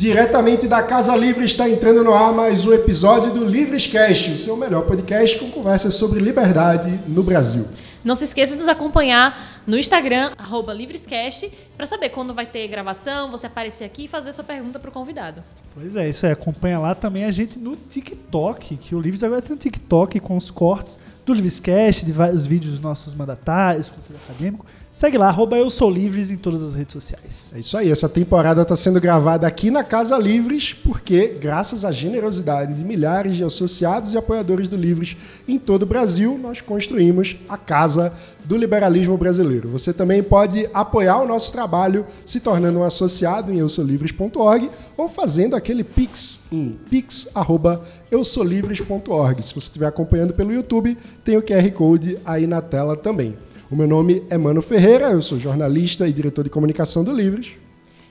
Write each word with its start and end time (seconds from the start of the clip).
Diretamente 0.00 0.66
da 0.66 0.82
Casa 0.82 1.14
Livre 1.14 1.44
está 1.44 1.68
entrando 1.68 2.02
no 2.02 2.14
ar 2.14 2.32
mais 2.32 2.64
um 2.64 2.72
episódio 2.72 3.34
do 3.34 3.44
Livrescast, 3.44 4.30
o 4.30 4.36
seu 4.38 4.56
melhor 4.56 4.86
podcast 4.86 5.38
com 5.38 5.50
conversas 5.50 5.92
sobre 5.92 6.20
liberdade 6.20 6.98
no 7.06 7.22
Brasil. 7.22 7.68
Não 8.02 8.14
se 8.14 8.24
esqueça 8.24 8.54
de 8.54 8.60
nos 8.60 8.68
acompanhar 8.68 9.60
no 9.66 9.76
Instagram, 9.76 10.32
Livrescast, 10.74 11.52
para 11.76 11.86
saber 11.86 12.08
quando 12.08 12.32
vai 12.32 12.46
ter 12.46 12.66
gravação, 12.66 13.30
você 13.30 13.46
aparecer 13.46 13.84
aqui 13.84 14.04
e 14.04 14.08
fazer 14.08 14.32
sua 14.32 14.42
pergunta 14.42 14.78
para 14.78 14.88
o 14.88 14.92
convidado. 14.92 15.44
Pois 15.74 15.94
é, 15.94 16.08
isso 16.08 16.24
aí. 16.24 16.32
Acompanha 16.32 16.78
lá 16.78 16.94
também 16.94 17.26
a 17.26 17.30
gente 17.30 17.58
no 17.58 17.76
TikTok, 17.76 18.78
que 18.78 18.94
o 18.94 19.00
Livres 19.00 19.22
agora 19.22 19.42
tem 19.42 19.54
um 19.54 19.58
TikTok 19.58 20.18
com 20.20 20.34
os 20.34 20.50
cortes 20.50 20.98
do 21.30 21.34
Livrescast, 21.34 22.04
de 22.04 22.12
vários 22.12 22.44
vídeos 22.44 22.72
dos 22.72 22.80
nossos 22.80 23.14
mandatários, 23.14 23.88
conselho 23.88 24.18
acadêmico. 24.28 24.66
Segue 24.92 25.16
lá, 25.16 25.28
arroba 25.28 25.56
eu 25.56 25.70
sou 25.70 25.88
Livres 25.88 26.32
em 26.32 26.36
todas 26.36 26.60
as 26.62 26.74
redes 26.74 26.92
sociais. 26.92 27.52
É 27.54 27.60
isso 27.60 27.76
aí, 27.76 27.92
essa 27.92 28.08
temporada 28.08 28.62
está 28.62 28.74
sendo 28.74 29.00
gravada 29.00 29.46
aqui 29.46 29.70
na 29.70 29.84
Casa 29.84 30.18
Livres, 30.18 30.74
porque, 30.74 31.28
graças 31.40 31.84
à 31.84 31.92
generosidade 31.92 32.74
de 32.74 32.84
milhares 32.84 33.36
de 33.36 33.44
associados 33.44 34.12
e 34.12 34.18
apoiadores 34.18 34.66
do 34.66 34.76
Livres 34.76 35.16
em 35.46 35.60
todo 35.60 35.84
o 35.84 35.86
Brasil, 35.86 36.36
nós 36.36 36.60
construímos 36.60 37.36
a 37.48 37.56
Casa 37.56 38.12
do 38.44 38.56
Liberalismo 38.56 39.16
Brasileiro. 39.16 39.68
Você 39.68 39.92
também 39.92 40.24
pode 40.24 40.68
apoiar 40.74 41.20
o 41.20 41.26
nosso 41.26 41.52
trabalho 41.52 42.04
se 42.26 42.40
tornando 42.40 42.80
um 42.80 42.84
associado 42.84 43.52
em 43.52 43.58
eusolivres.org 43.58 44.68
ou 44.96 45.08
fazendo 45.08 45.54
aquele 45.54 45.84
pix 45.84 46.40
em 46.50 46.76
pix.eusolivres.org. 46.90 49.40
Se 49.40 49.54
você 49.54 49.68
estiver 49.68 49.86
acompanhando 49.86 50.34
pelo 50.34 50.52
YouTube, 50.52 50.98
tem 51.24 51.36
o 51.36 51.42
QR 51.42 51.70
Code 51.72 52.18
aí 52.24 52.46
na 52.46 52.60
tela 52.60 52.96
também. 52.96 53.36
O 53.70 53.76
meu 53.76 53.86
nome 53.86 54.24
é 54.28 54.36
Mano 54.36 54.60
Ferreira, 54.60 55.10
eu 55.10 55.22
sou 55.22 55.38
jornalista 55.38 56.08
e 56.08 56.12
diretor 56.12 56.42
de 56.42 56.50
comunicação 56.50 57.04
do 57.04 57.12
Livres. 57.12 57.52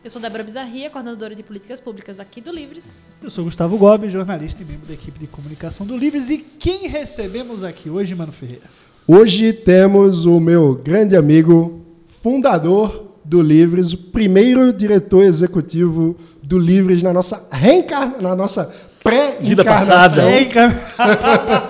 Eu 0.02 0.10
sou 0.10 0.22
Débora 0.22 0.44
Bizarria, 0.44 0.90
coordenadora 0.90 1.36
de 1.36 1.44
políticas 1.44 1.80
públicas 1.80 2.20
aqui 2.20 2.40
do 2.40 2.52
Livres. 2.52 2.94
Eu 3.22 3.30
sou 3.30 3.44
Gustavo 3.44 3.78
Gobi, 3.78 4.10
jornalista 4.10 4.62
e 4.62 4.66
membro 4.66 4.88
da 4.88 4.94
equipe 4.94 5.20
de 5.20 5.28
comunicação 5.28 5.86
do 5.86 5.98
Livres. 5.98 6.30
E 6.30 6.38
quem 6.38 6.88
recebemos 6.88 7.64
aqui 7.64 7.90
hoje, 7.90 8.16
Mano 8.16 8.32
Ferreira? 8.32 8.64
Hoje 9.06 9.52
temos 9.52 10.26
o 10.26 10.40
meu 10.40 10.76
grande 10.76 11.18
amigo, 11.18 11.82
fundador 12.22 13.08
do 13.26 13.42
Livres, 13.42 13.92
o 13.92 13.98
primeiro 13.98 14.72
diretor 14.72 15.24
executivo 15.24 16.16
do 16.42 16.58
Livres 16.58 17.04
na 17.04 17.12
nossa 17.12 17.48
reencarnação, 17.52 18.22
na 18.22 18.36
nossa 18.36 18.74
pré-encarnação. 19.04 19.50
Vida 19.50 19.64
passada. 19.66 20.24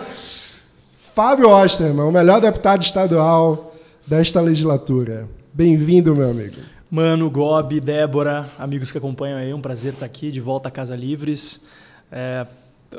Fábio 1.13 1.49
Osterman, 1.49 2.05
o 2.05 2.11
melhor 2.11 2.39
deputado 2.39 2.81
estadual 2.81 3.75
desta 4.05 4.39
legislatura. 4.39 5.27
Bem-vindo, 5.51 6.15
meu 6.15 6.29
amigo. 6.29 6.57
Mano, 6.89 7.29
Gobi, 7.29 7.79
Débora, 7.79 8.49
amigos 8.57 8.91
que 8.91 8.97
acompanham 8.97 9.37
aí, 9.37 9.53
um 9.53 9.61
prazer 9.61 9.93
estar 9.93 10.05
aqui 10.05 10.31
de 10.31 10.39
volta 10.39 10.69
à 10.69 10.71
Casa 10.71 10.95
Livres. 10.95 11.65
É 12.11 12.45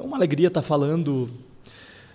uma 0.03 0.17
alegria 0.17 0.49
estar 0.49 0.63
falando 0.63 1.31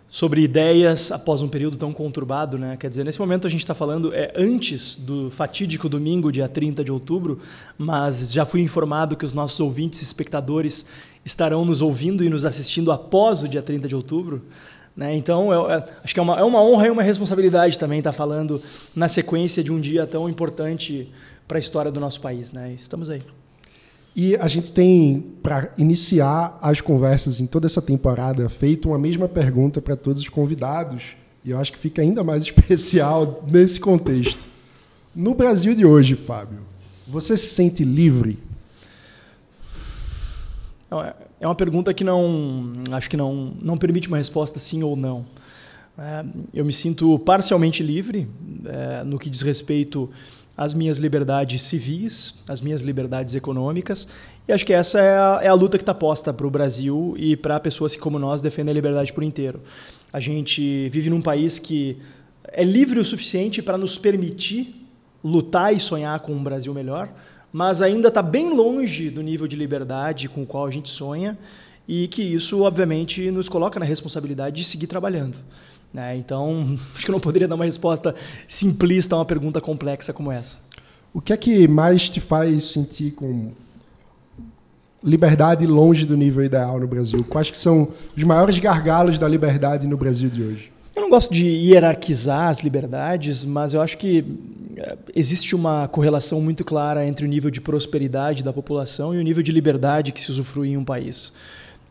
sobre 0.10 0.42
ideias 0.42 1.12
após 1.12 1.42
um 1.42 1.48
período 1.48 1.78
tão 1.78 1.92
conturbado, 1.92 2.58
né? 2.58 2.78
Quer 2.78 2.90
dizer, 2.90 3.04
nesse 3.04 3.20
momento 3.20 3.48
a 3.48 3.50
gente 3.50 3.62
está 3.62 3.74
falando 3.74 4.14
é 4.14 4.34
antes 4.36 4.96
do 4.96 5.32
fatídico 5.32 5.90
domingo, 5.90 6.32
dia 6.32 6.48
30 6.48 6.84
de 6.84 6.92
outubro, 6.92 7.40
mas 7.78 8.32
já 8.32 8.46
fui 8.46 8.62
informado 8.62 9.16
que 9.16 9.26
os 9.26 9.34
nossos 9.34 9.60
ouvintes 9.60 10.02
e 10.02 10.04
espectadores 10.04 10.88
estarão 11.24 11.66
nos 11.66 11.82
ouvindo 11.82 12.24
e 12.24 12.30
nos 12.30 12.46
assistindo 12.46 12.92
após 12.92 13.42
o 13.44 13.48
dia 13.48 13.62
30 13.62 13.88
de 13.88 13.96
outubro. 13.96 14.42
Né? 14.96 15.16
Então, 15.16 15.52
eu, 15.52 15.70
eu, 15.70 15.84
acho 16.04 16.14
que 16.14 16.20
é 16.20 16.24
uma, 16.24 16.40
é 16.40 16.44
uma 16.44 16.62
honra 16.62 16.88
e 16.88 16.90
uma 16.90 17.04
responsabilidade 17.04 17.78
também 17.78 18.00
estar 18.00 18.14
falando 18.14 18.62
na 18.96 19.10
sequência 19.10 19.64
de 19.64 19.72
um 19.72 19.80
dia 19.80 20.08
tão 20.08 20.30
importante 20.30 21.12
para 21.48 21.58
a 21.58 21.60
história 21.60 21.92
do 21.92 22.00
nosso 22.00 22.22
país. 22.22 22.52
Né? 22.52 22.76
Estamos 22.80 23.10
aí. 23.10 23.22
E 24.16 24.38
a 24.38 24.48
gente 24.48 24.72
tem, 24.72 25.20
para 25.44 25.72
iniciar 25.78 26.58
as 26.62 26.80
conversas 26.80 27.42
em 27.42 27.46
toda 27.46 27.66
essa 27.66 27.82
temporada, 27.82 28.48
feito 28.48 28.88
uma 28.88 28.98
mesma 28.98 29.28
pergunta 29.28 29.82
para 29.82 29.98
todos 29.98 30.22
os 30.22 30.30
convidados, 30.30 31.18
e 31.44 31.52
eu 31.52 31.60
acho 31.60 31.74
que 31.74 31.78
fica 31.78 32.02
ainda 32.02 32.24
mais 32.24 32.44
especial 32.48 33.44
nesse 33.52 33.80
contexto. 33.80 34.48
No 35.14 35.34
Brasil 35.36 35.76
de 35.76 35.86
hoje, 35.86 36.16
Fábio, 36.16 36.60
você 37.06 37.36
se 37.36 37.48
sente 37.48 37.84
livre? 37.84 38.40
É, 41.40 41.48
uma 41.48 41.56
pergunta 41.56 41.94
que 41.94 42.04
não 42.04 42.74
acho 42.92 43.10
que 43.10 43.18
não, 43.18 43.54
não 43.62 43.78
permite 43.78 44.08
uma 44.08 44.18
resposta 44.18 44.60
sim 44.60 44.84
ou 44.84 44.96
não. 44.96 45.26
É, 45.98 46.26
eu 46.54 46.66
me 46.66 46.74
sinto 46.74 47.18
parcialmente 47.20 47.82
livre 47.82 48.28
é, 48.66 49.04
no 49.04 49.18
que 49.18 49.30
diz 49.30 49.42
respeito 49.42 50.10
às 50.58 50.74
minhas 50.74 51.00
liberdades 51.00 51.64
civis, 51.64 52.36
às 52.48 52.62
minhas 52.62 52.82
liberdades 52.82 53.36
econômicas, 53.36 54.08
e 54.48 54.54
acho 54.54 54.66
que 54.66 54.74
essa 54.74 55.00
é 55.00 55.18
a, 55.18 55.40
é 55.44 55.48
a 55.48 55.54
luta 55.54 55.78
que 55.78 55.82
está 55.82 55.94
posta 55.94 56.34
para 56.34 56.48
o 56.48 56.50
Brasil 56.50 57.14
e 57.18 57.36
para 57.36 57.60
pessoas 57.60 57.94
que, 57.96 58.02
como 58.02 58.18
nós, 58.18 58.42
defendem 58.42 58.72
a 58.72 58.76
liberdade 58.76 59.12
por 59.12 59.24
inteiro. 59.24 59.62
A 60.14 60.20
gente 60.20 60.88
vive 60.90 61.10
num 61.10 61.22
país 61.22 61.60
que 61.60 61.98
é 62.44 62.64
livre 62.64 63.00
o 63.00 63.04
suficiente 63.04 63.62
para 63.62 63.78
nos 63.78 63.98
permitir 63.98 64.88
lutar 65.24 65.76
e 65.76 65.80
sonhar 65.80 66.20
com 66.20 66.32
um 66.32 66.44
Brasil 66.44 66.74
melhor, 66.74 67.10
mas 67.56 67.82
ainda 67.82 68.10
está 68.10 68.22
bem 68.22 68.54
longe 68.54 69.10
do 69.10 69.24
nível 69.24 69.48
de 69.48 69.56
liberdade 69.56 70.28
com 70.28 70.44
o 70.44 70.46
qual 70.46 70.68
a 70.68 70.70
gente 70.70 70.90
sonha 70.90 71.38
e 71.88 72.06
que 72.10 72.22
isso, 72.22 72.64
obviamente, 72.64 73.32
nos 73.32 73.48
coloca 73.48 73.80
na 73.80 73.86
responsabilidade 73.86 74.58
de 74.58 74.66
seguir 74.66 74.88
trabalhando. 74.88 75.38
Né? 75.94 76.18
Então, 76.18 76.78
acho 76.94 77.06
que 77.06 77.10
eu 77.10 77.14
não 77.14 77.20
poderia 77.22 77.48
dar 77.48 77.56
uma 77.56 77.64
resposta 77.64 78.14
simplista 78.46 79.16
a 79.16 79.20
uma 79.20 79.26
pergunta 79.26 79.62
complexa 79.62 80.12
como 80.12 80.34
essa. 80.34 80.60
O 81.14 81.22
que 81.22 81.32
é 81.32 81.38
que 81.38 81.66
mais 81.66 82.10
te 82.10 82.20
faz 82.20 82.66
sentir 82.66 83.12
com 83.12 83.54
liberdade 85.02 85.66
longe 85.66 86.06
do 86.06 86.18
nível 86.18 86.44
ideal 86.44 86.78
no 86.78 86.88
Brasil? 86.88 87.24
Quais 87.30 87.50
que 87.50 87.58
são 87.58 87.88
os 88.18 88.24
maiores 88.26 88.60
gargalos 88.60 89.18
da 89.18 89.30
liberdade 89.30 89.88
no 89.88 89.96
Brasil 89.96 90.30
de 90.30 90.44
hoje? 90.44 90.75
Eu 90.96 91.02
não 91.02 91.10
gosto 91.10 91.34
de 91.34 91.46
hierarquizar 91.46 92.48
as 92.48 92.62
liberdades, 92.62 93.44
mas 93.44 93.74
eu 93.74 93.82
acho 93.82 93.98
que 93.98 94.24
é, 94.78 94.96
existe 95.14 95.54
uma 95.54 95.90
correlação 95.90 96.40
muito 96.40 96.64
clara 96.64 97.06
entre 97.06 97.26
o 97.26 97.28
nível 97.28 97.52
de 97.52 97.60
prosperidade 97.60 98.42
da 98.42 98.54
população 98.54 99.14
e 99.14 99.18
o 99.18 99.22
nível 99.22 99.44
de 99.44 99.52
liberdade 99.52 100.14
que 100.14 100.22
se 100.22 100.32
usufrui 100.32 100.70
em 100.70 100.78
um 100.78 100.86
país. 100.86 101.34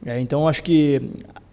É, 0.06 0.18
então, 0.20 0.48
acho 0.48 0.62
que 0.62 1.02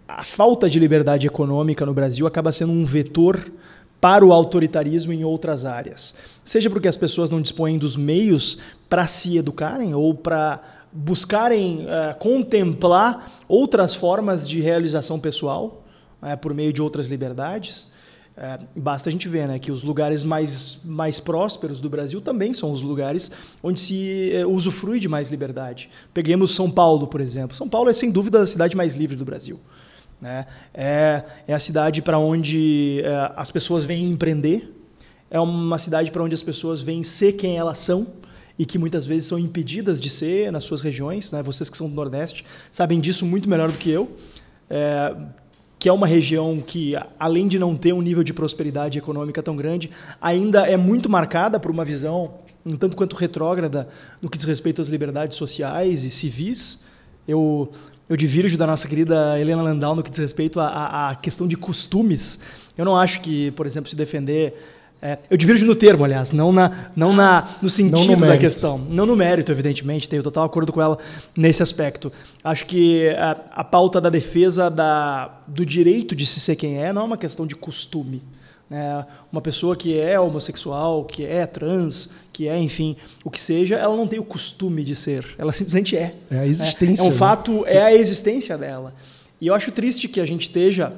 a 0.08 0.24
falta 0.24 0.68
de 0.68 0.78
liberdade 0.78 1.26
econômica 1.26 1.84
no 1.84 1.92
Brasil 1.92 2.26
acaba 2.26 2.50
sendo 2.52 2.72
um 2.72 2.86
vetor 2.86 3.52
para 4.00 4.24
o 4.24 4.32
autoritarismo 4.32 5.12
em 5.12 5.22
outras 5.22 5.66
áreas. 5.66 6.14
Seja 6.46 6.70
porque 6.70 6.88
as 6.88 6.96
pessoas 6.96 7.28
não 7.28 7.40
dispõem 7.42 7.76
dos 7.76 7.96
meios 7.98 8.58
para 8.88 9.06
se 9.06 9.36
educarem 9.36 9.94
ou 9.94 10.14
para 10.14 10.58
buscarem 10.90 11.84
uh, 11.84 12.18
contemplar 12.18 13.30
outras 13.46 13.94
formas 13.94 14.48
de 14.48 14.60
realização 14.60 15.20
pessoal 15.20 15.81
uh, 16.22 16.36
por 16.38 16.54
meio 16.54 16.72
de 16.72 16.80
outras 16.80 17.08
liberdades, 17.08 17.88
é, 18.36 18.58
basta 18.74 19.10
a 19.10 19.12
gente 19.12 19.28
ver 19.28 19.46
né, 19.46 19.58
que 19.58 19.70
os 19.70 19.82
lugares 19.82 20.24
mais, 20.24 20.78
mais 20.84 21.20
prósperos 21.20 21.80
do 21.80 21.90
Brasil 21.90 22.20
também 22.20 22.54
são 22.54 22.72
os 22.72 22.80
lugares 22.80 23.30
onde 23.62 23.78
se 23.78 24.32
é, 24.32 24.46
usufrui 24.46 24.98
de 24.98 25.08
mais 25.08 25.30
liberdade. 25.30 25.90
Peguemos 26.14 26.54
São 26.54 26.70
Paulo, 26.70 27.06
por 27.06 27.20
exemplo. 27.20 27.54
São 27.54 27.68
Paulo 27.68 27.90
é, 27.90 27.92
sem 27.92 28.10
dúvida, 28.10 28.40
a 28.40 28.46
cidade 28.46 28.74
mais 28.74 28.94
livre 28.94 29.16
do 29.16 29.24
Brasil. 29.24 29.60
Né? 30.20 30.46
É, 30.72 31.24
é 31.46 31.54
a 31.54 31.58
cidade 31.58 32.00
para 32.00 32.18
onde 32.18 33.02
é, 33.04 33.32
as 33.36 33.50
pessoas 33.50 33.84
vêm 33.84 34.08
empreender, 34.08 34.72
é 35.30 35.38
uma 35.38 35.78
cidade 35.78 36.10
para 36.10 36.22
onde 36.22 36.34
as 36.34 36.42
pessoas 36.42 36.80
vêm 36.80 37.02
ser 37.02 37.32
quem 37.34 37.58
elas 37.58 37.78
são 37.78 38.06
e 38.58 38.64
que 38.64 38.78
muitas 38.78 39.04
vezes 39.04 39.26
são 39.26 39.38
impedidas 39.38 40.00
de 40.00 40.08
ser 40.08 40.50
nas 40.52 40.64
suas 40.64 40.80
regiões. 40.80 41.32
Né? 41.32 41.42
Vocês 41.42 41.68
que 41.68 41.76
são 41.76 41.88
do 41.88 41.94
Nordeste 41.94 42.44
sabem 42.70 42.98
disso 43.00 43.26
muito 43.26 43.48
melhor 43.48 43.70
do 43.70 43.76
que 43.76 43.90
eu. 43.90 44.10
É, 44.70 45.14
que 45.82 45.88
é 45.88 45.92
uma 45.92 46.06
região 46.06 46.62
que, 46.64 46.94
além 47.18 47.48
de 47.48 47.58
não 47.58 47.74
ter 47.74 47.92
um 47.92 48.00
nível 48.00 48.22
de 48.22 48.32
prosperidade 48.32 48.96
econômica 48.98 49.42
tão 49.42 49.56
grande, 49.56 49.90
ainda 50.20 50.64
é 50.64 50.76
muito 50.76 51.10
marcada 51.10 51.58
por 51.58 51.72
uma 51.72 51.84
visão 51.84 52.34
um 52.64 52.76
tanto 52.76 52.96
quanto 52.96 53.16
retrógrada 53.16 53.88
no 54.20 54.30
que 54.30 54.38
diz 54.38 54.46
respeito 54.46 54.80
às 54.80 54.86
liberdades 54.86 55.36
sociais 55.36 56.04
e 56.04 56.10
civis. 56.12 56.84
Eu, 57.26 57.72
eu 58.08 58.16
divirjo 58.16 58.56
da 58.56 58.64
nossa 58.64 58.86
querida 58.86 59.36
Helena 59.40 59.60
Landau 59.60 59.96
no 59.96 60.04
que 60.04 60.10
diz 60.10 60.20
respeito 60.20 60.60
à, 60.60 61.08
à 61.10 61.16
questão 61.16 61.48
de 61.48 61.56
costumes. 61.56 62.38
Eu 62.78 62.84
não 62.84 62.96
acho 62.96 63.20
que, 63.20 63.50
por 63.50 63.66
exemplo, 63.66 63.90
se 63.90 63.96
defender 63.96 64.54
é, 65.04 65.18
eu 65.28 65.36
divirjo 65.36 65.66
no 65.66 65.74
termo, 65.74 66.04
aliás, 66.04 66.30
não, 66.30 66.52
na, 66.52 66.92
não 66.94 67.12
na, 67.12 67.56
no 67.60 67.68
sentido 67.68 68.12
não 68.12 68.20
no 68.20 68.26
da 68.26 68.38
questão. 68.38 68.78
Não 68.78 69.04
no 69.04 69.16
mérito, 69.16 69.50
evidentemente, 69.50 70.08
tenho 70.08 70.22
total 70.22 70.44
acordo 70.44 70.72
com 70.72 70.80
ela 70.80 70.96
nesse 71.36 71.60
aspecto. 71.60 72.12
Acho 72.44 72.64
que 72.66 73.08
a, 73.08 73.32
a 73.50 73.64
pauta 73.64 74.00
da 74.00 74.08
defesa 74.08 74.70
da, 74.70 75.40
do 75.48 75.66
direito 75.66 76.14
de 76.14 76.24
se 76.24 76.38
ser 76.38 76.54
quem 76.54 76.80
é 76.80 76.92
não 76.92 77.02
é 77.02 77.04
uma 77.04 77.16
questão 77.16 77.44
de 77.44 77.56
costume. 77.56 78.22
Né? 78.70 79.04
Uma 79.32 79.40
pessoa 79.40 79.74
que 79.74 79.98
é 79.98 80.20
homossexual, 80.20 81.04
que 81.04 81.26
é 81.26 81.46
trans, 81.46 82.10
que 82.32 82.46
é, 82.46 82.56
enfim, 82.56 82.96
o 83.24 83.30
que 83.30 83.40
seja, 83.40 83.74
ela 83.74 83.96
não 83.96 84.06
tem 84.06 84.20
o 84.20 84.24
costume 84.24 84.84
de 84.84 84.94
ser. 84.94 85.26
Ela 85.36 85.52
simplesmente 85.52 85.96
é. 85.96 86.14
É 86.30 86.38
a 86.38 86.46
existência. 86.46 87.02
É, 87.02 87.04
é 87.04 87.08
um 87.08 87.10
né? 87.10 87.16
fato, 87.16 87.66
é 87.66 87.82
a 87.82 87.92
existência 87.92 88.56
dela. 88.56 88.94
E 89.40 89.48
eu 89.48 89.54
acho 89.54 89.72
triste 89.72 90.06
que 90.06 90.20
a 90.20 90.24
gente 90.24 90.42
esteja. 90.42 90.92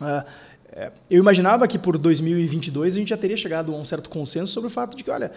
Uh, 0.00 0.24
é, 0.72 0.92
eu 1.10 1.18
imaginava 1.18 1.66
que 1.66 1.78
por 1.78 1.98
2022 1.98 2.94
a 2.94 2.98
gente 2.98 3.08
já 3.08 3.16
teria 3.16 3.36
chegado 3.36 3.72
a 3.72 3.76
um 3.76 3.84
certo 3.84 4.08
consenso 4.08 4.52
sobre 4.52 4.68
o 4.68 4.70
fato 4.70 4.96
de 4.96 5.02
que, 5.02 5.10
olha, 5.10 5.32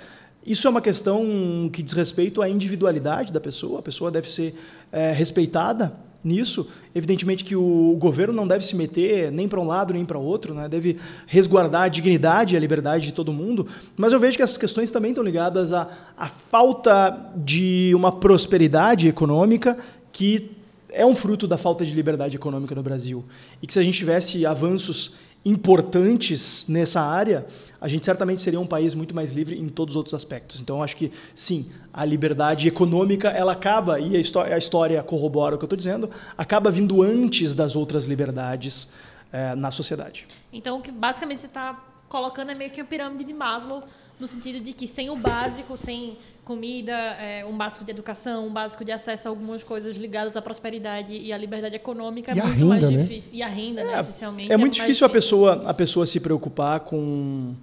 Isso 0.46 0.68
é 0.68 0.70
uma 0.70 0.82
questão 0.82 1.70
que 1.72 1.82
diz 1.82 1.94
respeito 1.94 2.42
à 2.42 2.50
individualidade 2.50 3.32
da 3.32 3.40
pessoa, 3.40 3.80
a 3.80 3.82
pessoa 3.82 4.12
deve 4.12 4.30
ser 4.30 4.54
é, 4.92 5.12
respeitada 5.12 5.94
nisso. 6.24 6.70
Evidentemente 6.94 7.44
que 7.44 7.56
o 7.56 7.96
governo 7.98 8.34
não 8.34 8.48
deve 8.48 8.66
se 8.66 8.76
meter 8.76 9.32
nem 9.32 9.48
para 9.48 9.60
um 9.60 9.66
lado 9.66 9.94
nem 9.94 10.06
para 10.06 10.18
outro, 10.18 10.54
né? 10.54 10.70
deve 10.70 10.98
resguardar 11.26 11.84
a 11.84 11.88
dignidade 11.88 12.54
e 12.54 12.58
a 12.58 12.60
liberdade 12.60 13.06
de 13.06 13.14
todo 13.14 13.34
mundo, 13.34 13.68
mas 13.98 14.14
eu 14.14 14.20
vejo 14.20 14.38
que 14.38 14.44
essas 14.44 14.58
questões 14.58 14.92
também 14.92 15.12
estão 15.12 15.24
ligadas 15.24 15.74
à, 15.74 15.90
à 16.16 16.28
falta 16.28 17.32
de 17.36 17.92
uma 17.96 18.12
prosperidade 18.12 19.08
econômica 19.08 19.78
que 20.12 20.52
é 20.94 21.06
um 21.06 21.16
fruto 21.16 21.48
da 21.48 21.58
falta 21.58 21.84
de 21.84 21.94
liberdade 21.94 22.36
econômica 22.36 22.74
no 22.74 22.84
Brasil. 22.84 23.26
E 23.62 23.68
que 23.68 23.74
se 23.74 23.80
a 23.80 23.84
gente 23.84 23.98
tivesse 23.98 24.46
avanços 24.46 25.16
importantes 25.46 26.66
nessa 26.70 27.02
área, 27.02 27.46
a 27.82 27.88
gente 27.88 28.06
certamente 28.06 28.42
seria 28.42 28.60
um 28.60 28.66
país 28.66 28.96
muito 28.96 29.14
mais 29.14 29.34
livre 29.34 29.60
em 29.60 29.68
todos 29.68 29.94
os 29.94 29.98
outros 29.98 30.14
aspectos. 30.14 30.62
Então, 30.62 30.82
acho 30.82 30.96
que 30.96 31.12
sim, 31.36 31.70
a 31.92 32.06
liberdade 32.06 32.68
econômica 32.68 33.30
ela 33.30 33.52
acaba 33.52 34.00
e 34.00 34.16
a 34.16 34.58
história, 34.58 35.04
corrobora 35.04 35.56
o 35.56 35.58
que 35.58 35.64
eu 35.64 35.68
estou 35.68 35.78
dizendo, 35.78 36.10
acaba 36.38 36.72
vindo 36.72 37.02
antes 37.02 37.54
das 37.54 37.76
outras 37.76 38.06
liberdades 38.06 38.90
é, 39.32 39.54
na 39.56 39.70
sociedade. 39.70 40.28
Então, 40.54 40.80
o 40.80 40.82
que 40.82 40.92
basicamente 40.92 41.42
você 41.42 41.48
está 41.48 41.84
colocando 42.08 42.52
é 42.52 42.56
meio 42.56 42.72
que 42.72 42.80
uma 42.80 42.88
pirâmide 42.88 43.24
de 43.24 43.34
Maslow 43.34 43.84
no 44.20 44.28
sentido 44.28 44.64
de 44.64 44.72
que 44.72 44.88
sem 44.88 45.10
o 45.10 45.16
básico, 45.16 45.76
sem 45.76 46.18
comida, 46.44 46.92
é, 46.94 47.46
um 47.46 47.56
básico 47.58 47.86
de 47.86 47.92
educação, 47.92 48.48
um 48.48 48.52
básico 48.54 48.84
de 48.84 48.92
acesso 48.92 49.28
a 49.28 49.32
algumas 49.32 49.64
coisas 49.64 49.96
ligadas 49.96 50.36
à 50.36 50.42
prosperidade 50.42 51.14
e 51.16 51.32
à 51.32 51.38
liberdade 51.38 51.76
econômica 51.76 52.32
é 52.32 52.36
e 52.38 52.42
muito 52.42 52.54
renda, 52.58 52.66
mais 52.66 52.82
né? 52.84 52.98
difícil. 53.04 53.32
E 53.34 53.42
a 53.42 53.48
renda, 53.48 53.82
É, 53.82 53.86
né, 53.86 54.00
essencialmente. 54.02 54.52
É 54.52 54.58
muito 54.58 54.74
mais 54.78 54.86
difícil, 54.88 55.08
a 55.08 55.10
pessoa 55.10 55.64
a 55.66 55.74
pessoa 55.74 56.06
se 56.06 56.20
preocupar 56.20 56.82
com, 56.82 57.54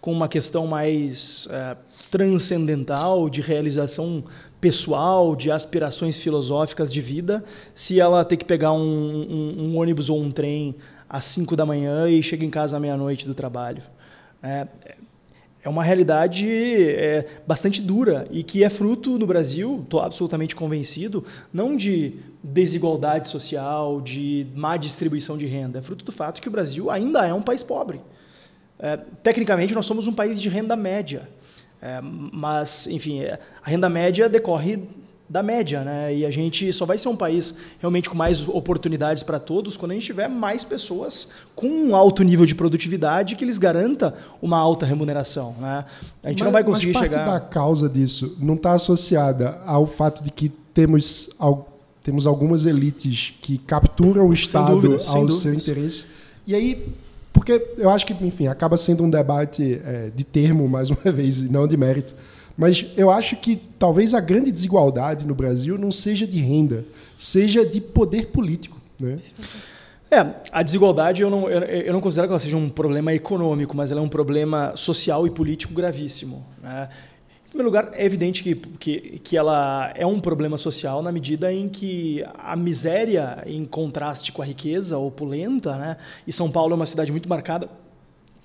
com 0.00 0.12
uma 0.12 0.28
questão 0.28 0.66
mais 0.66 1.48
é, 1.50 1.76
transcendental 2.10 3.28
de 3.30 3.40
realização 3.40 4.22
pessoal, 4.60 5.34
de 5.36 5.50
aspirações 5.50 6.18
filosóficas 6.18 6.92
de 6.92 7.00
vida, 7.00 7.44
se 7.74 8.00
ela 8.00 8.24
ter 8.24 8.36
que 8.36 8.44
pegar 8.44 8.72
um, 8.72 8.78
um- 8.80 9.54
um 9.72 9.78
ônibus 9.78 10.08
ou 10.10 10.20
um 10.20 10.30
trem 10.30 10.74
às 11.08 11.24
5 11.26 11.54
da 11.56 11.64
manhã 11.64 12.08
e 12.08 12.22
chega 12.22 12.44
em 12.44 12.50
casa 12.50 12.76
à 12.76 12.80
meia-noite 12.80 13.26
do 13.26 13.34
trabalho. 13.34 13.82
É, 14.42 14.66
é 15.66 15.68
uma 15.68 15.82
realidade 15.82 16.46
é, 16.48 17.26
bastante 17.44 17.82
dura 17.82 18.28
e 18.30 18.44
que 18.44 18.62
é 18.62 18.70
fruto 18.70 19.18
no 19.18 19.26
Brasil, 19.26 19.80
estou 19.82 19.98
absolutamente 19.98 20.54
convencido, 20.54 21.24
não 21.52 21.76
de 21.76 22.20
desigualdade 22.40 23.28
social, 23.28 24.00
de 24.00 24.46
má 24.54 24.76
distribuição 24.76 25.36
de 25.36 25.44
renda, 25.44 25.80
é 25.80 25.82
fruto 25.82 26.04
do 26.04 26.12
fato 26.12 26.40
que 26.40 26.46
o 26.46 26.52
Brasil 26.52 26.88
ainda 26.88 27.26
é 27.26 27.34
um 27.34 27.42
país 27.42 27.64
pobre. 27.64 28.00
É, 28.78 28.96
tecnicamente, 29.24 29.74
nós 29.74 29.86
somos 29.86 30.06
um 30.06 30.12
país 30.12 30.40
de 30.40 30.48
renda 30.48 30.76
média, 30.76 31.28
É, 31.82 32.00
mas, 32.00 32.86
enfim, 32.86 33.20
é, 33.20 33.38
a 33.62 33.68
renda 33.68 33.88
média 33.88 34.28
decorre 34.28 34.88
da 35.28 35.42
média, 35.42 35.82
né? 35.82 36.14
E 36.14 36.24
a 36.24 36.30
gente 36.30 36.72
só 36.72 36.86
vai 36.86 36.96
ser 36.96 37.08
um 37.08 37.16
país 37.16 37.54
realmente 37.80 38.08
com 38.08 38.16
mais 38.16 38.48
oportunidades 38.48 39.22
para 39.22 39.40
todos 39.40 39.76
quando 39.76 39.90
a 39.90 39.94
gente 39.94 40.06
tiver 40.06 40.28
mais 40.28 40.62
pessoas 40.62 41.28
com 41.54 41.68
um 41.68 41.96
alto 41.96 42.22
nível 42.22 42.46
de 42.46 42.54
produtividade 42.54 43.34
que 43.34 43.44
lhes 43.44 43.58
garanta 43.58 44.14
uma 44.40 44.58
alta 44.58 44.86
remuneração, 44.86 45.54
né? 45.60 45.84
A 46.22 46.28
gente 46.28 46.44
não 46.44 46.52
vai 46.52 46.62
conseguir 46.62 46.92
mas 46.92 47.02
parte 47.02 47.12
chegar. 47.12 47.30
da 47.30 47.40
causa 47.40 47.88
disso 47.88 48.36
não 48.40 48.54
está 48.54 48.72
associada 48.72 49.60
ao 49.66 49.86
fato 49.86 50.22
de 50.22 50.30
que 50.30 50.48
temos, 50.72 51.30
temos 52.02 52.26
algumas 52.26 52.66
elites 52.66 53.34
que 53.40 53.58
capturam 53.58 54.28
o 54.28 54.32
Estado 54.32 54.72
dúvida, 54.72 55.02
ao 55.08 55.28
seu 55.28 55.54
interesse. 55.54 56.06
E 56.46 56.54
aí, 56.54 56.86
porque 57.32 57.74
eu 57.78 57.90
acho 57.90 58.06
que, 58.06 58.12
enfim, 58.24 58.46
acaba 58.46 58.76
sendo 58.76 59.02
um 59.02 59.10
debate 59.10 59.80
é, 59.84 60.10
de 60.14 60.22
termo, 60.22 60.68
mais 60.68 60.90
uma 60.90 61.00
vez, 61.10 61.40
e 61.40 61.50
não 61.50 61.66
de 61.66 61.76
mérito. 61.76 62.14
Mas 62.56 62.86
eu 62.96 63.10
acho 63.10 63.36
que 63.36 63.56
talvez 63.78 64.14
a 64.14 64.20
grande 64.20 64.50
desigualdade 64.50 65.26
no 65.26 65.34
Brasil 65.34 65.76
não 65.76 65.92
seja 65.92 66.26
de 66.26 66.38
renda, 66.38 66.84
seja 67.18 67.66
de 67.66 67.80
poder 67.80 68.28
político. 68.28 68.80
Né? 68.98 69.18
É, 70.10 70.24
a 70.50 70.62
desigualdade 70.62 71.20
eu 71.20 71.28
não, 71.28 71.50
eu, 71.50 71.60
eu 71.60 71.92
não 71.92 72.00
considero 72.00 72.28
que 72.28 72.32
ela 72.32 72.40
seja 72.40 72.56
um 72.56 72.70
problema 72.70 73.12
econômico, 73.12 73.76
mas 73.76 73.90
ela 73.90 74.00
é 74.00 74.02
um 74.02 74.08
problema 74.08 74.72
social 74.74 75.26
e 75.26 75.30
político 75.30 75.74
gravíssimo. 75.74 76.46
Né? 76.62 76.88
Em 77.46 77.48
primeiro 77.50 77.68
lugar, 77.68 77.90
é 77.92 78.04
evidente 78.04 78.42
que, 78.42 78.54
que, 78.54 79.18
que 79.18 79.36
ela 79.36 79.92
é 79.94 80.06
um 80.06 80.18
problema 80.18 80.56
social 80.56 81.02
na 81.02 81.12
medida 81.12 81.52
em 81.52 81.68
que 81.68 82.24
a 82.38 82.56
miséria, 82.56 83.42
em 83.46 83.64
contraste 83.64 84.32
com 84.32 84.40
a 84.40 84.44
riqueza 84.44 84.96
opulenta, 84.96 85.76
né? 85.76 85.96
e 86.26 86.32
São 86.32 86.50
Paulo 86.50 86.72
é 86.72 86.76
uma 86.76 86.86
cidade 86.86 87.10
muito 87.12 87.28
marcada 87.28 87.68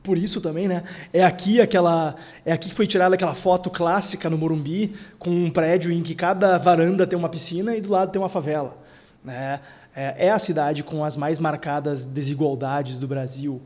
por 0.04 0.18
isso 0.18 0.42
também, 0.42 0.68
né? 0.68 0.84
É 1.14 1.24
aqui 1.24 1.62
aquela, 1.62 2.16
é 2.46 2.52
aqui 2.52 2.70
que 2.70 2.76
foi 2.76 2.88
tirada 2.88 3.16
aquela 3.16 3.36
foto 3.36 3.70
clássica 3.70 4.30
no 4.30 4.38
Morumbi 4.38 4.94
com 5.20 5.30
um 5.30 5.50
prédio 5.50 5.92
em 5.92 6.02
que 6.02 6.16
cada 6.16 6.58
varanda 6.58 7.06
tem 7.06 7.18
uma 7.18 7.30
piscina 7.30 7.76
e 7.76 7.82
do 7.82 7.92
lado 7.92 8.12
tem 8.12 8.22
uma 8.22 8.30
favela, 8.30 8.78
né? 9.24 9.60
É, 9.96 10.28
é 10.28 10.32
a 10.32 10.40
cidade 10.40 10.84
com 10.84 11.04
as 11.04 11.18
mais 11.18 11.38
marcadas 11.38 12.06
desigualdades 12.06 12.98
do 12.98 13.08
Brasil, 13.08 13.62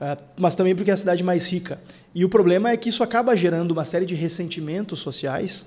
é, 0.00 0.16
mas 0.36 0.54
também 0.54 0.74
porque 0.74 0.90
é 0.90 0.94
a 0.94 0.96
cidade 0.96 1.22
mais 1.22 1.46
rica. 1.46 1.78
E 2.14 2.24
o 2.24 2.28
problema 2.28 2.70
é 2.70 2.76
que 2.76 2.88
isso 2.88 3.02
acaba 3.02 3.36
gerando 3.36 3.70
uma 3.72 3.84
série 3.84 4.06
de 4.06 4.14
ressentimentos 4.14 5.00
sociais 5.00 5.66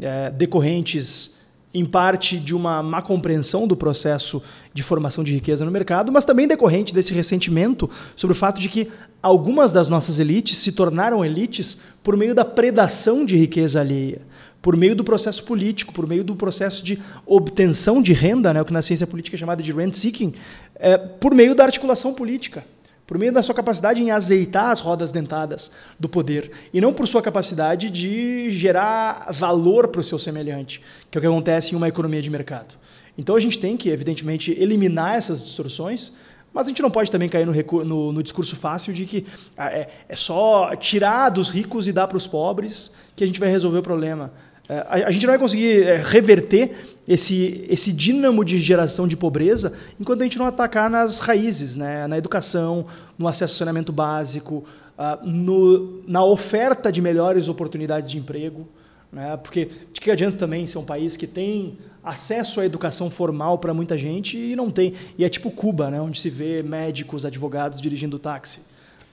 é, 0.00 0.30
decorrentes 0.30 1.36
em 1.74 1.84
parte 1.84 2.38
de 2.38 2.54
uma 2.54 2.80
má 2.82 3.02
compreensão 3.02 3.66
do 3.66 3.76
processo 3.76 4.40
de 4.72 4.82
formação 4.82 5.24
de 5.24 5.34
riqueza 5.34 5.64
no 5.64 5.70
mercado, 5.72 6.12
mas 6.12 6.24
também 6.24 6.46
decorrente 6.46 6.94
desse 6.94 7.12
ressentimento 7.12 7.90
sobre 8.14 8.32
o 8.32 8.38
fato 8.38 8.60
de 8.60 8.68
que 8.68 8.88
algumas 9.20 9.72
das 9.72 9.88
nossas 9.88 10.20
elites 10.20 10.56
se 10.58 10.70
tornaram 10.70 11.24
elites 11.24 11.78
por 12.02 12.16
meio 12.16 12.34
da 12.34 12.44
predação 12.44 13.26
de 13.26 13.36
riqueza 13.36 13.80
alheia, 13.80 14.22
por 14.62 14.76
meio 14.76 14.94
do 14.94 15.02
processo 15.02 15.42
político, 15.42 15.92
por 15.92 16.06
meio 16.06 16.22
do 16.22 16.36
processo 16.36 16.84
de 16.84 16.98
obtenção 17.26 18.00
de 18.00 18.12
renda, 18.12 18.54
né, 18.54 18.62
o 18.62 18.64
que 18.64 18.72
na 18.72 18.80
ciência 18.80 19.06
política 19.06 19.36
é 19.36 19.38
chamado 19.38 19.62
de 19.62 19.72
rent 19.72 19.94
seeking, 19.94 20.32
é, 20.76 20.96
por 20.96 21.34
meio 21.34 21.56
da 21.56 21.64
articulação 21.64 22.14
política 22.14 22.64
por 23.06 23.18
meio 23.18 23.32
da 23.32 23.42
sua 23.42 23.54
capacidade 23.54 24.02
em 24.02 24.10
azeitar 24.10 24.70
as 24.70 24.80
rodas 24.80 25.12
dentadas 25.12 25.70
do 26.00 26.08
poder 26.08 26.50
e 26.72 26.80
não 26.80 26.92
por 26.92 27.06
sua 27.06 27.20
capacidade 27.20 27.90
de 27.90 28.50
gerar 28.50 29.28
valor 29.30 29.88
para 29.88 30.00
o 30.00 30.04
seu 30.04 30.18
semelhante, 30.18 30.80
que 31.10 31.16
é 31.16 31.18
o 31.18 31.20
que 31.20 31.26
acontece 31.26 31.74
em 31.74 31.76
uma 31.76 31.88
economia 31.88 32.22
de 32.22 32.30
mercado. 32.30 32.74
Então 33.16 33.36
a 33.36 33.40
gente 33.40 33.58
tem 33.58 33.76
que, 33.76 33.90
evidentemente, 33.90 34.50
eliminar 34.52 35.16
essas 35.16 35.42
distorções, 35.42 36.12
mas 36.52 36.66
a 36.66 36.68
gente 36.70 36.82
não 36.82 36.90
pode 36.90 37.10
também 37.10 37.28
cair 37.28 37.46
no, 37.46 37.52
no- 37.84 38.12
no 38.12 38.22
discurso 38.22 38.56
fácil 38.56 38.92
de 38.94 39.04
que 39.06 39.26
ah, 39.56 39.70
é, 39.70 39.88
é 40.08 40.16
só 40.16 40.74
tirar 40.76 41.28
dos 41.28 41.50
ricos 41.50 41.86
e 41.86 41.92
dar 41.92 42.06
para 42.08 42.16
os 42.16 42.26
pobres 42.26 42.92
que 43.14 43.22
a 43.22 43.26
gente 43.26 43.38
vai 43.40 43.50
resolver 43.50 43.78
o 43.78 43.82
problema. 43.82 44.32
É, 44.68 44.78
a, 44.78 45.08
a 45.08 45.10
gente 45.10 45.26
não 45.26 45.32
vai 45.32 45.38
conseguir 45.38 45.82
é, 45.82 45.96
reverter 45.96 46.72
esse, 47.06 47.66
esse 47.68 47.92
dínamo 47.92 48.44
de 48.44 48.58
geração 48.58 49.06
de 49.06 49.16
pobreza 49.16 49.74
enquanto 50.00 50.22
a 50.22 50.24
gente 50.24 50.38
não 50.38 50.46
atacar 50.46 50.88
nas 50.88 51.20
raízes, 51.20 51.76
né? 51.76 52.06
na 52.06 52.16
educação, 52.16 52.86
no 53.18 53.28
acesso 53.28 53.54
ao 53.54 53.58
saneamento 53.58 53.92
básico, 53.92 54.64
ah, 54.96 55.20
no, 55.24 56.02
na 56.06 56.24
oferta 56.24 56.90
de 56.90 57.02
melhores 57.02 57.48
oportunidades 57.48 58.10
de 58.10 58.18
emprego. 58.18 58.66
Né? 59.12 59.36
Porque 59.36 59.68
de 59.92 60.00
que 60.00 60.10
adianta 60.10 60.38
também 60.38 60.66
ser 60.66 60.78
um 60.78 60.84
país 60.84 61.16
que 61.16 61.26
tem 61.26 61.76
acesso 62.02 62.60
à 62.60 62.64
educação 62.66 63.10
formal 63.10 63.58
para 63.58 63.72
muita 63.74 63.96
gente 63.98 64.36
e 64.38 64.56
não 64.56 64.70
tem. 64.70 64.94
E 65.18 65.24
é 65.24 65.28
tipo 65.28 65.50
Cuba, 65.50 65.90
né? 65.90 66.00
onde 66.00 66.18
se 66.18 66.30
vê 66.30 66.62
médicos, 66.62 67.24
advogados 67.24 67.80
dirigindo 67.82 68.18
táxi. 68.18 68.60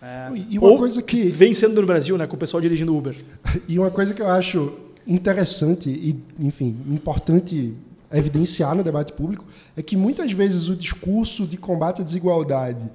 É, 0.02 0.30
E 0.50 0.58
uma 0.58 0.70
ou 0.70 0.78
coisa 0.78 1.02
que- 1.02 1.26
vem 1.26 1.54
sendo 1.54 1.80
no 1.80 1.86
Brasil, 1.86 2.18
né, 2.18 2.26
com 2.26 2.36
o 2.36 2.40
pessoal 2.40 2.60
dirigindo 2.60 2.96
Uber. 2.96 3.16
E 3.68 3.78
uma 3.78 3.92
coisa 3.92 4.14
que 4.16 4.22
eu 4.22 4.30
acho 4.32 4.74
interessante 5.06 5.90
e, 5.90 6.20
enfim, 6.40 6.76
importante 6.88 7.74
evidenciar 8.12 8.76
no 8.76 8.84
debate 8.84 9.14
público 9.14 9.46
é 9.76 9.82
que 9.82 9.96
muitas 9.96 10.32
vezes 10.32 10.68
o 10.68 10.76
discurso 10.76 11.46
de 11.46 11.58
combate 11.58 12.02
à 12.02 12.04
desigualdade, 12.04 12.90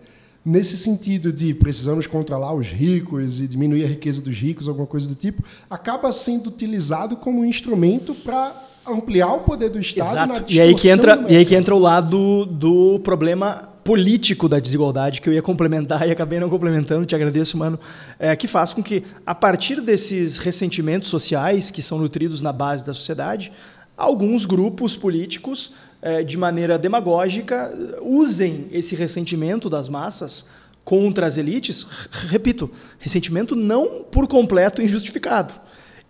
nesse 0.44 0.76
sentido 0.76 1.32
de 1.32 1.54
precisamos 1.54 2.06
controlar 2.06 2.54
os 2.54 2.68
ricos 2.68 3.40
e 3.40 3.48
diminuir 3.48 3.84
a 3.84 3.88
riqueza 3.88 4.20
dos 4.20 4.36
ricos, 4.36 4.68
alguma 4.68 4.86
coisa 4.86 5.08
do 5.08 5.14
tipo, 5.14 5.42
acaba 5.68 6.12
sendo 6.12 6.48
utilizado 6.48 7.16
como 7.16 7.40
um 7.40 7.44
instrumento 7.44 8.14
para 8.14 8.54
ampliar 8.86 9.32
o 9.32 9.40
poder 9.40 9.70
do 9.70 9.80
Estado 9.80 10.14
na 10.14 10.34
Exato. 10.34 10.52
E 10.52 10.60
aí 10.60 10.74
que 10.74 10.88
entra, 10.88 11.24
e 11.28 11.36
aí 11.36 11.44
que 11.44 11.54
entra 11.54 11.74
o 11.74 11.78
lado 11.78 12.46
do 12.46 13.00
problema 13.00 13.75
político 13.86 14.48
da 14.48 14.58
desigualdade 14.58 15.20
que 15.20 15.28
eu 15.28 15.32
ia 15.32 15.40
complementar 15.40 16.08
e 16.08 16.10
acabei 16.10 16.40
não 16.40 16.50
complementando, 16.50 17.06
te 17.06 17.14
agradeço, 17.14 17.56
mano, 17.56 17.78
é, 18.18 18.34
que 18.34 18.48
faz 18.48 18.72
com 18.72 18.82
que 18.82 19.04
a 19.24 19.32
partir 19.32 19.80
desses 19.80 20.38
ressentimentos 20.38 21.08
sociais 21.08 21.70
que 21.70 21.80
são 21.80 21.96
nutridos 21.96 22.42
na 22.42 22.52
base 22.52 22.84
da 22.84 22.92
sociedade, 22.92 23.52
alguns 23.96 24.44
grupos 24.44 24.96
políticos 24.96 25.74
é, 26.02 26.24
de 26.24 26.36
maneira 26.36 26.76
demagógica 26.76 27.72
usem 28.02 28.66
esse 28.72 28.96
ressentimento 28.96 29.70
das 29.70 29.88
massas 29.88 30.48
contra 30.84 31.24
as 31.24 31.36
elites, 31.36 31.86
repito, 32.28 32.68
ressentimento 32.98 33.54
não 33.54 34.02
por 34.10 34.26
completo 34.26 34.82
injustificado. 34.82 35.54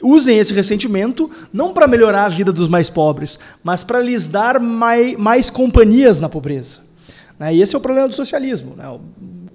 Usem 0.03 0.39
esse 0.39 0.55
ressentimento 0.55 1.31
não 1.53 1.75
para 1.75 1.87
melhorar 1.87 2.25
a 2.25 2.29
vida 2.31 2.53
dos 2.53 2.69
mais 2.69 2.89
pobres, 2.89 3.39
mas 3.63 3.85
para 3.85 4.01
lhes 4.01 4.29
dar 4.29 4.59
mai, 4.59 5.15
mais 5.19 5.51
companhias 5.51 6.19
na 6.19 6.29
pobreza. 6.29 6.86
Né? 7.39 7.55
E 7.55 7.63
esse 7.63 7.75
é 7.75 7.79
o 7.79 7.81
problema 7.81 8.09
do 8.09 8.15
socialismo. 8.15 8.75
Né? 8.77 8.89
O, 8.89 9.01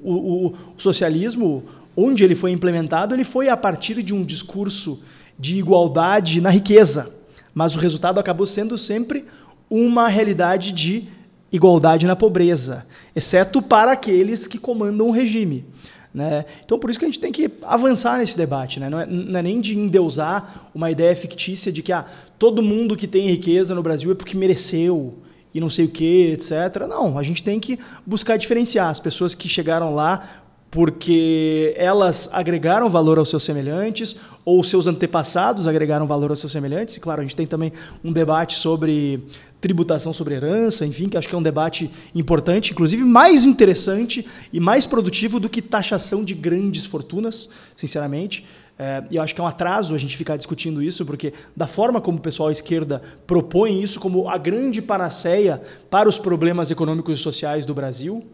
o- 0.04 0.48
o 0.48 0.54
socialismo, 0.78 1.64
onde 1.96 2.24
ele 2.24 2.36
foi 2.36 2.52
implementado, 2.52 3.14
ele 3.16 3.24
foi 3.24 3.50
a 3.50 3.58
partir 3.58 4.02
de 4.02 4.14
um 4.14 4.24
discurso 4.24 5.02
de 5.38 5.58
igualdade 5.58 6.40
na 6.42 6.50
riqueza, 6.50 7.12
mas 7.54 7.76
o 7.76 7.80
resultado 7.80 8.20
acabou 8.20 8.46
sendo 8.46 8.78
sempre 8.78 9.26
uma 9.70 10.08
realidade 10.08 10.72
de 10.72 11.04
igualdade 11.52 12.06
na 12.06 12.16
pobreza, 12.16 12.86
exceto 13.16 13.62
para 13.62 13.92
aqueles 13.92 14.48
que 14.48 14.58
comandam 14.58 15.08
o 15.08 15.12
regime. 15.12 15.66
Né? 16.14 16.46
Então, 16.64 16.78
por 16.78 16.90
isso 16.90 17.00
que 17.00 17.06
a 17.06 17.08
gente 17.08 17.20
tem 17.20 17.32
que 17.32 17.50
avançar 17.64 18.18
nesse 18.18 18.38
debate. 18.38 18.80
Né? 18.80 18.90
Não, 18.90 19.00
é, 19.00 19.06
não, 19.06 19.40
é, 19.40 19.42
nem 19.42 19.62
de 19.62 19.78
endeusar 19.78 20.70
uma 20.76 20.92
ideia 20.92 21.16
fictícia 21.16 21.72
de 21.72 21.82
que 21.82 21.92
ah, 21.92 22.06
todo 22.38 22.62
mundo 22.62 22.96
que 22.98 23.08
tem 23.08 23.28
riqueza 23.28 23.74
no 23.74 23.82
Brasil 23.82 24.12
é 24.12 24.16
porque 24.16 24.36
mereceu 24.38 25.14
e 25.54 25.60
não 25.60 25.70
sei 25.70 25.86
o 25.86 25.90
que, 25.90 26.32
etc. 26.32 26.88
Não, 26.88 27.18
a 27.18 27.24
gente 27.24 27.44
tem 27.44 27.60
que 27.60 27.78
buscar 28.06 28.38
diferenciar 28.38 28.90
as 28.90 29.00
pessoas 29.00 29.36
que 29.36 29.50
chegaram 29.50 29.94
lá 29.94 30.42
porque 30.72 31.74
elas 31.76 32.30
agregaram 32.32 32.88
valor 32.88 33.20
aos 33.20 33.30
seus 33.30 33.44
semelhantes 33.44 34.16
ou 34.46 34.64
seus 34.64 34.88
antepassados 34.88 35.68
agregaram 35.68 36.08
valor 36.08 36.30
aos 36.30 36.40
seus 36.40 36.54
semelhantes. 36.54 36.96
E 36.96 37.00
claro, 37.02 37.20
a 37.20 37.24
gente 37.24 37.36
tem 37.36 37.46
também 37.46 37.74
um 38.02 38.14
debate 38.14 38.56
sobre 38.56 39.22
tributação 39.60 40.12
sobre 40.12 40.34
herança, 40.34 40.86
enfim, 40.86 41.08
que 41.08 41.18
acho 41.18 41.30
que 41.30 41.36
é 41.36 41.38
um 41.38 41.44
debate 41.44 41.92
importante, 42.16 42.72
inclusive 42.72 43.04
mais 43.04 43.46
interessante 43.46 44.26
e 44.52 44.60
mais 44.60 44.88
produtivo 44.88 45.40
do 45.40 45.48
que 45.48 45.62
taxação 45.62 46.24
de 46.24 46.34
grandes 46.34 46.86
fortunas, 46.86 47.50
sinceramente. 47.76 48.44
É, 48.84 49.04
eu 49.12 49.22
acho 49.22 49.36
que 49.36 49.40
é 49.40 49.44
um 49.44 49.48
atraso 49.48 49.94
a 49.94 49.98
gente 50.00 50.18
ficar 50.18 50.38
discutindo 50.38 50.82
isso, 50.82 51.06
porque 51.06 51.32
da 51.56 51.68
forma 51.68 52.02
como 52.02 52.18
o 52.18 52.22
pessoal 52.22 52.50
à 52.50 52.52
esquerda 52.52 53.00
propõe 53.28 53.80
isso 53.80 54.00
como 54.00 54.28
a 54.28 54.40
grande 54.40 54.82
panaceia 54.82 55.62
para 55.88 56.10
os 56.10 56.18
problemas 56.18 56.72
econômicos 56.72 57.20
e 57.20 57.22
sociais 57.22 57.64
do 57.64 57.76
Brasil, 57.76 58.26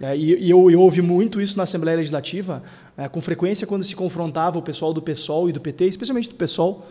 é, 0.00 0.16
e, 0.16 0.46
e 0.46 0.50
eu, 0.50 0.70
eu, 0.70 0.80
ouvi 0.80 1.02
muito 1.02 1.38
isso 1.38 1.58
na 1.58 1.64
Assembleia 1.64 1.98
Legislativa, 1.98 2.62
é, 2.96 3.10
com 3.10 3.20
frequência 3.20 3.66
quando 3.66 3.84
se 3.84 3.94
confrontava 3.94 4.58
o 4.58 4.62
pessoal 4.62 4.94
do 4.94 5.02
PSOL 5.02 5.50
e 5.50 5.52
do 5.52 5.60
PT, 5.60 5.88
especialmente 5.88 6.30
do 6.30 6.34
PSOL, 6.34 6.86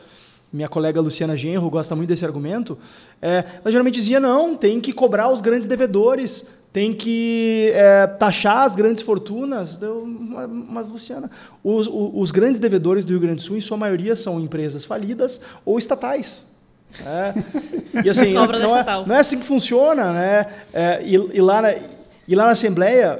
minha 0.54 0.68
colega 0.68 1.02
Luciana 1.02 1.36
Genro 1.36 1.68
gosta 1.68 1.96
muito 1.96 2.10
desse 2.10 2.26
argumento, 2.26 2.78
é, 3.20 3.44
ela 3.64 3.72
geralmente 3.72 3.96
dizia, 3.96 4.20
não, 4.20 4.56
tem 4.56 4.80
que 4.80 4.94
cobrar 4.94 5.32
os 5.32 5.42
grandes 5.42 5.68
devedores, 5.68 6.48
tem 6.72 6.94
que 6.94 7.72
é, 7.74 8.06
taxar 8.08 8.64
as 8.64 8.76
grandes 8.76 9.02
fortunas. 9.02 9.80
Mas, 10.68 10.88
Luciana, 10.88 11.30
os, 11.64 11.90
os, 11.92 12.32
grandes 12.32 12.60
devedores 12.60 13.06
do 13.06 13.10
Rio 13.10 13.20
Grande 13.20 13.38
do 13.38 13.42
Sul, 13.42 13.58
em 13.58 13.62
sua 13.62 13.78
maioria, 13.78 14.16
são 14.16 14.40
empresas 14.40 14.86
falidas 14.86 15.42
ou 15.66 15.78
estatais. 15.78 16.46
É, 17.06 17.34
e 18.04 18.10
assim, 18.10 18.34
não, 18.34 18.46
é, 18.46 19.06
não, 19.06 19.16
é, 19.16 19.20
assim 19.20 19.40
que 19.40 19.46
funciona. 19.46 20.14
Né? 20.14 20.46
É, 20.74 21.02
e, 21.04 21.16
e, 21.16 21.42
lá 21.42 21.62
na, 21.62 21.74
e 22.28 22.36
lá 22.36 22.46
na 22.46 22.52
Assembleia, 22.52 23.20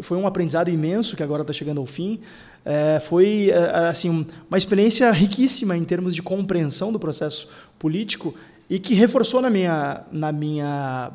foi 0.00 0.16
um 0.16 0.26
aprendizado 0.26 0.68
imenso 0.68 1.16
que 1.16 1.22
agora 1.22 1.42
está 1.42 1.52
chegando 1.52 1.80
ao 1.80 1.86
fim. 1.86 2.20
É, 2.64 2.98
foi 2.98 3.50
é, 3.50 3.88
assim 3.88 4.26
uma 4.48 4.58
experiência 4.58 5.10
riquíssima 5.12 5.76
em 5.76 5.84
termos 5.84 6.14
de 6.14 6.22
compreensão 6.22 6.90
do 6.92 6.98
processo 6.98 7.48
político 7.78 8.34
e 8.68 8.80
que 8.80 8.94
reforçou 8.94 9.40
na 9.40 9.48
minha, 9.48 10.00
na 10.10 10.32
minha, 10.32 11.12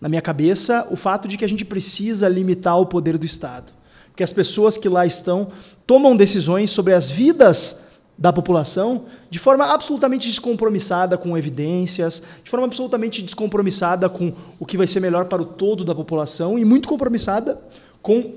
na 0.00 0.08
minha 0.08 0.22
cabeça 0.22 0.86
o 0.90 0.96
fato 0.96 1.28
de 1.28 1.36
que 1.36 1.44
a 1.44 1.48
gente 1.48 1.64
precisa 1.64 2.28
limitar 2.28 2.78
o 2.78 2.86
poder 2.86 3.18
do 3.18 3.26
Estado. 3.26 3.72
Que 4.16 4.22
as 4.22 4.32
pessoas 4.32 4.76
que 4.76 4.88
lá 4.88 5.04
estão 5.06 5.48
tomam 5.86 6.16
decisões 6.16 6.70
sobre 6.70 6.94
as 6.94 7.08
vidas 7.08 7.84
da 8.16 8.32
população 8.32 9.06
de 9.30 9.38
forma 9.38 9.64
absolutamente 9.64 10.28
descompromissada 10.28 11.16
com 11.16 11.38
evidências, 11.38 12.22
de 12.44 12.50
forma 12.50 12.66
absolutamente 12.66 13.22
descompromissada 13.22 14.08
com 14.10 14.32
o 14.58 14.66
que 14.66 14.76
vai 14.76 14.86
ser 14.86 15.00
melhor 15.00 15.24
para 15.24 15.40
o 15.40 15.44
todo 15.44 15.84
da 15.84 15.94
população 15.94 16.58
e 16.58 16.64
muito 16.64 16.86
compromissada 16.86 17.58
com 18.02 18.34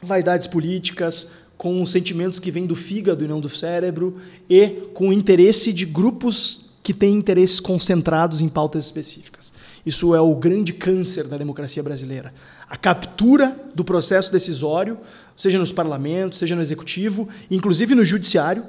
vaidades 0.00 0.46
políticas, 0.46 1.32
com 1.56 1.84
sentimentos 1.86 2.38
que 2.38 2.50
vêm 2.50 2.66
do 2.66 2.76
fígado 2.76 3.24
e 3.24 3.28
não 3.28 3.40
do 3.40 3.48
cérebro, 3.48 4.16
e 4.48 4.68
com 4.94 5.08
o 5.08 5.12
interesse 5.12 5.72
de 5.72 5.84
grupos 5.84 6.66
que 6.82 6.94
têm 6.94 7.14
interesses 7.14 7.58
concentrados 7.58 8.40
em 8.40 8.48
pautas 8.48 8.84
específicas. 8.84 9.52
Isso 9.86 10.16
é 10.16 10.20
o 10.20 10.34
grande 10.34 10.72
câncer 10.72 11.28
da 11.28 11.38
democracia 11.38 11.80
brasileira. 11.80 12.34
A 12.68 12.76
captura 12.76 13.56
do 13.72 13.84
processo 13.84 14.32
decisório, 14.32 14.98
seja 15.36 15.60
nos 15.60 15.70
parlamentos, 15.70 16.40
seja 16.40 16.56
no 16.56 16.60
executivo, 16.60 17.28
inclusive 17.48 17.94
no 17.94 18.04
judiciário, 18.04 18.64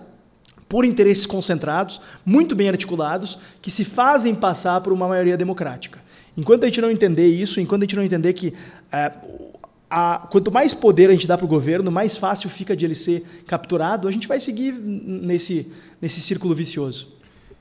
por 0.70 0.86
interesses 0.86 1.26
concentrados, 1.26 2.00
muito 2.24 2.56
bem 2.56 2.70
articulados, 2.70 3.40
que 3.62 3.72
se 3.72 3.84
fazem 3.84 4.36
passar 4.36 4.80
por 4.82 4.94
uma 4.94 5.08
maioria 5.08 5.36
democrática. 5.36 6.00
Enquanto 6.38 6.64
a 6.64 6.68
gente 6.68 6.82
não 6.82 6.92
entender 6.92 7.28
isso, 7.28 7.60
enquanto 7.60 7.82
a 7.82 7.86
gente 7.86 7.96
não 7.96 8.04
entender 8.04 8.34
que 8.34 8.54
é, 8.92 9.12
a, 9.90 10.28
quanto 10.30 10.52
mais 10.52 10.74
poder 10.74 11.10
a 11.10 11.14
gente 11.14 11.26
dá 11.26 11.36
para 11.36 11.46
o 11.46 11.48
governo, 11.48 11.92
mais 11.92 12.16
fácil 12.16 12.48
fica 12.48 12.76
de 12.76 12.86
ele 12.86 12.94
ser 12.94 13.26
capturado, 13.48 14.08
a 14.08 14.12
gente 14.12 14.28
vai 14.28 14.40
seguir 14.40 14.74
nesse, 14.74 15.72
nesse 16.00 16.22
círculo 16.22 16.54
vicioso. 16.54 17.17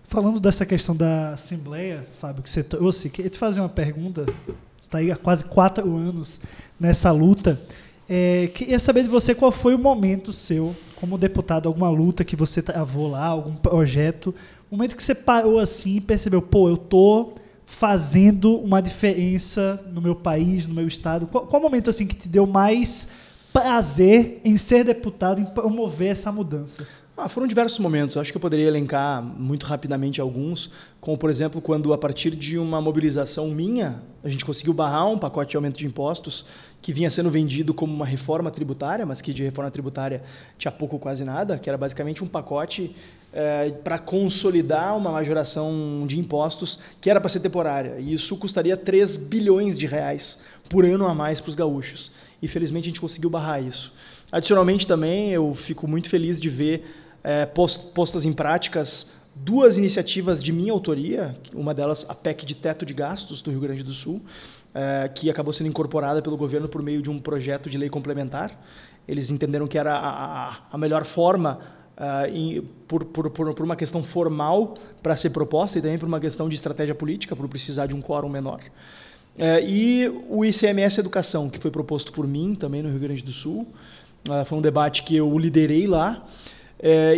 Falando 0.09 0.39
dessa 0.39 0.65
questão 0.65 0.95
da 0.95 1.35
Assembleia, 1.35 2.07
Fábio, 2.21 2.41
que 2.41 2.49
você 2.49 2.63
trouxe, 2.63 3.11
queria 3.11 3.29
te 3.29 3.37
fazer 3.37 3.59
uma 3.59 3.69
pergunta. 3.69 4.25
Você 4.25 4.55
está 4.79 4.99
aí 4.99 5.11
há 5.11 5.17
quase 5.17 5.45
quatro 5.45 5.97
anos 5.97 6.41
nessa 6.79 7.11
luta. 7.11 7.61
É, 8.09 8.49
queria 8.55 8.79
saber 8.79 9.03
de 9.03 9.09
você 9.09 9.35
qual 9.35 9.51
foi 9.51 9.75
o 9.75 9.79
momento 9.79 10.33
seu, 10.33 10.77
como 10.95 11.19
deputado, 11.19 11.67
alguma 11.67 11.91
luta 11.91 12.25
que 12.25 12.37
você 12.37 12.63
travou 12.63 13.09
lá, 13.09 13.27
algum 13.27 13.57
projeto, 13.57 14.33
o 14.71 14.77
momento 14.77 14.95
que 14.95 15.03
você 15.03 15.15
parou 15.15 15.59
assim 15.59 15.97
e 15.97 16.01
percebeu, 16.01 16.41
pô, 16.41 16.69
eu 16.69 16.77
tô 16.77 17.33
fazendo 17.67 18.57
uma 18.59 18.81
diferença 18.81 19.85
no 19.93 20.01
meu 20.01 20.15
país, 20.15 20.69
no 20.69 20.75
meu 20.75 20.87
estado? 20.87 21.27
Qual, 21.27 21.49
qual 21.49 21.61
momento 21.61 21.91
assim 21.91 22.07
que 22.07 22.15
te 22.15 22.29
deu 22.29 22.47
mais 22.47 23.09
prazer 23.57 24.39
em 24.45 24.59
ser 24.59 24.85
deputado, 24.85 25.41
em 25.41 25.47
promover 25.47 26.09
essa 26.09 26.31
mudança? 26.31 26.87
Ah, 27.17 27.27
foram 27.27 27.47
diversos 27.47 27.79
momentos. 27.79 28.19
Acho 28.19 28.31
que 28.31 28.37
eu 28.37 28.41
poderia 28.41 28.67
elencar 28.67 29.23
muito 29.23 29.65
rapidamente 29.65 30.21
alguns, 30.21 30.71
como 31.01 31.17
por 31.17 31.31
exemplo 31.31 31.63
quando 31.63 31.95
a 31.95 31.97
partir 31.97 32.37
de 32.37 32.59
uma 32.59 32.83
mobilização 32.83 33.49
minha 33.49 34.03
a 34.23 34.29
gente 34.29 34.45
conseguiu 34.45 34.75
barrar 34.75 35.09
um 35.09 35.17
pacote 35.17 35.53
de 35.53 35.57
aumento 35.57 35.79
de 35.79 35.87
impostos 35.87 36.45
que 36.83 36.93
vinha 36.93 37.09
sendo 37.09 37.31
vendido 37.31 37.73
como 37.73 37.95
uma 37.95 38.05
reforma 38.05 38.51
tributária, 38.51 39.07
mas 39.07 39.23
que 39.23 39.33
de 39.33 39.45
reforma 39.45 39.71
tributária 39.71 40.23
tinha 40.59 40.71
pouco 40.71 40.97
ou 40.97 41.01
quase 41.01 41.25
nada, 41.25 41.59
que 41.59 41.71
era 41.71 41.79
basicamente 41.79 42.23
um 42.23 42.27
pacote 42.27 42.95
é, 43.33 43.71
para 43.71 43.99
consolidar 43.99 44.95
uma 44.95 45.13
majoração 45.13 46.05
de 46.07 46.21
impostos 46.21 46.79
que 47.01 47.09
era 47.09 47.19
para 47.23 47.31
ser 47.31 47.41
temporária. 47.41 47.97
E 47.99 48.13
isso 48.13 48.37
custaria 48.37 48.77
3 48.77 49.17
bilhões 49.17 49.79
de 49.79 49.87
reais 49.87 50.41
por 50.69 50.85
ano 50.85 51.07
a 51.07 51.15
mais 51.15 51.41
para 51.41 51.49
os 51.49 51.55
gaúchos. 51.55 52.13
E 52.41 52.49
felizmente 52.49 52.87
a 52.87 52.91
gente 52.91 53.01
conseguiu 53.01 53.31
barrar 53.31 53.63
isso. 53.63 53.93
Adicionalmente 54.31 54.87
também 54.87 55.31
eu 55.31 55.55
fico 55.55 55.87
muito 55.89 56.09
feliz 56.09 56.41
de 56.41 56.51
ver 56.51 56.85
é, 57.23 57.47
post, 57.47 57.87
postas 57.87 58.25
em 58.25 58.33
práticas 58.33 59.15
duas 59.37 59.77
iniciativas 59.77 60.43
de 60.43 60.53
minha 60.53 60.73
autoria, 60.73 61.37
uma 61.53 61.75
delas 61.75 62.07
a 62.09 62.15
PEC 62.15 62.47
de 62.47 62.55
teto 62.55 62.87
de 62.87 62.95
gastos 62.95 63.43
do 63.43 63.51
Rio 63.51 63.61
Grande 63.61 63.83
do 63.83 63.93
Sul, 63.93 64.23
é, 64.75 65.09
que 65.09 65.29
acabou 65.29 65.53
sendo 65.53 65.69
incorporada 65.69 66.23
pelo 66.23 66.37
governo 66.37 66.69
por 66.69 66.83
meio 66.83 67.03
de 67.03 67.11
um 67.11 67.19
projeto 67.19 67.69
de 67.69 67.77
lei 67.77 67.91
complementar. 67.91 68.59
Eles 69.07 69.31
entenderam 69.31 69.67
que 69.67 69.79
era 69.79 69.95
a, 69.95 70.49
a, 70.49 70.57
a 70.73 70.79
melhor 70.79 71.05
forma 71.05 71.77
Uh, 71.97 72.29
em, 72.31 72.61
por, 72.87 73.07
por, 73.07 73.31
por, 73.31 73.55
por, 73.55 73.65
uma 73.65 73.75
questão 73.75 74.05
formal 74.05 74.75
para 75.03 75.17
ser 75.17 75.31
proposta 75.31 75.79
e 75.79 75.81
também 75.81 75.99
por 75.99 76.07
uma 76.07 76.21
questão 76.21 76.47
de 76.47 76.55
estratégia 76.55 76.95
política, 76.95 77.35
por 77.35 77.49
precisar 77.49 77.87
de 77.87 77.95
um 77.95 78.03
quórum 78.03 78.29
menor. 78.29 78.61
Uh, 79.37 79.61
e 79.67 80.09
o 80.29 80.45
ICMS 80.45 80.99
Educação, 80.99 81.49
que 81.49 81.59
foi 81.59 81.71
proposto 81.71 82.13
por 82.13 82.27
mim 82.27 82.55
também 82.55 82.83
no 82.83 82.89
Rio 82.89 82.99
Grande 82.99 83.23
do 83.23 83.33
Sul. 83.33 83.67
Uh, 84.29 84.45
foi 84.45 84.59
um 84.59 84.63
debate 84.63 85.03
que 85.03 85.17
eu 85.17 85.39
liderei 85.39 85.87
lá 85.87 86.25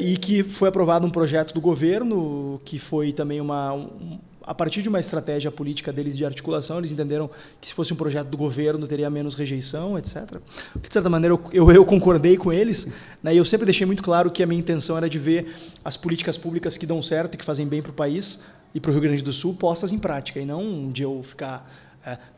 e 0.00 0.16
que 0.16 0.44
foi 0.44 0.68
aprovado 0.68 1.04
um 1.04 1.10
projeto 1.10 1.52
do 1.52 1.60
governo, 1.60 2.60
que 2.64 2.78
foi 2.78 3.12
também 3.12 3.40
uma, 3.40 3.72
um, 3.72 4.16
a 4.48 4.54
partir 4.54 4.80
de 4.80 4.88
uma 4.88 4.98
estratégia 4.98 5.50
política 5.50 5.92
deles 5.92 6.16
de 6.16 6.24
articulação, 6.24 6.78
eles 6.78 6.90
entenderam 6.90 7.28
que 7.60 7.68
se 7.68 7.74
fosse 7.74 7.92
um 7.92 7.96
projeto 7.96 8.28
do 8.28 8.36
governo 8.38 8.86
teria 8.86 9.10
menos 9.10 9.34
rejeição, 9.34 9.98
etc. 9.98 10.38
De 10.80 10.90
certa 10.90 11.10
maneira, 11.10 11.34
eu, 11.34 11.42
eu, 11.52 11.70
eu 11.70 11.84
concordei 11.84 12.38
com 12.38 12.50
eles. 12.50 12.88
Né, 13.22 13.34
e 13.34 13.36
eu 13.36 13.44
sempre 13.44 13.66
deixei 13.66 13.86
muito 13.86 14.02
claro 14.02 14.30
que 14.30 14.42
a 14.42 14.46
minha 14.46 14.58
intenção 14.58 14.96
era 14.96 15.06
de 15.06 15.18
ver 15.18 15.54
as 15.84 15.98
políticas 15.98 16.38
públicas 16.38 16.78
que 16.78 16.86
dão 16.86 17.02
certo 17.02 17.34
e 17.34 17.36
que 17.36 17.44
fazem 17.44 17.66
bem 17.66 17.82
para 17.82 17.90
o 17.90 17.94
país 17.94 18.40
e 18.74 18.80
para 18.80 18.90
o 18.90 18.94
Rio 18.94 19.02
Grande 19.02 19.22
do 19.22 19.32
Sul 19.34 19.52
postas 19.52 19.92
em 19.92 19.98
prática, 19.98 20.40
e 20.40 20.46
não 20.46 20.90
de 20.90 21.02
eu 21.02 21.22
ficar 21.22 21.70
é, 21.70 21.87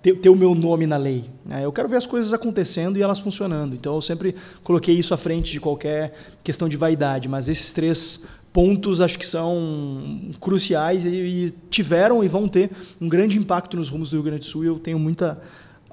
ter, 0.03 0.15
ter, 0.17 0.29
o 0.29 0.37
meu 0.37 0.55
nome 0.55 0.87
na 0.87 0.97
lei. 0.97 1.25
Né? 1.45 1.65
Eu 1.65 1.73
quero 1.73 1.89
ver 1.89 1.97
as 1.97 2.07
coisas 2.07 2.33
acontecendo 2.33 2.97
e 2.99 3.03
elas 3.03 3.21
funcionando. 3.21 3.75
Então 3.75 3.95
eu 3.95 4.01
sempre 4.01 4.35
coloquei 4.63 4.95
isso 4.95 5.15
à 5.15 5.17
frente 5.17 5.53
de 5.53 5.61
qualquer 5.61 6.13
questão 6.43 6.69
de 6.69 6.77
vaidade. 6.77 7.29
Mas 7.29 7.49
esses 7.49 7.73
três 7.73 8.27
pontos 8.53 9.01
acho 9.01 9.19
que 9.19 9.27
são 9.27 10.33
cruciais 10.41 11.05
e, 11.05 11.09
e, 11.09 11.51
tiveram 11.71 12.25
e 12.25 12.29
vão 12.29 12.49
ter 12.49 12.71
um 13.01 13.09
grande 13.09 13.39
impacto 13.39 13.77
nos 13.77 13.89
rumos 13.89 14.11
do 14.11 14.17
Rio 14.17 14.25
Grande 14.25 14.41
do 14.41 14.47
Sul 14.47 14.65
e 14.65 14.67
eu 14.67 14.79
tenho 14.79 14.99
muita 14.99 15.41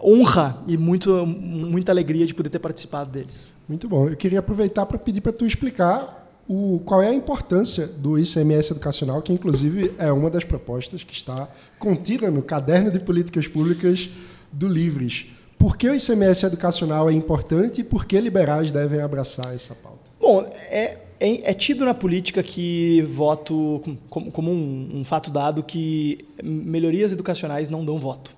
honra 0.01 0.63
e 0.67 0.77
muito, 0.77 1.25
muita 1.25 1.91
alegria 1.91 2.25
de 2.25 2.33
poder 2.33 2.49
ter 2.49 2.59
participado 2.59 3.11
deles. 3.11 3.51
Muito 3.67 3.87
bom. 3.89 4.07
Eu 4.07 4.15
queria 4.15 4.39
aproveitar 4.39 4.85
para 4.85 4.97
pedir 4.97 5.21
para 5.21 5.31
tu 5.31 5.45
explicar 5.45 6.16
o, 6.47 6.79
qual 6.85 7.01
é 7.01 7.09
a 7.09 7.13
importância 7.13 7.85
do 7.85 8.17
ICMS 8.17 8.71
educacional, 8.71 9.21
que 9.21 9.33
inclusive 9.33 9.93
é 9.97 10.11
uma 10.11 10.29
das 10.29 10.45
propostas 10.45 11.03
que 11.03 11.13
está 11.13 11.47
contida 11.77 12.31
no 12.31 12.41
caderno 12.41 12.89
de 12.89 12.99
políticas 12.99 13.47
públicas 13.47 14.09
do 14.51 14.67
Livres. 14.67 15.27
Por 15.57 15.75
que 15.75 15.89
o 15.89 15.95
ICMS 15.95 16.45
educacional 16.45 17.09
é 17.09 17.13
importante 17.13 17.81
e 17.81 17.83
por 17.83 18.05
que 18.05 18.19
liberais 18.19 18.71
devem 18.71 19.01
abraçar 19.01 19.53
essa 19.53 19.75
pauta? 19.75 19.99
Bom, 20.19 20.47
é, 20.69 20.99
é, 21.19 21.51
é 21.51 21.53
tido 21.53 21.83
na 21.83 21.93
política 21.93 22.41
que 22.41 23.01
voto 23.01 23.81
como, 24.09 24.31
como 24.31 24.51
um, 24.51 24.99
um 24.99 25.03
fato 25.03 25.29
dado 25.29 25.63
que 25.63 26.25
melhorias 26.41 27.11
educacionais 27.11 27.69
não 27.69 27.83
dão 27.83 27.99
voto. 27.99 28.35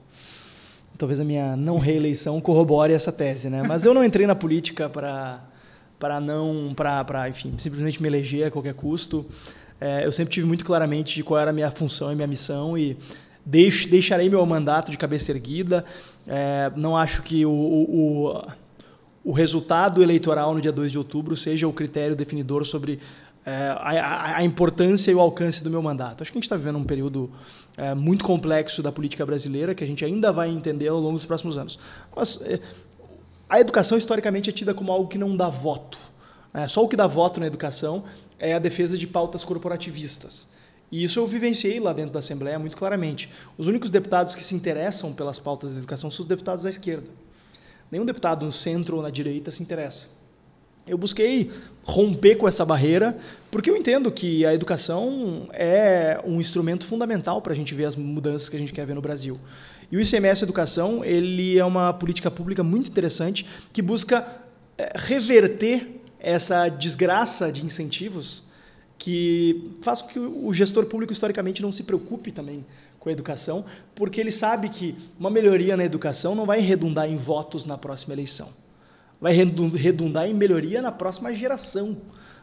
Talvez 0.97 1.19
a 1.19 1.23
minha 1.23 1.55
não 1.55 1.77
reeleição 1.77 2.41
corrobore 2.41 2.91
essa 2.91 3.11
tese, 3.11 3.49
né? 3.49 3.63
Mas 3.63 3.85
eu 3.85 3.93
não 3.93 4.03
entrei 4.03 4.27
na 4.27 4.35
política 4.35 4.89
para 4.89 5.41
para 5.99 6.19
não 6.19 6.73
para 6.73 7.27
enfim 7.29 7.53
simplesmente 7.57 8.01
me 8.01 8.07
eleger 8.07 8.47
a 8.47 8.51
qualquer 8.51 8.73
custo. 8.73 9.25
É, 9.81 10.05
eu 10.05 10.11
sempre 10.11 10.33
tive 10.33 10.47
muito 10.47 10.65
claramente 10.65 11.21
qual 11.23 11.39
era 11.39 11.51
a 11.51 11.53
minha 11.53 11.69
função 11.71 12.11
e 12.11 12.15
minha 12.15 12.27
missão 12.27 12.77
e 12.77 12.97
deixo, 13.45 13.89
deixarei 13.89 14.29
meu 14.29 14.45
mandato 14.45 14.91
de 14.91 14.97
cabeça 14.97 15.31
erguida. 15.31 15.85
É, 16.27 16.71
não 16.75 16.97
acho 16.97 17.23
que 17.23 17.45
o, 17.45 17.51
o, 17.51 18.43
o, 19.23 19.31
resultado 19.31 20.03
eleitoral 20.03 20.53
no 20.53 20.61
dia 20.61 20.71
2 20.71 20.91
de 20.91 20.97
outubro 20.97 21.35
seja 21.35 21.67
o 21.67 21.73
critério 21.73 22.15
definidor 22.15 22.65
sobre 22.65 22.99
é, 23.45 23.51
a, 23.69 24.37
a, 24.37 24.43
importância 24.43 25.11
e 25.11 25.15
o 25.15 25.19
alcance 25.19 25.63
do 25.63 25.69
meu 25.69 25.81
mandato. 25.81 26.21
Acho 26.21 26.31
que 26.31 26.37
a 26.37 26.39
gente 26.39 26.45
está 26.45 26.57
vivendo 26.57 26.77
um 26.77 26.83
período 26.83 27.31
é, 27.77 27.95
muito 27.95 28.23
complexo 28.25 28.83
da 28.83 28.91
política 28.91 29.25
brasileira 29.25 29.73
que 29.73 29.83
a 29.83 29.87
gente 29.87 30.03
ainda 30.03 30.31
vai 30.31 30.49
entender 30.49 30.89
ao 30.89 30.99
longo 30.99 31.17
dos 31.17 31.25
próximos 31.25 31.57
anos. 31.57 31.79
Mas 32.13 32.41
é, 32.43 32.59
a 33.49 33.59
educação 33.59 33.97
historicamente 33.97 34.49
é 34.49 34.53
tida 34.53 34.73
como 34.73 34.91
algo 34.91 35.07
que 35.07 35.17
não 35.17 35.35
dá 35.35 35.49
voto. 35.49 35.97
É, 36.53 36.67
só 36.67 36.83
o 36.83 36.87
que 36.87 36.95
dá 36.95 37.07
voto 37.07 37.39
na 37.39 37.47
educação 37.47 38.03
é 38.37 38.53
a 38.53 38.59
defesa 38.59 38.97
de 38.97 39.07
pautas 39.07 39.43
corporativistas. 39.43 40.47
E 40.91 41.03
isso 41.03 41.19
eu 41.19 41.27
vivenciei 41.27 41.79
lá 41.79 41.93
dentro 41.93 42.11
da 42.11 42.19
Assembleia 42.19 42.57
muito 42.57 42.77
claramente. 42.77 43.29
Os 43.57 43.67
únicos 43.67 43.91
deputados 43.91 44.33
que 44.33 44.43
se 44.43 44.55
interessam 44.55 45.13
pelas 45.13 45.39
pautas 45.39 45.71
da 45.71 45.79
educação 45.79 46.09
são 46.09 46.21
os 46.21 46.27
deputados 46.27 46.63
da 46.63 46.69
esquerda. 46.69 47.07
Nenhum 47.91 48.05
deputado 48.05 48.45
no 48.45 48.51
centro 48.51 48.97
ou 48.97 49.01
na 49.01 49.09
direita 49.09 49.51
se 49.51 49.61
interessa. 49.61 50.19
Eu 50.87 50.97
busquei 50.97 51.51
romper 51.83 52.35
com 52.35 52.47
essa 52.47 52.65
barreira, 52.65 53.15
porque 53.51 53.69
eu 53.69 53.75
entendo 53.75 54.11
que 54.11 54.43
a 54.45 54.53
educação 54.53 55.47
é 55.53 56.19
um 56.25 56.39
instrumento 56.39 56.85
fundamental 56.85 57.41
para 57.41 57.53
a 57.53 57.55
gente 57.55 57.75
ver 57.75 57.85
as 57.85 57.95
mudanças 57.95 58.49
que 58.49 58.55
a 58.55 58.59
gente 58.59 58.73
quer 58.73 58.85
ver 58.87 58.95
no 58.95 59.01
Brasil. 59.01 59.39
E 59.91 59.97
o 59.97 60.01
ICMS 60.01 60.43
Educação 60.43 61.03
ele 61.03 61.57
é 61.57 61.65
uma 61.65 61.93
política 61.93 62.29
pública 62.29 62.63
muito 62.63 62.89
interessante 62.89 63.45
que 63.73 63.81
busca 63.81 64.25
eh, 64.77 64.93
reverter 64.95 66.01
essa 66.19 66.69
desgraça 66.69 67.51
de 67.51 67.65
incentivos 67.65 68.43
que 68.97 69.71
faz 69.81 70.01
com 70.01 70.09
que 70.09 70.19
o 70.19 70.53
gestor 70.53 70.85
público 70.85 71.13
historicamente 71.13 71.61
não 71.61 71.71
se 71.71 71.83
preocupe 71.83 72.31
também 72.31 72.65
com 72.99 73.07
a 73.07 73.11
educação, 73.13 73.65
porque 73.95 74.19
ele 74.19 74.31
sabe 74.31 74.67
que 74.67 74.93
uma 75.17 75.29
melhoria 75.29 75.77
na 75.77 75.85
educação 75.85 76.35
não 76.35 76.45
vai 76.45 76.59
redundar 76.59 77.09
em 77.09 77.15
votos 77.15 77.65
na 77.65 77.77
próxima 77.77 78.13
eleição. 78.13 78.49
Vai 79.21 79.33
redundar 79.33 80.27
em 80.27 80.33
melhoria 80.33 80.81
na 80.81 80.91
próxima 80.91 81.33
geração. 81.33 81.97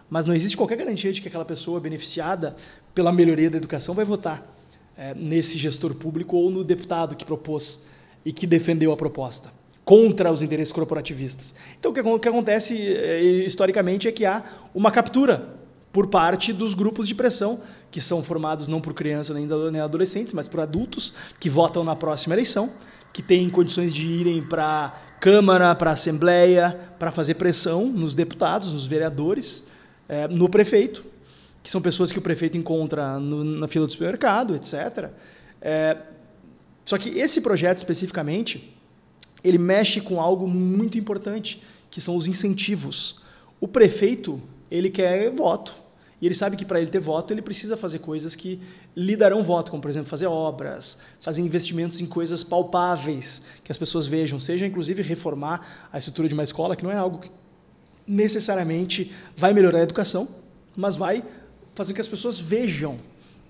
Mas 0.09 0.25
não 0.25 0.35
existe 0.35 0.57
qualquer 0.57 0.76
garantia 0.76 1.12
de 1.12 1.21
que 1.21 1.29
aquela 1.29 1.45
pessoa 1.45 1.79
beneficiada 1.79 2.57
pela 2.95 3.12
melhoria 3.12 3.50
da 3.50 3.59
educação 3.59 3.95
vai 3.95 4.05
votar 4.05 4.56
é, 4.97 5.15
nesse 5.15 5.59
gestor 5.59 5.95
público 5.95 6.37
ou 6.37 6.50
no 6.50 6.65
deputado 6.65 7.15
que 7.15 7.25
propôs 7.25 7.87
e 8.25 8.33
que 8.33 8.47
defendeu 8.47 8.93
a 8.93 8.97
proposta 8.97 9.50
contra 9.85 10.33
os 10.33 10.43
interesses 10.43 10.73
corporativistas. 10.73 11.55
Então, 11.79 11.93
o 11.93 12.19
que, 12.19 12.29
acontece 12.29 12.76
é, 12.76 13.23
historicamente 13.23 14.09
é 14.09 14.12
que 14.12 14.25
há 14.25 14.43
uma 14.75 14.91
captura 14.91 15.55
por 15.93 16.09
parte 16.09 16.53
dos 16.53 16.75
grupos 16.75 17.07
de 17.07 17.15
pressão, 17.15 17.61
que 17.91 18.00
são 18.00 18.23
formados 18.23 18.69
não 18.69 18.81
por 18.81 18.93
crianças 18.93 19.37
nem 19.37 19.81
adolescentes, 19.81 20.33
mas 20.33 20.49
por 20.49 20.61
adultos 20.61 21.15
que 21.38 21.49
votam 21.49 21.85
na 21.85 21.95
próxima 21.95 22.35
eleição, 22.35 22.71
que 23.12 23.23
têm 23.23 23.49
condições 23.49 23.95
de 23.95 24.05
irem 24.05 24.43
para 24.43 24.87
a 24.87 24.91
Câmara, 25.21 25.75
para 25.75 25.91
a 25.91 25.95
Assembleia, 25.95 26.79
para 26.99 27.11
fazer 27.11 27.35
pressão 27.35 27.87
nos 27.87 28.15
deputados, 28.15 28.73
nos 28.73 28.87
vereadores, 28.87 29.69
é, 30.09 30.29
no 30.29 30.49
prefeito, 30.49 31.07
que 31.66 31.72
são 31.72 31.83
pessoas 31.83 32.12
que 32.12 32.18
o 32.20 32.22
prefeito 32.22 32.57
encontra 32.57 33.18
no, 33.18 33.42
na 33.42 33.66
fila 33.66 33.87
do 33.87 33.90
supermercado, 33.90 34.55
etc. 34.55 35.11
É, 35.61 35.96
só 36.85 36.96
que 36.96 37.09
esse 37.18 37.40
projeto 37.40 37.79
especificamente, 37.79 38.72
ele 39.42 39.59
mexe 39.59 40.00
com 40.00 40.20
algo 40.20 40.46
muito 40.46 40.96
importante, 40.96 41.61
que 41.90 42.00
são 42.00 42.14
os 42.14 42.29
incentivos. 42.29 43.20
O 43.59 43.66
prefeito, 43.66 44.40
ele 44.70 44.88
quer 44.88 45.29
voto. 45.33 45.74
E 46.22 46.26
ele 46.26 46.37
sabe 46.37 46.57
que 46.57 46.64
para 46.64 46.81
ele 46.81 46.88
ter 46.88 47.00
voto, 47.00 47.35
ele 47.35 47.42
precisa 47.42 47.76
fazer 47.76 47.98
coisas 47.98 48.37
que 48.37 48.61
lhe 48.94 49.16
darão 49.16 49.42
voto, 49.42 49.72
como, 49.72 49.83
por 49.83 49.90
exemplo, 49.90 50.09
fazer 50.09 50.26
obras, 50.26 51.00
fazer 51.20 51.42
investimentos 51.42 52.00
em 52.00 52.07
coisas 52.07 52.44
palpáveis, 52.44 53.42
que 53.64 53.72
as 53.72 53.76
pessoas 53.76 54.07
vejam, 54.07 54.38
seja 54.38 54.64
inclusive 54.64 55.02
reformar 55.02 55.88
a 55.92 55.98
estrutura 55.98 56.29
de 56.29 56.35
uma 56.35 56.44
escola, 56.44 56.76
que 56.76 56.85
não 56.85 56.92
é 56.92 56.96
algo 56.96 57.18
que 57.18 57.31
necessariamente 58.07 59.11
vai 59.37 59.52
melhorar 59.52 59.81
a 59.81 59.83
educação, 59.83 60.29
mas 60.76 60.94
vai 60.94 61.24
fazer 61.77 61.93
com 61.93 61.97
que 61.97 62.01
as 62.01 62.09
pessoas 62.09 62.39
vejam 62.39 62.97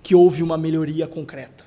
que 0.03 0.15
houve 0.15 0.43
uma 0.43 0.59
melhoria 0.59 1.07
concreta. 1.07 1.65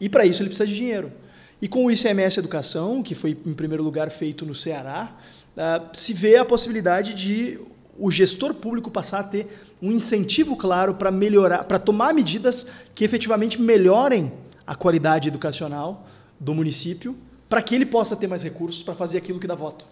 E 0.00 0.08
para 0.08 0.26
isso 0.26 0.42
ele 0.42 0.48
precisa 0.48 0.66
de 0.66 0.74
dinheiro. 0.74 1.12
E 1.60 1.68
com 1.68 1.84
o 1.84 1.90
ICMS 1.90 2.40
Educação, 2.40 3.02
que 3.02 3.14
foi 3.14 3.38
em 3.46 3.54
primeiro 3.54 3.84
lugar 3.84 4.10
feito 4.10 4.44
no 4.44 4.54
Ceará, 4.54 5.14
uh, 5.56 5.96
se 5.96 6.12
vê 6.12 6.36
a 6.36 6.44
possibilidade 6.44 7.14
de 7.14 7.60
o 7.98 8.10
gestor 8.10 8.54
público 8.54 8.90
passar 8.90 9.20
a 9.20 9.24
ter 9.24 9.46
um 9.80 9.92
incentivo 9.92 10.56
claro 10.56 10.94
para 10.94 11.10
melhorar, 11.10 11.64
para 11.64 11.78
tomar 11.78 12.14
medidas 12.14 12.66
que 12.94 13.04
efetivamente 13.04 13.60
melhorem 13.60 14.32
a 14.66 14.74
qualidade 14.74 15.28
educacional 15.28 16.06
do 16.40 16.54
município, 16.54 17.14
para 17.50 17.60
que 17.60 17.74
ele 17.74 17.84
possa 17.84 18.16
ter 18.16 18.26
mais 18.26 18.42
recursos 18.42 18.82
para 18.82 18.94
fazer 18.94 19.18
aquilo 19.18 19.38
que 19.38 19.46
dá 19.46 19.54
voto. 19.54 19.86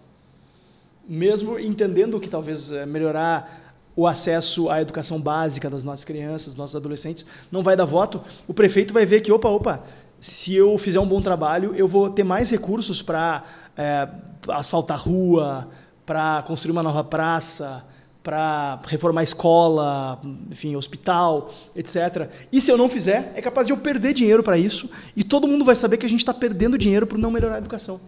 Mesmo 1.06 1.58
entendendo 1.58 2.18
que 2.18 2.28
talvez 2.28 2.72
é, 2.72 2.86
melhorar 2.86 3.69
o 3.96 4.06
acesso 4.06 4.70
à 4.70 4.80
educação 4.80 5.20
básica 5.20 5.68
das 5.68 5.84
nossas 5.84 6.04
crianças, 6.04 6.48
dos 6.48 6.56
nossos 6.56 6.76
adolescentes, 6.76 7.26
não 7.50 7.62
vai 7.62 7.76
dar 7.76 7.84
voto, 7.84 8.22
o 8.46 8.54
prefeito 8.54 8.94
vai 8.94 9.04
ver 9.04 9.20
que, 9.20 9.32
opa, 9.32 9.48
opa, 9.48 9.82
se 10.20 10.54
eu 10.54 10.76
fizer 10.78 11.00
um 11.00 11.06
bom 11.06 11.20
trabalho, 11.20 11.74
eu 11.74 11.88
vou 11.88 12.10
ter 12.10 12.24
mais 12.24 12.50
recursos 12.50 13.02
para 13.02 13.44
é, 13.76 14.08
asfaltar 14.48 15.00
rua, 15.00 15.68
para 16.04 16.42
construir 16.42 16.72
uma 16.72 16.82
nova 16.82 17.02
praça, 17.02 17.84
para 18.22 18.78
reformar 18.86 19.22
escola, 19.22 20.20
enfim, 20.50 20.76
hospital, 20.76 21.50
etc. 21.74 22.28
E 22.52 22.60
se 22.60 22.70
eu 22.70 22.76
não 22.76 22.88
fizer, 22.88 23.32
é 23.34 23.40
capaz 23.40 23.66
de 23.66 23.72
eu 23.72 23.76
perder 23.78 24.12
dinheiro 24.12 24.42
para 24.42 24.58
isso 24.58 24.90
e 25.16 25.24
todo 25.24 25.48
mundo 25.48 25.64
vai 25.64 25.74
saber 25.74 25.96
que 25.96 26.04
a 26.04 26.08
gente 26.08 26.20
está 26.20 26.34
perdendo 26.34 26.76
dinheiro 26.76 27.06
por 27.06 27.18
não 27.18 27.30
melhorar 27.30 27.54
a 27.54 27.58
educação. 27.58 28.00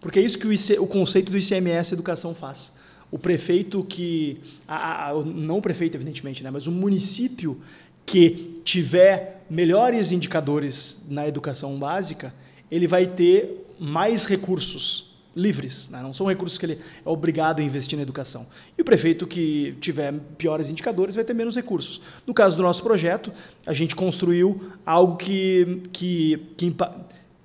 Porque 0.00 0.18
é 0.18 0.22
isso 0.22 0.38
que 0.38 0.46
o, 0.46 0.52
IC, 0.52 0.78
o 0.78 0.86
conceito 0.86 1.30
do 1.30 1.38
ICMS 1.38 1.94
educação 1.94 2.34
faz. 2.34 2.72
O 3.10 3.18
prefeito 3.18 3.84
que. 3.84 4.40
A, 4.66 5.10
a, 5.10 5.24
não 5.24 5.58
o 5.58 5.62
prefeito, 5.62 5.96
evidentemente, 5.96 6.42
né, 6.42 6.50
mas 6.50 6.66
o 6.66 6.72
município 6.72 7.60
que 8.06 8.60
tiver 8.64 9.44
melhores 9.48 10.12
indicadores 10.12 11.06
na 11.08 11.26
educação 11.26 11.78
básica, 11.78 12.34
ele 12.70 12.86
vai 12.86 13.06
ter 13.06 13.66
mais 13.78 14.24
recursos 14.24 15.10
livres, 15.34 15.88
né? 15.90 16.02
não 16.02 16.12
são 16.12 16.26
recursos 16.26 16.58
que 16.58 16.66
ele 16.66 16.78
é 17.04 17.08
obrigado 17.08 17.60
a 17.60 17.62
investir 17.62 17.96
na 17.96 18.02
educação. 18.02 18.46
E 18.76 18.82
o 18.82 18.84
prefeito 18.84 19.26
que 19.26 19.76
tiver 19.80 20.12
piores 20.36 20.70
indicadores 20.70 21.14
vai 21.14 21.24
ter 21.24 21.34
menos 21.34 21.54
recursos. 21.54 22.00
No 22.26 22.34
caso 22.34 22.56
do 22.56 22.62
nosso 22.62 22.82
projeto, 22.82 23.32
a 23.64 23.72
gente 23.72 23.94
construiu 23.94 24.72
algo 24.84 25.16
que, 25.16 25.82
que, 25.92 26.46
que, 26.56 26.76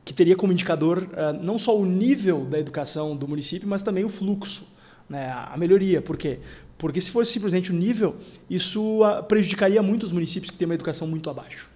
que 0.03 0.13
teria 0.13 0.35
como 0.35 0.51
indicador 0.51 1.03
uh, 1.03 1.43
não 1.43 1.57
só 1.57 1.77
o 1.77 1.85
nível 1.85 2.45
da 2.45 2.59
educação 2.59 3.15
do 3.15 3.27
município, 3.27 3.67
mas 3.67 3.83
também 3.83 4.03
o 4.03 4.09
fluxo, 4.09 4.67
né? 5.09 5.31
a 5.31 5.55
melhoria. 5.57 6.01
Por 6.01 6.17
quê? 6.17 6.39
Porque 6.77 6.99
se 6.99 7.11
fosse 7.11 7.31
simplesmente 7.31 7.71
o 7.71 7.73
nível, 7.73 8.15
isso 8.49 9.03
uh, 9.03 9.23
prejudicaria 9.23 9.81
muito 9.81 10.03
os 10.03 10.11
municípios 10.11 10.51
que 10.51 10.57
têm 10.57 10.65
uma 10.65 10.75
educação 10.75 11.07
muito 11.07 11.29
abaixo. 11.29 11.69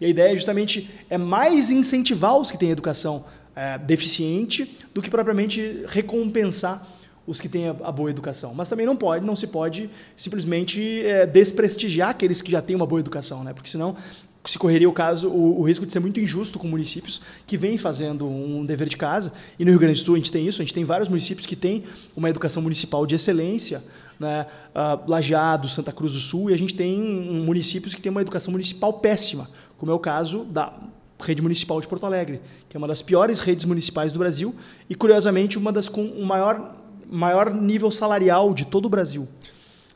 E 0.00 0.04
a 0.06 0.08
ideia 0.08 0.34
justamente 0.34 0.90
é 1.08 1.18
mais 1.18 1.70
incentivar 1.70 2.36
os 2.36 2.50
que 2.50 2.58
têm 2.58 2.70
educação 2.70 3.24
é, 3.54 3.78
deficiente 3.78 4.78
do 4.92 5.00
que 5.00 5.08
propriamente 5.08 5.84
recompensar 5.86 6.86
os 7.26 7.40
que 7.40 7.48
têm 7.48 7.68
a, 7.68 7.70
a, 7.70 7.92
boa 7.92 8.10
educação. 8.10 8.52
Mas 8.54 8.68
também 8.68 8.84
não 8.84 8.96
pode, 8.96 9.24
não 9.24 9.36
se 9.36 9.46
pode 9.46 9.88
simplesmente 10.16 11.04
é, 11.06 11.24
desprestigiar 11.26 12.10
aqueles 12.10 12.42
que 12.42 12.50
já 12.50 12.60
têm 12.60 12.76
uma 12.76 12.86
boa 12.86 13.00
educação, 13.00 13.42
né? 13.44 13.52
Porque 13.52 13.68
senão 13.68 13.96
se 14.44 14.58
correria 14.58 14.88
o 14.88 14.92
caso 14.92 15.28
o, 15.28 15.60
o, 15.60 15.62
risco 15.62 15.86
de 15.86 15.92
ser 15.92 16.00
muito 16.00 16.20
injusto 16.20 16.58
com 16.58 16.68
municípios 16.68 17.20
que 17.46 17.56
vêm 17.56 17.78
fazendo 17.78 18.28
um 18.28 18.64
dever 18.64 18.88
de 18.88 18.96
casa. 18.96 19.32
E 19.58 19.64
no 19.64 19.70
Rio 19.70 19.80
Grande 19.80 20.00
do 20.00 20.04
Sul 20.04 20.14
a 20.14 20.18
gente 20.18 20.30
tem 20.30 20.46
isso, 20.46 20.60
a 20.60 20.64
gente 20.64 20.74
tem 20.74 20.84
vários 20.84 21.08
municípios 21.08 21.46
que 21.46 21.56
têm 21.56 21.84
uma 22.14 22.28
educação 22.28 22.62
municipal 22.62 23.06
de 23.06 23.14
excelência, 23.14 23.82
né? 24.20 24.46
Uh, 24.74 25.10
Lajeado, 25.10 25.68
Santa 25.68 25.92
Cruz 25.92 26.12
do 26.12 26.20
Sul, 26.20 26.50
e 26.50 26.54
a 26.54 26.58
gente 26.58 26.74
tem 26.74 27.00
municípios 27.00 27.94
que 27.94 28.02
têm 28.02 28.10
uma 28.10 28.20
educação 28.20 28.52
municipal 28.52 28.92
péssima, 28.92 29.48
como 29.78 29.90
é 29.90 29.94
o 29.94 29.98
caso 29.98 30.44
da 30.44 30.72
rede 31.20 31.40
municipal 31.40 31.80
de 31.80 31.88
Porto 31.88 32.04
Alegre, 32.04 32.40
que 32.68 32.76
é 32.76 32.78
uma 32.78 32.88
das 32.88 33.00
piores 33.00 33.40
redes 33.40 33.64
municipais 33.64 34.12
do 34.12 34.18
Brasil 34.18 34.54
e, 34.90 34.94
curiosamente, 34.94 35.56
uma 35.56 35.72
das 35.72 35.88
com 35.88 36.04
o 36.04 36.24
maior, 36.24 36.76
maior 37.10 37.52
nível 37.54 37.90
salarial 37.90 38.52
de 38.52 38.64
todo 38.64 38.86
o 38.86 38.88
Brasil. 38.88 39.26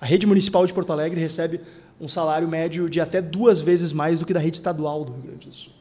A 0.01 0.07
rede 0.07 0.27
municipal 0.27 0.65
de 0.65 0.73
Porto 0.73 0.93
Alegre 0.93 1.21
recebe 1.21 1.61
um 2.01 2.09
salário 2.09 2.49
médio 2.49 2.89
de 2.89 3.01
até 3.01 3.21
duas 3.21 3.61
vezes 3.61 3.93
mais 3.93 4.21
do 4.21 4.27
que 4.27 4.33
da 4.33 4.41
rede 4.41 4.57
estadual 4.57 5.05
do 5.05 5.13
Rio 5.13 5.23
Grande 5.23 5.49
do 5.49 5.55
Sul. 5.55 5.73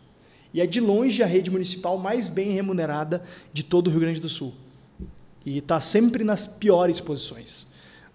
E 0.53 0.61
é 0.61 0.65
de 0.65 0.79
longe 0.79 1.21
a 1.21 1.25
rede 1.25 1.51
municipal 1.51 1.97
mais 1.97 2.29
bem 2.29 2.51
remunerada 2.51 3.21
de 3.53 3.63
todo 3.63 3.87
o 3.87 3.91
Rio 3.91 3.99
Grande 3.99 4.19
do 4.19 4.29
Sul. 4.29 4.53
E 5.45 5.59
está 5.59 5.79
sempre 5.79 6.23
nas 6.23 6.45
piores 6.45 6.99
posições. 6.99 7.67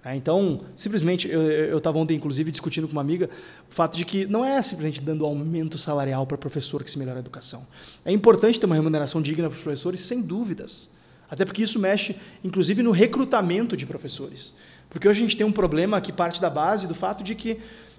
Né? 0.04 0.16
Então, 0.16 0.60
simplesmente, 0.76 1.28
eu 1.28 1.78
estava 1.78 1.98
ontem, 1.98 2.14
inclusive, 2.14 2.50
discutindo 2.50 2.86
com 2.86 2.92
uma 2.92 3.00
amiga 3.00 3.30
o 3.70 3.74
fato 3.74 3.96
de 3.96 4.04
que 4.04 4.26
não 4.26 4.44
é 4.44 4.60
simplesmente 4.62 5.00
dando 5.00 5.24
aumento 5.24 5.78
salarial 5.78 6.26
para 6.26 6.36
professor 6.36 6.82
que 6.82 6.90
se 6.90 6.98
melhora 6.98 7.18
a 7.18 7.20
educação. 7.20 7.66
É 8.04 8.12
importante 8.12 8.58
ter 8.58 8.66
uma 8.66 8.74
remuneração 8.74 9.22
digna 9.22 9.48
para 9.48 9.56
os 9.56 9.62
professores, 9.62 10.00
sem 10.00 10.20
dúvidas. 10.20 10.90
Até 11.30 11.44
porque 11.44 11.62
isso 11.62 11.78
mexe, 11.78 12.16
inclusive, 12.44 12.82
no 12.82 12.90
recrutamento 12.90 13.76
de 13.76 13.86
professores. 13.86 14.52
Porque 14.90 15.08
hoje 15.08 15.20
a 15.20 15.22
gente 15.22 15.36
tem 15.36 15.46
um 15.46 15.52
problema 15.52 16.00
que 16.00 16.12
parte 16.12 16.40
da 16.40 16.50
base 16.50 16.86
do 16.86 16.94
fato 16.94 17.24
de 17.24 17.34
que 17.34 17.58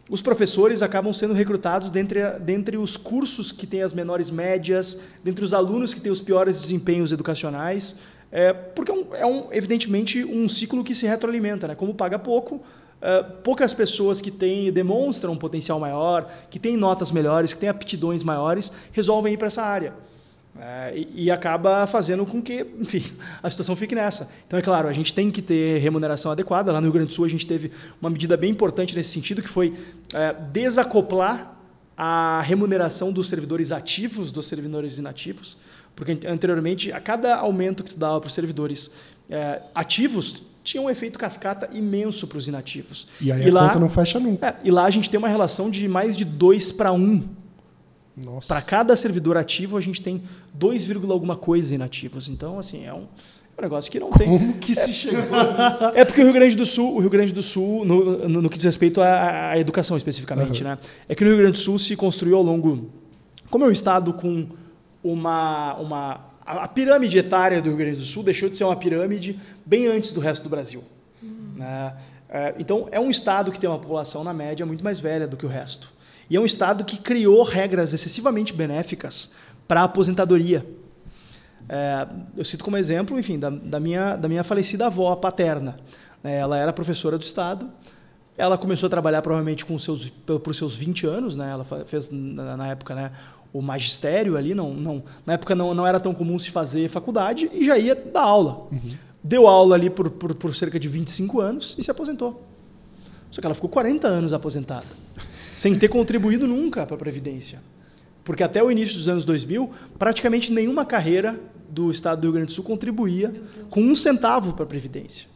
os 0.10 0.22
professores 0.22 0.82
acabam 0.82 1.14
sendo 1.14 1.34
recrutados 1.34 1.90
dentre, 1.90 2.20
dentre 2.40 2.78
os 2.78 2.98
cursos 2.98 3.52
que 3.52 3.66
têm 3.66 3.82
as 3.82 3.94
menores 3.94 4.30
médias, 4.30 5.00
dentre 5.24 5.46
os 5.46 5.54
alunos 5.54 5.94
que 5.94 6.02
têm 6.02 6.12
os 6.12 6.22
piores 6.22 6.60
desempenhos 6.60 7.12
educacionais, 7.12 7.96
é, 8.32 8.52
porque 8.52 8.92
é, 8.92 8.96
um, 8.96 9.16
é 9.16 9.26
um, 9.26 9.48
evidentemente 9.52 10.24
um 10.26 10.50
ciclo 10.50 10.84
que 10.84 10.94
se 10.94 11.06
retroalimenta. 11.06 11.68
Né? 11.68 11.76
Como 11.76 11.94
paga 11.94 12.20
pouco, 12.20 12.62
é, 13.02 13.24
poucas 13.24 13.74
pessoas 13.74 14.20
que 14.20 14.32
têm, 14.32 14.72
demonstram 14.72 15.34
um 15.34 15.38
potencial 15.38 15.80
maior, 15.80 16.30
que 16.50 16.60
têm 16.60 16.76
notas 16.76 17.12
melhores, 17.12 17.54
que 17.54 17.60
têm 17.60 17.70
aptidões 17.70 18.24
maiores, 18.24 18.72
resolvem 18.92 19.34
ir 19.34 19.38
para 19.38 19.48
essa 19.48 19.62
área. 19.62 19.94
É, 20.60 20.94
e, 20.96 21.26
e, 21.26 21.32
acaba 21.32 21.88
fazendo 21.88 22.26
com 22.28 22.40
que, 22.40 22.66
enfim, 22.80 23.04
a 23.42 23.50
situação 23.50 23.76
fique 23.76 23.96
nessa. 23.96 24.30
Então, 24.46 24.60
é 24.60 24.62
claro, 24.62 24.88
a 24.88 24.94
gente 24.94 25.12
tem 25.12 25.32
que 25.32 25.42
ter 25.42 25.80
remuneração 25.80 26.32
adequada. 26.32 26.72
Lá 26.72 26.80
no 26.80 26.86
Rio 26.86 26.94
Grande 26.94 27.08
do 27.08 27.14
Sul, 27.14 27.26
a 27.26 27.30
gente 27.30 27.48
teve 27.48 27.72
uma 28.00 28.10
medida 28.10 28.38
bem 28.38 28.52
importante 28.52 28.96
nesse 28.96 29.10
sentido, 29.10 29.42
que 29.42 29.50
foi 29.50 29.74
é, 30.14 30.34
desacoplar 30.52 31.58
a 31.98 32.42
remuneração 32.42 33.12
dos 33.12 33.30
servidores 33.30 33.72
ativos 33.72 34.32
dos 34.32 34.46
servidores 34.46 35.00
inativos, 35.00 35.58
porque 35.96 36.20
anteriormente, 36.28 36.92
a 36.92 37.00
cada 37.00 37.36
aumento 37.36 37.84
que 37.84 37.92
tu 37.92 38.00
dava 38.00 38.20
para 38.20 38.28
os 38.28 38.34
servidores 38.34 38.92
é, 39.30 39.60
ativos, 39.74 40.44
tinha 40.64 40.82
um 40.82 40.90
efeito 40.90 41.18
cascata 41.18 41.68
imenso 41.76 42.28
para 42.28 42.38
os 42.38 42.48
inativos. 42.48 43.08
E 43.20 43.32
aí 43.32 43.46
e 43.46 43.50
a 43.50 43.54
lá, 43.54 43.68
conta 43.68 43.80
não 43.80 43.90
fecha 43.90 44.20
nunca. 44.20 44.48
É, 44.48 44.56
e 44.64 44.70
lá 44.72 44.86
a 44.86 44.90
gente 44.92 45.10
tem 45.10 45.18
uma 45.18 45.28
relação 45.28 45.70
de 45.70 45.88
mais 45.88 46.16
de 46.16 46.26
2 46.26 46.72
para 46.74 46.92
1 46.92 47.43
para 48.48 48.62
cada 48.62 48.96
servidor 48.96 49.38
ativo, 49.38 49.78
a 49.78 49.82
gente 49.82 50.02
tem 50.02 50.22
2, 50.54 50.90
alguma 51.10 51.36
coisa 51.36 51.74
inativos. 51.74 52.30
Então, 52.30 52.60
assim, 52.60 52.86
é 52.86 52.94
um, 52.94 53.08
é 53.58 53.60
um 53.60 53.64
negócio 53.64 53.92
que 53.92 54.00
não 54.00 54.10
Como 54.10 54.20
tem. 54.20 54.28
Como 54.28 54.54
que 54.60 54.72
é, 54.72 54.76
se 54.76 54.94
chegou 54.94 55.22
nisso? 55.22 55.86
É 55.96 56.06
porque 56.06 56.22
o 56.22 56.24
Rio 56.24 56.34
Grande 56.34 56.56
do 56.56 56.66
Sul, 56.66 56.96
o 56.96 57.00
Rio 57.00 57.10
Grande 57.10 57.34
do 57.34 57.42
Sul, 57.42 57.86
no, 57.86 58.28
no, 58.28 58.42
no 58.44 58.50
que 58.50 58.58
diz 58.58 58.66
respeito 58.66 59.02
à, 59.02 59.50
à 59.50 59.60
educação 59.60 59.98
especificamente, 59.98 60.64
uhum. 60.64 60.70
né? 60.70 60.78
É 61.08 61.16
que 61.16 61.24
no 61.24 61.30
Rio 61.32 61.40
Grande 61.40 61.54
do 61.54 61.60
Sul 61.60 61.80
se 61.80 61.96
construiu 61.96 62.38
ao 62.38 62.44
longo. 62.44 62.90
Como 63.50 63.66
é 63.66 63.68
um 63.68 63.72
estado 63.72 64.14
com 64.14 64.48
uma. 65.04 65.76
uma 65.76 66.34
a, 66.46 66.64
a 66.64 66.68
pirâmide 66.68 67.18
etária 67.18 67.62
do 67.62 67.70
Rio 67.70 67.78
Grande 67.78 67.98
do 67.98 68.04
Sul 68.04 68.22
deixou 68.22 68.50
de 68.50 68.58
ser 68.58 68.64
uma 68.64 68.76
pirâmide 68.76 69.40
bem 69.66 69.88
antes 69.88 70.12
do 70.12 70.20
resto 70.20 70.44
do 70.44 70.50
Brasil. 70.50 70.84
Uhum. 71.22 71.54
Né? 71.56 71.94
É, 72.30 72.56
então, 72.58 72.88
é 72.92 73.00
um 73.00 73.12
estado 73.12 73.52
que 73.52 73.60
tem 73.60 73.70
uma 73.70 73.78
população, 73.78 74.24
na 74.24 74.34
média, 74.34 74.66
muito 74.66 74.84
mais 74.84 75.00
velha 75.00 75.28
do 75.28 75.38
que 75.38 75.46
o 75.46 75.50
resto. 75.50 75.94
E 76.30 76.36
é 76.36 76.40
um 76.40 76.46
Estado 76.46 76.84
que 76.84 76.98
criou 76.98 77.44
regras 77.44 77.94
excessivamente 77.94 78.54
benéficas 78.54 79.34
para 79.68 79.82
a 79.82 79.84
aposentadoria. 79.86 80.66
É, 81.68 82.08
eu 82.36 82.44
cito 82.44 82.64
como 82.64 82.78
exemplo, 82.78 83.18
enfim, 83.18 83.40
da, 83.40 83.50
da, 83.50 83.80
minha, 83.80 84.16
da 84.16 84.28
minha 84.28 84.44
falecida 84.44 84.88
avó 84.88 85.16
paterna. 85.16 85.80
É, 86.24 86.38
ela 86.38 86.58
era 86.58 86.74
professora 86.74 87.18
do 87.18 87.24
Estado. 87.24 87.70
Ela 88.38 88.58
começou 88.58 88.88
a 88.88 88.90
trabalhar 88.90 89.22
provavelmente 89.22 89.66
com 89.66 89.78
seus, 89.78 90.10
por 90.10 90.56
seus 90.56 90.76
20 90.76 91.06
anos. 91.06 91.36
Né? 91.36 91.52
Ela 91.52 91.64
fez, 91.86 92.10
na, 92.12 92.68
época, 92.68 92.96
né, 92.96 93.12
o 93.52 93.62
magistério 93.62 94.38
ali. 94.38 94.56
Não, 94.56 94.74
não, 94.74 95.04
na 95.26 95.34
época 95.34 95.56
não, 95.56 95.74
não 95.74 95.86
era 95.86 96.00
tão 96.00 96.14
comum 96.14 96.40
se 96.40 96.50
fazer 96.50 96.90
faculdade 96.90 97.50
e 97.54 97.66
já 97.66 97.78
ia 97.78 97.96
dar 97.96 98.24
aula. 98.24 98.68
Uhum. 98.72 98.90
Deu 99.24 99.48
aula 99.48 99.76
ali 99.76 99.90
por, 99.90 100.10
por, 100.10 100.34
por 100.36 100.54
cerca 100.56 100.80
de 100.80 100.88
25 100.88 101.40
anos 101.40 101.76
e 101.78 101.84
se 101.84 101.92
aposentou. 101.92 102.44
Só 103.32 103.40
que 103.40 103.48
ela 103.48 103.56
ficou 103.56 103.70
40 103.70 104.08
anos 104.08 104.34
aposentada 104.34 104.86
sem 105.56 105.78
ter 105.78 105.88
contribuído 105.88 106.48
nunca 106.48 106.86
para 106.86 106.96
a 106.96 107.00
Previdência. 107.00 107.62
Porque 108.24 108.44
até 108.44 108.64
o 108.64 108.72
início 108.72 108.96
dos 108.96 109.08
anos 109.10 109.26
2000, 109.26 109.70
praticamente 110.00 110.52
nenhuma 110.52 110.86
carreira 110.86 111.40
do 111.70 111.92
Estado 111.92 112.22
do 112.22 112.24
Rio 112.26 112.34
Grande 112.34 112.48
do 112.48 112.54
Sul 112.54 112.64
contribuía 112.64 113.34
com 113.70 113.82
um 113.82 113.96
centavo 113.96 114.54
para 114.54 114.64
a 114.64 114.68
Previdência. 114.68 115.28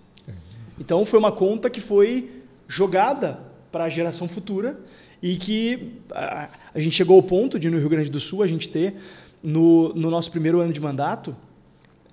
Então 0.80 1.06
foi 1.06 1.20
uma 1.20 1.32
conta 1.32 1.70
que 1.70 1.82
foi 1.82 2.30
jogada 2.68 3.40
para 3.72 3.86
a 3.86 3.90
geração 3.90 4.28
futura 4.28 4.80
e 5.22 5.36
que 5.36 5.94
a, 6.12 6.50
a, 6.74 6.80
gente 6.80 6.96
chegou 6.96 7.16
ao 7.16 7.24
ponto 7.24 7.60
de, 7.60 7.70
no 7.70 7.80
Rio 7.80 7.90
Grande 7.90 8.10
do 8.10 8.20
Sul, 8.20 8.44
a 8.44 8.48
gente 8.48 8.70
ter, 8.70 8.96
no, 9.42 9.94
no 9.94 10.12
nosso 10.12 10.30
primeiro 10.30 10.60
ano 10.60 10.72
de 10.72 10.80
mandato, 10.80 11.36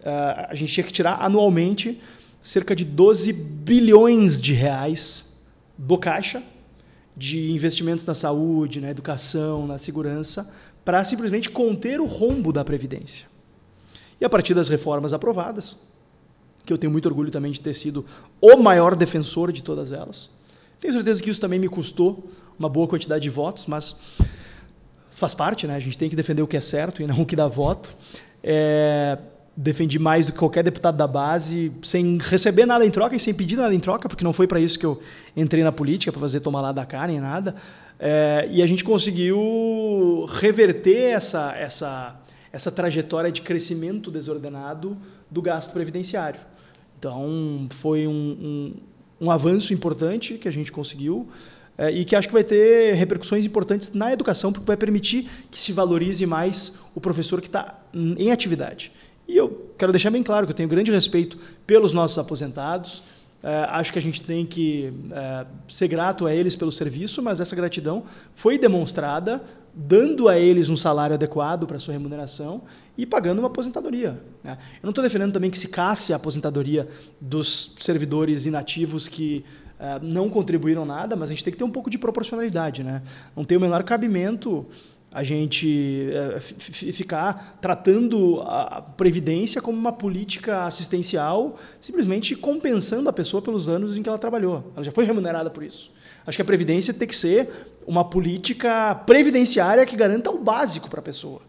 a, 0.02 0.48
a 0.50 0.54
gente 0.54 0.72
tinha 0.72 0.84
que 0.84 0.92
tirar 0.92 1.22
anualmente 1.22 2.00
cerca 2.42 2.74
de 2.74 2.84
12 2.84 3.32
bilhões 3.32 4.40
de 4.40 4.54
reais 4.54 5.36
do 5.76 5.98
caixa 5.98 6.42
de 7.16 7.50
investimentos 7.52 8.04
na 8.04 8.14
saúde, 8.14 8.80
na 8.80 8.90
educação, 8.90 9.66
na 9.66 9.78
segurança, 9.78 10.52
para 10.84 11.02
simplesmente 11.04 11.48
conter 11.48 12.00
o 12.00 12.06
rombo 12.06 12.52
da 12.52 12.64
Previdência. 12.64 13.26
E 14.20 14.24
a 14.24 14.28
partir 14.28 14.54
das 14.54 14.68
reformas 14.68 15.12
aprovadas, 15.12 15.76
que 16.64 16.72
eu 16.72 16.78
tenho 16.78 16.90
muito 16.90 17.06
orgulho 17.06 17.30
também 17.30 17.52
de 17.52 17.60
ter 17.60 17.74
sido 17.74 18.04
o 18.40 18.56
maior 18.56 18.96
defensor 18.96 19.52
de 19.52 19.62
todas 19.62 19.92
elas, 19.92 20.30
tenho 20.80 20.92
certeza 20.92 21.22
que 21.22 21.30
isso 21.30 21.40
também 21.40 21.58
me 21.58 21.68
custou 21.68 22.30
uma 22.58 22.68
boa 22.68 22.86
quantidade 22.86 23.22
de 23.22 23.30
votos, 23.30 23.66
mas 23.66 23.96
faz 25.10 25.32
parte, 25.34 25.66
né? 25.66 25.76
A 25.76 25.80
gente 25.80 25.96
tem 25.96 26.10
que 26.10 26.16
defender 26.16 26.42
o 26.42 26.46
que 26.46 26.56
é 26.56 26.60
certo 26.60 27.00
e 27.00 27.06
não 27.06 27.22
o 27.22 27.26
que 27.26 27.36
dá 27.36 27.48
voto. 27.48 27.96
É, 28.42 29.18
defendi 29.56 29.98
mais 29.98 30.26
do 30.26 30.32
que 30.32 30.38
qualquer 30.38 30.64
deputado 30.64 30.96
da 30.96 31.06
base, 31.06 31.72
sem 31.82 32.18
receber 32.18 32.66
nada 32.66 32.84
em 32.84 32.90
troca 32.90 33.14
e 33.14 33.20
sem 33.20 33.32
pedir 33.32 33.56
nada 33.56 33.74
em 33.74 33.80
troca, 33.80 34.08
porque 34.08 34.24
não 34.24 34.32
foi 34.32 34.46
para 34.46 34.58
isso 34.58 34.78
que 34.78 34.86
eu 34.86 35.00
entrei 35.36 35.62
na 35.62 35.70
política, 35.70 36.10
para 36.10 36.20
fazer 36.20 36.40
tomar 36.40 36.60
lá 36.60 36.72
da 36.72 36.84
cara 36.84 37.08
nem 37.08 37.20
nada. 37.20 37.54
É, 37.98 38.48
e 38.50 38.62
a 38.62 38.66
gente 38.66 38.82
conseguiu 38.82 40.26
reverter 40.28 41.12
essa, 41.12 41.54
essa, 41.56 42.20
essa 42.52 42.72
trajetória 42.72 43.30
de 43.30 43.42
crescimento 43.42 44.10
desordenado 44.10 44.96
do 45.30 45.40
gasto 45.40 45.72
previdenciário. 45.72 46.40
Então, 46.98 47.66
foi 47.70 48.06
um, 48.06 48.12
um, 48.12 49.26
um 49.26 49.30
avanço 49.30 49.72
importante 49.72 50.34
que 50.34 50.48
a 50.48 50.52
gente 50.52 50.72
conseguiu. 50.72 51.28
É, 51.76 51.90
e 51.90 52.04
que 52.04 52.14
acho 52.14 52.28
que 52.28 52.34
vai 52.34 52.44
ter 52.44 52.94
repercussões 52.94 53.44
importantes 53.44 53.92
na 53.92 54.12
educação, 54.12 54.52
porque 54.52 54.64
vai 54.64 54.76
permitir 54.76 55.28
que 55.50 55.60
se 55.60 55.72
valorize 55.72 56.24
mais 56.24 56.74
o 56.94 57.00
professor 57.00 57.40
que 57.40 57.48
está 57.48 57.80
em 57.92 58.30
atividade. 58.30 58.92
E 59.26 59.36
eu 59.36 59.72
quero 59.78 59.92
deixar 59.92 60.10
bem 60.10 60.22
claro 60.22 60.46
que 60.46 60.52
eu 60.52 60.56
tenho 60.56 60.68
grande 60.68 60.90
respeito 60.90 61.38
pelos 61.66 61.92
nossos 61.92 62.18
aposentados. 62.18 63.02
É, 63.42 63.66
acho 63.70 63.92
que 63.92 63.98
a 63.98 64.02
gente 64.02 64.22
tem 64.22 64.46
que 64.46 64.92
é, 65.10 65.46
ser 65.68 65.88
grato 65.88 66.26
a 66.26 66.34
eles 66.34 66.56
pelo 66.56 66.72
serviço, 66.72 67.22
mas 67.22 67.40
essa 67.40 67.54
gratidão 67.54 68.04
foi 68.34 68.56
demonstrada 68.58 69.42
dando 69.74 70.28
a 70.28 70.38
eles 70.38 70.68
um 70.68 70.76
salário 70.76 71.14
adequado 71.14 71.66
para 71.66 71.78
sua 71.78 71.92
remuneração 71.92 72.62
e 72.96 73.04
pagando 73.04 73.40
uma 73.40 73.48
aposentadoria. 73.48 74.20
Né? 74.42 74.56
Eu 74.74 74.84
não 74.84 74.90
estou 74.90 75.02
defendendo 75.02 75.32
também 75.32 75.50
que 75.50 75.58
se 75.58 75.68
casse 75.68 76.12
a 76.12 76.16
aposentadoria 76.16 76.88
dos 77.20 77.74
servidores 77.80 78.46
inativos 78.46 79.08
que 79.08 79.44
é, 79.78 79.98
não 80.00 80.30
contribuíram 80.30 80.84
nada, 80.84 81.16
mas 81.16 81.28
a 81.28 81.32
gente 81.32 81.42
tem 81.42 81.52
que 81.52 81.58
ter 81.58 81.64
um 81.64 81.70
pouco 81.70 81.90
de 81.90 81.98
proporcionalidade. 81.98 82.84
Né? 82.84 83.02
Não 83.34 83.44
tem 83.44 83.58
o 83.58 83.60
menor 83.60 83.82
cabimento 83.82 84.64
a 85.14 85.22
gente 85.22 86.08
é, 86.12 86.40
ficar 86.40 87.56
tratando 87.60 88.42
a 88.42 88.82
previdência 88.82 89.62
como 89.62 89.78
uma 89.78 89.92
política 89.92 90.64
assistencial, 90.64 91.56
simplesmente 91.80 92.34
compensando 92.34 93.08
a 93.08 93.12
pessoa 93.12 93.40
pelos 93.40 93.68
anos 93.68 93.96
em 93.96 94.02
que 94.02 94.08
ela 94.08 94.18
trabalhou. 94.18 94.72
Ela 94.74 94.84
já 94.84 94.90
foi 94.90 95.04
remunerada 95.04 95.48
por 95.50 95.62
isso. 95.62 95.92
Acho 96.26 96.36
que 96.36 96.42
a 96.42 96.44
previdência 96.44 96.92
tem 96.92 97.06
que 97.06 97.14
ser 97.14 97.48
uma 97.86 98.04
política 98.04 98.92
previdenciária 99.06 99.86
que 99.86 99.94
garanta 99.94 100.32
o 100.32 100.38
básico 100.38 100.90
para 100.90 100.98
a 100.98 101.02
pessoa. 101.02 101.40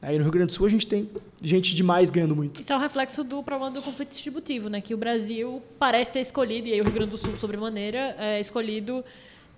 Aí 0.00 0.16
no 0.16 0.22
Rio 0.22 0.32
Grande 0.32 0.46
do 0.48 0.54
Sul 0.54 0.66
a 0.66 0.70
gente 0.70 0.86
tem 0.86 1.10
gente 1.42 1.74
demais 1.74 2.08
ganhando 2.08 2.34
muito. 2.34 2.62
Isso 2.62 2.72
é 2.72 2.76
um 2.76 2.80
reflexo 2.80 3.22
do 3.22 3.42
problema 3.42 3.70
do 3.70 3.82
conflito 3.82 4.10
distributivo, 4.10 4.70
né? 4.70 4.80
Que 4.80 4.94
o 4.94 4.96
Brasil 4.96 5.62
parece 5.78 6.14
ter 6.14 6.20
escolhido, 6.20 6.68
e 6.68 6.72
aí 6.72 6.80
o 6.80 6.84
Rio 6.84 6.92
Grande 6.92 7.10
do 7.10 7.18
Sul, 7.18 7.36
sobremaneira, 7.36 8.16
é 8.18 8.40
escolhido 8.40 9.04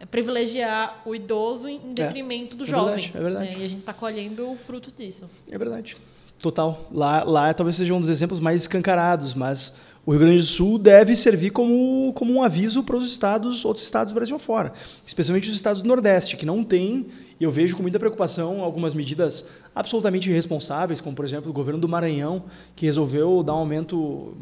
privilegiar 0.04 1.00
o 1.06 1.14
idoso 1.14 1.68
em 1.68 1.76
é. 1.76 1.94
detrimento 1.94 2.54
é, 2.54 2.58
do 2.58 2.64
é 2.64 2.66
jovem. 2.66 2.94
Verdade, 2.94 3.16
é 3.16 3.20
verdade. 3.20 3.48
É, 3.48 3.58
e 3.58 3.64
a 3.64 3.68
gente 3.68 3.80
está 3.80 3.94
colhendo 3.94 4.50
o 4.50 4.56
fruto 4.56 4.92
disso. 4.92 5.30
É 5.50 5.56
verdade. 5.56 5.96
Total. 6.38 6.86
Lá, 6.92 7.24
lá 7.24 7.54
talvez 7.54 7.76
seja 7.76 7.94
um 7.94 8.00
dos 8.00 8.10
exemplos 8.10 8.40
mais 8.40 8.62
escancarados, 8.62 9.32
mas 9.32 9.74
o 10.06 10.12
Rio 10.12 10.20
Grande 10.20 10.38
do 10.38 10.46
Sul 10.46 10.78
deve 10.78 11.16
servir 11.16 11.50
como, 11.50 12.12
como 12.12 12.32
um 12.32 12.42
aviso 12.42 12.82
para 12.82 12.96
os 12.96 13.06
estados, 13.06 13.64
outros 13.64 13.84
estados 13.84 14.12
do 14.12 14.14
Brasil 14.14 14.36
afora, 14.36 14.72
especialmente 15.04 15.48
os 15.48 15.54
estados 15.54 15.82
do 15.82 15.88
Nordeste, 15.88 16.36
que 16.36 16.46
não 16.46 16.62
têm, 16.62 17.06
e 17.40 17.44
eu 17.44 17.50
vejo 17.50 17.74
com 17.74 17.82
muita 17.82 17.98
preocupação 17.98 18.62
algumas 18.62 18.94
medidas 18.94 19.48
absolutamente 19.74 20.30
irresponsáveis, 20.30 21.00
como 21.00 21.16
por 21.16 21.24
exemplo 21.24 21.50
o 21.50 21.52
governo 21.52 21.80
do 21.80 21.88
Maranhão, 21.88 22.44
que 22.76 22.86
resolveu 22.86 23.42
dar 23.42 23.54
um 23.54 23.58
aumento 23.58 24.36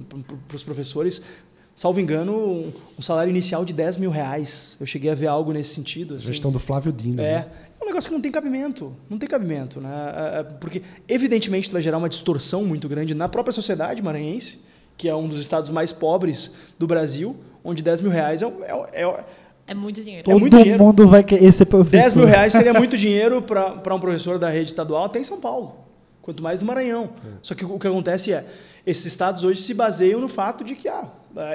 para 0.47 0.57
os 0.57 0.63
professores 0.63 1.23
salvo 1.75 2.01
engano, 2.01 2.73
um, 2.99 3.03
salário 3.03 3.31
inicial 3.31 3.65
de 3.65 3.73
10 3.73 3.99
mil 3.99 4.11
reais. 4.11 4.77
Eu 4.81 4.87
cheguei 4.87 5.11
a 5.11 5.15
ver 5.15 5.27
algo 5.27 5.53
nesse 5.53 5.75
sentido. 5.75 6.15
Assim. 6.15 6.27
Gestão 6.27 6.51
do 6.51 6.59
Flávio 6.59 6.93
Dino. 6.93 7.21
É. 7.21 7.41
Né? 7.41 7.47
É 7.81 7.85
um 7.85 7.87
negócio 7.87 8.09
que 8.09 8.15
não 8.15 8.23
tem 8.23 8.33
cabimento. 8.33 8.95
Não 9.11 9.19
tem 9.19 9.29
cabimento. 9.29 9.81
Né? 9.81 9.91
É, 9.91 10.41
é, 10.41 10.43
porque, 10.43 10.83
evidentemente, 11.09 11.71
vai 11.71 11.83
gerar 11.83 11.99
uma 11.99 12.09
distorção 12.09 12.65
muito 12.65 12.89
grande 12.89 13.15
na 13.15 13.29
própria 13.29 13.53
sociedade 13.53 14.01
maranhense, 14.03 14.61
que 14.97 15.09
é 15.09 15.15
um 15.15 15.29
dos 15.29 15.41
estados 15.41 15.71
mais 15.71 15.93
pobres 15.93 16.53
do 16.79 16.87
Brasil, 16.87 17.37
onde 17.65 17.83
10 17.83 18.01
mil 18.01 18.11
reais 18.11 18.43
é, 18.43 18.47
é, 18.47 19.03
é, 19.03 19.25
É 19.67 19.75
muito 19.75 20.03
dinheiro. 20.03 20.25
Todo 20.25 20.39
muito 20.39 20.57
dinheiro. 20.57 20.83
mundo 20.83 21.09
vai 21.09 21.25
querer 21.25 21.51
ser 21.51 21.67
professor. 21.67 22.03
10 22.03 22.15
mil 22.15 22.27
reais 22.27 22.53
seria 22.53 22.73
muito 22.73 22.97
dinheiro 22.97 23.43
para 23.43 23.95
um 23.95 24.01
professor 24.01 24.39
da 24.39 24.49
rede 24.49 24.69
estadual 24.69 25.05
até 25.05 25.19
em 25.19 25.25
São 25.25 25.41
Paulo, 25.41 25.75
quanto 26.23 26.43
mais 26.43 26.61
no 26.61 26.67
Maranhão. 26.67 27.11
Só 27.43 27.55
que 27.55 27.65
o 27.65 27.79
que 27.79 27.89
acontece 27.89 28.33
é, 28.33 28.47
esses 28.87 29.07
estados 29.07 29.43
hoje 29.43 29.61
se 29.61 29.75
baseiam 29.75 30.21
no 30.21 30.29
fato 30.29 30.63
de 30.63 30.77
que 30.77 30.89
ah, 30.89 31.09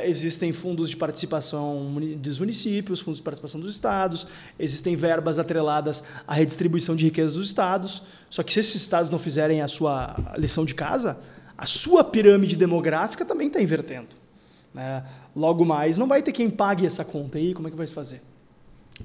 existem 0.04 0.52
fundos 0.52 0.90
de 0.90 0.98
participação 0.98 1.94
dos 2.18 2.40
municípios, 2.40 3.00
fundos 3.00 3.18
de 3.20 3.24
participação 3.24 3.60
dos 3.62 3.74
estados, 3.74 4.28
existem 4.58 4.96
verbas 4.96 5.40
atreladas 5.40 6.04
à 6.28 6.34
redistribuição 6.34 6.96
de 6.96 7.06
riquezas 7.06 7.34
dos 7.34 7.48
estados. 7.48 8.02
Só 8.30 8.44
que 8.44 8.54
se 8.54 8.60
esses 8.60 8.76
estados 8.82 9.10
não 9.10 9.18
fizerem 9.20 9.62
a 9.62 9.68
sua 9.68 10.16
lição 10.38 10.66
de 10.66 10.74
casa, 10.76 11.18
a 11.58 11.66
sua 11.66 12.04
pirâmide 12.04 12.56
demográfica 12.56 13.24
também 13.26 13.48
está 13.48 13.62
invertendo. 13.62 14.10
né? 14.74 15.04
Logo 15.36 15.66
mais, 15.66 15.98
não 15.98 16.08
vai 16.08 16.22
ter 16.22 16.32
quem 16.32 16.50
pague 16.50 16.86
essa 16.86 17.04
conta 17.06 17.38
aí, 17.38 17.54
como 17.54 17.68
é 17.68 17.72
que 17.72 17.78
vai 17.78 17.88
se 17.88 17.94
fazer? 17.94 18.22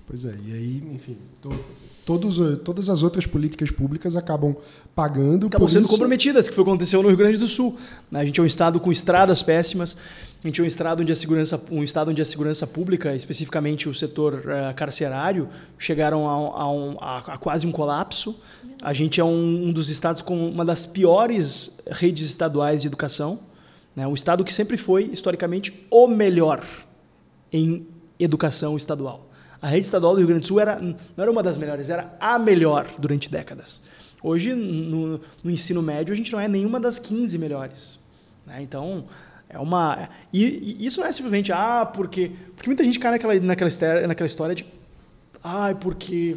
Pois 0.07 0.25
é, 0.25 0.35
e 0.45 0.53
aí, 0.53 0.83
enfim, 0.93 1.17
to- 1.41 1.59
todos, 2.05 2.39
todas 2.65 2.89
as 2.91 3.03
outras 3.03 3.27
políticas 3.27 3.71
públicas 3.71 4.15
acabam 4.17 4.55
pagando 4.95 5.47
acabam 5.47 5.67
por 5.67 5.71
sendo 5.71 5.85
isso. 5.85 5.93
comprometidas, 5.93 6.49
que 6.49 6.55
foi 6.55 6.63
o 6.63 6.65
que 6.65 6.71
aconteceu 6.71 7.03
no 7.03 7.09
Rio 7.09 7.17
Grande 7.17 7.39
do 7.39 7.47
Sul. 7.47 7.77
né? 8.11 8.21
A 8.21 8.25
gente 8.25 8.39
é 8.39 8.43
um 8.43 8.47
estado 8.47 8.79
com 8.79 8.93
estradas 8.93 9.43
péssimas, 9.43 9.97
a 10.43 10.47
gente 10.47 10.61
é 10.61 10.65
um 10.65 10.67
estado 10.67 11.01
onde 11.03 11.11
a 11.13 11.17
segurança, 11.17 11.61
um 11.71 11.83
estado 11.83 12.11
onde 12.11 12.21
a 12.21 12.25
segurança 12.25 12.67
pública, 12.67 13.15
especificamente 13.17 13.89
o 13.89 13.95
setor 13.95 14.43
eh, 14.47 14.73
carcerário, 14.75 15.49
chegaram 15.79 16.29
a, 16.29 16.39
um- 16.39 16.53
a 16.57 16.73
um- 16.73 16.97
a- 17.01 17.19
a 17.35 17.39
quase 17.39 17.67
um 17.67 17.73
colapso. 17.73 18.37
A 18.83 18.93
gente 18.93 19.21
é 19.21 19.25
um, 19.25 19.69
um 19.69 19.73
dos 19.73 19.89
estados 19.89 20.21
com 20.21 20.49
uma 20.49 20.65
das 20.65 20.85
piores 20.85 21.79
redes 21.91 22.25
estaduais 22.27 22.83
de 22.83 22.89
educação. 22.89 23.39
Né? 23.97 24.07
O 24.07 24.13
estado 24.13 24.45
que 24.45 24.53
sempre 24.53 24.77
foi, 24.77 25.09
historicamente, 25.13 25.87
o 25.91 26.07
melhor 26.07 26.63
em 27.53 27.87
educação 28.19 28.77
estadual. 28.77 29.31
A 29.65 29.67
rede 29.67 29.87
estadual 29.87 30.13
do 30.13 30.19
Rio 30.19 30.27
Grande 30.27 30.43
do 30.43 30.47
Sul 30.47 30.61
era, 30.61 30.79
não 30.79 30.95
era 31.17 31.31
uma 31.31 31.43
das 31.43 31.57
melhores, 31.57 31.89
era 31.89 32.15
a 32.21 32.39
melhor 32.39 32.87
durante 32.99 33.31
décadas. 33.31 33.81
Hoje, 34.23 34.53
no, 34.53 35.19
no 35.43 35.51
ensino 35.51 35.81
médio, 35.81 36.13
a 36.13 36.15
gente 36.15 36.31
não 36.31 36.39
é 36.39 36.47
nenhuma 36.47 36.79
das 36.79 36.99
15 36.99 37.39
melhores. 37.39 37.99
né? 38.47 38.61
Então, 38.61 39.07
é 39.49 39.59
uma. 39.59 40.11
E, 40.31 40.77
e 40.79 40.85
isso 40.85 41.01
não 41.01 41.07
é 41.07 41.13
simplesmente, 41.13 41.51
ah, 41.51 41.87
porque. 41.87 42.33
Porque 42.55 42.69
muita 42.69 42.85
gente 42.85 42.99
cai 42.99 43.13
naquela, 43.13 43.41
naquela, 43.41 43.69
história, 43.69 44.07
naquela 44.07 44.27
história 44.27 44.55
de. 44.55 44.67
Ah, 45.43 45.75
porque 45.81 46.37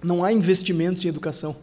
não 0.00 0.22
há 0.22 0.32
investimentos 0.32 1.04
em 1.04 1.08
educação. 1.08 1.56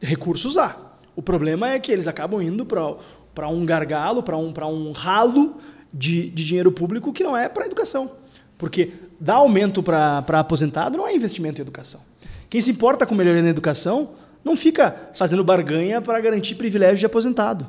Recursos 0.00 0.58
há. 0.58 0.76
O 1.14 1.22
problema 1.22 1.70
é 1.70 1.78
que 1.78 1.92
eles 1.92 2.08
acabam 2.08 2.42
indo 2.42 2.66
para 2.66 3.48
um 3.48 3.64
gargalo, 3.64 4.24
para 4.24 4.36
um, 4.36 4.52
um 4.88 4.90
ralo 4.90 5.60
de, 5.94 6.30
de 6.30 6.44
dinheiro 6.44 6.72
público 6.72 7.12
que 7.12 7.22
não 7.22 7.36
é 7.36 7.48
para 7.48 7.66
educação. 7.66 8.10
Porque 8.58 8.92
dar 9.22 9.34
aumento 9.34 9.82
para 9.82 10.18
aposentado 10.40 10.98
não 10.98 11.06
é 11.06 11.14
investimento 11.14 11.60
em 11.60 11.62
educação. 11.62 12.00
Quem 12.50 12.60
se 12.60 12.72
importa 12.72 13.06
com 13.06 13.14
melhoria 13.14 13.40
na 13.40 13.48
educação 13.48 14.10
não 14.44 14.56
fica 14.56 15.10
fazendo 15.14 15.44
barganha 15.44 16.02
para 16.02 16.20
garantir 16.20 16.56
privilégio 16.56 16.98
de 16.98 17.06
aposentado. 17.06 17.66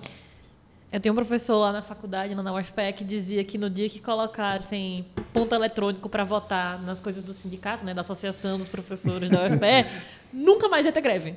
Eu 0.91 0.99
tenho 0.99 1.13
um 1.13 1.15
professor 1.15 1.57
lá 1.57 1.71
na 1.71 1.81
faculdade, 1.81 2.33
na 2.35 2.53
UFPE, 2.53 2.93
que 2.95 3.03
dizia 3.03 3.43
que 3.43 3.57
no 3.57 3.69
dia 3.69 3.87
que 3.87 3.99
colocassem 3.99 5.05
ponto 5.31 5.53
eletrônico 5.53 6.09
para 6.09 6.23
votar 6.23 6.81
nas 6.81 6.99
coisas 6.99 7.23
do 7.23 7.33
sindicato, 7.33 7.85
né, 7.85 7.93
da 7.93 8.01
Associação 8.01 8.57
dos 8.57 8.67
Professores 8.67 9.29
da 9.29 9.45
UFPE, 9.45 9.87
nunca 10.33 10.67
mais 10.67 10.85
ia 10.85 10.91
ter 10.91 11.01
greve. 11.01 11.35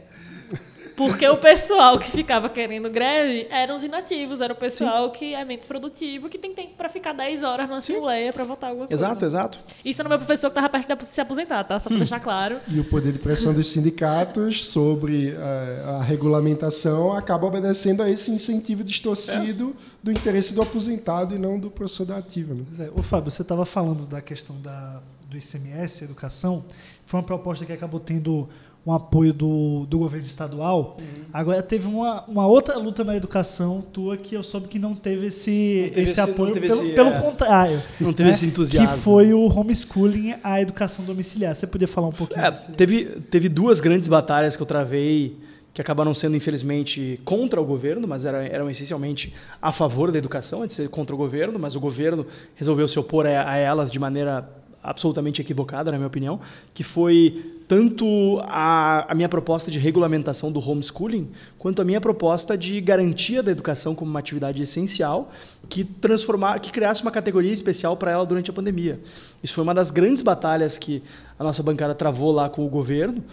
Porque 0.96 1.28
o 1.28 1.37
pessoal 1.37 1.98
que 1.98 2.11
ficava 2.11 2.48
querendo 2.48 2.88
greve 2.88 3.46
eram 3.50 3.74
os 3.74 3.85
inativos, 3.85 4.40
era 4.40 4.52
o 4.52 4.56
pessoal 4.56 5.11
que 5.11 5.35
é 5.35 5.44
menos 5.44 5.66
produtivo, 5.66 6.28
que 6.28 6.38
tem 6.38 6.54
tempo 6.54 6.72
para 6.76 6.88
ficar 6.88 7.12
10 7.12 7.42
horas 7.42 7.68
na 7.68 7.78
assembleia 7.78 8.32
para 8.32 8.44
votar 8.44 8.70
alguma 8.70 8.87
coisa. 8.88 9.04
Exato, 9.04 9.24
exato. 9.24 9.61
Isso 9.85 10.00
era 10.00 10.09
o 10.09 10.11
meu 10.11 10.18
professor 10.18 10.50
que 10.50 10.59
estava 10.59 10.68
perto 10.70 10.96
de 10.96 11.06
se 11.06 11.20
aposentar, 11.20 11.64
tá? 11.64 11.78
Só 11.78 11.88
para 11.88 11.98
deixar 11.98 12.20
claro. 12.20 12.59
E 12.68 12.80
o 12.80 12.85
poder 12.85 13.12
de 13.12 13.18
pressão 13.18 13.52
dos 13.52 13.66
sindicatos 13.66 14.66
sobre 14.66 15.30
eh, 15.30 15.85
a 15.98 16.02
regulamentação 16.02 17.12
acaba 17.14 17.46
obedecendo 17.46 18.02
a 18.02 18.11
esse 18.11 18.30
incentivo 18.30 18.82
distorcido 18.82 19.76
do 20.02 20.11
interesse 20.11 20.54
do 20.54 20.62
aposentado 20.62 21.35
e 21.35 21.38
não 21.38 21.59
do 21.59 21.70
professor 21.70 22.06
da 22.06 22.16
ativa. 22.16 22.54
Né? 22.54 22.62
Pois 22.66 22.80
é. 22.80 22.90
Ô, 22.94 23.02
Fábio, 23.02 23.30
você 23.30 23.42
estava 23.42 23.66
falando 23.66 24.06
da 24.06 24.22
questão 24.22 24.56
da, 24.61 25.02
do 25.28 25.37
ICMS, 25.37 26.04
educação. 26.04 26.64
Foi 27.04 27.20
uma 27.20 27.26
proposta 27.26 27.64
que 27.64 27.72
acabou 27.72 28.00
tendo 28.00 28.48
um 28.87 28.92
apoio 28.92 29.33
do, 29.35 29.85
do 29.87 29.99
governo 29.99 30.25
estadual. 30.27 30.96
Agora 31.33 31.61
teve 31.61 31.88
uma, 31.88 32.22
uma 32.29 32.46
outra 32.46 32.79
luta 32.79 33.03
na 33.03 33.16
educação 33.16 33.81
tua 33.92 34.16
que 34.16 34.35
eu 34.37 34.42
soube 34.44 34.68
que 34.68 34.79
não 34.79 34.94
teve 34.94 35.27
esse, 35.27 35.83
Não 35.87 35.90
teve 35.92 36.11
esse, 36.11 36.20
apoio. 36.20 36.53
pelo, 36.53 36.66
esse, 36.66 36.88
pelo 36.92 37.09
é, 37.11 37.20
contrário. 37.20 37.83
não 38.01 38.12
teve 38.12 38.31
esse 38.31 38.46
entusiasmo. 38.46 38.94
Que 38.94 39.01
foi 39.01 39.33
o 39.35 39.46
homeschooling, 39.46 40.37
a 40.42 40.61
educação 40.62 41.05
domiciliar. 41.05 41.55
Você 41.55 41.66
podia 41.66 41.88
falar 41.88 42.07
um 42.09 42.12
pouquinho 42.12 42.40
É, 42.44 42.51
desse- 42.51 42.70
teve, 42.72 43.05
teve 43.29 43.49
duas 43.49 43.81
grandes 43.81 44.09
batalhas 44.09 44.57
que 44.57 44.62
eu 44.62 44.66
travei 44.66 45.37
que 45.75 45.81
acabaram 45.83 46.14
sendo, 46.14 46.35
infelizmente, 46.37 47.20
contra 47.22 47.61
o 47.61 47.64
governo, 47.66 48.09
mas 48.09 48.25
eram, 48.25 48.38
eram 48.38 48.70
essencialmente 48.70 49.35
a 49.61 49.70
favor 49.72 50.11
da 50.11 50.16
educação, 50.16 50.64
de 50.66 50.72
ser 50.72 50.88
contra 50.88 51.14
o 51.14 51.18
governo, 51.18 51.59
mas 51.59 51.77
o 51.77 51.81
governo 51.81 52.25
resolveu 52.55 52.88
se 52.88 52.99
opor 52.99 53.27
a, 53.27 53.51
a 53.51 53.57
elas 53.59 53.90
de 53.92 53.99
maneira 53.99 54.49
absolutamente 54.82 55.40
equivocada, 55.40 55.90
na 55.90 55.96
minha 55.98 56.06
opinião, 56.06 56.38
que 56.72 56.84
foi 56.84 57.52
tanto 57.66 58.38
a, 58.44 59.10
a 59.10 59.14
minha 59.16 59.28
proposta 59.28 59.70
de 59.72 59.78
regulamentação 59.80 60.52
do 60.52 60.60
homeschooling, 60.60 61.28
quanto 61.58 61.82
a 61.82 61.84
minha 61.84 62.00
proposta 62.00 62.56
de 62.56 62.80
garantia 62.80 63.42
da 63.42 63.50
educação 63.50 63.92
como 63.94 64.08
uma 64.08 64.20
atividade 64.20 64.62
essencial, 64.62 65.32
que 65.68 65.82
transformar, 65.82 66.60
que 66.60 66.70
criasse 66.70 67.02
uma 67.02 67.10
categoria 67.10 67.52
especial 67.52 67.96
para 67.96 68.12
ela 68.12 68.24
durante 68.24 68.48
a 68.50 68.52
pandemia. 68.52 69.00
Isso 69.42 69.54
foi 69.54 69.64
uma 69.64 69.74
das 69.74 69.90
grandes 69.90 70.22
batalhas 70.22 70.78
que 70.78 71.02
a 71.36 71.42
nossa 71.42 71.60
bancada 71.62 71.92
travou 71.94 72.30
lá 72.30 72.48
com 72.48 72.64
o 72.64 72.68
governo 72.68 73.24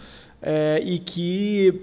é, 0.42 0.82
e 0.84 0.98
que, 0.98 1.80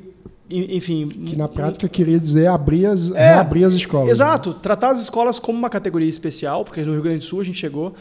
en- 0.50 0.76
enfim, 0.76 1.08
Que 1.08 1.38
na 1.38 1.48
prática 1.48 1.88
queria 1.88 2.20
dizer 2.20 2.48
abrir 2.48 2.86
as, 2.86 3.12
É, 3.12 3.36
reabrir 3.36 3.64
as 3.64 3.74
escolas. 3.76 4.08
né? 4.08 4.12
Exato, 4.12 4.54
tratar 4.56 4.92
as 4.92 5.02
escolas 5.02 5.40
como 5.40 5.58
uma 5.58 5.70
categoria 5.70 6.10
especial, 6.10 6.66
porque 6.66 6.84
no 6.84 6.92
Rio 6.92 7.02
Grande 7.02 7.20
do 7.20 7.24
Sul 7.26 7.40
a 7.40 7.44
gente 7.46 7.58
chegou 7.58 7.94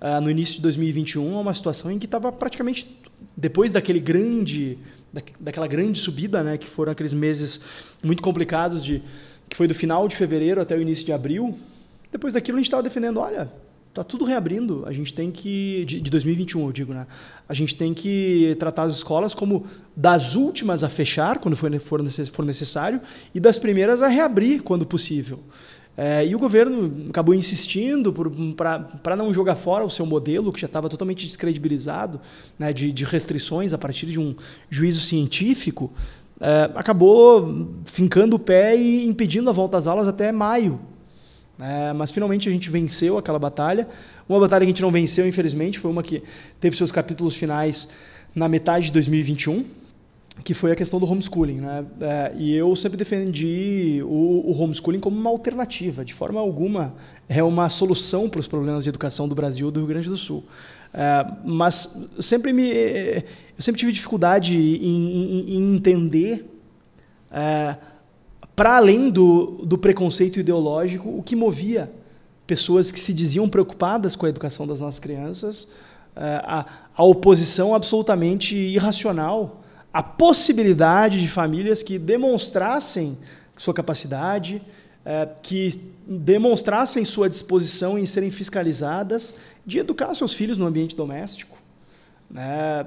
ah, 0.00 0.20
no 0.20 0.30
início 0.30 0.56
de 0.56 0.62
2021 0.62 1.36
a 1.36 1.40
uma 1.40 1.54
situação 1.54 1.90
em 1.90 1.98
que 1.98 2.06
estava 2.06 2.30
praticamente 2.30 2.98
depois 3.36 3.72
daquele 3.72 4.00
grande 4.00 4.78
da, 5.12 5.22
daquela 5.40 5.66
grande 5.66 5.98
subida, 5.98 6.42
né, 6.42 6.58
que 6.58 6.66
foram 6.66 6.92
aqueles 6.92 7.12
meses 7.12 7.60
muito 8.02 8.22
complicados 8.22 8.84
de 8.84 9.02
que 9.48 9.56
foi 9.56 9.66
do 9.66 9.74
final 9.74 10.06
de 10.06 10.14
fevereiro 10.14 10.60
até 10.60 10.76
o 10.76 10.80
início 10.80 11.04
de 11.04 11.12
abril. 11.12 11.58
Depois 12.12 12.34
daquilo 12.34 12.58
a 12.58 12.60
gente 12.60 12.66
estava 12.66 12.82
defendendo, 12.82 13.18
olha, 13.18 13.50
tá 13.94 14.04
tudo 14.04 14.24
reabrindo, 14.24 14.84
a 14.86 14.92
gente 14.92 15.12
tem 15.14 15.30
que 15.30 15.84
de, 15.86 16.00
de 16.00 16.10
2021, 16.10 16.66
eu 16.66 16.72
digo, 16.72 16.92
né? 16.92 17.06
A 17.48 17.54
gente 17.54 17.74
tem 17.74 17.94
que 17.94 18.54
tratar 18.58 18.84
as 18.84 18.96
escolas 18.96 19.32
como 19.32 19.66
das 19.96 20.34
últimas 20.34 20.84
a 20.84 20.88
fechar 20.88 21.38
quando 21.38 21.56
for, 21.56 21.70
for 21.80 22.44
necessário 22.44 23.00
e 23.34 23.40
das 23.40 23.58
primeiras 23.58 24.02
a 24.02 24.08
reabrir 24.08 24.62
quando 24.62 24.86
possível. 24.86 25.40
É, 26.00 26.24
e 26.24 26.32
o 26.32 26.38
governo 26.38 27.08
acabou 27.10 27.34
insistindo 27.34 28.14
para 29.02 29.16
não 29.16 29.34
jogar 29.34 29.56
fora 29.56 29.84
o 29.84 29.90
seu 29.90 30.06
modelo, 30.06 30.52
que 30.52 30.60
já 30.60 30.66
estava 30.66 30.88
totalmente 30.88 31.26
descredibilizado, 31.26 32.20
né, 32.56 32.72
de, 32.72 32.92
de 32.92 33.04
restrições 33.04 33.72
a 33.74 33.78
partir 33.78 34.06
de 34.06 34.20
um 34.20 34.32
juízo 34.70 35.00
científico, 35.00 35.92
é, 36.40 36.70
acabou 36.76 37.68
fincando 37.84 38.36
o 38.36 38.38
pé 38.38 38.76
e 38.76 39.08
impedindo 39.08 39.50
a 39.50 39.52
volta 39.52 39.76
às 39.76 39.88
aulas 39.88 40.06
até 40.06 40.30
maio. 40.30 40.78
É, 41.58 41.92
mas 41.92 42.12
finalmente 42.12 42.48
a 42.48 42.52
gente 42.52 42.70
venceu 42.70 43.18
aquela 43.18 43.40
batalha. 43.40 43.88
Uma 44.28 44.38
batalha 44.38 44.60
que 44.60 44.66
a 44.66 44.74
gente 44.74 44.82
não 44.82 44.92
venceu, 44.92 45.26
infelizmente, 45.26 45.80
foi 45.80 45.90
uma 45.90 46.04
que 46.04 46.22
teve 46.60 46.76
seus 46.76 46.92
capítulos 46.92 47.34
finais 47.34 47.88
na 48.32 48.48
metade 48.48 48.86
de 48.86 48.92
2021, 48.92 49.64
que 50.44 50.54
foi 50.54 50.72
a 50.72 50.76
questão 50.76 50.98
do 51.00 51.06
homeschooling. 51.10 51.60
Né? 51.60 51.84
É, 52.00 52.32
e 52.36 52.54
eu 52.54 52.74
sempre 52.76 52.96
defendi 52.96 54.00
o, 54.04 54.50
o 54.50 54.62
homeschooling 54.62 55.00
como 55.00 55.18
uma 55.18 55.30
alternativa, 55.30 56.04
de 56.04 56.14
forma 56.14 56.40
alguma 56.40 56.94
é 57.28 57.42
uma 57.42 57.68
solução 57.68 58.28
para 58.28 58.40
os 58.40 58.46
problemas 58.48 58.84
de 58.84 58.90
educação 58.90 59.28
do 59.28 59.34
Brasil 59.34 59.70
do 59.70 59.80
Rio 59.80 59.88
Grande 59.88 60.08
do 60.08 60.16
Sul. 60.16 60.44
É, 60.94 61.26
mas 61.44 61.98
sempre 62.20 62.52
me, 62.52 62.70
eu 62.70 63.22
sempre 63.58 63.78
tive 63.78 63.92
dificuldade 63.92 64.56
em, 64.56 65.12
em- 65.12 65.56
em 65.56 65.74
entender 65.76 66.48
é, 67.30 67.76
para 68.56 68.76
além 68.76 69.10
do, 69.10 69.60
do 69.64 69.76
preconceito 69.78 70.40
ideológico, 70.40 71.08
o 71.08 71.22
que 71.22 71.36
movia 71.36 71.92
pessoas 72.46 72.90
que 72.90 72.98
se 72.98 73.12
diziam 73.12 73.48
preocupadas 73.48 74.16
com 74.16 74.26
a 74.26 74.28
educação 74.28 74.66
das 74.66 74.80
nossas 74.80 74.98
crianças, 74.98 75.70
eh, 76.16 76.40
a, 76.42 76.66
a 76.96 77.04
oposição 77.04 77.74
absolutamente 77.74 78.56
irracional 78.56 79.62
à 79.98 80.02
possibilidade 80.02 81.20
de 81.20 81.26
famílias 81.26 81.82
que 81.82 81.98
demonstrassem 81.98 83.18
sua 83.56 83.74
capacidade, 83.74 84.62
eh, 85.04 85.28
que 85.42 85.70
demonstrassem 86.06 87.04
sua 87.04 87.28
disposição 87.28 87.98
em 87.98 88.06
serem 88.06 88.30
fiscalizadas, 88.30 89.34
de 89.66 89.78
educar 89.78 90.14
seus 90.14 90.32
filhos 90.32 90.56
no 90.56 90.66
ambiente 90.66 90.94
doméstico. 90.94 91.58
né? 92.30 92.86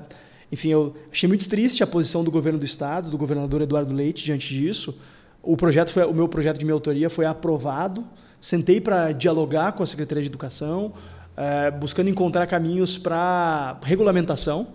Enfim, 0.49 0.69
eu 0.69 0.95
achei 1.11 1.27
muito 1.27 1.49
triste 1.49 1.83
a 1.83 1.87
posição 1.87 2.23
do 2.23 2.31
governo 2.31 2.57
do 2.57 2.65
estado, 2.65 3.09
do 3.09 3.17
governador 3.17 3.61
Eduardo 3.61 3.93
Leite 3.93 4.23
diante 4.23 4.47
disso. 4.47 4.97
O 5.43 5.57
projeto 5.57 5.91
foi, 5.91 6.05
o 6.05 6.13
meu 6.13 6.29
projeto 6.29 6.59
de 6.59 6.65
minha 6.65 6.75
autoria 6.75 7.09
foi 7.09 7.25
aprovado 7.25 8.05
Sentei 8.41 8.81
para 8.81 9.11
dialogar 9.11 9.73
com 9.73 9.83
a 9.83 9.85
Secretaria 9.85 10.23
de 10.23 10.29
Educação, 10.29 10.93
é, 11.37 11.69
buscando 11.69 12.09
encontrar 12.09 12.47
caminhos 12.47 12.97
para 12.97 13.77
regulamentação, 13.83 14.69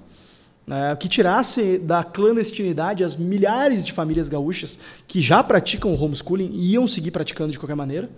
né, 0.66 0.96
que 0.96 1.08
tirasse 1.08 1.78
da 1.78 2.02
clandestinidade 2.02 3.04
as 3.04 3.16
milhares 3.16 3.84
de 3.84 3.92
famílias 3.92 4.28
gaúchas 4.28 4.78
que 5.06 5.20
já 5.20 5.42
praticam 5.42 5.94
o 5.94 6.02
homeschooling 6.02 6.50
e 6.52 6.72
iam 6.72 6.88
seguir 6.88 7.12
praticando 7.12 7.52
de 7.52 7.58
qualquer 7.58 7.76
maneira. 7.76 8.10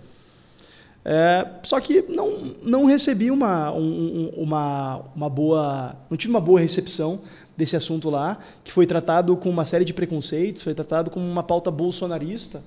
É, 1.05 1.47
só 1.63 1.79
que 1.79 2.03
não, 2.09 2.55
não 2.61 2.85
recebi 2.85 3.31
uma, 3.31 3.71
um, 3.71 4.31
uma, 4.35 5.01
uma 5.15 5.29
boa. 5.29 5.95
não 6.09 6.17
tive 6.17 6.31
uma 6.31 6.41
boa 6.41 6.59
recepção 6.59 7.21
desse 7.55 7.75
assunto 7.75 8.09
lá, 8.09 8.37
que 8.63 8.71
foi 8.71 8.85
tratado 8.85 9.35
com 9.35 9.49
uma 9.49 9.65
série 9.65 9.85
de 9.85 9.93
preconceitos, 9.93 10.63
foi 10.63 10.73
tratado 10.73 11.09
como 11.09 11.25
uma 11.25 11.43
pauta 11.43 11.69
bolsonarista. 11.69 12.63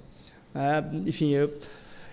É, 0.55 0.85
enfim, 1.07 1.31
eu, 1.31 1.53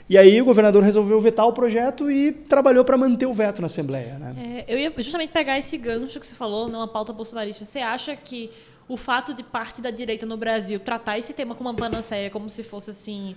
e 0.09 0.17
aí 0.17 0.41
o 0.41 0.45
governador 0.45 0.81
resolveu 0.81 1.19
vetar 1.19 1.47
o 1.47 1.53
projeto 1.53 2.09
e 2.09 2.31
trabalhou 2.31 2.83
para 2.83 2.97
manter 2.97 3.27
o 3.27 3.33
veto 3.33 3.61
na 3.61 3.67
Assembleia. 3.67 4.17
Né? 4.17 4.65
É, 4.67 4.73
eu 4.73 4.79
ia 4.79 4.91
justamente 4.97 5.31
pegar 5.31 5.59
esse 5.59 5.77
gancho 5.77 6.19
que 6.19 6.25
você 6.25 6.33
falou, 6.33 6.67
não 6.67 6.79
uma 6.79 6.87
pauta 6.87 7.13
bolsonarista. 7.13 7.63
Você 7.63 7.77
acha 7.77 8.15
que 8.15 8.49
o 8.87 8.97
fato 8.97 9.35
de 9.35 9.43
parte 9.43 9.81
da 9.81 9.91
direita 9.91 10.25
no 10.25 10.35
Brasil 10.35 10.79
tratar 10.79 11.19
esse 11.19 11.31
tema 11.31 11.53
como 11.53 11.69
uma 11.69 11.75
panaceia, 11.75 12.31
como 12.31 12.49
se 12.49 12.63
fosse 12.63 12.89
assim 12.89 13.35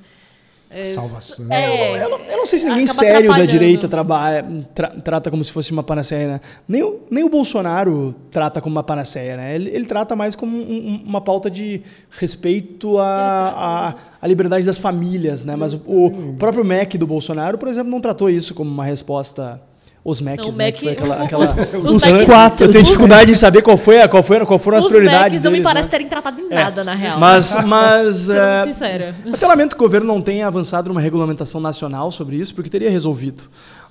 é, 0.74 0.84
Salvação. 0.84 1.46
É, 1.50 2.04
eu, 2.04 2.10
não, 2.10 2.18
eu, 2.18 2.36
não, 2.38 2.46
sei 2.46 2.58
se 2.58 2.66
ninguém 2.66 2.86
sério 2.86 3.30
da 3.30 3.44
direita 3.44 3.88
trabalha, 3.88 4.44
tra, 4.74 4.88
trata 4.88 5.30
como 5.30 5.44
se 5.44 5.52
fosse 5.52 5.70
uma 5.70 5.82
panaceia. 5.82 6.28
Né? 6.28 6.40
Nem, 6.66 6.82
o, 6.82 7.00
nem 7.10 7.24
o 7.24 7.28
Bolsonaro 7.28 8.14
trata 8.30 8.60
como 8.60 8.74
uma 8.74 8.82
panaceia. 8.82 9.36
Né? 9.36 9.54
Ele, 9.54 9.70
ele 9.70 9.84
trata 9.84 10.16
mais 10.16 10.34
como 10.34 10.56
um, 10.56 11.02
uma 11.04 11.20
pauta 11.20 11.50
de 11.50 11.82
respeito 12.10 12.98
à, 12.98 13.94
à, 14.20 14.26
liberdade 14.26 14.64
das 14.64 14.78
famílias. 14.78 15.44
Né? 15.44 15.56
Mas 15.56 15.74
o, 15.74 15.80
o 15.86 16.34
próprio 16.38 16.64
MEC 16.64 16.96
do 16.96 17.06
Bolsonaro, 17.06 17.58
por 17.58 17.68
exemplo, 17.68 17.90
não 17.90 18.00
tratou 18.00 18.30
isso 18.30 18.54
como 18.54 18.70
uma 18.70 18.84
resposta 18.84 19.60
os 20.04 20.20
Macs, 20.20 20.44
não, 20.44 20.52
né? 20.54 20.66
Mac, 20.66 20.74
que 20.74 20.80
foi 20.80 20.92
aquela, 20.92 21.22
aquela 21.22 21.44
os, 21.44 22.02
os 22.02 22.26
quatro. 22.26 22.66
Eu 22.66 22.72
tenho 22.72 22.84
dificuldade 22.84 23.30
em 23.30 23.34
saber 23.34 23.62
qual 23.62 23.76
foi, 23.76 24.06
qual 24.08 24.22
foi, 24.22 24.44
qual 24.44 24.58
foram 24.58 24.78
as 24.78 24.86
prioridades. 24.86 25.38
Os 25.38 25.42
não 25.42 25.52
deles, 25.52 25.64
me 25.64 25.64
parece 25.64 25.86
né? 25.86 25.90
terem 25.90 26.08
tratado 26.08 26.40
em 26.40 26.48
nada, 26.48 26.80
é. 26.80 26.84
na 26.84 26.94
real. 26.94 27.18
Mas, 27.20 27.54
mas 27.64 28.28
é, 28.28 28.64
sincera. 28.64 29.14
até 29.32 29.46
lamento 29.46 29.76
que 29.76 29.82
o 29.82 29.86
governo 29.86 30.06
não 30.06 30.20
tenha 30.20 30.46
avançado 30.46 30.88
numa 30.88 31.00
regulamentação 31.00 31.60
nacional 31.60 32.10
sobre 32.10 32.36
isso, 32.36 32.54
porque 32.54 32.68
teria 32.68 32.90
resolvido, 32.90 33.44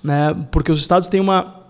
né? 0.03 0.35
Porque 0.51 0.71
os 0.71 0.79
estados 0.79 1.07
têm 1.07 1.21
uma 1.21 1.61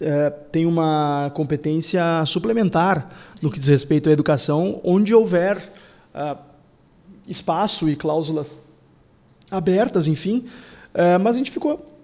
é, 0.00 0.30
tem 0.30 0.66
uma 0.66 1.32
competência 1.34 2.02
suplementar 2.26 3.08
Sim. 3.34 3.46
no 3.46 3.52
que 3.52 3.58
diz 3.58 3.66
respeito 3.66 4.08
à 4.08 4.12
educação, 4.12 4.80
onde 4.84 5.14
houver 5.14 5.56
uh, 6.14 6.36
espaço 7.26 7.88
e 7.88 7.96
cláusulas 7.96 8.62
abertas, 9.50 10.06
enfim. 10.06 10.44
Uh, 10.94 11.18
mas 11.20 11.36
a 11.36 11.38
gente 11.38 11.50
ficou 11.50 11.95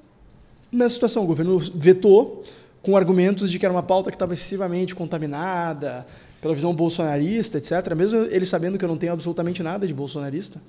nessa 0.73 0.95
situação. 0.95 1.25
O 1.25 1.27
governo 1.27 1.59
vetou 1.75 2.43
com 2.83 2.97
argumentos 2.97 3.51
de 3.51 3.59
que 3.59 3.65
era 3.65 3.73
uma 3.73 3.83
pauta 3.83 4.11
que 4.11 4.17
estava 4.17 4.33
excessivamente 4.33 4.95
contaminada 4.95 6.07
pela 6.41 6.55
visão 6.55 6.75
bolsonarista, 6.75 7.59
etc. 7.59 7.95
Mesmo 7.95 8.23
ele 8.25 8.45
sabendo 8.45 8.77
que 8.77 8.85
eu 8.85 8.89
não 8.89 8.97
tenho 8.97 9.13
absolutamente 9.13 9.63
nada 9.63 9.87
de 9.87 9.95
bolsonarista. 9.95 10.61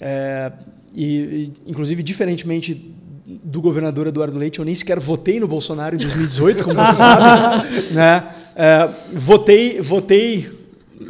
É, 0.00 0.52
e, 0.94 1.04
e, 1.06 1.52
inclusive, 1.66 2.02
diferentemente 2.02 2.94
do 3.26 3.60
governador 3.60 4.06
Eduardo 4.06 4.38
Leite, 4.38 4.58
eu 4.58 4.64
nem 4.64 4.74
sequer 4.74 4.98
votei 4.98 5.38
no 5.38 5.46
Bolsonaro 5.46 5.94
em 5.94 5.98
2018, 5.98 6.64
como 6.64 6.80
você 6.80 6.96
sabe. 6.96 7.68
Né? 7.92 8.26
É, 8.56 8.88
votei, 9.12 9.80
votei 9.80 10.50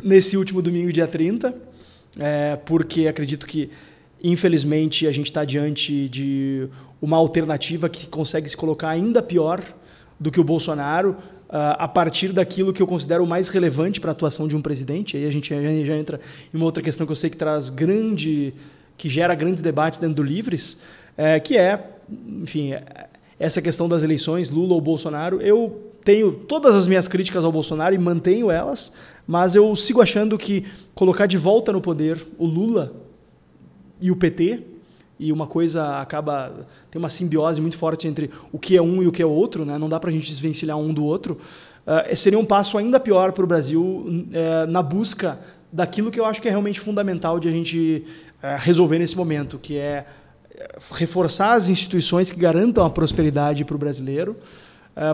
nesse 0.02 0.36
último 0.36 0.60
domingo, 0.60 0.92
dia 0.92 1.06
30, 1.06 1.54
é, 2.18 2.56
porque 2.66 3.06
acredito 3.06 3.46
que, 3.46 3.70
infelizmente, 4.22 5.06
a 5.06 5.12
gente 5.12 5.26
está 5.26 5.44
diante 5.44 6.08
de 6.08 6.68
uma 7.00 7.16
alternativa 7.16 7.88
que 7.88 8.06
consegue 8.06 8.48
se 8.48 8.56
colocar 8.56 8.88
ainda 8.88 9.22
pior 9.22 9.62
do 10.18 10.30
que 10.30 10.40
o 10.40 10.44
Bolsonaro, 10.44 11.10
uh, 11.48 11.78
a 11.78 11.88
partir 11.88 12.32
daquilo 12.32 12.72
que 12.72 12.82
eu 12.82 12.86
considero 12.86 13.26
mais 13.26 13.48
relevante 13.48 14.00
para 14.00 14.10
a 14.10 14.12
atuação 14.12 14.48
de 14.48 14.56
um 14.56 14.62
presidente. 14.62 15.16
Aí 15.16 15.26
a 15.26 15.30
gente 15.30 15.48
já, 15.84 15.96
entra 15.96 16.20
em 16.52 16.56
uma 16.56 16.66
outra 16.66 16.82
questão 16.82 17.06
que 17.06 17.12
eu 17.12 17.16
sei 17.16 17.30
que 17.30 17.36
traz 17.36 17.70
grande, 17.70 18.52
que 18.96 19.08
gera 19.08 19.34
grandes 19.34 19.62
debates 19.62 19.98
dentro 19.98 20.16
do 20.16 20.22
Livres, 20.22 20.78
é, 21.16 21.38
que 21.38 21.56
é, 21.56 21.90
enfim, 22.42 22.74
essa 23.38 23.62
questão 23.62 23.88
das 23.88 24.02
eleições, 24.02 24.50
Lula 24.50 24.74
ou 24.74 24.80
Bolsonaro. 24.80 25.40
Eu 25.40 25.92
tenho 26.04 26.32
todas 26.32 26.74
as 26.74 26.88
minhas 26.88 27.06
críticas 27.06 27.44
ao 27.44 27.52
Bolsonaro 27.52 27.94
e 27.94 27.98
mantenho 27.98 28.50
elas, 28.50 28.92
mas 29.26 29.54
eu 29.54 29.74
sigo 29.76 30.00
achando 30.00 30.38
que 30.38 30.64
colocar 30.94 31.26
de 31.26 31.36
volta 31.36 31.72
no 31.72 31.80
poder 31.80 32.26
o 32.38 32.46
Lula 32.46 32.92
e 34.00 34.10
o 34.10 34.16
PT 34.16 34.62
e 35.18 35.32
uma 35.32 35.46
coisa 35.46 35.98
acaba 35.98 36.52
tem 36.90 36.98
uma 36.98 37.10
simbiose 37.10 37.60
muito 37.60 37.76
forte 37.76 38.06
entre 38.06 38.30
o 38.52 38.58
que 38.58 38.76
é 38.76 38.82
um 38.82 39.02
e 39.02 39.08
o 39.08 39.12
que 39.12 39.22
é 39.22 39.26
outro, 39.26 39.64
né? 39.64 39.76
Não 39.76 39.88
dá 39.88 39.98
para 39.98 40.10
a 40.10 40.12
gente 40.12 40.28
desvencilhar 40.28 40.78
um 40.78 40.92
do 40.92 41.04
outro. 41.04 41.38
Uh, 41.88 42.14
seria 42.14 42.38
um 42.38 42.44
passo 42.44 42.76
ainda 42.76 43.00
pior 43.00 43.32
para 43.32 43.42
o 43.42 43.46
Brasil 43.46 43.82
uh, 43.82 44.70
na 44.70 44.82
busca 44.82 45.40
daquilo 45.72 46.10
que 46.10 46.20
eu 46.20 46.26
acho 46.26 46.40
que 46.40 46.46
é 46.46 46.50
realmente 46.50 46.78
fundamental 46.78 47.40
de 47.40 47.48
a 47.48 47.50
gente 47.50 48.04
uh, 48.42 48.58
resolver 48.58 48.98
nesse 48.98 49.16
momento, 49.16 49.58
que 49.58 49.76
é 49.76 50.06
reforçar 50.92 51.54
as 51.54 51.68
instituições 51.68 52.30
que 52.30 52.38
garantam 52.38 52.84
a 52.84 52.90
prosperidade 52.90 53.64
para 53.64 53.76
o 53.76 53.78
brasileiro, 53.78 54.36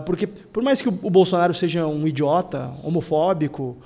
porque 0.03 0.25
por 0.25 0.63
mais 0.63 0.81
que 0.81 0.89
o, 0.89 0.99
o 1.03 1.09
Bolsonaro 1.11 1.53
seja 1.53 1.85
um 1.85 2.07
idiota, 2.07 2.71
homofóbico, 2.83 3.77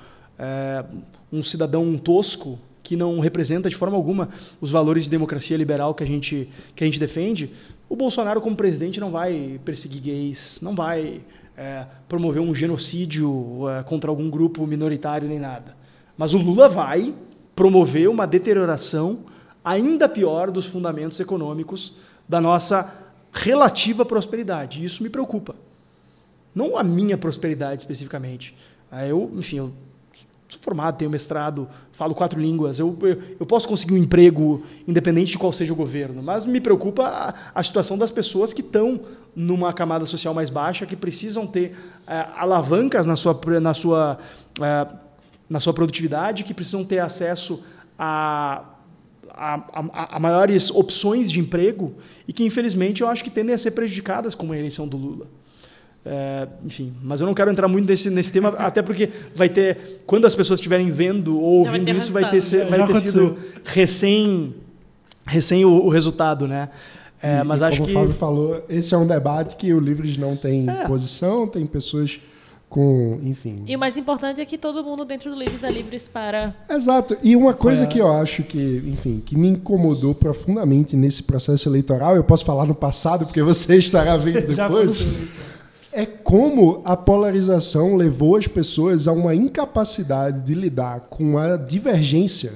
um 1.30 1.44
cidadão 1.44 1.98
tosco, 1.98 2.58
que 2.90 2.96
não 2.96 3.20
representa 3.20 3.70
de 3.70 3.76
forma 3.76 3.96
alguma 3.96 4.30
os 4.60 4.72
valores 4.72 5.04
de 5.04 5.12
democracia 5.12 5.56
liberal 5.56 5.94
que 5.94 6.04
a 6.04 6.08
gente, 6.08 6.50
que 6.76 6.84
a 6.84 6.88
gente 6.88 7.00
defende, 7.00 7.52
o 7.88 7.96
Bolsonaro, 7.96 8.42
como 8.42 8.56
presidente, 8.56 9.00
não 9.00 9.12
vai 9.12 9.62
perseguir 9.64 10.02
gays, 10.02 10.58
não 10.60 10.74
vai 10.74 11.22
é, 11.56 11.86
promover 12.08 12.42
um 12.42 12.56
genocídio 12.56 13.70
é, 13.70 13.84
contra 13.84 14.10
algum 14.10 14.28
grupo 14.28 14.66
minoritário 14.66 15.28
nem 15.28 15.38
nada. 15.38 15.78
Mas 16.18 16.34
o 16.34 16.40
Lula 16.40 16.68
vai 16.68 17.14
promover 17.56 18.10
uma 18.10 18.26
deterioração 18.26 19.20
ainda 19.64 20.10
pior 20.10 20.50
dos 20.50 20.66
fundamentos 20.66 21.20
econômicos 21.20 21.98
da 22.28 22.42
nossa 22.42 23.08
relativa 23.32 24.04
prosperidade. 24.04 24.84
Isso 24.84 25.04
me 25.04 25.10
preocupa. 25.10 25.56
Não 26.56 26.76
a 26.76 26.84
minha 26.84 27.20
prosperidade 27.20 27.84
especificamente. 27.84 28.56
Eu, 29.08 29.32
enfim, 29.36 29.58
eu 29.58 29.74
sou 30.50 30.60
formado, 30.62 30.98
tenho 30.98 31.12
mestrado, 31.12 31.68
falo 31.92 32.16
quatro 32.16 32.42
línguas, 32.42 32.80
eu, 32.80 32.98
eu, 33.02 33.22
eu, 33.40 33.46
posso 33.46 33.68
conseguir 33.68 33.94
um 33.94 33.98
emprego 33.98 34.64
independente 34.88 35.32
de 35.32 35.38
qual 35.38 35.54
seja 35.54 35.72
o 35.72 35.76
governo, 35.76 36.24
mas 36.24 36.46
me 36.46 36.60
preocupa 36.60 37.04
a, 37.06 37.34
a 37.54 37.64
situação 37.64 37.98
das 37.98 38.10
pessoas 38.10 38.52
que 38.52 38.62
estão 38.62 39.00
numa 39.36 39.72
camada 39.72 40.06
social 40.08 40.34
mais 40.34 40.50
baixa, 40.50 40.88
que 40.88 40.96
precisam 40.96 41.46
ter 41.46 41.76
é, 42.08 42.26
alavancas 42.36 43.06
na 43.06 43.16
sua, 43.16 43.40
na, 43.62 43.74
sua, 43.76 44.18
é, 44.60 44.88
na 45.48 45.60
sua 45.60 45.74
produtividade, 45.74 46.44
que 46.44 46.54
precisam 46.54 46.84
ter 46.84 47.00
acesso 47.00 47.64
a, 47.98 48.64
a, 49.30 49.56
a, 49.72 50.16
a 50.16 50.20
maiores 50.20 50.72
opções 50.72 51.32
de 51.32 51.40
emprego 51.40 51.94
e 52.28 52.34
que, 52.34 52.44
infelizmente, 52.44 53.02
eu 53.02 53.08
acho 53.08 53.24
que 53.24 53.30
tendem 53.30 53.54
a 53.54 53.58
ser 53.58 53.72
prejudicadas 53.72 54.34
com 54.34 54.52
a 54.52 54.58
eleição 54.58 54.88
do 54.88 54.98
Lula. 54.98 55.28
É, 56.06 56.48
enfim, 56.66 56.94
mas 57.04 57.20
eu 57.20 57.28
não 57.28 57.34
quero 57.34 57.52
entrar 57.52 57.68
muito 57.68 57.88
nesse, 57.88 58.10
nesse 58.10 58.32
tema, 58.32 58.50
até 58.58 58.82
porque 58.82 59.10
vai 59.36 59.50
ter, 59.50 60.02
quando 60.06 60.26
as 60.26 60.34
pessoas 60.34 60.60
estiverem 60.60 60.90
vendo 60.90 61.38
ou 61.38 61.66
ouvindo 61.66 61.90
isso, 61.92 62.12
vai 62.12 62.30
ter, 62.30 62.42
ser, 62.42 62.66
vai 62.66 62.88
ter 62.88 62.96
sido 62.96 63.38
recém, 63.66 64.56
recém 65.26 65.66
o, 65.66 65.72
o 65.86 65.90
resultado, 65.90 66.48
né? 66.48 66.70
É, 67.22 67.44
mas 67.44 67.60
e 67.60 67.66
acho 67.66 67.82
como 67.82 67.88
que... 67.88 67.96
o 67.96 68.00
Fábio 68.00 68.16
falou, 68.16 68.64
esse 68.70 68.94
é 68.94 68.98
um 68.98 69.06
debate 69.06 69.58
que 69.58 69.74
o 69.74 69.80
Livres 69.80 70.18
não 70.18 70.38
tem 70.38 70.70
é. 70.70 70.88
posição, 70.88 71.46
tem 71.46 71.66
pessoas 71.66 72.18
com, 72.70 73.20
enfim. 73.24 73.64
E 73.68 73.76
o 73.76 73.80
mais 73.80 73.98
importante 73.98 74.40
é 74.40 74.46
que 74.46 74.58
todo 74.58 74.84
mundo 74.84 75.04
dentro 75.04 75.32
do 75.32 75.38
Livres 75.38 75.64
é 75.64 75.72
livres 75.72 76.08
para. 76.08 76.54
Exato. 76.70 77.18
E 77.24 77.36
uma 77.36 77.54
coisa 77.54 77.84
é. 77.84 77.88
que 77.88 77.98
eu 77.98 78.10
acho 78.10 78.44
que, 78.44 78.84
enfim, 78.86 79.22
que 79.26 79.36
me 79.36 79.50
incomodou 79.50 80.14
profundamente 80.14 80.96
nesse 80.96 81.24
processo 81.24 81.68
eleitoral, 81.68 82.16
eu 82.16 82.24
posso 82.24 82.46
falar 82.46 82.66
no 82.66 82.76
passado, 82.76 83.26
porque 83.26 83.42
você 83.42 83.76
estará 83.78 84.16
vendo 84.16 84.56
depois 84.56 85.28
é 85.92 86.06
como 86.06 86.82
a 86.86 86.96
polarização 86.96 87.96
levou 87.96 88.36
as 88.36 88.48
pessoas 88.48 89.08
a 89.08 89.12
uma 89.12 89.34
incapacidade 89.34 90.42
de 90.42 90.54
lidar 90.54 91.02
com 91.10 91.38
a 91.38 91.58
divergência. 91.58 92.54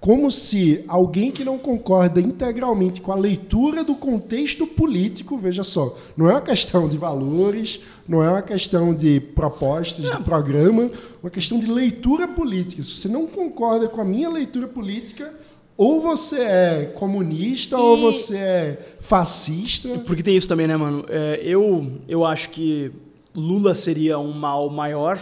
Como 0.00 0.30
se 0.30 0.84
alguém 0.86 1.32
que 1.32 1.44
não 1.44 1.58
concorda 1.58 2.20
integralmente 2.20 3.00
com 3.00 3.10
a 3.10 3.16
leitura 3.16 3.82
do 3.82 3.96
contexto 3.96 4.64
político, 4.64 5.36
veja 5.36 5.64
só, 5.64 5.96
não 6.16 6.30
é 6.30 6.34
uma 6.34 6.40
questão 6.40 6.88
de 6.88 6.96
valores, 6.96 7.80
não 8.06 8.22
é 8.22 8.30
uma 8.30 8.42
questão 8.42 8.94
de 8.94 9.18
propostas, 9.18 10.08
de 10.08 10.22
programa, 10.22 10.84
é 10.84 10.90
uma 11.20 11.30
questão 11.30 11.58
de 11.58 11.66
leitura 11.66 12.28
política. 12.28 12.82
Se 12.82 12.92
você 12.92 13.08
não 13.08 13.26
concorda 13.26 13.88
com 13.88 14.00
a 14.00 14.04
minha 14.04 14.28
leitura 14.28 14.68
política, 14.68 15.34
ou 15.78 16.00
você 16.00 16.40
é 16.40 16.84
comunista 16.96 17.76
e... 17.76 17.78
ou 17.78 17.96
você 17.98 18.36
é 18.36 18.96
fascista. 19.00 19.88
Porque 20.00 20.24
tem 20.24 20.36
isso 20.36 20.48
também, 20.48 20.66
né, 20.66 20.76
mano? 20.76 21.04
É, 21.08 21.40
eu, 21.44 21.92
eu 22.08 22.26
acho 22.26 22.50
que 22.50 22.90
Lula 23.34 23.76
seria 23.76 24.18
um 24.18 24.32
mal 24.32 24.68
maior 24.68 25.20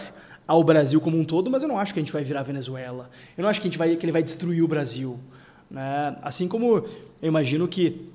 ao 0.48 0.64
Brasil 0.64 0.98
como 0.98 1.18
um 1.18 1.24
todo, 1.24 1.50
mas 1.50 1.62
eu 1.62 1.68
não 1.68 1.78
acho 1.78 1.92
que 1.92 2.00
a 2.00 2.02
gente 2.02 2.12
vai 2.12 2.24
virar 2.24 2.42
Venezuela. 2.42 3.10
Eu 3.36 3.42
não 3.42 3.50
acho 3.50 3.60
que, 3.60 3.68
a 3.68 3.70
gente 3.70 3.76
vai, 3.76 3.94
que 3.94 4.06
ele 4.06 4.12
vai 4.12 4.22
destruir 4.22 4.62
o 4.62 4.68
Brasil. 4.68 5.18
Né? 5.70 6.16
Assim 6.22 6.48
como 6.48 6.76
eu 7.20 7.28
imagino 7.28 7.68
que 7.68 8.08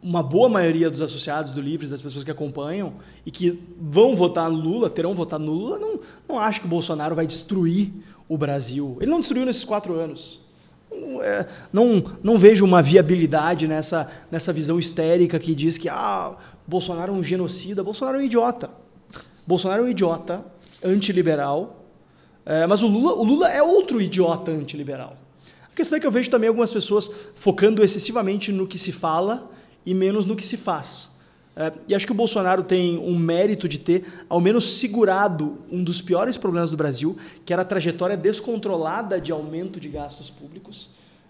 uma 0.00 0.22
boa 0.22 0.48
maioria 0.48 0.88
dos 0.88 1.02
associados 1.02 1.50
do 1.50 1.60
Livres, 1.60 1.90
das 1.90 2.00
pessoas 2.00 2.22
que 2.22 2.30
acompanham 2.30 2.94
e 3.26 3.32
que 3.32 3.60
vão 3.80 4.14
votar 4.14 4.48
no 4.48 4.56
Lula, 4.56 4.88
terão 4.88 5.12
votado 5.12 5.42
no 5.42 5.52
Lula, 5.52 5.78
não, 5.78 5.98
não 6.28 6.38
acho 6.38 6.60
que 6.60 6.66
o 6.66 6.70
Bolsonaro 6.70 7.16
vai 7.16 7.26
destruir 7.26 7.90
o 8.28 8.38
Brasil. 8.38 8.96
Ele 9.00 9.10
não 9.10 9.18
destruiu 9.18 9.44
nesses 9.44 9.64
quatro 9.64 9.94
anos. 9.94 10.49
Não, 11.00 11.22
é, 11.22 11.46
não, 11.72 12.04
não 12.22 12.38
vejo 12.38 12.64
uma 12.64 12.82
viabilidade 12.82 13.66
nessa, 13.66 14.10
nessa 14.30 14.52
visão 14.52 14.78
histérica 14.78 15.38
que 15.38 15.54
diz 15.54 15.78
que 15.78 15.88
ah, 15.88 16.36
Bolsonaro 16.66 17.12
é 17.12 17.16
um 17.16 17.22
genocida. 17.22 17.82
Bolsonaro 17.82 18.18
é 18.18 18.20
um 18.20 18.24
idiota. 18.24 18.70
Bolsonaro 19.46 19.82
é 19.82 19.84
um 19.86 19.88
idiota 19.88 20.44
antiliberal. 20.84 21.84
É, 22.44 22.66
mas 22.66 22.82
o 22.82 22.86
Lula, 22.86 23.14
o 23.14 23.24
Lula 23.24 23.48
é 23.50 23.62
outro 23.62 24.00
idiota 24.00 24.50
antiliberal. 24.50 25.16
A 25.72 25.74
questão 25.74 25.96
é 25.96 26.00
que 26.00 26.06
eu 26.06 26.10
vejo 26.10 26.28
também 26.28 26.48
algumas 26.48 26.72
pessoas 26.72 27.10
focando 27.34 27.82
excessivamente 27.82 28.52
no 28.52 28.66
que 28.66 28.78
se 28.78 28.92
fala 28.92 29.50
e 29.84 29.94
menos 29.94 30.26
no 30.26 30.36
que 30.36 30.44
se 30.44 30.56
faz. 30.56 31.10
É, 31.60 31.70
e 31.88 31.94
acho 31.94 32.06
que 32.06 32.12
o 32.12 32.14
Bolsonaro 32.14 32.62
tem 32.62 32.96
um 32.96 33.18
mérito 33.18 33.68
de 33.68 33.78
ter, 33.78 34.02
ao 34.30 34.40
menos, 34.40 34.78
segurado 34.78 35.58
um 35.70 35.84
dos 35.84 36.00
piores 36.00 36.38
problemas 36.38 36.70
do 36.70 36.76
Brasil, 36.76 37.18
que 37.44 37.52
era 37.52 37.60
a 37.60 37.64
trajetória 37.66 38.16
descontrolada 38.16 39.20
de 39.20 39.30
aumento 39.30 39.78
de 39.78 39.90
gastos 39.90 40.30
públicos. 40.30 40.88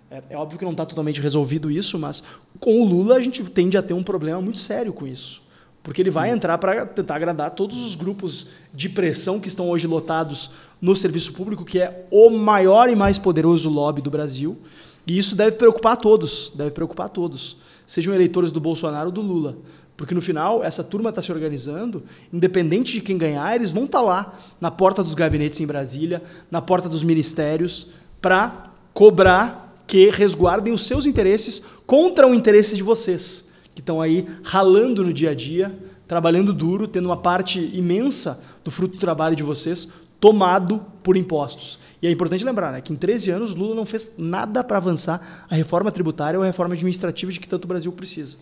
É, 0.09 0.23
é 0.31 0.37
óbvio 0.37 0.57
que 0.57 0.65
não 0.65 0.71
está 0.71 0.87
totalmente 0.87 1.21
resolvido 1.21 1.69
isso, 1.69 1.99
mas 1.99 2.23
com 2.61 2.81
o 2.81 2.85
Lula 2.85 3.17
a 3.17 3.21
gente 3.21 3.43
tende 3.51 3.77
a 3.77 3.83
ter 3.83 3.93
um 3.93 4.05
problema 4.05 4.41
muito 4.41 4.61
sério 4.61 4.93
com 4.93 5.05
isso. 5.05 5.43
Porque 5.83 6.01
ele 6.01 6.13
vai 6.13 6.31
entrar 6.31 6.59
para 6.59 6.87
tentar 6.87 7.17
agradar 7.17 7.51
todos 7.51 7.85
os 7.85 7.97
grupos 7.97 8.47
de 8.73 8.89
pressão 8.89 9.41
que 9.41 9.49
estão 9.49 9.69
hoje 9.69 9.89
lotados 9.89 10.53
no 10.81 10.95
serviço 10.95 11.33
público, 11.33 11.65
que 11.65 11.81
é 11.81 12.07
o 12.09 12.31
maior 12.31 12.89
e 12.89 12.95
mais 12.95 13.19
poderoso 13.19 13.69
lobby 13.69 14.01
do 14.01 14.11
Brasil. 14.13 14.57
E 15.05 15.19
isso 15.19 15.35
deve 15.35 15.57
preocupar 15.57 15.97
todos, 15.97 16.53
deve 16.55 16.71
preocupar 16.71 17.09
todos, 17.09 17.57
sejam 17.85 18.15
eleitores 18.15 18.53
do 18.53 18.61
Bolsonaro 18.61 19.07
ou 19.07 19.13
do 19.13 19.21
Lula. 19.21 19.57
Porque 20.01 20.15
no 20.15 20.23
final, 20.23 20.65
essa 20.65 20.83
turma 20.83 21.11
está 21.11 21.21
se 21.21 21.31
organizando, 21.31 22.03
independente 22.33 22.95
de 22.95 23.03
quem 23.03 23.19
ganhar, 23.19 23.55
eles 23.55 23.71
vão 23.71 23.85
estar 23.85 23.99
tá 23.99 24.05
lá 24.05 24.35
na 24.59 24.71
porta 24.71 25.05
dos 25.05 25.13
gabinetes 25.13 25.61
em 25.61 25.67
Brasília, 25.67 26.23
na 26.51 26.63
porta 26.63 26.89
dos 26.89 27.03
ministérios, 27.03 27.89
para 28.19 28.71
cobrar 28.95 29.77
que 29.87 30.09
resguardem 30.09 30.73
os 30.73 30.87
seus 30.87 31.05
interesses 31.05 31.63
contra 31.87 32.27
o 32.27 32.35
interesse 32.35 32.79
de 32.79 32.83
vocês, 32.83 33.51
que 33.75 33.83
estão 33.83 34.01
aí 34.01 34.27
ralando 34.43 35.05
no 35.05 35.13
dia 35.13 35.33
a 35.33 35.35
dia, 35.35 35.79
trabalhando 36.09 36.55
duro, 36.55 36.89
tendo 36.89 37.05
uma 37.05 37.19
parte 37.19 37.61
imensa 37.75 38.43
do 38.65 38.71
fruto 38.71 38.95
do 38.95 39.01
trabalho 39.01 39.37
de 39.37 39.43
vocês 39.43 39.93
tomado 40.19 40.83
por 41.03 41.15
impostos. 41.15 41.79
E 42.01 42.07
é 42.07 42.11
importante 42.11 42.43
lembrar 42.43 42.73
né, 42.73 42.81
que 42.81 42.91
em 42.91 42.97
13 42.97 43.33
anos 43.33 43.55
Lula 43.55 43.75
não 43.75 43.85
fez 43.85 44.15
nada 44.17 44.65
para 44.65 44.79
avançar 44.79 45.45
a 45.51 45.55
reforma 45.55 45.93
tributária 45.93 46.39
ou 46.39 46.43
a 46.43 46.47
reforma 46.47 46.73
administrativa 46.73 47.31
de 47.31 47.39
que 47.39 47.47
tanto 47.47 47.67
o 47.67 47.69
Brasil 47.69 47.93
precisa. 47.93 48.39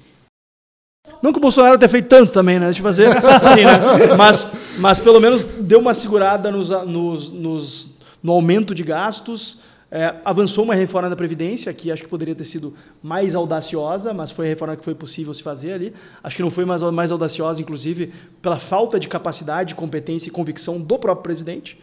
Não 1.23 1.33
que 1.33 1.39
o 1.39 1.41
Bolsonaro 1.41 1.79
tenha 1.79 1.89
feito 1.89 2.09
tanto 2.09 2.33
também, 2.33 2.59
né? 2.59 2.67
Deixa 2.67 2.81
eu 2.81 2.85
fazer 2.85 3.09
assim, 3.43 3.65
né? 3.65 4.15
Mas, 4.17 4.53
mas 4.79 4.99
pelo 4.99 5.21
menos 5.21 5.45
deu 5.45 5.81
uma 5.81 5.95
segurada 5.95 6.51
nos, 6.51 6.71
nos, 6.71 7.31
nos 7.31 7.99
no 8.23 8.33
aumento 8.33 8.75
de 8.75 8.83
gastos. 8.83 9.59
É, 9.91 10.17
avançou 10.23 10.65
uma 10.65 10.75
reforma 10.75 11.09
da 11.09 11.17
Previdência, 11.17 11.73
que 11.73 11.91
acho 11.91 12.03
que 12.03 12.09
poderia 12.09 12.35
ter 12.35 12.45
sido 12.45 12.75
mais 13.03 13.35
audaciosa, 13.35 14.13
mas 14.13 14.31
foi 14.31 14.45
a 14.47 14.49
reforma 14.51 14.77
que 14.77 14.85
foi 14.85 14.95
possível 14.95 15.33
se 15.33 15.43
fazer 15.43 15.73
ali. 15.73 15.95
Acho 16.23 16.37
que 16.37 16.43
não 16.43 16.51
foi 16.51 16.67
mais, 16.67 16.83
mais 16.83 17.11
audaciosa, 17.11 17.63
inclusive, 17.63 18.13
pela 18.43 18.59
falta 18.59 19.01
de 19.01 19.09
capacidade, 19.09 19.75
competência 19.75 20.29
e 20.29 20.31
convicção 20.31 20.79
do 20.79 20.99
próprio 20.99 21.23
presidente. 21.23 21.81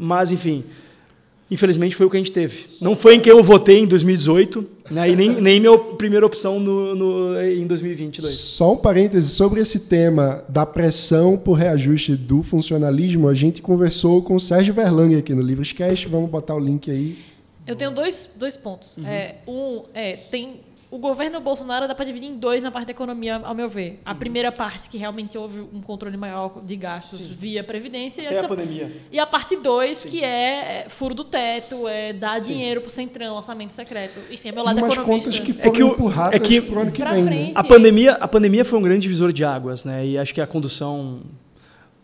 Mas, 0.00 0.32
enfim, 0.32 0.64
Infelizmente 1.50 1.94
foi 1.94 2.06
o 2.06 2.10
que 2.10 2.16
a 2.16 2.20
gente 2.20 2.32
teve. 2.32 2.66
Não 2.80 2.96
foi 2.96 3.16
em 3.16 3.20
quem 3.20 3.30
eu 3.30 3.42
votei 3.42 3.80
em 3.80 3.86
2018, 3.86 4.66
né, 4.90 5.10
e 5.10 5.16
nem, 5.16 5.40
nem 5.40 5.60
minha 5.60 5.78
primeira 5.78 6.24
opção 6.24 6.58
no, 6.58 6.94
no, 6.94 7.42
em 7.42 7.66
2022. 7.66 8.32
Só 8.32 8.72
um 8.72 8.76
parêntese 8.76 9.28
sobre 9.28 9.60
esse 9.60 9.80
tema 9.80 10.42
da 10.48 10.64
pressão 10.64 11.36
por 11.36 11.54
reajuste 11.54 12.16
do 12.16 12.42
funcionalismo. 12.42 13.28
A 13.28 13.34
gente 13.34 13.60
conversou 13.60 14.22
com 14.22 14.34
o 14.36 14.40
Sérgio 14.40 14.72
Verlang 14.72 15.14
aqui 15.16 15.34
no 15.34 15.42
Livrescast. 15.42 16.08
Vamos 16.08 16.30
botar 16.30 16.54
o 16.54 16.58
link 16.58 16.90
aí. 16.90 17.18
Eu 17.66 17.76
tenho 17.76 17.90
dois, 17.90 18.28
dois 18.36 18.56
pontos. 18.56 18.96
Uhum. 18.98 19.06
É, 19.06 19.36
um, 19.46 19.82
é, 19.94 20.16
tem 20.16 20.60
o 20.94 20.98
governo 20.98 21.40
Bolsonaro 21.40 21.88
dá 21.88 21.94
para 21.94 22.04
dividir 22.04 22.28
em 22.28 22.36
dois 22.36 22.62
na 22.62 22.70
parte 22.70 22.86
da 22.86 22.92
economia, 22.92 23.40
ao 23.42 23.52
meu 23.52 23.68
ver. 23.68 24.00
A 24.04 24.12
uhum. 24.12 24.16
primeira 24.16 24.52
parte, 24.52 24.88
que 24.88 24.96
realmente 24.96 25.36
houve 25.36 25.58
um 25.58 25.80
controle 25.80 26.16
maior 26.16 26.62
de 26.62 26.76
gastos 26.76 27.18
Sim. 27.18 27.34
via 27.36 27.64
Previdência. 27.64 28.22
E, 28.22 28.26
essa, 28.26 28.46
a 28.46 28.48
pandemia. 28.48 28.92
e 29.10 29.18
a 29.18 29.26
parte 29.26 29.56
dois, 29.56 30.04
que 30.04 30.22
é, 30.22 30.84
é 30.84 30.88
furo 30.88 31.12
do 31.12 31.24
teto, 31.24 31.88
é 31.88 32.12
dar 32.12 32.44
Sim. 32.44 32.52
dinheiro 32.52 32.80
pro 32.80 32.92
Centrão, 32.92 33.34
orçamento 33.34 33.72
secreto. 33.72 34.20
Enfim, 34.30 34.50
é 34.50 34.52
meu 34.52 34.62
lado 34.62 34.78
Umas 34.78 34.92
economista. 34.92 35.30
contas 35.30 35.40
que 35.40 35.52
foram 35.52 35.68
é 35.68 35.72
que 35.72 35.82
o, 35.82 35.88
empurradas 35.88 36.34
é 36.34 36.38
que, 36.38 36.60
pro 36.60 36.80
ano 36.80 36.92
que 36.92 37.04
vem. 37.04 37.24
Né? 37.24 37.24
Frente, 37.24 37.52
a, 37.56 37.64
pandemia, 37.64 38.12
a 38.12 38.28
pandemia 38.28 38.64
foi 38.64 38.78
um 38.78 38.82
grande 38.82 39.00
divisor 39.00 39.32
de 39.32 39.44
águas, 39.44 39.84
né? 39.84 40.06
E 40.06 40.16
acho 40.16 40.32
que 40.32 40.40
a 40.40 40.46
condução 40.46 41.22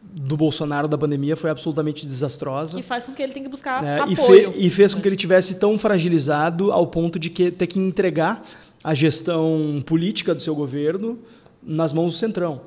do 0.03 0.37
Bolsonaro 0.37 0.89
da 0.89 0.99
pandemia 0.99 1.37
foi 1.37 1.51
absolutamente 1.51 2.05
desastrosa. 2.05 2.77
Que 2.77 2.83
faz 2.83 3.07
com 3.07 3.13
que 3.13 3.23
ele 3.23 3.33
tenha 3.33 3.45
que 3.45 3.51
buscar 3.51 3.85
é, 3.85 4.01
apoio. 4.01 4.51
E, 4.51 4.53
fe, 4.53 4.67
e 4.67 4.71
fez 4.71 4.93
com 4.93 5.01
que 5.01 5.07
ele 5.07 5.15
tivesse 5.15 5.61
tão 5.61 5.79
fragilizado 5.79 6.73
ao 6.73 6.89
ponto 6.89 7.21
de 7.21 7.31
que 7.31 7.53
ter 7.53 7.69
que 7.69 7.79
entregar 7.79 8.43
a 8.83 8.95
gestão 8.95 9.83
política 9.85 10.35
do 10.35 10.41
seu 10.41 10.55
governo 10.55 11.19
nas 11.63 11.93
mãos 11.93 12.13
do 12.13 12.19
Centrão. 12.19 12.63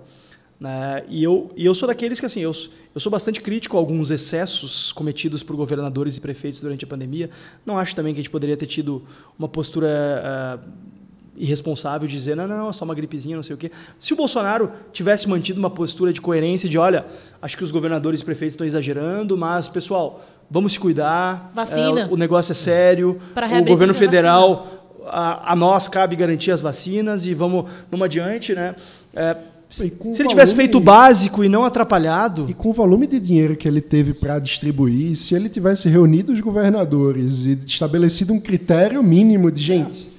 Né? 0.59 1.03
E, 1.09 1.23
eu, 1.23 1.51
e 1.57 1.65
eu 1.65 1.75
sou 1.75 1.87
daqueles 1.87 2.19
que, 2.19 2.25
assim, 2.25 2.39
eu, 2.39 2.51
eu 2.95 3.01
sou 3.01 3.11
bastante 3.11 3.41
crítico 3.41 3.75
a 3.75 3.79
alguns 3.79 4.11
excessos 4.11 4.93
cometidos 4.93 5.43
por 5.43 5.55
governadores 5.55 6.15
e 6.15 6.21
prefeitos 6.21 6.61
durante 6.61 6.85
a 6.85 6.87
pandemia. 6.87 7.29
Não 7.65 7.77
acho 7.77 7.95
também 7.95 8.13
que 8.13 8.19
a 8.19 8.23
gente 8.23 8.31
poderia 8.31 8.55
ter 8.55 8.67
tido 8.67 9.03
uma 9.37 9.49
postura 9.49 10.61
uh, 10.63 10.69
irresponsável 11.35 12.07
de 12.07 12.13
dizer, 12.13 12.35
não, 12.35 12.47
não, 12.47 12.69
é 12.69 12.73
só 12.73 12.85
uma 12.85 12.93
gripezinha, 12.93 13.35
não 13.35 13.43
sei 13.43 13.55
o 13.55 13.57
quê. 13.57 13.71
Se 13.99 14.13
o 14.13 14.15
Bolsonaro 14.15 14.71
tivesse 14.91 15.27
mantido 15.27 15.59
uma 15.59 15.69
postura 15.69 16.13
de 16.13 16.21
coerência 16.21 16.69
de, 16.69 16.77
olha, 16.77 17.05
acho 17.41 17.57
que 17.57 17.63
os 17.63 17.71
governadores 17.71 18.21
e 18.21 18.23
prefeitos 18.23 18.53
estão 18.53 18.65
exagerando, 18.65 19.35
mas, 19.35 19.67
pessoal, 19.67 20.23
vamos 20.49 20.73
se 20.73 20.79
cuidar. 20.79 21.51
Vacina. 21.53 22.01
É, 22.01 22.05
o 22.05 22.15
negócio 22.15 22.51
é 22.51 22.55
sério. 22.55 23.19
o 23.61 23.65
governo 23.65 23.93
federal 23.93 24.82
a, 25.07 25.53
a, 25.53 25.55
nós 25.55 25.87
cabe 25.87 26.15
garantir 26.15 26.51
as 26.51 26.61
vacinas 26.61 27.25
e 27.25 27.33
vamos, 27.33 27.65
vamos 27.89 28.05
adiante, 28.05 28.53
né? 28.53 28.75
É, 29.15 29.37
se 29.69 29.91
ele 30.19 30.29
tivesse 30.29 30.53
feito 30.53 30.77
o 30.77 30.81
básico 30.81 31.43
e 31.43 31.49
não 31.49 31.65
atrapalhado. 31.65 32.45
E 32.47 32.53
com 32.53 32.69
o 32.69 32.73
volume 32.73 33.07
de 33.07 33.19
dinheiro 33.19 33.55
que 33.55 33.67
ele 33.67 33.81
teve 33.81 34.13
para 34.13 34.37
distribuir, 34.37 35.15
se 35.15 35.33
ele 35.33 35.49
tivesse 35.49 35.89
reunido 35.89 36.31
os 36.31 36.39
governadores 36.39 37.45
e 37.45 37.57
estabelecido 37.65 38.33
um 38.33 38.39
critério 38.39 39.01
mínimo 39.01 39.51
de 39.51 39.63
gente, 39.63 40.13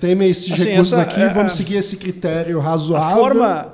tem 0.00 0.22
esses 0.28 0.52
assim, 0.52 0.68
recursos 0.70 0.92
essa, 0.92 1.02
aqui, 1.02 1.20
é, 1.20 1.28
vamos 1.28 1.52
seguir 1.52 1.76
esse 1.76 1.96
critério 1.96 2.60
razoável. 2.60 3.08
A 3.08 3.18
forma, 3.18 3.72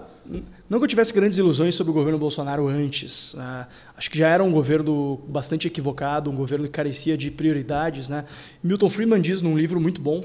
não 0.72 0.78
que 0.78 0.84
eu 0.84 0.88
tivesse 0.88 1.12
grandes 1.12 1.36
ilusões 1.36 1.74
sobre 1.74 1.90
o 1.90 1.92
governo 1.92 2.18
Bolsonaro 2.18 2.66
antes. 2.66 3.34
Né? 3.34 3.66
Acho 3.94 4.10
que 4.10 4.16
já 4.16 4.30
era 4.30 4.42
um 4.42 4.50
governo 4.50 5.20
bastante 5.28 5.66
equivocado, 5.66 6.30
um 6.30 6.34
governo 6.34 6.64
que 6.64 6.70
carecia 6.70 7.14
de 7.14 7.30
prioridades. 7.30 8.08
Né? 8.08 8.24
Milton 8.64 8.88
Friedman 8.88 9.20
diz 9.20 9.42
num 9.42 9.54
livro 9.54 9.78
muito 9.78 10.00
bom, 10.00 10.24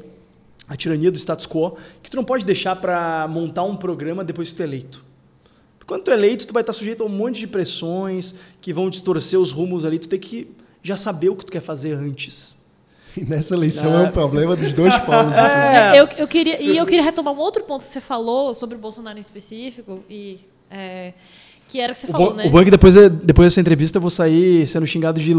A 0.66 0.78
Tirania 0.78 1.12
do 1.12 1.18
Status 1.18 1.46
Quo, 1.46 1.78
que 2.02 2.10
tu 2.10 2.16
não 2.16 2.24
pode 2.24 2.46
deixar 2.46 2.78
para 2.78 3.28
montar 3.28 3.64
um 3.64 3.76
programa 3.76 4.24
depois 4.24 4.50
que 4.52 4.56
tu 4.56 4.62
é 4.62 4.66
eleito. 4.66 5.04
Quando 5.86 6.04
tu 6.04 6.12
é 6.12 6.14
eleito, 6.14 6.48
tu 6.48 6.54
vai 6.54 6.64
estar 6.64 6.72
sujeito 6.72 7.04
a 7.04 7.06
um 7.06 7.10
monte 7.10 7.42
de 7.42 7.48
pressões 7.48 8.36
que 8.62 8.72
vão 8.72 8.90
distorcer 8.90 9.38
os 9.38 9.52
rumos 9.52 9.84
ali. 9.84 10.00
Tu 10.00 10.08
tem 10.08 10.18
que 10.18 10.50
já 10.82 10.96
saber 10.96 11.28
o 11.28 11.36
que 11.36 11.46
tu 11.46 11.52
quer 11.52 11.62
fazer 11.62 11.92
antes. 11.92 12.58
E 13.18 13.26
nessa 13.26 13.56
eleição 13.56 14.00
é, 14.00 14.04
é 14.04 14.08
um 14.08 14.12
problema 14.12 14.56
dos 14.56 14.74
dois 14.74 14.98
polos. 15.00 15.36
É. 15.48 16.00
Eu, 16.00 16.08
eu, 16.18 16.28
queria, 16.28 16.62
e 16.62 16.78
eu 16.78 16.86
queria 16.86 17.04
retomar 17.04 17.34
um 17.34 17.38
outro 17.38 17.64
ponto 17.64 17.86
que 17.86 17.92
você 17.92 18.02
falou 18.02 18.54
sobre 18.54 18.76
o 18.76 18.80
Bolsonaro 18.80 19.18
em 19.18 19.22
específico. 19.22 20.04
E, 20.10 20.40
é, 20.70 21.14
que 21.68 21.82
era 21.82 21.92
o 21.92 21.96
que 21.96 22.00
você 22.00 22.08
o 22.08 22.12
falou, 22.12 22.34
né? 22.34 22.46
O 22.46 22.50
bom 22.50 22.62
é 22.62 22.66
que 22.66 22.72
depois, 22.72 22.96
depois 22.96 23.52
dessa 23.52 23.60
entrevista 23.60 23.98
eu 23.98 24.02
vou 24.02 24.10
sair 24.10 24.66
sendo 24.66 24.88
xingado 24.88 25.20
de 25.20 25.34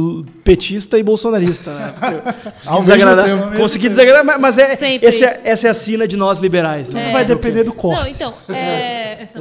petista 0.45 0.99
e 0.99 1.03
bolsonarista. 1.03 1.73
Né? 1.73 1.95
Consegui 2.67 2.81
desagradar. 2.81 3.57
consegui 3.57 3.89
desagradar, 3.89 4.41
mas 4.41 4.59
é, 4.59 4.73
esse 5.03 5.25
é, 5.25 5.41
essa 5.45 5.69
é 5.69 5.71
a 5.71 5.75
sina 5.75 6.07
de 6.07 6.17
nós 6.17 6.39
liberais. 6.39 6.91
Né? 6.91 7.03
Tudo 7.03 7.13
vai 7.13 7.25
depender 7.25 7.65
do 7.65 7.73
corte. 7.73 8.03
Não, 8.03 8.11
então, 8.11 8.35
é, 8.55 8.98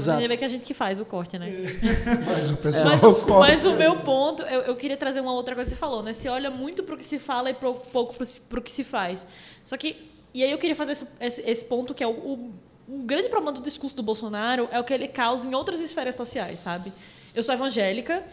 ainda 0.10 0.38
que 0.38 0.46
a 0.46 0.48
gente 0.48 0.64
que 0.64 0.74
faz 0.74 1.00
o 1.00 1.06
corte, 1.06 1.38
né? 1.38 1.52
Mas 2.26 2.52
o 2.52 2.58
pessoal 2.58 2.86
mas, 2.86 3.02
corta. 3.24 3.40
Mas 3.40 3.66
o 3.66 3.74
meu 3.74 3.98
ponto, 3.98 4.44
eu, 4.44 4.62
eu, 4.62 4.76
queria 4.76 4.98
trazer 4.98 5.22
uma 5.22 5.34
outra 5.34 5.56
coisa 5.56 5.70
que 5.70 5.76
você 5.76 5.80
falou, 5.80 6.02
né? 6.04 6.14
Se 6.14 6.28
olha 6.30 6.50
muito 6.50 6.84
para 6.84 6.96
o 6.96 6.98
que 6.98 7.06
se 7.06 7.20
fala 7.20 7.50
e 7.50 7.54
pro, 7.54 7.74
pouco 7.74 8.14
para 8.50 8.60
o 8.60 8.62
que 8.62 8.72
se 8.72 8.84
faz. 8.84 9.28
Só 9.64 9.78
que, 9.78 10.10
e 10.34 10.44
aí 10.44 10.52
eu 10.52 10.58
queria 10.58 10.76
fazer 10.76 10.94
esse, 10.94 11.08
esse, 11.20 11.42
esse 11.50 11.66
ponto 11.66 11.94
que 11.94 12.04
é 12.04 12.08
o, 12.08 12.12
o 12.12 12.52
o 12.88 13.00
grande 13.00 13.28
problema 13.28 13.52
do 13.52 13.62
discurso 13.62 13.96
do 13.96 14.02
Bolsonaro 14.04 14.70
é 14.72 14.80
o 14.80 14.84
que 14.84 14.94
ele 14.94 15.08
causa 15.08 15.48
em 15.48 15.54
outras 15.54 15.82
esferas 15.82 16.16
sociais, 16.16 16.62
sabe? 16.62 16.94
Eu 17.36 17.44
sou 17.44 17.54
evangélica 17.54 18.24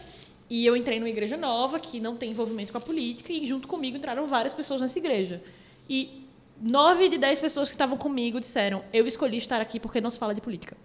e 0.49 0.65
eu 0.65 0.77
entrei 0.77 1.01
numa 1.01 1.09
igreja 1.09 1.37
nova 1.37 1.81
que 1.81 1.99
não 1.99 2.17
tem 2.17 2.31
envolvimento 2.31 2.71
com 2.71 2.79
a 2.79 2.81
política 2.81 3.33
e 3.33 3.45
junto 3.45 3.67
comigo 3.67 3.97
entraram 3.97 4.29
várias 4.29 4.53
pessoas 4.53 4.81
nessa 4.81 4.99
igreja. 4.99 5.43
E 5.91 6.25
nove 6.61 7.09
de 7.09 7.19
dez 7.19 7.41
pessoas 7.41 7.69
que 7.69 7.75
estavam 7.75 7.99
comigo 7.99 8.39
disseram: 8.39 8.85
eu 8.93 9.07
escolhi 9.09 9.39
estar 9.39 9.61
aqui 9.61 9.81
porque 9.81 10.01
não 10.01 10.11
se 10.11 10.19
fala 10.19 10.33
de 10.33 10.41
política. 10.41 10.77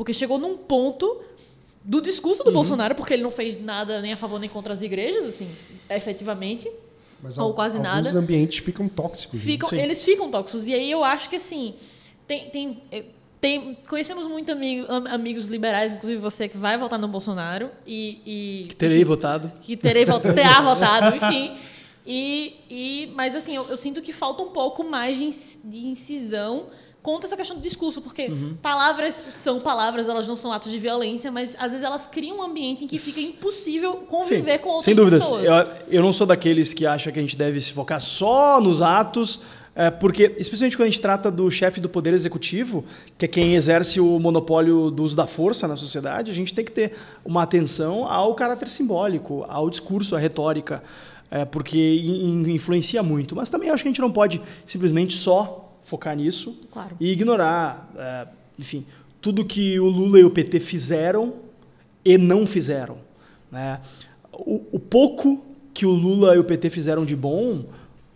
Porque 0.00 0.14
chegou 0.14 0.38
num 0.38 0.56
ponto 0.56 1.20
do 1.84 2.00
discurso 2.00 2.42
do 2.42 2.46
uhum. 2.46 2.54
Bolsonaro, 2.54 2.94
porque 2.94 3.12
ele 3.12 3.22
não 3.22 3.30
fez 3.30 3.62
nada 3.62 4.00
nem 4.00 4.14
a 4.14 4.16
favor 4.16 4.40
nem 4.40 4.48
contra 4.48 4.72
as 4.72 4.80
igrejas, 4.80 5.26
assim, 5.26 5.46
efetivamente. 5.90 6.70
Mas 7.22 7.36
ou 7.36 7.52
quase 7.52 7.76
alguns 7.76 7.92
nada. 7.92 8.08
Os 8.08 8.14
ambientes 8.14 8.60
ficam 8.64 8.88
tóxicos. 8.88 9.42
Ficam, 9.42 9.68
eles 9.78 10.02
ficam 10.02 10.30
tóxicos. 10.30 10.66
E 10.66 10.72
aí 10.72 10.90
eu 10.90 11.04
acho 11.04 11.28
que 11.28 11.36
assim 11.36 11.74
tem, 12.26 12.48
tem, 12.48 12.82
tem, 13.38 13.76
conhecemos 13.86 14.26
muito 14.26 14.50
amigo, 14.50 14.86
am- 14.90 15.06
amigos 15.08 15.48
liberais, 15.50 15.92
inclusive 15.92 16.18
você 16.18 16.48
que 16.48 16.56
vai 16.56 16.78
votar 16.78 16.98
no 16.98 17.06
Bolsonaro 17.06 17.68
e, 17.86 18.62
e 18.64 18.66
Que 18.68 18.76
terei 18.76 18.96
enfim, 18.96 19.04
votado. 19.04 19.52
que 19.60 19.76
terei 19.76 20.06
votado, 20.06 20.32
terá 20.34 20.62
votado, 20.62 21.14
enfim. 21.16 21.58
E, 22.06 22.56
e, 22.70 23.12
mas 23.14 23.36
assim, 23.36 23.54
eu, 23.54 23.68
eu 23.68 23.76
sinto 23.76 24.00
que 24.00 24.14
falta 24.14 24.42
um 24.42 24.48
pouco 24.48 24.82
mais 24.82 25.18
de, 25.18 25.24
inci- 25.24 25.60
de 25.62 25.86
incisão 25.86 26.68
contra 27.02 27.26
essa 27.26 27.36
questão 27.36 27.56
do 27.56 27.62
discurso, 27.62 28.02
porque 28.02 28.26
Uhum. 28.28 28.56
palavras 28.62 29.14
são 29.32 29.58
palavras, 29.58 30.08
elas 30.08 30.28
não 30.28 30.36
são 30.36 30.52
atos 30.52 30.70
de 30.70 30.78
violência, 30.78 31.30
mas 31.32 31.56
às 31.58 31.72
vezes 31.72 31.82
elas 31.82 32.06
criam 32.06 32.38
um 32.38 32.42
ambiente 32.42 32.84
em 32.84 32.86
que 32.86 32.98
fica 32.98 33.20
impossível 33.20 33.94
conviver 34.08 34.58
com 34.58 34.68
outras 34.68 34.84
sem 34.84 34.94
dúvidas. 34.94 35.22
pessoas. 35.24 35.44
Eu, 35.44 35.66
eu 35.98 36.02
não 36.02 36.12
sou 36.12 36.26
daqueles 36.26 36.74
que 36.74 36.84
acham 36.84 37.12
que 37.12 37.18
a 37.18 37.22
gente 37.22 37.36
deve 37.36 37.60
se 37.60 37.72
focar 37.72 38.00
só 38.00 38.60
nos 38.60 38.82
atos, 38.82 39.40
é, 39.74 39.88
porque, 39.90 40.34
especialmente 40.36 40.76
quando 40.76 40.88
a 40.88 40.90
gente 40.90 41.00
trata 41.00 41.30
do 41.30 41.50
chefe 41.50 41.80
do 41.80 41.88
Poder 41.88 42.12
Executivo, 42.12 42.84
que 43.16 43.24
é 43.24 43.28
quem 43.28 43.54
exerce 43.54 43.98
o 44.00 44.18
monopólio 44.18 44.90
do 44.90 45.02
uso 45.02 45.16
da 45.16 45.26
força 45.26 45.66
na 45.66 45.76
sociedade, 45.76 46.30
a 46.30 46.34
gente 46.34 46.52
tem 46.52 46.64
que 46.64 46.72
ter 46.72 46.92
uma 47.24 47.44
atenção 47.44 48.04
ao 48.04 48.34
caráter 48.34 48.68
simbólico, 48.68 49.46
ao 49.48 49.70
discurso, 49.70 50.14
à 50.16 50.18
retórica, 50.18 50.82
é, 51.30 51.44
porque 51.46 51.78
in- 51.78 52.42
in- 52.42 52.50
influencia 52.52 53.02
muito. 53.02 53.34
Mas 53.36 53.48
também 53.48 53.70
acho 53.70 53.82
que 53.82 53.88
a 53.88 53.92
gente 53.92 54.00
não 54.02 54.10
pode 54.10 54.42
simplesmente 54.66 55.14
só 55.14 55.69
focar 55.84 56.16
nisso 56.16 56.58
Claro. 56.70 56.96
e 57.00 57.10
ignorar, 57.10 57.90
é, 57.96 58.28
enfim, 58.58 58.84
tudo 59.20 59.44
que 59.44 59.78
o 59.80 59.86
Lula 59.88 60.18
e 60.20 60.24
o 60.24 60.30
PT 60.30 60.60
fizeram 60.60 61.34
e 62.04 62.16
não 62.16 62.46
fizeram. 62.46 62.98
Né? 63.50 63.80
O, 64.32 64.62
o 64.72 64.78
pouco 64.78 65.44
que 65.74 65.84
o 65.86 65.90
Lula 65.90 66.34
e 66.36 66.38
o 66.38 66.44
PT 66.44 66.70
fizeram 66.70 67.04
de 67.04 67.14
bom, 67.16 67.64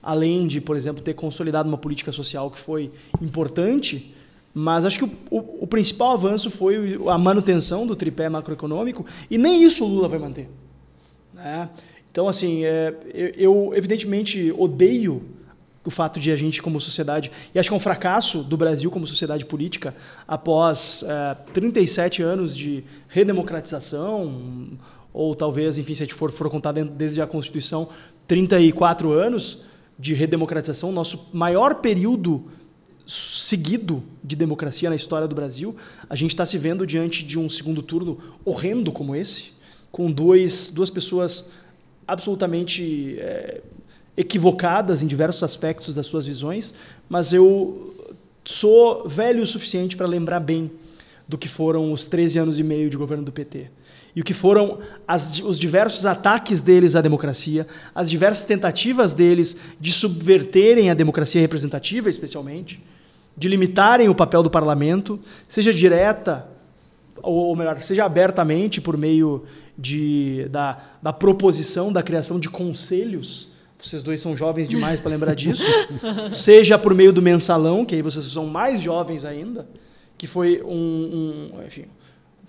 além 0.03 0.47
de, 0.47 0.61
por 0.61 0.77
exemplo, 0.77 1.03
ter 1.03 1.15
consolidado 1.15 1.69
uma 1.69 1.79
política 1.79 2.13
social 2.13 2.51
que 2.51 2.59
foi 2.59 2.91
importante, 3.21 4.15
mas 4.53 4.85
acho 4.85 4.99
que 4.99 5.05
o, 5.05 5.11
o- 5.31 5.59
o 5.63 5.67
principal 5.67 6.13
avanço 6.13 6.51
foi 6.51 6.97
a 7.09 7.19
manutenção 7.19 7.87
do 7.87 7.97
tripé 7.97 8.29
macroeconômico 8.29 9.05
e 9.31 9.37
nem 9.37 9.63
isso 9.65 9.85
o 9.85 9.89
Lula 9.89 10.09
vai 10.09 10.19
manter. 10.19 10.49
né? 11.33 11.69
Então, 12.11 12.29
assim, 12.29 12.65
é, 12.65 12.95
eu, 13.13 13.29
eu, 13.37 13.73
evidentemente 13.75 14.55
odeio 14.57 15.23
o 15.85 15.91
fato 15.91 16.19
de 16.19 16.31
a 16.33 16.37
gente, 16.37 16.63
como 16.63 16.81
sociedade, 16.81 17.31
e 17.55 17.59
acho 17.59 17.69
que 17.69 17.75
é 17.75 17.77
um 17.77 17.81
fracasso 17.81 18.43
do 18.43 18.57
Brasil 18.57 18.91
como 18.91 19.07
sociedade 19.07 19.45
política, 19.45 19.95
após 20.27 21.05
é, 21.07 21.35
37 21.53 22.23
anos 22.23 22.57
de 22.57 22.83
redemocratização, 23.09 24.71
ou 25.13 25.35
talvez, 25.35 25.79
enfim, 25.79 25.95
se 25.95 26.03
a 26.03 26.07
gente 26.07 26.15
for, 26.15 26.33
for 26.33 26.49
contar 26.51 26.73
dentro- 26.73 26.95
desde 26.95 27.21
a 27.21 27.27
Constituição, 27.27 27.89
34 28.27 29.13
anos 29.13 29.65
de 29.99 30.15
redemocratização, 30.15 30.91
nosso 30.91 31.29
maior 31.33 31.77
período 31.77 32.45
seguido 33.07 34.03
de 34.23 34.35
democracia 34.35 34.89
na 34.89 34.97
história 34.97 35.29
do 35.29 35.35
Brasil, 35.35 35.77
a 36.09 36.17
gente 36.17 36.31
está 36.31 36.47
se 36.47 36.57
vendo 36.57 36.87
diante 36.87 37.23
de 37.25 37.39
um 37.39 37.49
segundo 37.49 37.83
turno 37.83 38.19
horrendo 38.45 38.91
como 38.91 39.15
esse, 39.15 39.53
com 39.93 40.11
dois, 40.11 40.69
duas 40.69 40.91
pessoas 40.91 41.51
absolutamente 42.09 43.17
é, 43.19 43.61
equivocadas 44.17 45.03
em 45.03 45.07
diversos 45.07 45.43
aspectos 45.43 45.95
das 45.95 46.07
suas 46.07 46.27
visões, 46.27 46.73
mas 47.09 47.33
eu 47.33 47.95
sou 48.45 49.09
velho 49.09 49.43
o 49.43 49.47
suficiente 49.47 49.97
para 49.97 50.07
lembrar 50.07 50.41
bem 50.41 50.71
do 51.27 51.39
que 51.39 51.49
foram 51.49 51.93
os 51.93 52.07
13 52.07 52.39
anos 52.39 52.59
e 52.59 52.63
meio 52.63 52.91
de 52.91 52.97
governo 52.97 53.25
do 53.25 53.33
PT. 53.33 53.71
E 54.15 54.21
o 54.21 54.25
que 54.25 54.35
foram 54.35 54.79
as- 55.09 55.41
os 55.41 55.59
diversos 55.59 56.07
ataques 56.07 56.61
deles 56.61 56.95
à 56.95 57.01
democracia, 57.01 57.67
as 57.95 58.09
diversas 58.11 58.45
tentativas 58.45 59.15
deles 59.15 59.57
de 59.81 59.93
subverterem 59.93 60.91
a 60.91 60.95
democracia 60.95 61.41
representativa, 61.41 62.09
especialmente, 62.09 62.81
de 63.37 63.49
limitarem 63.49 64.09
o 64.09 64.15
papel 64.15 64.43
do 64.43 64.51
parlamento, 64.51 65.19
seja 65.49 65.73
direta 65.75 66.47
ou, 67.21 67.47
ou 67.47 67.57
melhor, 67.57 67.81
seja 67.81 68.05
abertamente 68.05 68.81
por 68.81 68.97
meio 68.97 69.45
de, 69.77 70.47
da, 70.51 70.79
da 71.03 71.13
proposição 71.13 71.93
da 71.93 72.03
criação 72.03 72.39
de 72.39 72.49
conselhos. 72.49 73.54
Vocês 73.85 74.03
dois 74.03 74.21
são 74.21 74.37
jovens 74.37 74.69
demais 74.69 74.99
para 75.01 75.11
lembrar 75.11 75.35
disso. 75.35 75.65
seja 76.35 76.79
por 76.79 76.95
meio 76.95 77.13
do 77.13 77.21
mensalão, 77.23 77.85
que 77.85 77.95
aí 77.95 78.03
vocês 78.03 78.25
são 78.25 78.47
mais 78.47 78.81
jovens 78.81 79.25
ainda, 79.25 79.67
que 80.17 80.27
foi 80.27 80.63
um, 80.65 81.51
um 81.57 81.63
enfim, 81.67 81.85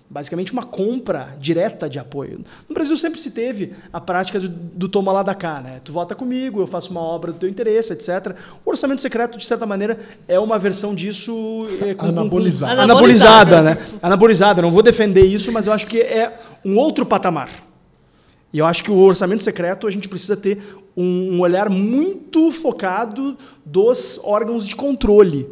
basicamente 0.08 0.52
uma 0.52 0.62
compra 0.62 1.36
direta 1.40 1.90
de 1.90 1.98
apoio. 1.98 2.40
No 2.68 2.74
Brasil 2.74 2.96
sempre 2.96 3.20
se 3.20 3.32
teve 3.32 3.72
a 3.92 4.00
prática 4.00 4.38
do, 4.40 4.48
do 4.48 4.88
toma 4.88 5.12
lá 5.12 5.22
da 5.22 5.34
cá, 5.34 5.60
né? 5.60 5.80
Tu 5.84 5.92
vota 5.92 6.14
comigo, 6.14 6.60
eu 6.60 6.66
faço 6.66 6.90
uma 6.90 7.00
obra 7.02 7.32
do 7.32 7.38
teu 7.38 7.48
interesse, 7.48 7.92
etc. 7.92 8.34
O 8.64 8.70
orçamento 8.70 9.02
secreto, 9.02 9.36
de 9.36 9.44
certa 9.44 9.66
maneira, 9.66 9.98
é 10.28 10.38
uma 10.38 10.58
versão 10.58 10.94
disso 10.94 11.66
é, 11.82 11.92
com- 11.92 12.06
com- 12.06 12.12
com- 12.14 12.20
Anabolizada. 12.20 12.82
anabolizada, 12.82 13.62
né? 13.62 13.78
Anabolizada. 14.00 14.62
Não 14.62 14.70
vou 14.70 14.82
defender 14.82 15.24
isso, 15.26 15.50
mas 15.52 15.66
eu 15.66 15.72
acho 15.72 15.86
que 15.86 16.00
é 16.00 16.38
um 16.64 16.78
outro 16.78 17.04
patamar. 17.04 17.50
E 18.52 18.58
eu 18.58 18.64
acho 18.64 18.82
que 18.84 18.90
o 18.90 18.96
orçamento 18.96 19.42
secreto 19.44 19.86
a 19.86 19.90
gente 19.90 20.08
precisa 20.08 20.36
ter 20.36 20.62
um, 20.96 21.34
um 21.36 21.40
olhar 21.40 21.68
muito 21.68 22.50
focado 22.50 23.36
dos 23.64 24.20
órgãos 24.24 24.66
de 24.66 24.74
controle. 24.74 25.46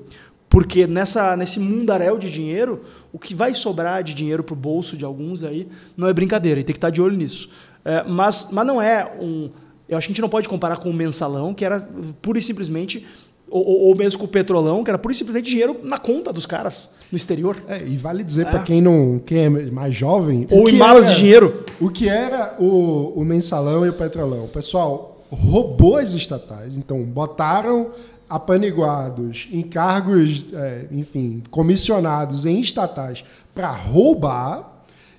Porque 0.48 0.86
nessa, 0.86 1.36
nesse 1.36 1.58
mundaréu 1.58 2.16
de 2.16 2.30
dinheiro, 2.30 2.82
o 3.12 3.18
que 3.18 3.34
vai 3.34 3.52
sobrar 3.54 4.02
de 4.04 4.14
dinheiro 4.14 4.44
para 4.44 4.52
o 4.52 4.56
bolso 4.56 4.96
de 4.96 5.04
alguns 5.04 5.42
aí 5.42 5.66
não 5.96 6.06
é 6.08 6.12
brincadeira, 6.12 6.60
e 6.60 6.64
tem 6.64 6.72
que 6.72 6.78
estar 6.78 6.90
de 6.90 7.02
olho 7.02 7.16
nisso. 7.16 7.50
É, 7.84 8.04
mas, 8.04 8.48
mas 8.52 8.66
não 8.66 8.80
é 8.80 9.16
um. 9.20 9.50
Eu 9.88 9.98
acho 9.98 10.06
que 10.06 10.12
a 10.12 10.14
gente 10.14 10.22
não 10.22 10.28
pode 10.28 10.48
comparar 10.48 10.76
com 10.78 10.88
o 10.88 10.94
mensalão, 10.94 11.52
que 11.52 11.64
era 11.64 11.80
pura 12.22 12.38
e 12.38 12.42
simplesmente. 12.42 13.04
Ou, 13.50 13.62
ou- 13.64 13.94
mesmo 13.94 14.18
com 14.18 14.24
o 14.24 14.28
petrolão, 14.28 14.82
que 14.82 14.90
era 14.90 14.98
pura 14.98 15.12
e 15.12 15.14
simplesmente 15.16 15.48
dinheiro 15.50 15.76
na 15.84 15.98
conta 15.98 16.32
dos 16.32 16.46
caras 16.46 16.90
no 17.12 17.16
exterior. 17.16 17.56
É, 17.68 17.86
e 17.86 17.96
vale 17.96 18.24
dizer 18.24 18.46
para 18.46 18.60
quem 18.60 18.80
não 18.80 19.18
quem 19.18 19.38
é 19.44 19.48
mais 19.50 19.94
jovem. 19.94 20.46
Ou 20.50 20.68
em 20.68 20.76
malas 20.78 21.06
era- 21.06 21.14
de 21.14 21.20
dinheiro. 21.20 21.64
O 21.80 21.90
que 21.90 22.08
era 22.08 22.56
o, 22.58 23.12
o 23.20 23.24
mensalão 23.24 23.84
e 23.84 23.90
o 23.90 23.92
petrolão? 23.92 24.48
Pessoal 24.48 25.13
roubou 25.34 25.96
as 25.98 26.12
estatais, 26.12 26.76
então 26.76 27.02
botaram 27.04 27.90
apaniguados 28.28 29.48
em 29.52 29.62
cargos, 29.62 30.44
é, 30.52 30.86
enfim, 30.92 31.42
comissionados 31.50 32.46
em 32.46 32.60
estatais 32.60 33.24
para 33.54 33.70
roubar 33.70 34.72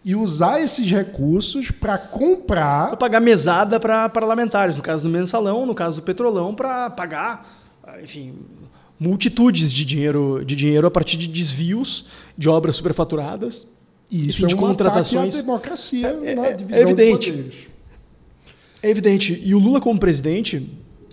e 0.04 0.16
usar 0.16 0.60
esses 0.62 0.90
recursos 0.90 1.72
para 1.72 1.98
Para 1.98 2.08
comprar. 2.08 2.96
pagar 2.98 3.20
mesada 3.20 3.80
para 3.80 4.08
parlamentares, 4.10 4.78
no 4.78 4.84
caso 4.84 5.04
do 5.04 5.10
mensalão, 5.10 5.66
no 5.66 5.74
caso 5.74 5.98
do 5.98 6.04
petrolão, 6.04 6.54
para 6.54 6.90
pagar, 6.92 7.48
enfim, 8.04 8.34
multitudes 9.00 9.74
de 9.74 9.84
dinheiro, 9.84 10.44
de 10.46 10.56
dinheiro 10.56 10.86
a 10.88 10.92
partir 10.92 11.18
de 11.18 11.28
desvios 11.28 12.08
de 12.38 12.48
obras 12.50 12.76
superfaturadas. 12.76 13.68
E 14.12 14.28
Isso 14.28 14.46
de 14.46 14.54
é 14.54 14.58
um 14.58 14.60
contratações- 14.60 15.34
ataque 15.36 15.38
à 15.40 15.42
democracia 15.42 16.08
É- 16.24 16.36
na 16.36 16.46
é- 16.46 16.50
é 16.52 16.54
divisão 16.54 16.82
evidente. 16.82 17.32
de 17.32 17.38
poderes. 17.38 17.75
É 18.86 18.90
evidente. 18.92 19.42
E 19.44 19.56
o 19.56 19.58
Lula, 19.58 19.82
como 19.82 20.00
presidente, 20.00 20.70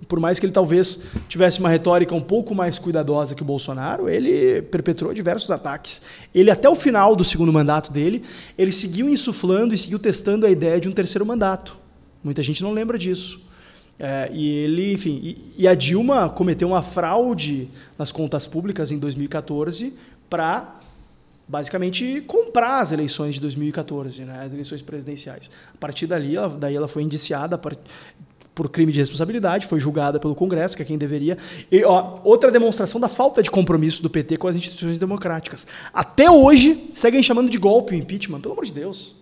por 0.06 0.20
mais 0.20 0.38
que 0.38 0.44
ele 0.44 0.52
talvez 0.52 1.04
tivesse 1.26 1.58
uma 1.58 1.70
retórica 1.70 2.14
um 2.14 2.20
pouco 2.20 2.54
mais 2.54 2.78
cuidadosa 2.78 3.34
que 3.34 3.40
o 3.40 3.46
Bolsonaro, 3.46 4.10
ele 4.10 4.60
perpetrou 4.60 5.14
diversos 5.14 5.50
ataques. 5.50 6.02
Ele, 6.34 6.50
até 6.50 6.68
o 6.68 6.76
final 6.76 7.16
do 7.16 7.24
segundo 7.24 7.50
mandato 7.50 7.90
dele, 7.90 8.22
ele 8.58 8.70
seguiu 8.72 9.08
insuflando 9.08 9.72
e 9.72 9.78
seguiu 9.78 9.98
testando 9.98 10.44
a 10.44 10.50
ideia 10.50 10.78
de 10.78 10.86
um 10.86 10.92
terceiro 10.92 11.24
mandato. 11.24 11.74
Muita 12.22 12.42
gente 12.42 12.62
não 12.62 12.74
lembra 12.74 12.98
disso. 12.98 13.42
É, 13.98 14.28
e 14.30 14.50
ele, 14.50 14.92
enfim, 14.92 15.18
e, 15.22 15.54
e 15.56 15.66
a 15.66 15.74
Dilma 15.74 16.28
cometeu 16.28 16.68
uma 16.68 16.82
fraude 16.82 17.70
nas 17.98 18.12
contas 18.12 18.46
públicas 18.46 18.92
em 18.92 18.98
2014 18.98 19.94
para 20.28 20.78
basicamente 21.46 22.22
comprar 22.26 22.80
as 22.80 22.92
eleições 22.92 23.34
de 23.34 23.40
2014, 23.40 24.24
né, 24.24 24.42
as 24.44 24.52
eleições 24.52 24.82
presidenciais. 24.82 25.50
A 25.74 25.78
partir 25.78 26.06
dali, 26.06 26.36
ela, 26.36 26.48
daí 26.48 26.74
ela 26.74 26.88
foi 26.88 27.02
indiciada 27.02 27.58
par- 27.58 27.76
por 28.54 28.68
crime 28.68 28.92
de 28.92 28.98
responsabilidade, 29.00 29.66
foi 29.66 29.80
julgada 29.80 30.20
pelo 30.20 30.34
Congresso, 30.34 30.76
que 30.76 30.82
é 30.82 30.84
quem 30.84 30.98
deveria. 30.98 31.38
E 31.70 31.82
ó, 31.84 32.18
outra 32.22 32.50
demonstração 32.50 33.00
da 33.00 33.08
falta 33.08 33.42
de 33.42 33.50
compromisso 33.50 34.02
do 34.02 34.10
PT 34.10 34.36
com 34.36 34.46
as 34.46 34.56
instituições 34.56 34.98
democráticas. 34.98 35.66
Até 35.92 36.30
hoje, 36.30 36.90
seguem 36.92 37.22
chamando 37.22 37.48
de 37.48 37.56
golpe 37.58 37.94
o 37.94 37.98
impeachment, 37.98 38.40
pelo 38.40 38.52
amor 38.52 38.66
de 38.66 38.72
Deus. 38.72 39.16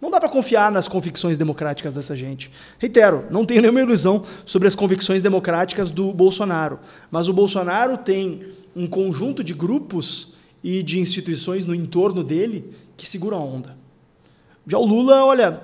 Não 0.00 0.10
dá 0.10 0.20
para 0.20 0.28
confiar 0.28 0.70
nas 0.70 0.86
convicções 0.86 1.36
democráticas 1.36 1.94
dessa 1.94 2.14
gente. 2.14 2.50
Reitero, 2.78 3.24
não 3.30 3.44
tenho 3.44 3.62
nenhuma 3.62 3.80
ilusão 3.80 4.22
sobre 4.44 4.68
as 4.68 4.74
convicções 4.74 5.20
democráticas 5.20 5.90
do 5.90 6.12
Bolsonaro, 6.12 6.78
mas 7.10 7.28
o 7.28 7.32
Bolsonaro 7.32 7.96
tem 7.96 8.46
um 8.76 8.86
conjunto 8.86 9.42
de 9.42 9.52
grupos 9.54 10.35
e 10.66 10.82
de 10.82 10.98
instituições 10.98 11.64
no 11.64 11.72
entorno 11.72 12.24
dele 12.24 12.72
que 12.96 13.08
seguram 13.08 13.36
a 13.36 13.40
onda. 13.40 13.76
Já 14.66 14.76
o 14.76 14.84
Lula, 14.84 15.24
olha, 15.24 15.60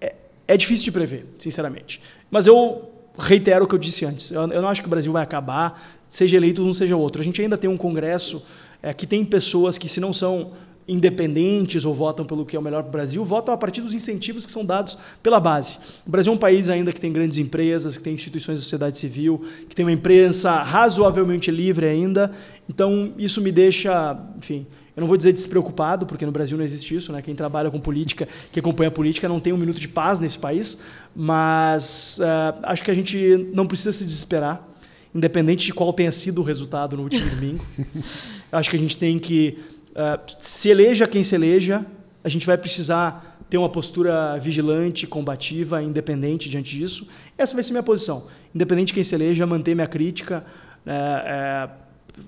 é, 0.00 0.16
é 0.48 0.56
difícil 0.56 0.86
de 0.86 0.90
prever, 0.90 1.26
sinceramente. 1.38 2.02
Mas 2.28 2.48
eu 2.48 2.90
reitero 3.16 3.66
o 3.66 3.68
que 3.68 3.74
eu 3.76 3.78
disse 3.78 4.04
antes. 4.04 4.32
Eu, 4.32 4.50
eu 4.50 4.60
não 4.60 4.68
acho 4.68 4.80
que 4.82 4.88
o 4.88 4.90
Brasil 4.90 5.12
vai 5.12 5.22
acabar, 5.22 6.00
seja 6.08 6.36
eleito 6.36 6.60
um, 6.60 6.74
seja 6.74 6.96
outro. 6.96 7.22
A 7.22 7.24
gente 7.24 7.40
ainda 7.40 7.56
tem 7.56 7.70
um 7.70 7.76
Congresso 7.76 8.44
é, 8.82 8.92
que 8.92 9.06
tem 9.06 9.24
pessoas 9.24 9.78
que, 9.78 9.88
se 9.88 10.00
não 10.00 10.12
são 10.12 10.54
independentes 10.86 11.84
ou 11.84 11.94
votam 11.94 12.24
pelo 12.24 12.44
que 12.44 12.56
é 12.56 12.58
o 12.58 12.62
melhor 12.62 12.82
para 12.82 12.88
o 12.88 12.92
Brasil, 12.92 13.24
votam 13.24 13.54
a 13.54 13.56
partir 13.56 13.80
dos 13.80 13.94
incentivos 13.94 14.44
que 14.44 14.52
são 14.52 14.64
dados 14.64 14.98
pela 15.22 15.38
base. 15.38 15.78
O 16.06 16.10
Brasil 16.10 16.32
é 16.32 16.34
um 16.34 16.38
país 16.38 16.68
ainda 16.68 16.92
que 16.92 17.00
tem 17.00 17.12
grandes 17.12 17.38
empresas, 17.38 17.96
que 17.96 18.02
tem 18.02 18.14
instituições 18.14 18.58
da 18.58 18.62
sociedade 18.62 18.98
civil, 18.98 19.42
que 19.68 19.74
tem 19.74 19.84
uma 19.84 19.92
imprensa 19.92 20.62
razoavelmente 20.62 21.50
livre 21.50 21.86
ainda. 21.86 22.32
Então, 22.68 23.12
isso 23.16 23.40
me 23.40 23.52
deixa, 23.52 24.18
enfim, 24.36 24.66
eu 24.96 25.00
não 25.00 25.08
vou 25.08 25.16
dizer 25.16 25.32
despreocupado, 25.32 26.04
porque 26.04 26.26
no 26.26 26.32
Brasil 26.32 26.58
não 26.58 26.64
existe 26.64 26.94
isso, 26.94 27.12
né? 27.12 27.22
Quem 27.22 27.34
trabalha 27.34 27.70
com 27.70 27.80
política, 27.80 28.28
quem 28.52 28.60
acompanha 28.60 28.88
a 28.88 28.92
política, 28.92 29.28
não 29.28 29.40
tem 29.40 29.52
um 29.52 29.56
minuto 29.56 29.80
de 29.80 29.88
paz 29.88 30.18
nesse 30.18 30.38
país, 30.38 30.78
mas 31.14 32.18
uh, 32.18 32.60
acho 32.64 32.82
que 32.82 32.90
a 32.90 32.94
gente 32.94 33.48
não 33.54 33.66
precisa 33.66 33.92
se 33.92 34.04
desesperar, 34.04 34.68
independente 35.14 35.66
de 35.66 35.72
qual 35.72 35.92
tenha 35.92 36.12
sido 36.12 36.40
o 36.40 36.44
resultado 36.44 36.96
no 36.96 37.04
último 37.04 37.28
domingo. 37.30 37.64
acho 38.52 38.68
que 38.68 38.76
a 38.76 38.78
gente 38.78 38.96
tem 38.96 39.18
que 39.18 39.58
uh, 39.90 40.36
se 40.40 40.68
eleja 40.68 41.06
quem 41.06 41.22
se 41.22 41.34
eleja, 41.34 41.84
a 42.22 42.28
gente 42.28 42.46
vai 42.46 42.58
precisar 42.58 43.38
ter 43.50 43.58
uma 43.58 43.68
postura 43.68 44.38
vigilante, 44.38 45.06
combativa, 45.06 45.82
independente 45.82 46.48
diante 46.48 46.78
disso. 46.78 47.08
Essa 47.36 47.54
vai 47.54 47.64
ser 47.64 47.72
minha 47.72 47.82
posição. 47.82 48.26
Independente 48.54 48.88
de 48.88 48.94
quem 48.94 49.02
se 49.02 49.14
eleja, 49.14 49.44
manter 49.44 49.74
minha 49.74 49.88
crítica. 49.88 50.44
É, 50.86 50.92
é, 50.92 51.70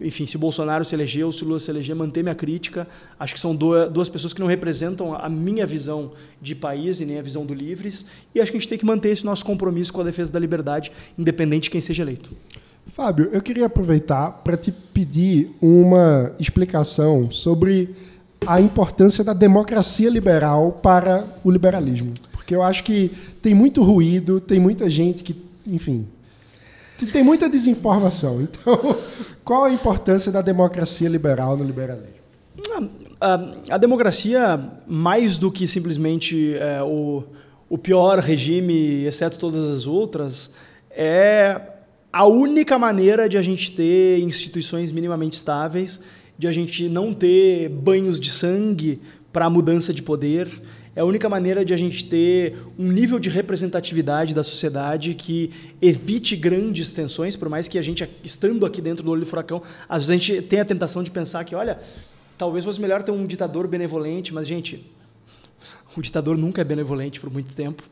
enfim, 0.01 0.27
se 0.27 0.37
Bolsonaro 0.37 0.85
se 0.85 0.95
elegeu, 0.95 1.31
se 1.31 1.45
Lula 1.45 1.61
se 1.61 1.71
eleger, 1.71 1.95
manter 1.95 2.25
minha 2.25 2.35
crítica. 2.35 2.89
Acho 3.21 3.35
que 3.35 3.41
são 3.41 3.55
duas 3.55 4.09
pessoas 4.09 4.33
que 4.33 4.41
não 4.41 4.49
representam 4.49 5.15
a 5.15 5.29
minha 5.29 5.65
visão 5.65 6.13
de 6.41 6.57
país 6.57 7.01
e 7.01 7.07
nem 7.07 7.19
a 7.19 7.23
visão 7.23 7.47
do 7.47 7.55
Livres. 7.55 8.05
E 8.35 8.41
acho 8.41 8.51
que 8.51 8.57
a 8.57 8.61
gente 8.61 8.69
tem 8.69 8.79
que 8.79 8.87
manter 8.87 9.11
esse 9.11 9.25
nosso 9.25 9.45
compromisso 9.45 9.93
com 9.93 10.01
a 10.01 10.05
defesa 10.05 10.33
da 10.33 10.41
liberdade, 10.41 10.91
independente 11.17 11.65
de 11.65 11.71
quem 11.71 11.81
seja 11.81 12.03
eleito. 12.03 12.35
Fábio, 12.87 13.31
eu 13.33 13.41
queria 13.41 13.67
aproveitar 13.67 14.31
para 14.45 14.57
te 14.57 14.71
pedir 14.71 15.51
uma 15.63 16.33
explicação 16.39 17.31
sobre 17.31 17.95
a 18.47 18.61
importância 18.61 19.25
da 19.25 19.33
democracia 19.33 20.11
liberal 20.11 20.73
para 20.83 21.25
o 21.43 21.51
liberalismo. 21.51 22.13
Porque 22.33 22.55
eu 22.55 22.63
acho 22.63 22.85
que 22.85 23.11
tem 23.41 23.55
muito 23.55 23.83
ruído, 23.83 24.41
tem 24.41 24.61
muita 24.61 24.91
gente 24.91 25.23
que, 25.23 25.35
enfim, 25.67 26.07
tem 27.13 27.23
muita 27.23 27.49
desinformação. 27.49 28.43
Então, 28.43 28.79
qual 29.45 29.65
a 29.65 29.73
importância 29.73 30.31
da 30.31 30.43
democracia 30.43 31.09
liberal 31.09 31.57
no 31.57 31.65
liberalismo? 31.65 32.23
A, 33.21 33.35
a, 33.35 33.75
a 33.75 33.79
democracia, 33.79 34.61
mais 34.87 35.37
do 35.37 35.51
que 35.51 35.67
simplesmente 35.67 36.55
é, 36.57 36.83
o, 36.83 37.25
o 37.69 37.79
pior 37.79 38.19
regime, 38.19 39.05
exceto 39.05 39.39
todas 39.39 39.65
as 39.65 39.87
outras, 39.87 40.53
é 40.91 41.72
a 42.13 42.27
única 42.27 42.79
maneira 42.79 43.29
de 43.29 43.39
a 43.39 43.43
gente 43.43 43.73
ter 43.73 44.21
instituições 44.21 44.93
minimamente 44.93 45.37
estáveis, 45.37 46.01
de 46.39 46.47
a 46.47 46.53
gente 46.53 46.89
não 46.89 47.15
ter 47.15 47.69
banhos 47.71 48.21
de 48.21 48.31
sangue 48.31 49.01
para 49.33 49.47
a 49.47 49.51
mudança 49.51 49.95
de 49.95 50.03
poder, 50.03 50.49
é 50.95 51.01
a 51.01 51.07
única 51.07 51.27
maneira 51.27 51.65
de 51.65 51.73
a 51.73 51.77
gente 51.77 52.05
ter 52.05 52.59
um 52.79 52.93
nível 52.93 53.19
de 53.19 53.31
representatividade 53.31 54.35
da 54.35 54.45
sociedade 54.45 55.15
que 55.15 55.51
evite 55.81 56.37
grandes 56.37 56.93
tensões, 56.93 57.35
por 57.35 57.49
mais 57.49 57.67
que 57.67 57.79
a 57.79 57.83
gente, 57.83 58.07
estando 58.23 58.67
aqui 58.67 58.83
dentro 58.83 59.03
do 59.03 59.11
olho 59.11 59.21
do 59.21 59.27
furacão, 59.27 59.63
às 59.89 60.07
vezes 60.07 60.11
a 60.11 60.13
gente 60.13 60.43
tem 60.47 60.61
a 60.61 60.67
tentação 60.67 61.03
de 61.03 61.11
pensar 61.11 61.45
que, 61.45 61.55
olha, 61.55 61.79
talvez 62.37 62.63
fosse 62.63 62.79
melhor 62.79 63.03
ter 63.03 63.11
um 63.11 63.27
ditador 63.27 63.67
benevolente, 63.67 64.35
mas, 64.35 64.47
gente, 64.47 64.85
o 65.97 66.03
ditador 66.03 66.37
nunca 66.37 66.61
é 66.61 66.65
benevolente 66.65 67.21
por 67.21 67.31
muito 67.31 67.55
tempo. 67.55 67.83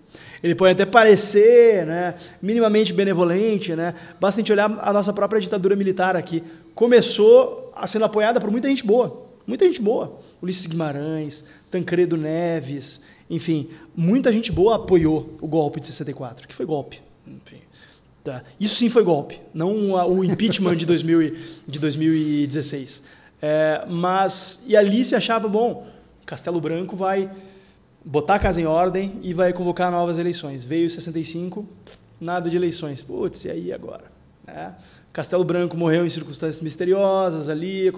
Ele 0.43 0.55
pode 0.55 0.73
até 0.73 0.87
parecer 0.87 1.87
né, 1.87 2.15
minimamente 2.41 2.93
benevolente, 2.93 3.75
né? 3.75 3.95
basta 4.19 4.41
a 4.41 4.43
gente 4.43 4.53
olhar 4.53 4.71
a 4.81 4.93
nossa 4.93 5.13
própria 5.13 5.41
ditadura 5.41 5.77
militar 5.77 6.17
aqui. 6.17 6.43
Começou 6.75 7.73
a 7.75 7.87
sendo 7.87 8.05
apoiada 8.05 8.41
por 8.41 8.51
muita 8.51 8.69
gente 8.69 8.85
boa, 8.85 9.27
muita 9.47 9.67
gente 9.67 9.81
boa. 9.83 10.19
Ulisses 10.41 10.67
Guimarães, 10.67 11.45
Tancredo 11.71 12.17
Neves, 12.17 13.03
enfim, 13.29 13.69
muita 13.95 14.33
gente 14.33 14.51
boa 14.51 14.77
apoiou 14.77 15.37
o 15.41 15.47
golpe 15.47 15.81
de 15.81 15.87
64, 15.87 16.49
que 16.49 16.55
foi 16.55 16.67
golpe. 16.67 17.01
Enfim, 17.27 17.61
tá. 18.25 18.43
Isso 18.59 18.77
sim 18.77 18.89
foi 18.89 19.05
golpe, 19.05 19.41
não 19.53 19.93
o 19.93 20.25
impeachment 20.25 20.77
de, 20.77 20.87
2000, 20.87 21.37
de 21.67 21.79
2016. 21.79 23.03
É, 23.43 23.85
mas, 23.89 24.65
e 24.67 24.77
ali 24.77 25.05
se 25.05 25.15
achava, 25.15 25.49
bom, 25.49 25.87
Castelo 26.27 26.61
Branco 26.61 26.97
vai 26.97 27.31
botar 28.05 28.37
a 28.37 28.39
casa 28.39 28.61
em 28.61 28.67
ordem 28.67 29.19
e 29.23 29.35
vai 29.35 29.53
convocar 29.53 29.91
novas 29.91 30.19
eleições. 30.19 30.65
Veio 30.65 30.89
65, 30.89 31.67
nada 32.21 32.49
de 32.49 32.57
eleições. 32.57 33.03
Putz, 33.03 33.45
e 33.45 33.51
aí 33.51 33.73
agora? 33.73 34.05
É. 34.47 34.73
Castelo 35.13 35.45
Branco 35.45 35.77
morreu 35.77 36.05
em 36.05 36.09
circunstâncias 36.09 36.63
misteriosas 36.63 37.49
ali. 37.49 37.93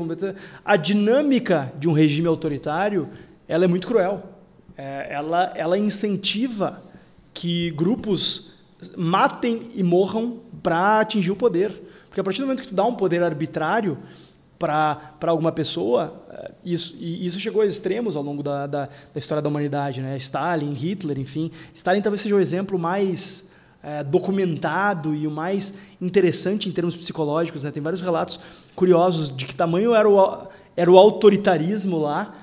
A 0.64 0.76
dinâmica 0.76 1.72
de 1.78 1.88
um 1.88 1.92
regime 1.92 2.26
autoritário 2.26 3.08
ela 3.46 3.64
é 3.64 3.68
muito 3.68 3.86
cruel. 3.86 4.22
É, 4.76 5.08
ela, 5.10 5.52
ela 5.54 5.78
incentiva 5.78 6.82
que 7.34 7.70
grupos 7.72 8.54
matem 8.96 9.68
e 9.74 9.82
morram 9.82 10.40
para 10.62 11.00
atingir 11.00 11.30
o 11.30 11.36
poder. 11.36 11.70
Porque 12.08 12.20
a 12.20 12.24
partir 12.24 12.40
do 12.40 12.46
momento 12.46 12.62
que 12.62 12.68
tu 12.68 12.74
dá 12.74 12.84
um 12.84 12.94
poder 12.94 13.22
arbitrário 13.22 13.98
para 14.58 15.16
alguma 15.26 15.52
pessoa, 15.52 16.21
isso, 16.64 16.96
e 16.98 17.26
isso 17.26 17.38
chegou 17.38 17.62
a 17.62 17.66
extremos 17.66 18.16
ao 18.16 18.22
longo 18.22 18.42
da, 18.42 18.66
da, 18.66 18.86
da, 18.86 19.18
história 19.18 19.42
da 19.42 19.48
humanidade. 19.48 20.00
Né? 20.00 20.16
Stalin, 20.16 20.72
Hitler, 20.72 21.18
enfim. 21.18 21.50
Stalin 21.74 22.00
talvez 22.00 22.20
seja 22.20 22.34
o 22.34 22.40
exemplo 22.40 22.78
mais 22.78 23.52
é, 23.82 24.02
documentado 24.02 25.14
e 25.14 25.26
o 25.26 25.30
mais 25.30 25.74
interessante 26.00 26.68
em 26.68 26.72
termos 26.72 26.96
psicológicos. 26.96 27.62
Né? 27.62 27.70
Tem 27.70 27.82
vários 27.82 28.00
relatos 28.00 28.40
curiosos 28.74 29.34
de 29.34 29.46
que 29.46 29.54
tamanho 29.54 29.94
era 29.94 30.08
o, 30.08 30.48
era 30.76 30.90
o 30.90 30.98
autoritarismo 30.98 31.98
lá 31.98 32.34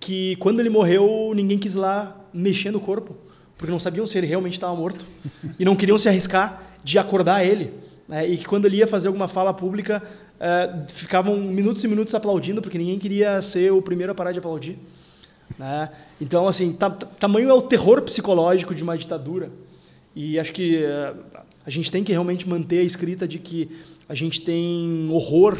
que 0.00 0.36
quando 0.36 0.60
ele 0.60 0.70
morreu, 0.70 1.32
ninguém 1.34 1.58
quis 1.58 1.74
lá 1.74 2.16
mexer 2.32 2.70
no 2.70 2.80
corpo, 2.80 3.16
porque 3.56 3.70
não 3.70 3.78
sabiam 3.78 4.06
se 4.06 4.16
ele 4.16 4.26
realmente 4.26 4.54
estava 4.54 4.74
morto 4.74 5.04
e 5.58 5.64
não 5.64 5.74
queriam 5.74 5.98
se 5.98 6.08
arriscar 6.08 6.62
de 6.84 6.98
acordar 6.98 7.44
ele. 7.44 7.72
Né? 8.08 8.26
E 8.26 8.36
que 8.36 8.46
quando 8.46 8.64
ele 8.64 8.78
ia 8.78 8.86
fazer 8.86 9.08
alguma 9.08 9.28
fala 9.28 9.52
pública, 9.52 10.02
uh, 10.40 10.88
ficavam 10.88 11.36
minutos 11.36 11.84
e 11.84 11.88
minutos 11.88 12.14
aplaudindo, 12.14 12.62
porque 12.62 12.78
ninguém 12.78 12.98
queria 12.98 13.40
ser 13.42 13.70
o 13.72 13.82
primeiro 13.82 14.12
a 14.12 14.14
parar 14.14 14.32
de 14.32 14.38
aplaudir. 14.38 14.78
Né? 15.58 15.90
Então, 16.20 16.48
assim, 16.48 16.76
tamanho 17.18 17.50
é 17.50 17.54
o 17.54 17.62
terror 17.62 18.00
psicológico 18.02 18.74
de 18.74 18.82
uma 18.82 18.96
ditadura. 18.96 19.50
E 20.16 20.38
acho 20.38 20.52
que 20.52 20.82
uh, 20.82 21.16
a 21.66 21.70
gente 21.70 21.92
tem 21.92 22.02
que 22.02 22.12
realmente 22.12 22.48
manter 22.48 22.80
a 22.80 22.84
escrita 22.84 23.28
de 23.28 23.38
que 23.38 23.70
a 24.08 24.14
gente 24.14 24.40
tem 24.40 25.08
horror 25.12 25.58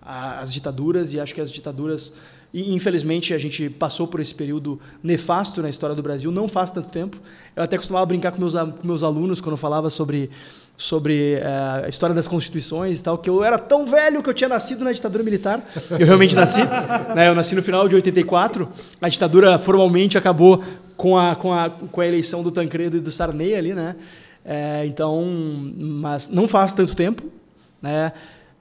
às 0.00 0.54
ditaduras 0.54 1.12
e 1.12 1.20
acho 1.20 1.34
que 1.34 1.40
as 1.40 1.50
ditaduras 1.50 2.14
infelizmente, 2.54 3.34
a 3.34 3.38
gente 3.38 3.68
passou 3.68 4.06
por 4.06 4.20
esse 4.20 4.34
período 4.34 4.80
nefasto 5.02 5.60
na 5.60 5.68
história 5.68 5.94
do 5.94 6.02
Brasil, 6.02 6.30
não 6.30 6.48
faz 6.48 6.70
tanto 6.70 6.88
tempo. 6.88 7.18
Eu 7.54 7.62
até 7.62 7.76
costumava 7.76 8.06
brincar 8.06 8.32
com 8.32 8.38
meus, 8.38 8.54
com 8.54 8.86
meus 8.86 9.02
alunos 9.02 9.40
quando 9.40 9.56
falava 9.56 9.90
sobre, 9.90 10.30
sobre 10.76 11.34
é, 11.34 11.46
a 11.84 11.88
história 11.88 12.14
das 12.14 12.28
constituições 12.28 12.98
e 12.98 13.02
tal, 13.02 13.16
que 13.16 13.30
eu 13.30 13.42
era 13.42 13.58
tão 13.58 13.86
velho 13.86 14.22
que 14.22 14.28
eu 14.28 14.34
tinha 14.34 14.48
nascido 14.48 14.84
na 14.84 14.92
ditadura 14.92 15.22
militar. 15.22 15.60
Eu 15.90 16.06
realmente 16.06 16.34
nasci. 16.34 16.60
né, 17.14 17.28
eu 17.28 17.34
nasci 17.34 17.54
no 17.54 17.62
final 17.62 17.88
de 17.88 17.94
84. 17.94 18.68
A 19.00 19.08
ditadura 19.08 19.58
formalmente 19.58 20.18
acabou 20.18 20.62
com 20.96 21.16
a, 21.18 21.34
com 21.34 21.52
a, 21.52 21.70
com 21.70 22.00
a 22.00 22.06
eleição 22.06 22.42
do 22.42 22.50
Tancredo 22.50 22.96
e 22.96 23.00
do 23.00 23.10
Sarney 23.10 23.54
ali, 23.54 23.74
né? 23.74 23.96
É, 24.44 24.84
então, 24.86 25.24
mas 25.76 26.28
não 26.28 26.46
faz 26.46 26.72
tanto 26.72 26.94
tempo, 26.94 27.24
né? 27.82 28.12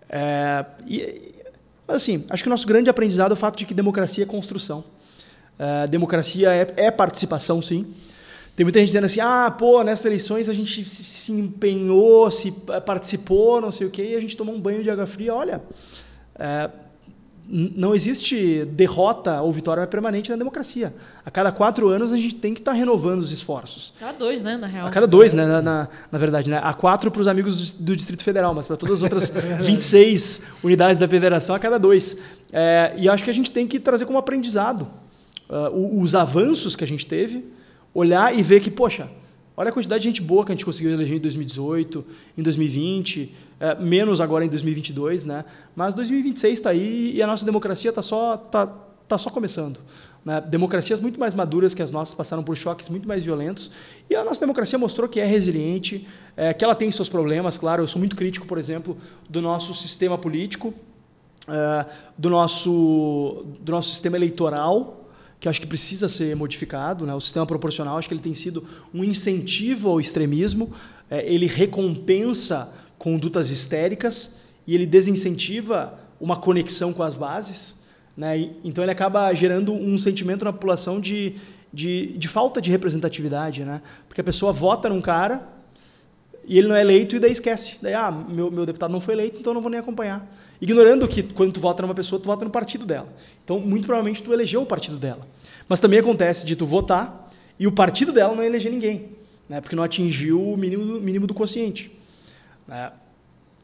É, 0.10 0.66
e, 0.88 1.34
mas 1.88 1.98
assim, 1.98 2.26
acho 2.30 2.44
que 2.44 2.50
o 2.50 2.52
nosso 2.52 2.66
grande 2.66 2.90
aprendizado 2.90 3.32
é 3.32 3.34
o 3.34 3.38
fato 3.38 3.58
de 3.58 3.66
que 3.66 3.74
democracia 3.74 4.24
é 4.24 4.28
construção. 4.28 4.84
Uh, 5.60 5.90
democracia 5.90 6.54
é, 6.54 6.68
é, 6.76 6.92
participação, 6.92 7.62
sim. 7.62 7.94
Tem 8.56 8.64
muita 8.64 8.80
gente 8.80 8.88
dizendo 8.88 9.06
assim, 9.06 9.20
ah, 9.20 9.54
pô, 9.56 9.84
nessas 9.84 10.06
eleições 10.06 10.48
a 10.48 10.54
gente 10.54 10.86
se, 10.86 11.32
empenhou, 11.32 12.32
se 12.32 12.52
participou, 12.86 13.60
não 13.60 13.70
sei 13.70 13.86
o 13.88 13.90
quê, 13.90 14.12
e 14.12 14.16
a 14.16 14.20
gente 14.20 14.38
tomou 14.38 14.56
um 14.56 14.60
banho 14.60 14.82
de 14.82 14.90
água 14.90 15.06
fria. 15.06 15.36
Olha, 15.36 15.62
uh, 16.36 16.86
não 17.48 17.94
existe 17.94 18.66
derrota 18.66 19.42
ou 19.42 19.52
vitória 19.52 19.86
permanente 19.86 20.30
na 20.30 20.36
democracia. 20.36 20.94
A 21.24 21.30
cada 21.30 21.52
quatro 21.52 21.90
anos 21.90 22.12
a 22.12 22.18
gente 22.18 22.36
tem 22.36 22.54
que 22.54 22.62
estar 22.62 22.72
tá 22.72 22.78
renovando 22.78 23.20
os 23.20 23.32
esforços. 23.32 23.94
A 23.98 24.06
cada 24.06 24.18
dois, 24.18 24.42
né, 24.42 24.58
na 24.58 24.68
real. 24.68 24.88
A 24.88 24.90
cada 24.90 25.06
dois, 25.06 25.34
né, 25.34 25.46
na, 25.46 25.62
na, 25.62 25.88
na 26.12 26.18
verdade. 26.18 26.50
Né? 26.50 26.60
A 26.64 26.74
quatro 26.74 27.12
para 27.12 27.22
os 27.22 27.28
amigos 27.28 27.74
do, 27.74 27.84
do, 27.84 27.96
Distrito 27.96 28.24
Federal, 28.24 28.54
mas 28.54 28.68
para 28.68 28.78
todas 28.78 28.96
as 28.96 29.04
outras 29.04 29.34
26 29.62 30.54
unidades 30.64 30.98
da 30.98 31.08
federação, 31.08 31.56
a 31.56 31.60
cada 31.60 31.78
dois. 31.78 32.18
É, 32.52 32.94
e 32.98 33.08
acho 33.08 33.24
que 33.24 33.30
a 33.30 33.34
gente 33.34 33.52
tem 33.52 33.68
que 33.68 33.80
trazer 33.80 34.06
como 34.06 34.18
aprendizado 34.18 34.88
uh, 35.50 36.02
os 36.02 36.16
avanços 36.16 36.76
que 36.76 36.84
a 36.84 36.88
gente 36.88 37.06
teve, 37.06 37.46
olhar 37.96 38.38
e 38.38 38.44
ver 38.44 38.60
que, 38.62 38.70
poxa, 38.70 39.10
Olha 39.58 39.70
a 39.70 39.72
quantidade 39.72 40.04
de 40.04 40.10
gente 40.10 40.22
boa 40.22 40.44
que 40.46 40.52
a 40.52 40.56
gente 40.56 40.66
conseguiu 40.66 40.92
eleger 40.92 41.16
em 41.16 41.20
2018, 41.20 42.06
em 42.38 42.44
2020, 42.44 43.34
é, 43.58 43.76
menos 43.76 44.20
agora 44.20 44.44
em 44.44 44.50
2022, 44.50 45.24
né? 45.24 45.46
Mas 45.74 45.94
2026 45.94 46.54
está 46.54 46.72
aí 46.72 47.14
e 47.16 47.24
a 47.24 47.28
nossa 47.28 47.46
democracia 47.46 47.90
está 47.90 48.02
só, 48.02 48.36
tá, 48.36 48.68
tá 49.08 49.18
só 49.18 49.30
começando. 49.30 49.80
Né? 50.26 50.42
Democracias 50.42 51.00
muito 51.00 51.18
mais 51.18 51.34
maduras 51.34 51.74
que 51.74 51.82
as 51.82 51.90
nossas 51.90 52.14
passaram 52.14 52.44
por 52.44 52.58
choques 52.58 52.90
muito 52.90 53.08
mais 53.08 53.24
violentos 53.24 53.72
e 54.10 54.16
a 54.16 54.26
nossa 54.26 54.42
democracia 54.42 54.78
mostrou 54.78 55.08
que 55.08 55.22
é 55.22 55.26
resiliente, 55.26 56.06
é, 56.36 56.54
que 56.54 56.66
ela 56.66 56.76
tem 56.76 56.92
seus 56.92 57.08
problemas, 57.08 57.58
claro. 57.58 57.82
Eu 57.82 57.88
sou 57.88 58.00
muito 58.00 58.18
crítico, 58.18 58.46
por 58.46 58.58
exemplo, 58.58 58.98
do 59.30 59.42
nosso 59.42 59.74
sistema 59.74 60.18
político, 60.18 60.74
uh, 61.48 61.90
do, 62.18 62.30
nosso, 62.30 63.46
do 63.62 63.72
nosso 63.72 63.90
sistema 63.92 64.18
eleitoral, 64.18 65.05
que 65.46 65.50
acho 65.50 65.62
que 65.62 65.68
precisa 65.68 66.10
ser 66.10 66.36
modificado. 66.36 67.06
Né? 67.06 67.14
O 67.14 67.22
sistema 67.22 67.46
proporcional, 67.46 68.00
acho 68.00 68.08
que 68.08 68.16
ele 68.16 68.22
tem 68.22 68.34
sido 68.34 68.64
um 68.92 69.04
incentivo 69.04 69.90
ao 69.90 70.02
extremismo, 70.02 70.66
uh, 70.66 71.16
ele 71.24 71.46
recompensa 71.46 72.74
condutas 72.98 73.52
histéricas 73.52 74.38
e 74.66 74.74
ele 74.74 74.88
desincentiva 74.88 76.00
uma 76.20 76.36
conexão 76.36 76.92
com 76.92 77.04
as 77.04 77.14
bases. 77.14 77.86
Né? 78.18 78.54
então 78.64 78.84
ele 78.84 78.92
acaba 78.92 79.32
gerando 79.34 79.74
um 79.74 79.98
sentimento 79.98 80.46
na 80.46 80.54
população 80.54 81.02
de, 81.02 81.36
de, 81.72 82.18
de 82.18 82.28
falta 82.28 82.60
de 82.60 82.72
representatividade. 82.72 83.64
Né? 83.64 83.84
Porque 84.08 84.22
a 84.22 84.24
pessoa 84.24 84.52
vota 84.52 84.90
num 84.90 85.02
cara 85.02 85.48
e 86.48 86.58
ele 86.58 86.68
não 86.68 86.76
é 86.76 86.82
eleito 86.82 87.16
e 87.16 87.20
daí 87.20 87.32
esquece. 87.32 87.80
Daí, 87.82 87.94
ah, 87.94 88.12
meu, 88.12 88.52
meu 88.52 88.66
deputado 88.66 88.92
não 88.92 89.00
foi 89.00 89.16
eleito, 89.16 89.40
então 89.40 89.52
eu 89.52 89.56
não 89.56 89.62
vou 89.62 89.72
nem 89.72 89.80
acompanhar. 89.80 90.26
Ignorando 90.62 91.08
que 91.08 91.24
quando 91.24 91.52
tu 91.52 91.60
vota 91.60 91.82
numa 91.82 91.96
pessoa, 91.96 92.20
tu 92.20 92.26
vota 92.26 92.46
no 92.46 92.52
partido 92.52 92.86
dela. 92.86 93.08
Então, 93.44 93.60
muito 93.60 93.86
provavelmente, 93.86 94.22
tu 94.22 94.32
elegeu 94.32 94.62
o 94.62 94.66
partido 94.66 94.98
dela. 94.98 95.28
Mas 95.68 95.80
também 95.80 96.00
acontece 96.00 96.46
de 96.46 96.56
tu 96.56 96.66
votar 96.66 97.30
e 97.60 97.68
o 97.68 97.72
partido 97.72 98.12
dela 98.12 98.36
não 98.36 98.44
eleger 98.44 98.72
ninguém, 98.72 99.10
né? 99.50 99.60
porque 99.60 99.76
não 99.76 99.84
atingiu 99.84 100.42
o 100.42 100.56
mínimo 100.58 100.86
do, 100.86 101.02
mínimo 101.02 101.26
do 101.26 101.34
consciente. 101.34 101.92
Né? 102.68 102.92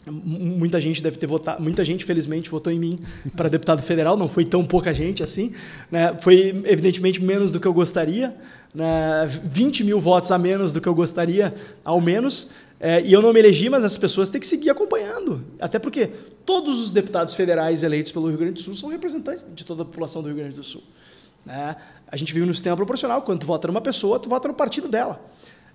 Muita 0.08 0.80
gente 0.80 1.04
deve 1.04 1.18
ter 1.18 1.28
votado, 1.28 1.62
muita 1.62 1.86
gente, 1.86 2.04
felizmente, 2.04 2.50
votou 2.50 2.74
em 2.74 2.80
mim 2.80 3.00
para 3.38 3.48
deputado 3.48 3.84
federal, 3.84 4.18
não 4.18 4.28
foi 4.28 4.44
tão 4.44 4.66
pouca 4.66 4.92
gente 4.92 5.22
assim. 5.22 5.54
Né? 5.92 6.18
Foi, 6.20 6.64
evidentemente, 6.66 7.22
menos 7.22 7.52
do 7.52 7.60
que 7.60 7.68
eu 7.68 7.74
gostaria, 7.74 8.36
né? 8.74 9.26
20 9.44 9.84
mil 9.84 10.00
votos 10.00 10.32
a 10.32 10.38
menos 10.38 10.74
do 10.74 10.82
que 10.82 10.88
eu 10.88 10.96
gostaria, 10.96 11.54
ao 11.84 12.02
menos. 12.02 12.52
É, 12.84 13.00
e 13.00 13.14
eu 13.14 13.22
não 13.22 13.32
me 13.32 13.40
elegi, 13.40 13.70
mas 13.70 13.86
as 13.86 13.96
pessoas 13.96 14.28
têm 14.28 14.42
que 14.42 14.48
seguir 14.48 14.72
acompanhando. 14.72 15.46
Até 15.60 15.78
porque 15.78 16.08
todos 16.44 16.84
os 16.84 16.90
deputados 16.90 17.36
federais 17.36 17.84
eleitos 17.84 18.12
pelo 18.12 18.28
Rio 18.28 18.40
Grande 18.40 18.54
do 18.54 18.62
Sul 18.62 18.74
são 18.74 18.90
representantes 18.90 19.46
de 19.54 19.64
toda 19.64 19.84
a 19.84 19.86
população 19.86 20.24
do 20.24 20.30
Rio 20.30 20.38
Grande 20.38 20.56
do 20.56 20.64
Sul. 20.64 20.82
Né? 21.46 21.76
A 22.08 22.18
gente 22.18 22.34
vive 22.34 22.44
no 22.44 22.54
sistema 22.56 22.76
proporcional. 22.76 23.22
Quando 23.22 23.42
tu 23.42 23.46
vota 23.46 23.68
numa 23.68 23.82
pessoa, 23.82 24.18
tu 24.20 24.28
vota 24.28 24.48
no 24.48 24.56
partido 24.56 24.88
dela. 24.88 25.24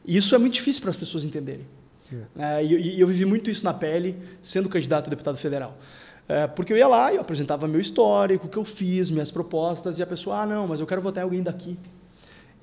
E 0.05 0.17
isso 0.17 0.35
é 0.35 0.39
muito 0.39 0.55
difícil 0.55 0.83
para 0.83 0.91
as 0.91 0.97
pessoas 0.97 1.25
entenderem. 1.25 1.65
É. 2.39 2.59
É, 2.59 2.65
e, 2.65 2.97
e, 2.97 3.01
eu 3.01 3.07
vivi 3.07 3.25
muito 3.25 3.49
isso 3.51 3.65
na 3.65 3.73
pele, 3.73 4.17
sendo 4.43 4.69
candidato 4.69 5.07
a 5.07 5.11
deputado 5.11 5.37
federal. 5.37 5.79
É, 6.29 6.49
porque 6.49 6.73
eu 6.73 6.77
ia 6.77 6.89
lá 6.89 7.13
e 7.13 7.17
eu 7.17 7.21
apresentava 7.21 7.69
meu 7.69 7.81
histórico, 7.81 8.49
o 8.49 8.51
que 8.51 8.57
eu 8.57 8.65
fiz, 8.65 9.13
minhas 9.13 9.31
propostas, 9.31 10.01
e 10.01 10.03
a 10.03 10.07
pessoa, 10.07 10.41
ah, 10.41 10.47
não, 10.47 10.67
mas 10.67 10.81
eu 10.81 10.87
quero 10.87 11.01
votar 11.01 11.23
em 11.23 11.25
alguém 11.25 11.43
daqui. 11.43 11.79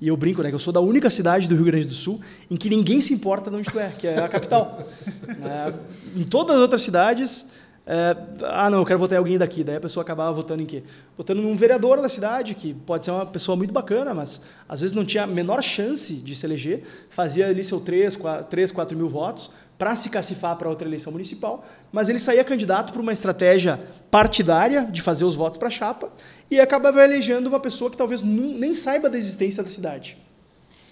E 0.00 0.08
eu 0.08 0.16
brinco, 0.16 0.42
né, 0.42 0.48
que 0.48 0.54
eu 0.54 0.58
sou 0.58 0.72
da 0.72 0.80
única 0.80 1.08
cidade 1.08 1.48
do 1.48 1.54
Rio 1.54 1.64
Grande 1.64 1.86
do 1.86 1.94
Sul 1.94 2.20
em 2.50 2.56
que 2.56 2.68
ninguém 2.68 3.00
se 3.00 3.14
importa 3.14 3.50
de 3.50 3.56
onde 3.56 3.70
tu 3.70 3.78
é, 3.78 3.90
que 3.90 4.06
é 4.06 4.18
a 4.18 4.28
capital. 4.28 4.78
é, 5.42 5.72
em 6.16 6.24
todas 6.24 6.56
as 6.56 6.62
outras 6.62 6.82
cidades, 6.82 7.46
é, 7.86 8.16
ah, 8.42 8.70
não, 8.70 8.78
eu 8.78 8.84
quero 8.86 8.98
votar 8.98 9.16
em 9.16 9.18
alguém 9.18 9.36
daqui. 9.36 9.62
Daí 9.62 9.76
a 9.76 9.80
pessoa 9.80 10.02
acabava 10.02 10.32
votando 10.32 10.62
em 10.62 10.66
quê? 10.66 10.82
Votando 11.16 11.42
num 11.42 11.54
vereador 11.54 12.00
da 12.00 12.08
cidade, 12.08 12.54
que 12.54 12.72
pode 12.72 13.04
ser 13.04 13.10
uma 13.10 13.26
pessoa 13.26 13.56
muito 13.56 13.72
bacana, 13.72 14.14
mas 14.14 14.40
às 14.68 14.80
vezes 14.80 14.94
não 14.94 15.04
tinha 15.04 15.24
a 15.24 15.26
menor 15.26 15.62
chance 15.62 16.14
de 16.14 16.34
se 16.34 16.46
eleger, 16.46 16.82
fazia 17.10 17.46
ali 17.46 17.62
seu 17.62 17.80
3, 17.80 18.16
4, 18.16 18.46
3, 18.46 18.72
4 18.72 18.96
mil 18.96 19.08
votos 19.08 19.50
para 19.76 19.96
se 19.96 20.08
cacifar 20.08 20.56
para 20.56 20.68
outra 20.68 20.86
eleição 20.86 21.12
municipal, 21.12 21.64
mas 21.92 22.08
ele 22.08 22.18
saía 22.18 22.44
candidato 22.44 22.92
por 22.92 23.00
uma 23.00 23.12
estratégia 23.12 23.80
partidária 24.10 24.84
de 24.84 25.02
fazer 25.02 25.24
os 25.24 25.34
votos 25.34 25.58
para 25.58 25.68
a 25.68 25.70
chapa 25.70 26.12
e 26.50 26.60
acabava 26.60 27.02
elegendo 27.02 27.48
uma 27.48 27.60
pessoa 27.60 27.90
que 27.90 27.96
talvez 27.96 28.22
nem 28.22 28.74
saiba 28.74 29.10
da 29.10 29.18
existência 29.18 29.62
da 29.62 29.70
cidade. 29.70 30.16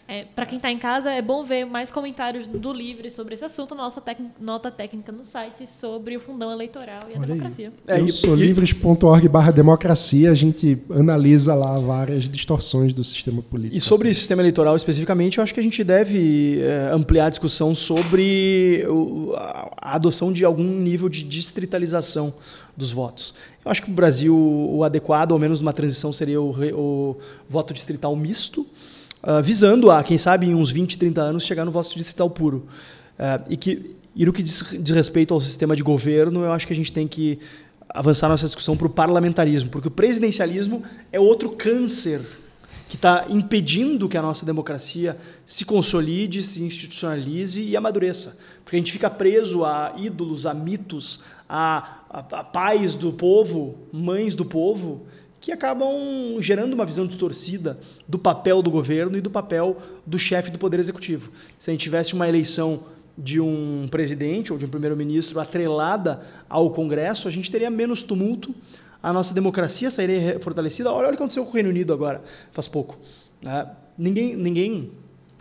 É, 0.09 0.24
para 0.24 0.44
quem 0.44 0.57
está 0.57 0.70
em 0.70 0.78
casa, 0.78 1.11
é 1.11 1.22
bom 1.22 1.42
ver 1.42 1.64
mais 1.64 1.90
comentários 1.90 2.46
do 2.46 2.72
Livre 2.72 3.09
sobre 3.09 3.34
esse 3.34 3.44
assunto, 3.44 3.74
nossa 3.74 4.03
nota 4.40 4.70
técnica 4.70 5.12
no 5.12 5.22
site 5.22 5.66
sobre 5.66 6.16
o 6.16 6.20
fundão 6.20 6.53
eleitoral 6.53 7.00
e 7.09 7.14
a 7.14 7.18
Olha 7.18 7.26
democracia. 7.26 7.72
É, 7.86 8.00
Eu 8.00 8.09
sou 8.09 8.34
livres.org 8.34 9.28
barra 9.28 9.53
democracia, 9.53 10.30
a 10.30 10.34
gente 10.34 10.78
analisa 10.90 11.55
lá 11.55 11.78
várias 11.78 12.28
distorções 12.28 12.92
do 12.92 13.03
sistema 13.05 13.40
político. 13.42 13.76
E 13.76 13.80
sobre 13.80 14.11
o 14.11 14.14
sistema 14.14 14.42
eleitoral 14.42 14.74
especificamente, 14.74 15.38
eu 15.38 15.44
acho 15.44 15.55
que 15.55 15.61
a 15.61 15.62
gente 15.62 15.82
deve 15.84 16.61
é, 16.61 16.90
ampliar 16.92 17.26
a 17.26 17.30
discussão 17.30 17.74
sobre 17.74 18.84
o, 18.88 19.32
a, 19.34 19.94
adoção 19.94 20.32
de 20.32 20.44
algum 20.44 20.78
nível 20.78 21.09
de 21.09 21.22
distritalização 21.22 22.34
dos 22.76 22.90
votos. 22.90 23.34
Eu 23.64 23.70
acho 23.70 23.82
que 23.82 23.88
no 23.88 23.94
Brasil 23.94 24.36
o 24.36 24.82
adequado, 24.82 25.32
ao 25.32 25.38
menos 25.38 25.61
numa 25.61 25.72
transição, 25.72 26.12
seria 26.12 26.40
o, 26.40 26.50
o 26.74 27.16
voto 27.48 27.72
distrital 27.72 28.14
misto, 28.16 28.66
uh, 29.22 29.42
visando 29.42 29.90
a, 29.90 30.02
quem 30.02 30.18
sabe, 30.18 30.46
em 30.46 30.54
uns 30.54 30.70
20, 30.70 30.98
30 30.98 31.20
anos, 31.20 31.44
chegar 31.44 31.64
no 31.64 31.70
voto 31.70 31.94
distrital 31.96 32.28
puro. 32.28 32.66
Uh, 33.18 33.44
e, 33.48 33.56
que, 33.56 33.94
e 34.14 34.26
no 34.26 34.32
que 34.32 34.42
diz, 34.42 34.74
diz 34.80 34.94
respeito 34.94 35.32
ao 35.32 35.40
sistema 35.40 35.76
de 35.76 35.82
governo, 35.82 36.42
eu 36.44 36.52
acho 36.52 36.66
que 36.66 36.72
a 36.72 36.76
gente 36.76 36.92
tem 36.92 37.06
que 37.06 37.38
avançar 37.88 38.28
nossa 38.28 38.46
discussão 38.46 38.76
para 38.76 38.86
o 38.86 38.90
parlamentarismo, 38.90 39.70
porque 39.70 39.88
o 39.88 39.90
presidencialismo 39.90 40.82
é 41.12 41.20
outro 41.20 41.50
câncer 41.50 42.22
que 42.88 42.96
está 42.96 43.24
impedindo 43.30 44.06
que 44.06 44.18
a 44.18 44.22
nossa 44.22 44.44
democracia 44.44 45.16
se 45.46 45.64
consolide, 45.64 46.42
se 46.42 46.62
institucionalize 46.62 47.62
e 47.62 47.74
amadureça. 47.74 48.36
Porque 48.62 48.76
a 48.76 48.78
gente 48.78 48.92
fica 48.92 49.08
preso 49.08 49.64
a 49.64 49.94
ídolos, 49.96 50.44
a 50.44 50.52
mitos, 50.52 51.20
a, 51.48 52.00
a, 52.10 52.18
a 52.18 52.44
pais 52.44 52.94
do 52.94 53.10
povo, 53.10 53.78
mães 53.90 54.34
do 54.34 54.44
povo, 54.44 55.06
que 55.43 55.51
acabam 55.51 56.40
gerando 56.40 56.72
uma 56.72 56.86
visão 56.86 57.05
distorcida 57.05 57.76
do 58.07 58.16
papel 58.16 58.62
do 58.62 58.70
governo 58.70 59.18
e 59.18 59.20
do 59.20 59.28
papel 59.28 59.76
do 60.07 60.16
chefe 60.16 60.53
do 60.53 60.59
Poder 60.59 60.78
Executivo. 60.78 61.32
Se 61.59 61.68
a 61.68 61.72
gente 61.72 61.82
tivesse 61.82 62.14
uma 62.14 62.28
eleição 62.28 62.84
de 63.18 63.40
um 63.40 63.88
presidente 63.90 64.53
ou 64.53 64.59
de 64.59 64.66
um 64.66 64.68
primeiro-ministro 64.68 65.40
atrelada 65.40 66.22
ao 66.49 66.70
Congresso, 66.70 67.26
a 67.26 67.30
gente 67.30 67.51
teria 67.51 67.68
menos 67.68 68.05
tumulto, 68.05 68.55
a 69.03 69.12
nossa 69.12 69.34
democracia 69.34 69.90
sairia 69.90 70.38
fortalecida. 70.38 70.93
Olha, 70.93 71.09
olha 71.09 71.09
o 71.09 71.11
que 71.11 71.16
aconteceu 71.16 71.45
com 71.45 71.51
o 71.51 71.55
Reino 71.55 71.70
Unido 71.70 71.93
agora, 71.93 72.22
faz 72.53 72.68
pouco. 72.68 72.97
É, 73.45 73.66
ninguém, 73.99 74.36
ninguém 74.36 74.93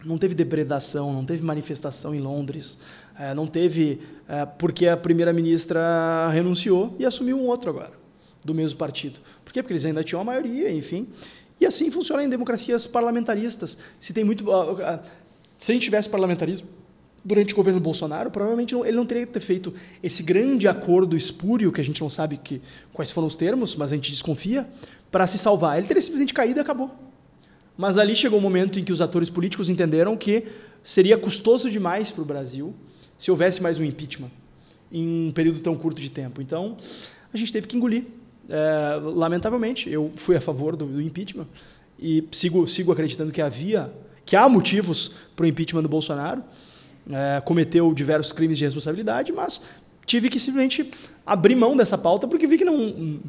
não 0.03 0.17
teve 0.17 0.33
depredação, 0.33 1.13
não 1.13 1.23
teve 1.23 1.43
manifestação 1.43 2.15
em 2.15 2.19
Londres, 2.19 2.79
é, 3.19 3.35
não 3.35 3.45
teve 3.45 4.01
é, 4.27 4.47
porque 4.47 4.87
a 4.87 4.97
primeira-ministra 4.97 6.27
renunciou 6.29 6.95
e 6.97 7.05
assumiu 7.05 7.37
um 7.37 7.45
outro 7.45 7.69
agora 7.69 8.00
do 8.43 8.53
mesmo 8.53 8.77
partido. 8.77 9.19
Por 9.43 9.53
quê? 9.53 9.61
Porque 9.61 9.73
eles 9.73 9.85
ainda 9.85 10.03
tinham 10.03 10.21
a 10.21 10.23
maioria, 10.23 10.71
enfim. 10.71 11.07
E 11.59 11.65
assim 11.65 11.91
funciona 11.91 12.23
em 12.23 12.29
democracias 12.29 12.87
parlamentaristas. 12.87 13.77
Se 13.99 14.13
tem 14.13 14.23
muito, 14.23 14.45
se 15.57 15.71
a 15.71 15.73
gente 15.73 15.83
tivesse 15.83 16.09
parlamentarismo 16.09 16.67
durante 17.23 17.53
o 17.53 17.55
governo 17.55 17.79
Bolsonaro, 17.79 18.31
provavelmente 18.31 18.73
ele 18.73 18.97
não 18.97 19.05
teria 19.05 19.27
que 19.27 19.33
ter 19.33 19.39
feito 19.39 19.73
esse 20.01 20.23
grande 20.23 20.67
acordo 20.67 21.15
espúrio 21.15 21.71
que 21.71 21.79
a 21.79 21.83
gente 21.83 22.01
não 22.01 22.09
sabe 22.09 22.37
que, 22.37 22.61
quais 22.91 23.11
foram 23.11 23.27
os 23.27 23.35
termos, 23.35 23.75
mas 23.75 23.91
a 23.91 23.95
gente 23.95 24.09
desconfia, 24.09 24.67
para 25.11 25.27
se 25.27 25.37
salvar. 25.37 25.77
Ele 25.77 25.87
teria 25.87 26.01
simplesmente 26.01 26.33
caído 26.33 26.59
e 26.59 26.61
acabou. 26.61 26.89
Mas 27.77 27.97
ali 27.97 28.15
chegou 28.15 28.39
um 28.39 28.41
momento 28.41 28.79
em 28.79 28.83
que 28.83 28.91
os 28.91 29.01
atores 29.01 29.29
políticos 29.29 29.69
entenderam 29.69 30.17
que 30.17 30.45
seria 30.81 31.17
custoso 31.17 31.69
demais 31.69 32.11
para 32.11 32.21
o 32.21 32.25
Brasil 32.25 32.73
se 33.17 33.29
houvesse 33.29 33.61
mais 33.61 33.77
um 33.77 33.83
impeachment 33.83 34.31
em 34.91 35.27
um 35.27 35.31
período 35.31 35.59
tão 35.59 35.75
curto 35.75 36.01
de 36.01 36.09
tempo. 36.09 36.41
Então, 36.41 36.75
a 37.31 37.37
gente 37.37 37.53
teve 37.53 37.67
que 37.67 37.77
engolir 37.77 38.05
é, 38.51 38.99
lamentavelmente, 39.01 39.89
eu 39.89 40.11
fui 40.17 40.35
a 40.35 40.41
favor 40.41 40.75
do, 40.75 40.85
do, 40.85 41.01
impeachment 41.01 41.47
e 41.97 42.27
sigo, 42.33 42.67
sigo 42.67 42.91
acreditando 42.91 43.31
que 43.31 43.41
havia, 43.41 43.89
que 44.25 44.35
há 44.35 44.49
motivos 44.49 45.11
para 45.35 45.45
o 45.45 45.47
impeachment 45.47 45.83
do 45.83 45.89
Bolsonaro. 45.89 46.43
É, 47.09 47.41
cometeu 47.41 47.93
diversos 47.93 48.33
crimes 48.33 48.57
de 48.57 48.65
responsabilidade, 48.65 49.31
mas 49.31 49.61
tive 50.05 50.29
que 50.29 50.39
simplesmente 50.39 50.91
abrir 51.25 51.55
mão 51.55 51.75
dessa 51.75 51.97
pauta 51.97 52.27
porque 52.27 52.45
vi 52.45 52.57
que 52.57 52.65
não 52.65 53.19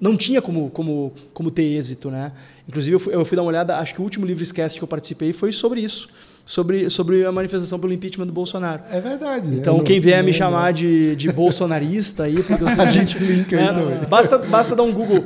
não 0.00 0.16
tinha 0.16 0.40
como, 0.40 0.70
como, 0.70 1.12
como 1.34 1.50
ter 1.50 1.62
êxito, 1.62 2.10
né? 2.10 2.32
Inclusive 2.66 2.94
eu 2.94 2.98
fui, 2.98 3.14
eu 3.14 3.22
fui 3.22 3.36
dar 3.36 3.42
uma 3.42 3.50
olhada, 3.50 3.76
acho 3.76 3.92
que 3.92 4.00
o 4.00 4.04
último 4.04 4.24
Livrescast 4.24 4.78
que 4.78 4.82
eu 4.82 4.88
participei 4.88 5.34
foi 5.34 5.52
sobre 5.52 5.82
isso 5.82 6.08
sobre, 6.50 6.90
sobre 6.90 7.24
a 7.24 7.30
manifestação 7.30 7.78
pelo 7.78 7.92
impeachment 7.92 8.26
do 8.26 8.32
Bolsonaro. 8.32 8.82
É 8.90 9.00
verdade. 9.00 9.54
Então, 9.54 9.76
não, 9.76 9.84
quem 9.84 10.00
vier 10.00 10.20
me 10.24 10.32
chamar 10.32 10.72
de, 10.72 11.14
de 11.14 11.30
bolsonarista 11.30 12.24
aí, 12.24 12.42
porque 12.42 12.64
eu 12.64 12.66
sei, 12.74 12.80
a 12.80 12.86
gente 12.86 13.20
linka 13.20 13.56
aí 13.56 13.72
né, 13.72 14.06
Basta, 14.08 14.36
basta 14.36 14.74
dar 14.74 14.82
um 14.82 14.90
Google. 14.90 15.24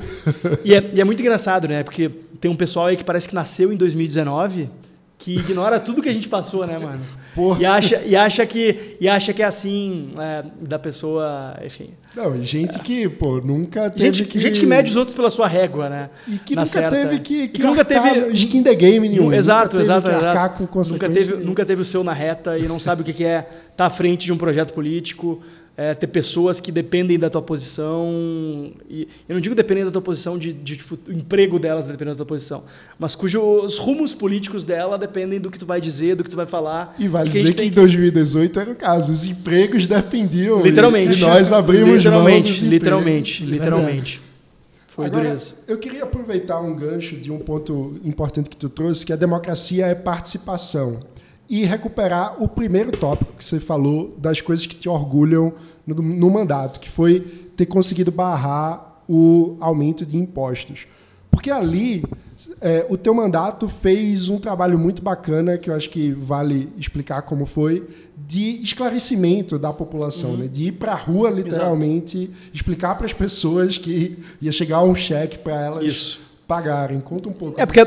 E 0.63 0.75
é, 0.75 0.91
e 0.93 1.01
é 1.01 1.05
muito 1.05 1.21
engraçado, 1.21 1.67
né? 1.67 1.83
Porque 1.83 2.11
tem 2.39 2.51
um 2.51 2.55
pessoal 2.55 2.89
aí 2.89 2.97
que 2.99 3.03
parece 3.03 3.27
que 3.27 3.35
nasceu 3.35 3.73
em 3.73 3.77
2019 3.77 4.69
que 5.17 5.39
ignora 5.39 5.81
tudo 5.81 6.03
que 6.03 6.11
a 6.11 6.13
gente 6.13 6.29
passou, 6.29 6.67
né, 6.67 6.79
mano? 6.79 7.01
Porra. 7.35 7.61
E 7.61 7.67
acha, 7.67 8.03
e 8.07 8.15
acha 8.15 8.47
que 8.47 8.97
e 9.01 9.09
acha 9.09 9.33
que 9.33 9.43
é 9.43 9.45
assim 9.45 10.15
é, 10.19 10.45
da 10.61 10.79
pessoa, 10.79 11.59
enfim. 11.65 11.91
Não, 12.15 12.41
gente 12.41 12.79
que, 12.79 13.09
pô, 13.09 13.41
nunca 13.41 13.91
teve 13.91 14.15
gente, 14.15 14.29
que 14.29 14.39
gente 14.39 14.61
que 14.61 14.67
mede 14.67 14.89
os 14.89 14.97
outros 14.97 15.15
pela 15.15 15.29
sua 15.29 15.49
régua, 15.49 15.89
né? 15.89 16.11
E 16.29 16.39
que 16.39 16.55
nunca 16.55 16.67
certa. 16.67 16.95
teve 16.95 17.19
que, 17.19 17.49
que, 17.49 17.61
que 17.61 17.63
nunca 17.63 17.85
teve 17.85 18.29
skin 18.33 18.63
the 18.63 18.75
game 18.75 19.09
nenhum. 19.09 19.33
Exato, 19.33 19.81
exato, 19.81 20.09
exato. 20.09 20.93
nunca 20.93 21.11
teve 21.11 21.35
nunca 21.45 21.65
teve 21.65 21.83
o 21.83 21.85
seu 21.85 22.05
na 22.05 22.13
reta 22.13 22.57
e 22.57 22.69
não 22.69 22.79
sabe 22.79 23.03
o 23.03 23.05
que 23.05 23.25
é 23.25 23.39
estar 23.39 23.49
tá 23.77 23.87
à 23.87 23.91
frente 23.91 24.25
de 24.25 24.33
um 24.33 24.39
projeto 24.39 24.73
político. 24.73 25.43
É, 25.77 25.93
ter 25.93 26.07
pessoas 26.07 26.61
que 26.61 26.71
dependem 26.71 27.19
da 27.19 27.29
tua 27.29 27.43
posição. 27.43 28.73
E 28.89 29.09
eu 29.29 29.35
não 29.35 29.41
digo 29.41 29.55
dependendo 29.55 29.87
da 29.87 29.93
tua 29.93 30.03
posição 30.03 30.39
de, 30.39 30.53
de 30.53 30.77
tipo, 30.77 30.97
o 31.09 31.13
emprego 31.13 31.59
delas 31.59 31.87
dependendo 31.87 32.13
da 32.13 32.25
tua 32.25 32.27
posição, 32.27 32.65
mas 32.99 33.15
cujos 33.15 33.79
rumos 33.79 34.15
políticos 34.15 34.65
dela 34.65 34.97
dependem 34.97 35.41
do 35.41 35.51
que 35.51 35.59
tu 35.59 35.67
vai 35.67 35.81
dizer, 35.81 36.15
do 36.17 36.25
que 36.25 36.31
tu 36.31 36.37
vai 36.37 36.47
falar. 36.47 36.95
E 36.99 37.09
vale 37.09 37.31
que 37.31 37.39
dizer 37.39 37.53
que 37.53 37.59
tem 37.59 37.69
em 37.69 37.73
2018 37.73 38.61
era 38.61 38.71
o 38.71 38.77
caso. 38.77 39.13
Os 39.13 39.27
empregos 39.27 39.87
dependiam. 39.87 40.63
Literalmente. 40.63 41.19
E 41.19 41.21
nós 41.21 41.53
abrimos 41.53 41.97
literalmente, 41.97 42.63
mão 42.63 42.71
literalmente, 42.71 43.43
empregos. 43.43 43.53
literalmente. 43.53 44.23
Foi 44.87 45.07
Agora, 45.07 45.25
dureza. 45.25 45.55
eu 45.67 45.77
queria 45.77 46.05
aproveitar 46.05 46.61
um 46.61 46.77
gancho 46.77 47.17
de 47.17 47.33
um 47.33 47.41
ponto 47.41 47.99
importante 48.05 48.49
que 48.49 48.57
tu 48.57 48.69
trouxe, 48.69 49.05
que 49.05 49.13
a 49.13 49.17
democracia 49.17 49.87
é 49.87 49.95
participação. 49.95 51.01
E 51.49 51.65
recuperar 51.65 52.43
o 52.43 52.49
primeiro 52.49 52.93
tópico 52.93 53.33
que 53.35 53.45
você 53.45 53.61
falou 53.61 54.15
das 54.19 54.41
coisas 54.41 54.67
que 54.67 54.75
te 54.75 54.89
orgulham 54.89 55.53
no, 55.87 55.95
no 55.95 56.31
mandato, 56.31 56.81
que 56.81 56.89
foi 56.89 57.21
ter 57.57 57.67
conseguido 57.67 58.11
barrar 58.11 59.03
o 59.09 59.57
aumento 59.61 60.07
de 60.07 60.17
impostos. 60.17 60.87
Porque 61.31 61.51
ali 61.51 62.03
é, 62.61 62.87
o 62.89 62.97
teu 62.97 63.15
mandato 63.15 63.69
fez 63.69 64.29
um 64.29 64.39
trabalho 64.39 64.79
muito 64.79 65.03
bacana, 65.03 65.59
que 65.59 65.69
eu 65.69 65.75
acho 65.75 65.91
que 65.91 66.13
vale 66.13 66.73
explicar 66.79 67.23
como 67.23 67.47
foi, 67.47 67.87
de 68.17 68.63
esclarecimento 68.63 69.59
da 69.59 69.73
população, 69.73 70.37
né? 70.37 70.47
de 70.47 70.69
ir 70.69 70.73
para 70.73 70.93
a 70.93 70.97
rua, 70.97 71.31
literalmente, 71.31 72.31
explicar 72.53 72.97
para 72.97 73.07
as 73.07 73.13
pessoas 73.13 73.77
que 73.77 74.19
ia 74.41 74.53
chegar 74.53 74.83
um 74.83 74.95
cheque 74.95 75.39
para 75.39 75.61
elas 75.61 75.85
Isso. 75.85 76.21
pagarem. 76.47 77.01
Conta 77.01 77.29
um 77.29 77.33
pouco. 77.33 77.61
É 77.61 77.67
porque 77.67 77.81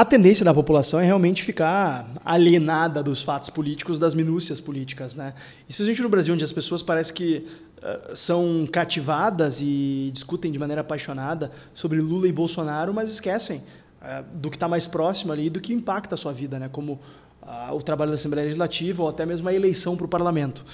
a, 0.00 0.04
tendência 0.04 0.44
da 0.44 0.52
população 0.52 1.00
é 1.00 1.04
realmente 1.04 1.42
ficar 1.42 2.06
alienada 2.24 3.02
dos 3.02 3.22
fatos 3.22 3.48
políticos, 3.48 3.98
das 3.98 4.14
minúcias 4.14 4.60
políticas, 4.60 5.14
né? 5.14 5.32
Especialmente 5.68 6.02
no 6.02 6.08
Brasil, 6.08 6.34
onde 6.34 6.44
as 6.44 6.52
pessoas 6.52 6.82
parecem 6.82 7.14
que 7.14 7.46
uh, 7.78 8.14
são 8.14 8.66
cativadas 8.70 9.60
e 9.62 10.10
discutem 10.12 10.52
de 10.52 10.58
maneira 10.58 10.82
apaixonada 10.82 11.50
sobre 11.72 12.00
Lula 12.00 12.28
e 12.28 12.32
Bolsonaro, 12.32 12.92
mas 12.92 13.10
esquecem 13.10 13.62
uh, 14.02 14.22
do 14.34 14.50
que 14.50 14.56
está 14.56 14.68
mais 14.68 14.86
próximo 14.86 15.32
ali, 15.32 15.48
do 15.48 15.60
que 15.60 15.72
impacta 15.72 16.14
a 16.14 16.18
sua 16.18 16.32
vida, 16.32 16.58
né? 16.58 16.68
Como 16.70 17.00
uh, 17.42 17.74
o 17.74 17.80
trabalho 17.80 18.10
da 18.10 18.16
Assembleia 18.16 18.44
Legislativa 18.44 19.02
ou 19.02 19.08
até 19.08 19.24
mesmo 19.24 19.48
a 19.48 19.54
eleição 19.54 19.96
para 19.96 20.04
o 20.04 20.08
Parlamento. 20.08 20.64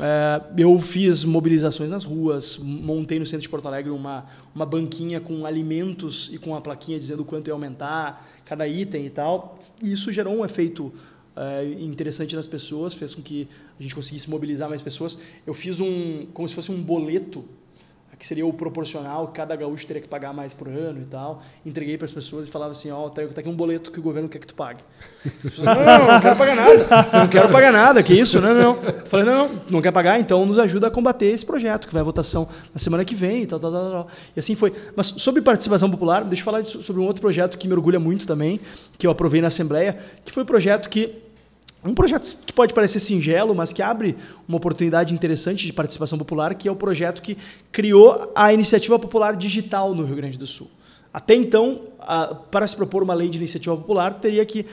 É, 0.00 0.42
eu 0.56 0.78
fiz 0.78 1.22
mobilizações 1.22 1.90
nas 1.90 2.04
ruas, 2.04 2.56
montei 2.58 3.18
no 3.18 3.26
centro 3.26 3.42
de 3.42 3.48
Porto 3.48 3.66
Alegre 3.66 3.90
uma, 3.90 4.26
uma 4.54 4.64
banquinha 4.64 5.20
com 5.20 5.44
alimentos 5.44 6.30
e 6.32 6.38
com 6.38 6.54
a 6.54 6.60
plaquinha 6.60 6.98
dizendo 6.98 7.24
quanto 7.24 7.48
ia 7.48 7.52
aumentar 7.52 8.26
cada 8.44 8.66
item 8.66 9.06
e 9.06 9.10
tal. 9.10 9.58
E 9.82 9.92
isso 9.92 10.10
gerou 10.10 10.34
um 10.34 10.44
efeito 10.44 10.92
é, 11.36 11.64
interessante 11.80 12.34
nas 12.34 12.46
pessoas, 12.46 12.94
fez 12.94 13.14
com 13.14 13.22
que 13.22 13.48
a 13.78 13.82
gente 13.82 13.94
conseguisse 13.94 14.30
mobilizar 14.30 14.68
mais 14.68 14.80
pessoas. 14.80 15.18
Eu 15.46 15.54
fiz 15.54 15.80
um, 15.80 16.26
como 16.32 16.48
se 16.48 16.54
fosse 16.54 16.72
um 16.72 16.80
boleto 16.82 17.44
que 18.22 18.28
seria 18.28 18.46
o 18.46 18.52
proporcional, 18.52 19.26
que 19.26 19.32
cada 19.32 19.56
gaúcho 19.56 19.84
teria 19.84 20.00
que 20.00 20.06
pagar 20.06 20.32
mais 20.32 20.54
por 20.54 20.68
ano 20.68 21.00
e 21.00 21.04
tal. 21.04 21.42
Entreguei 21.66 21.98
para 21.98 22.04
as 22.04 22.12
pessoas 22.12 22.46
e 22.46 22.52
falava 22.52 22.70
assim, 22.70 22.88
ó, 22.88 23.06
oh, 23.06 23.10
tá, 23.10 23.20
aqui 23.20 23.48
um 23.48 23.56
boleto 23.56 23.90
que 23.90 23.98
o 23.98 24.02
governo 24.02 24.28
quer 24.28 24.38
que 24.38 24.46
tu 24.46 24.54
pague. 24.54 24.78
Pessoas, 25.42 25.66
não, 25.66 25.74
não, 25.74 26.06
não 26.06 26.20
quero 26.20 26.36
pagar 26.36 26.54
nada. 26.54 27.18
Não 27.18 27.28
quero 27.28 27.48
pagar 27.48 27.72
nada, 27.72 28.00
que 28.00 28.14
isso? 28.14 28.40
Não, 28.40 28.54
não. 28.54 28.76
Falei, 29.06 29.26
não, 29.26 29.48
não, 29.48 29.62
não 29.68 29.82
quer 29.82 29.90
pagar, 29.90 30.20
então 30.20 30.46
nos 30.46 30.56
ajuda 30.56 30.86
a 30.86 30.90
combater 30.90 31.32
esse 31.32 31.44
projeto, 31.44 31.88
que 31.88 31.92
vai 31.92 32.00
à 32.00 32.04
votação 32.04 32.48
na 32.72 32.78
semana 32.78 33.04
que 33.04 33.16
vem 33.16 33.42
e 33.42 33.46
tal, 33.48 33.58
tal, 33.58 33.72
tal, 33.72 33.90
tal. 33.90 34.08
E 34.36 34.38
assim 34.38 34.54
foi. 34.54 34.72
Mas 34.94 35.08
sobre 35.16 35.42
participação 35.42 35.90
popular, 35.90 36.22
deixa 36.22 36.42
eu 36.42 36.44
falar 36.44 36.64
sobre 36.64 37.02
um 37.02 37.04
outro 37.04 37.20
projeto 37.20 37.58
que 37.58 37.66
me 37.66 37.74
orgulha 37.74 37.98
muito 37.98 38.24
também, 38.24 38.60
que 38.96 39.04
eu 39.04 39.10
aprovei 39.10 39.40
na 39.40 39.48
Assembleia, 39.48 39.98
que 40.24 40.30
foi 40.30 40.44
o 40.44 40.44
um 40.44 40.46
projeto 40.46 40.88
que 40.88 41.22
um 41.84 41.94
projeto 41.94 42.44
que 42.46 42.52
pode 42.52 42.72
parecer 42.72 43.00
singelo, 43.00 43.54
mas 43.54 43.72
que 43.72 43.82
abre 43.82 44.16
uma 44.46 44.56
oportunidade 44.56 45.12
interessante 45.12 45.66
de 45.66 45.72
participação 45.72 46.16
popular, 46.16 46.54
que 46.54 46.68
é 46.68 46.72
o 46.72 46.76
projeto 46.76 47.20
que 47.20 47.36
criou 47.70 48.30
a 48.34 48.52
Iniciativa 48.52 48.98
Popular 48.98 49.34
Digital 49.34 49.94
no 49.94 50.04
Rio 50.04 50.16
Grande 50.16 50.38
do 50.38 50.46
Sul. 50.46 50.70
Até 51.12 51.34
então, 51.34 51.82
para 52.50 52.66
se 52.66 52.76
propor 52.76 53.02
uma 53.02 53.14
lei 53.14 53.28
de 53.28 53.36
iniciativa 53.36 53.76
popular, 53.76 54.14
teria 54.14 54.46
que 54.46 54.64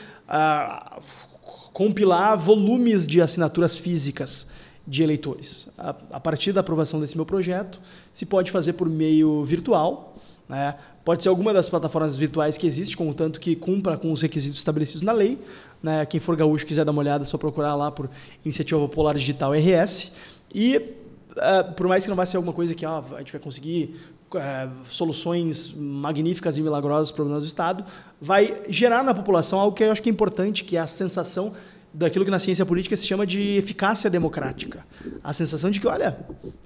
compilar 1.73 2.37
volumes 2.37 3.07
de 3.07 3.21
assinaturas 3.21 3.77
físicas 3.77 4.47
de 4.87 5.03
eleitores. 5.03 5.69
A 5.77 6.19
partir 6.19 6.51
da 6.51 6.61
aprovação 6.61 6.99
desse 6.99 7.15
meu 7.15 7.25
projeto, 7.25 7.81
se 8.13 8.25
pode 8.25 8.51
fazer 8.51 8.73
por 8.73 8.87
meio 8.87 9.43
virtual, 9.43 10.15
né? 10.47 10.75
Pode 11.05 11.23
ser 11.23 11.29
alguma 11.29 11.53
das 11.53 11.67
plataformas 11.69 12.17
virtuais 12.17 12.57
que 12.57 12.67
existe, 12.67 12.95
contanto 12.95 13.39
que 13.39 13.55
cumpra 13.55 13.97
com 13.97 14.11
os 14.11 14.21
requisitos 14.21 14.59
estabelecidos 14.59 15.01
na 15.01 15.11
lei. 15.11 15.39
Né? 15.81 16.05
Quem 16.05 16.19
for 16.19 16.35
gaúcho 16.35 16.65
quiser 16.65 16.83
dar 16.83 16.91
uma 16.91 17.01
olhada, 17.01 17.23
é 17.23 17.25
só 17.25 17.37
procurar 17.37 17.75
lá 17.75 17.91
por 17.91 18.09
Iniciativa 18.43 18.79
Popular 18.79 19.15
Digital 19.15 19.53
RS. 19.53 20.11
E 20.53 20.77
uh, 20.77 21.73
por 21.75 21.87
mais 21.87 22.03
que 22.03 22.09
não 22.09 22.15
vá 22.15 22.25
ser 22.25 22.37
alguma 22.37 22.53
coisa 22.53 22.73
que 22.73 22.85
ó, 22.85 23.01
a 23.15 23.19
gente 23.19 23.31
vai 23.31 23.41
conseguir 23.41 23.95
uh, 24.35 24.39
soluções 24.85 25.73
magníficas 25.73 26.57
e 26.57 26.61
milagrosas 26.61 27.11
para 27.11 27.13
os 27.13 27.15
problemas 27.15 27.43
do 27.43 27.47
Estado, 27.47 27.85
vai 28.21 28.61
gerar 28.69 29.03
na 29.03 29.13
população 29.13 29.59
algo 29.59 29.75
que 29.75 29.83
eu 29.83 29.91
acho 29.91 30.01
que 30.01 30.09
é 30.09 30.11
importante, 30.11 30.63
que 30.63 30.77
é 30.77 30.79
a 30.79 30.87
sensação 30.87 31.53
daquilo 31.93 32.23
que 32.23 32.31
na 32.31 32.39
ciência 32.39 32.65
política 32.65 32.95
se 32.95 33.07
chama 33.07 33.25
de 33.25 33.57
eficácia 33.57 34.09
democrática. 34.09 34.85
A 35.23 35.33
sensação 35.33 35.71
de 35.71 35.79
que, 35.79 35.87
olha, 35.87 36.17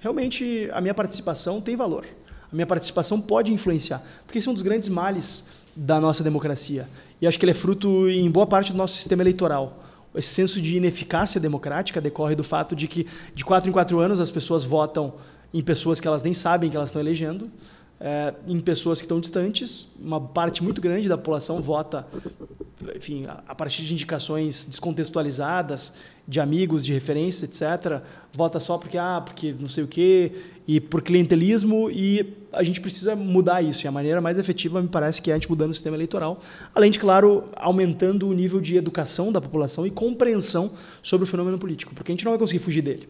realmente 0.01 0.69
a 0.73 0.81
minha 0.81 0.93
participação 0.93 1.61
tem 1.61 1.75
valor. 1.75 2.05
A 2.51 2.55
minha 2.55 2.67
participação 2.67 3.19
pode 3.21 3.51
influenciar. 3.51 4.03
Porque 4.25 4.37
esse 4.37 4.47
é 4.47 4.51
um 4.51 4.53
dos 4.53 4.63
grandes 4.63 4.89
males 4.89 5.45
da 5.75 5.99
nossa 5.99 6.23
democracia. 6.23 6.87
E 7.21 7.27
acho 7.27 7.39
que 7.39 7.45
ele 7.45 7.51
é 7.51 7.55
fruto, 7.55 8.09
em 8.09 8.29
boa 8.29 8.45
parte, 8.45 8.71
do 8.71 8.77
nosso 8.77 8.95
sistema 8.95 9.23
eleitoral. 9.23 9.83
Esse 10.15 10.29
senso 10.29 10.61
de 10.61 10.77
ineficácia 10.77 11.39
democrática 11.41 11.99
decorre 11.99 12.35
do 12.35 12.43
fato 12.43 12.75
de 12.75 12.87
que, 12.87 13.07
de 13.33 13.43
quatro 13.43 13.69
em 13.69 13.73
quatro 13.73 13.99
anos, 13.99 14.21
as 14.21 14.29
pessoas 14.29 14.63
votam 14.63 15.13
em 15.53 15.61
pessoas 15.61 15.99
que 15.99 16.07
elas 16.07 16.23
nem 16.23 16.33
sabem 16.33 16.69
que 16.69 16.75
elas 16.75 16.89
estão 16.89 17.01
elegendo, 17.01 17.49
é, 18.03 18.33
em 18.45 18.59
pessoas 18.59 18.99
que 18.99 19.05
estão 19.05 19.21
distantes. 19.21 19.95
Uma 19.97 20.19
parte 20.19 20.61
muito 20.61 20.81
grande 20.81 21.07
da 21.07 21.17
população 21.17 21.61
vota, 21.61 22.05
enfim, 22.93 23.25
a 23.47 23.55
partir 23.55 23.83
de 23.83 23.93
indicações 23.93 24.65
descontextualizadas, 24.65 25.93
de 26.27 26.41
amigos, 26.41 26.85
de 26.85 26.91
referência, 26.91 27.45
etc. 27.45 28.01
Vota 28.33 28.59
só 28.59 28.77
porque, 28.77 28.97
ah, 28.97 29.23
porque 29.25 29.55
não 29.57 29.69
sei 29.69 29.85
o 29.85 29.87
quê, 29.87 30.33
e 30.67 30.81
por 30.81 31.01
clientelismo, 31.01 31.89
e 31.89 32.33
a 32.51 32.61
gente 32.61 32.81
precisa 32.81 33.15
mudar 33.15 33.61
isso. 33.61 33.85
E 33.85 33.87
a 33.87 33.91
maneira 33.91 34.19
mais 34.19 34.37
efetiva, 34.37 34.81
me 34.81 34.89
parece, 34.89 35.21
que 35.21 35.31
é 35.31 35.33
a 35.33 35.37
gente 35.37 35.49
mudando 35.49 35.71
o 35.71 35.73
sistema 35.73 35.95
eleitoral. 35.95 36.41
Além 36.75 36.91
de, 36.91 36.99
claro, 36.99 37.45
aumentando 37.55 38.27
o 38.27 38.33
nível 38.33 38.59
de 38.59 38.75
educação 38.75 39.31
da 39.31 39.39
população 39.39 39.87
e 39.87 39.91
compreensão 39.91 40.73
sobre 41.01 41.23
o 41.23 41.27
fenômeno 41.27 41.57
político, 41.57 41.95
porque 41.95 42.11
a 42.11 42.13
gente 42.13 42.25
não 42.25 42.33
vai 42.33 42.39
conseguir 42.39 42.59
fugir 42.59 42.81
dele. 42.81 43.07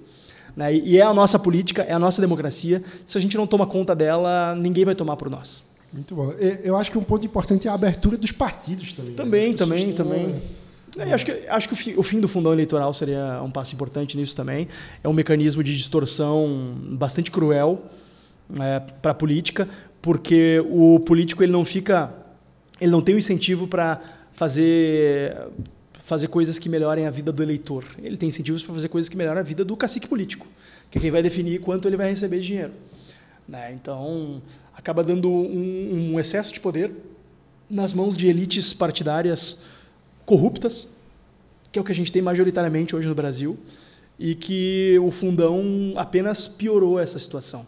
Né? 0.56 0.76
E 0.76 1.00
é 1.00 1.04
a 1.04 1.14
nossa 1.14 1.40
política, 1.40 1.82
é 1.84 1.94
a 1.94 2.00
nossa 2.00 2.22
democracia. 2.22 2.84
Se 3.06 3.18
a 3.18 3.22
gente 3.22 3.36
não 3.38 3.48
toma 3.48 3.66
conta 3.66 3.96
dela, 3.96 4.56
ninguém 4.56 4.86
vai 4.86 4.96
tomar 4.96 5.16
por 5.16 5.30
nós. 5.30 5.64
Muito 5.92 6.16
bom. 6.16 6.32
Eu 6.64 6.76
acho 6.76 6.92
que 6.92 6.98
um 6.98 7.04
ponto 7.04 7.26
importante 7.26 7.68
é 7.68 7.72
a 7.72 7.76
abertura 7.76 8.18
dos 8.18 8.32
partidos 8.32 8.94
também. 8.94 9.14
Também, 9.14 9.50
né? 9.52 9.56
também, 9.56 9.94
também. 9.94 10.42
É, 10.98 11.14
acho 11.14 11.26
que, 11.26 11.32
acho 11.48 11.68
que 11.68 11.74
o 11.74 11.78
fim, 11.78 11.94
o 11.98 12.04
fim, 12.04 12.20
do 12.20 12.28
fundão 12.28 12.54
eleitoral 12.54 12.94
seria 12.94 13.42
um 13.44 13.50
passo 13.50 13.74
importante 13.74 14.18
nisso 14.18 14.36
também. 14.36 14.68
É 15.04 15.08
um 15.08 15.14
mecanismo 15.14 15.64
de 15.64 15.76
distorção 15.76 16.76
bastante 16.92 17.32
cruel 17.32 17.84
é, 18.60 18.80
para 18.80 19.12
a 19.12 19.16
política, 19.16 19.68
porque 20.02 20.64
o 20.70 21.00
político 21.00 21.44
ele 21.44 21.52
não 21.52 21.66
fica, 21.66 22.14
ele 22.80 22.92
não 22.92 23.02
tem 23.02 23.14
o 23.14 23.18
um 23.18 23.20
incentivo 23.20 23.68
para 23.68 24.02
fazer 24.34 25.36
fazer 26.04 26.28
coisas 26.28 26.60
que 26.60 26.68
melhorem 26.68 27.08
a 27.08 27.10
vida 27.10 27.32
do 27.32 27.42
eleitor. 27.42 27.86
Ele 28.04 28.18
tem 28.18 28.28
incentivos 28.28 28.62
para 28.62 28.74
fazer 28.74 28.90
coisas 28.90 29.08
que 29.08 29.16
melhorem 29.16 29.40
a 29.40 29.44
vida 29.44 29.64
do 29.64 29.76
cacique 29.78 30.06
político, 30.06 30.46
que 30.92 30.98
é 30.98 31.02
quem 31.02 31.10
vai 31.10 31.24
definir 31.24 31.62
quanto 31.62 31.88
ele 31.88 31.96
vai 31.96 32.10
receber 32.10 32.40
de 32.40 32.48
dinheiro. 32.48 32.74
Né? 33.48 33.72
Então, 33.74 34.42
acaba 34.76 35.02
dando 35.02 35.30
um, 35.30 36.14
um 36.14 36.20
excesso 36.20 36.54
de 36.54 36.60
poder 36.60 36.92
nas 37.70 37.94
mãos 37.94 38.18
de 38.18 38.28
elites 38.28 38.74
partidárias 38.74 39.64
corruptas, 40.26 40.90
que 41.72 41.80
é 41.80 41.82
o 41.82 41.86
que 41.86 41.94
a 41.94 41.96
gente 41.96 42.12
tem 42.12 42.22
majoritariamente 42.22 42.94
hoje 42.94 43.08
no 43.08 43.16
Brasil, 43.16 43.58
e 44.20 44.36
que 44.36 45.00
o 45.02 45.10
fundão 45.10 45.94
apenas 45.96 46.50
piorou 46.50 47.00
essa 47.00 47.18
situação. 47.18 47.66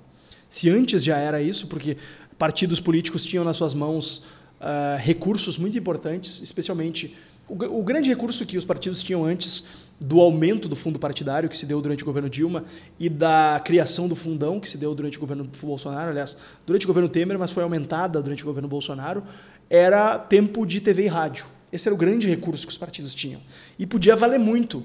Se 0.49 0.69
antes 0.69 1.01
já 1.01 1.17
era 1.17 1.41
isso, 1.41 1.67
porque 1.67 1.97
partidos 2.37 2.81
políticos 2.81 3.25
tinham 3.25 3.45
nas 3.45 3.55
suas 3.55 3.73
mãos 3.73 4.17
uh, 4.59 4.97
recursos 4.99 5.57
muito 5.57 5.77
importantes, 5.77 6.41
especialmente 6.41 7.15
o, 7.47 7.79
o, 7.79 7.83
grande 7.83 8.09
recurso 8.09 8.45
que 8.45 8.57
os 8.57 8.65
partidos 8.65 9.03
tinham 9.03 9.23
antes 9.23 9.85
do 9.99 10.19
aumento 10.19 10.67
do 10.67 10.75
fundo 10.75 10.99
partidário 10.99 11.47
que 11.47 11.55
se 11.55 11.65
deu 11.65 11.81
durante 11.81 12.03
o 12.03 12.05
governo 12.05 12.29
Dilma 12.29 12.65
e 12.99 13.07
da 13.07 13.61
criação 13.63 14.07
do 14.07 14.15
fundão 14.15 14.59
que 14.59 14.67
se 14.67 14.77
deu 14.77 14.93
durante 14.95 15.17
o 15.17 15.19
governo 15.19 15.49
Bolsonaro, 15.61 16.09
aliás, 16.09 16.35
durante 16.65 16.85
o 16.85 16.87
governo 16.87 17.07
Temer, 17.07 17.37
mas 17.37 17.51
foi 17.51 17.63
aumentada 17.63 18.21
durante 18.21 18.43
o 18.43 18.45
governo 18.45 18.67
Bolsonaro, 18.67 19.23
era 19.69 20.17
tempo 20.17 20.65
de 20.65 20.81
TV 20.81 21.05
e 21.05 21.07
rádio. 21.07 21.45
Esse 21.71 21.87
era 21.87 21.95
o 21.95 21.97
grande 21.97 22.27
recurso 22.27 22.65
que 22.65 22.71
os 22.71 22.77
partidos 22.77 23.13
tinham. 23.13 23.41
E 23.77 23.85
podia 23.85 24.15
valer 24.15 24.39
muito 24.39 24.83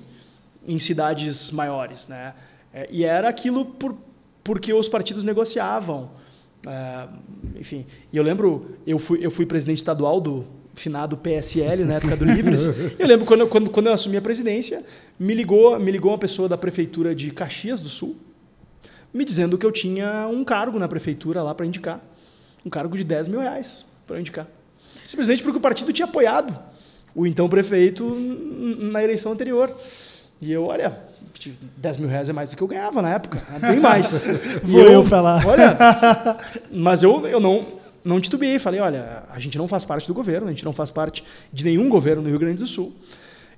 em 0.67 0.79
cidades 0.79 1.51
maiores. 1.51 2.09
Né? 2.09 2.35
É, 2.73 2.89
e 2.91 3.05
era 3.05 3.29
aquilo 3.29 3.65
por, 3.65 3.97
porque 4.45 4.73
os 4.73 4.89
partidos 4.89 5.25
negociavam. 5.25 6.11
É, 6.67 7.09
enfim, 7.59 7.87
e 8.13 8.17
eu 8.17 8.23
lembro, 8.23 8.77
eu 8.87 8.99
fui, 8.99 9.19
eu 9.23 9.31
fui 9.31 9.47
presidente 9.47 9.79
estadual 9.79 10.21
do 10.21 10.45
finado 10.81 11.17
PSL 11.17 11.85
na 11.85 11.95
época 11.95 12.17
do 12.17 12.25
Livres. 12.25 12.67
eu 12.99 13.07
lembro 13.07 13.27
quando, 13.27 13.47
quando, 13.47 13.71
quando 13.71 13.87
eu 13.89 13.93
assumi 13.93 14.17
a 14.17 14.23
presidência, 14.23 14.83
me 15.19 15.35
ligou, 15.35 15.79
me 15.79 15.91
ligou 15.91 16.11
uma 16.11 16.19
pessoa 16.19 16.49
da 16.49 16.57
prefeitura 16.57 17.15
de 17.15 17.31
Caxias 17.31 17.81
do 17.81 17.89
Sul, 17.89 18.17
me 19.13 19.25
dizendo 19.25 19.59
que 19.59 19.67
eu 19.67 19.71
tinha 19.71 20.27
um 20.29 20.43
cargo 20.43 20.79
na 20.79 20.89
prefeitura 20.89 21.43
lá 21.43 21.55
para 21.55 21.67
indicar. 21.67 22.01
Um 22.65 22.71
cargo 22.71 22.97
de 22.97 23.05
10 23.05 23.29
mil 23.29 23.41
reais 23.41 23.85
para 24.07 24.19
indicar. 24.19 24.47
Simplesmente 25.07 25.43
porque 25.43 25.59
o 25.59 25.61
partido 25.61 25.93
tinha 25.93 26.07
apoiado 26.07 26.57
o 27.15 27.27
então 27.27 27.49
prefeito 27.49 28.05
na 28.79 29.03
eleição 29.03 29.33
anterior. 29.33 29.71
E 30.41 30.51
eu, 30.51 30.65
olha, 30.67 30.97
10 31.77 31.99
mil 31.99 32.09
reais 32.09 32.29
é 32.29 32.33
mais 32.33 32.49
do 32.49 32.57
que 32.57 32.63
eu 32.63 32.69
ganhava 32.69 33.03
na 33.03 33.11
época, 33.11 33.43
é 33.55 33.71
bem 33.71 33.81
mais. 33.81 34.25
Vou 34.63 34.81
eu, 34.83 34.93
eu 34.93 35.05
pra 35.05 35.21
lá. 35.21 35.43
Olha, 35.45 35.77
mas 36.71 37.03
eu, 37.03 37.27
eu 37.27 37.41
não, 37.41 37.67
não 38.05 38.21
titubeei, 38.21 38.59
falei, 38.59 38.81
olha, 38.81 39.25
a 39.29 39.39
gente 39.39 39.59
não 39.59 39.69
faz 39.69 39.85
parte 39.85 40.07
do 40.07 40.15
governo, 40.15 40.49
a 40.49 40.51
gente 40.51 40.65
não 40.65 40.73
faz 40.73 40.91
parte 40.91 41.25
de 41.53 41.65
nenhum 41.65 41.89
governo 41.89 42.23
do 42.23 42.29
Rio 42.31 42.39
Grande 42.39 42.59
do 42.59 42.67
Sul. 42.67 42.95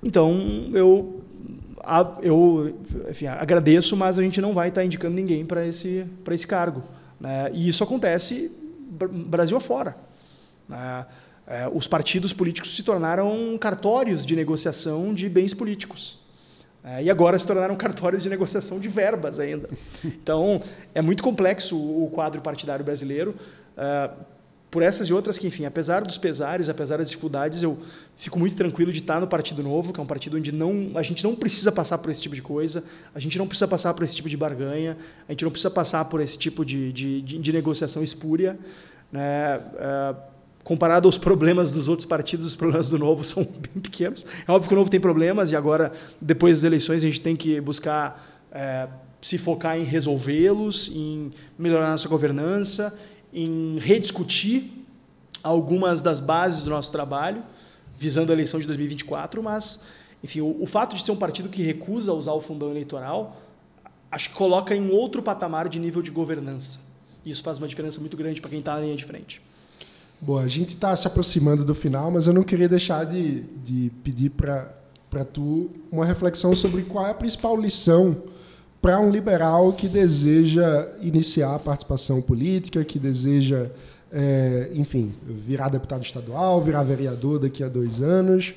Então, 0.01 0.69
eu, 0.73 1.23
eu 2.21 2.77
enfim, 3.09 3.27
agradeço, 3.27 3.95
mas 3.95 4.19
a 4.19 4.21
gente 4.21 4.41
não 4.41 4.53
vai 4.53 4.69
estar 4.69 4.83
indicando 4.83 5.15
ninguém 5.15 5.45
para 5.45 5.65
esse, 5.65 6.05
esse 6.31 6.47
cargo. 6.47 6.83
Né? 7.19 7.49
E 7.53 7.69
isso 7.69 7.83
acontece 7.83 8.51
Brasil 8.93 9.57
afora. 9.57 9.95
Né? 10.67 11.05
É, 11.47 11.69
os 11.73 11.87
partidos 11.87 12.31
políticos 12.31 12.75
se 12.75 12.83
tornaram 12.83 13.57
cartórios 13.57 14.25
de 14.25 14.35
negociação 14.35 15.13
de 15.13 15.27
bens 15.29 15.53
políticos. 15.53 16.19
É, 16.83 17.03
e 17.03 17.09
agora 17.09 17.39
se 17.39 17.47
tornaram 17.47 17.75
cartórios 17.75 18.21
de 18.21 18.29
negociação 18.29 18.77
de 18.79 18.89
verbas 18.89 19.39
ainda. 19.39 19.69
Então, 20.03 20.61
é 20.93 21.01
muito 21.01 21.23
complexo 21.23 21.77
o 21.77 22.09
quadro 22.11 22.41
partidário 22.41 22.83
brasileiro. 22.83 23.35
Por 24.73 24.81
essas 24.81 25.07
e 25.07 25.13
outras 25.13 25.37
que, 25.37 25.45
enfim, 25.45 25.65
apesar 25.65 26.01
dos 26.01 26.17
pesares, 26.17 26.67
apesar 26.67 26.97
das 26.97 27.07
dificuldades, 27.07 27.61
eu 27.61 27.77
fico 28.17 28.39
muito 28.39 28.55
tranquilo 28.55 28.91
de 28.91 29.01
estar 29.01 29.21
no 29.21 29.27
Partido 29.27 29.61
Novo, 29.61 29.93
que 29.93 29.99
é 29.99 30.03
um 30.03 30.07
partido 30.07 30.35
onde 30.35 30.51
não, 30.51 30.93
a 30.95 31.03
gente 31.03 31.23
não 31.23 31.35
precisa 31.35 31.71
passar 31.71 31.99
por 31.99 32.09
esse 32.09 32.23
tipo 32.23 32.33
de 32.33 32.41
coisa, 32.41 32.83
a 33.13 33.19
gente 33.19 33.37
não 33.37 33.45
precisa 33.47 33.67
passar 33.67 33.93
por 33.93 34.03
esse 34.03 34.15
tipo 34.15 34.27
de 34.27 34.35
barganha, 34.35 34.97
a 35.29 35.31
gente 35.31 35.43
não 35.43 35.51
precisa 35.51 35.69
passar 35.69 36.03
por 36.05 36.19
esse 36.19 36.35
tipo 36.35 36.65
de, 36.65 36.91
de, 36.91 37.21
de, 37.21 37.37
de 37.37 37.53
negociação 37.53 38.01
espúria. 38.01 38.57
Né? 39.11 39.61
É, 39.77 40.15
comparado 40.63 41.07
aos 41.07 41.19
problemas 41.19 41.71
dos 41.71 41.87
outros 41.87 42.07
partidos, 42.07 42.47
os 42.47 42.55
problemas 42.55 42.89
do 42.89 42.97
Novo 42.97 43.21
são 43.23 43.43
bem 43.43 43.79
pequenos. 43.79 44.25
É 44.47 44.51
óbvio 44.51 44.69
que 44.69 44.73
o 44.73 44.77
Novo 44.79 44.89
tem 44.89 44.99
problemas 44.99 45.51
e 45.51 45.55
agora, 45.55 45.91
depois 46.19 46.61
das 46.61 46.63
eleições, 46.63 47.03
a 47.03 47.05
gente 47.05 47.21
tem 47.21 47.35
que 47.35 47.61
buscar 47.61 48.41
é, 48.51 48.87
se 49.21 49.37
focar 49.37 49.77
em 49.77 49.83
resolvê-los, 49.83 50.89
em 50.91 51.31
melhorar 51.59 51.89
a 51.89 51.91
nossa 51.91 52.09
governança, 52.09 52.91
em 53.33 53.77
rediscutir 53.79 54.71
algumas 55.41 56.01
das 56.01 56.19
bases 56.19 56.63
do 56.63 56.69
nosso 56.69 56.91
trabalho, 56.91 57.43
visando 57.97 58.31
a 58.31 58.35
eleição 58.35 58.59
de 58.59 58.67
2024, 58.67 59.41
mas, 59.41 59.81
enfim, 60.23 60.41
o, 60.41 60.61
o 60.61 60.65
fato 60.65 60.95
de 60.95 61.03
ser 61.03 61.11
um 61.11 61.15
partido 61.15 61.49
que 61.49 61.61
recusa 61.61 62.13
usar 62.13 62.33
o 62.33 62.41
fundão 62.41 62.69
eleitoral, 62.69 63.41
acho 64.11 64.29
que 64.29 64.35
coloca 64.35 64.75
em 64.75 64.91
outro 64.91 65.21
patamar 65.21 65.67
de 65.67 65.79
nível 65.79 66.01
de 66.01 66.11
governança. 66.11 66.81
Isso 67.25 67.41
faz 67.41 67.57
uma 67.57 67.67
diferença 67.67 67.99
muito 67.99 68.15
grande 68.15 68.39
para 68.39 68.49
quem 68.49 68.59
está 68.59 68.75
na 68.75 68.81
linha 68.81 68.95
de 68.95 69.05
frente. 69.05 69.41
Bom, 70.21 70.37
a 70.37 70.47
gente 70.47 70.69
está 70.69 70.95
se 70.95 71.07
aproximando 71.07 71.65
do 71.65 71.75
final, 71.75 72.09
mas 72.11 72.27
eu 72.27 72.33
não 72.33 72.43
queria 72.43 72.69
deixar 72.69 73.05
de, 73.05 73.41
de 73.41 73.91
pedir 74.03 74.29
para 74.29 75.25
tu 75.33 75.69
uma 75.91 76.05
reflexão 76.05 76.55
sobre 76.55 76.83
qual 76.83 77.07
é 77.07 77.11
a 77.11 77.13
principal 77.13 77.59
lição 77.59 78.23
para 78.83 78.99
um 78.99 79.09
liberal 79.09 79.73
que 79.73 79.87
deseja 79.87 80.87
iniciar 81.01 81.55
a 81.55 81.59
participação 81.59 82.21
política, 82.21 82.83
que 82.83 82.99
deseja, 82.99 83.71
é, 84.11 84.69
enfim, 84.73 85.15
virar 85.23 85.69
deputado 85.69 86.03
estadual, 86.03 86.61
virar 86.61 86.83
vereador 86.83 87.39
daqui 87.39 87.63
a 87.63 87.67
dois 87.67 87.99
anos. 88.01 88.53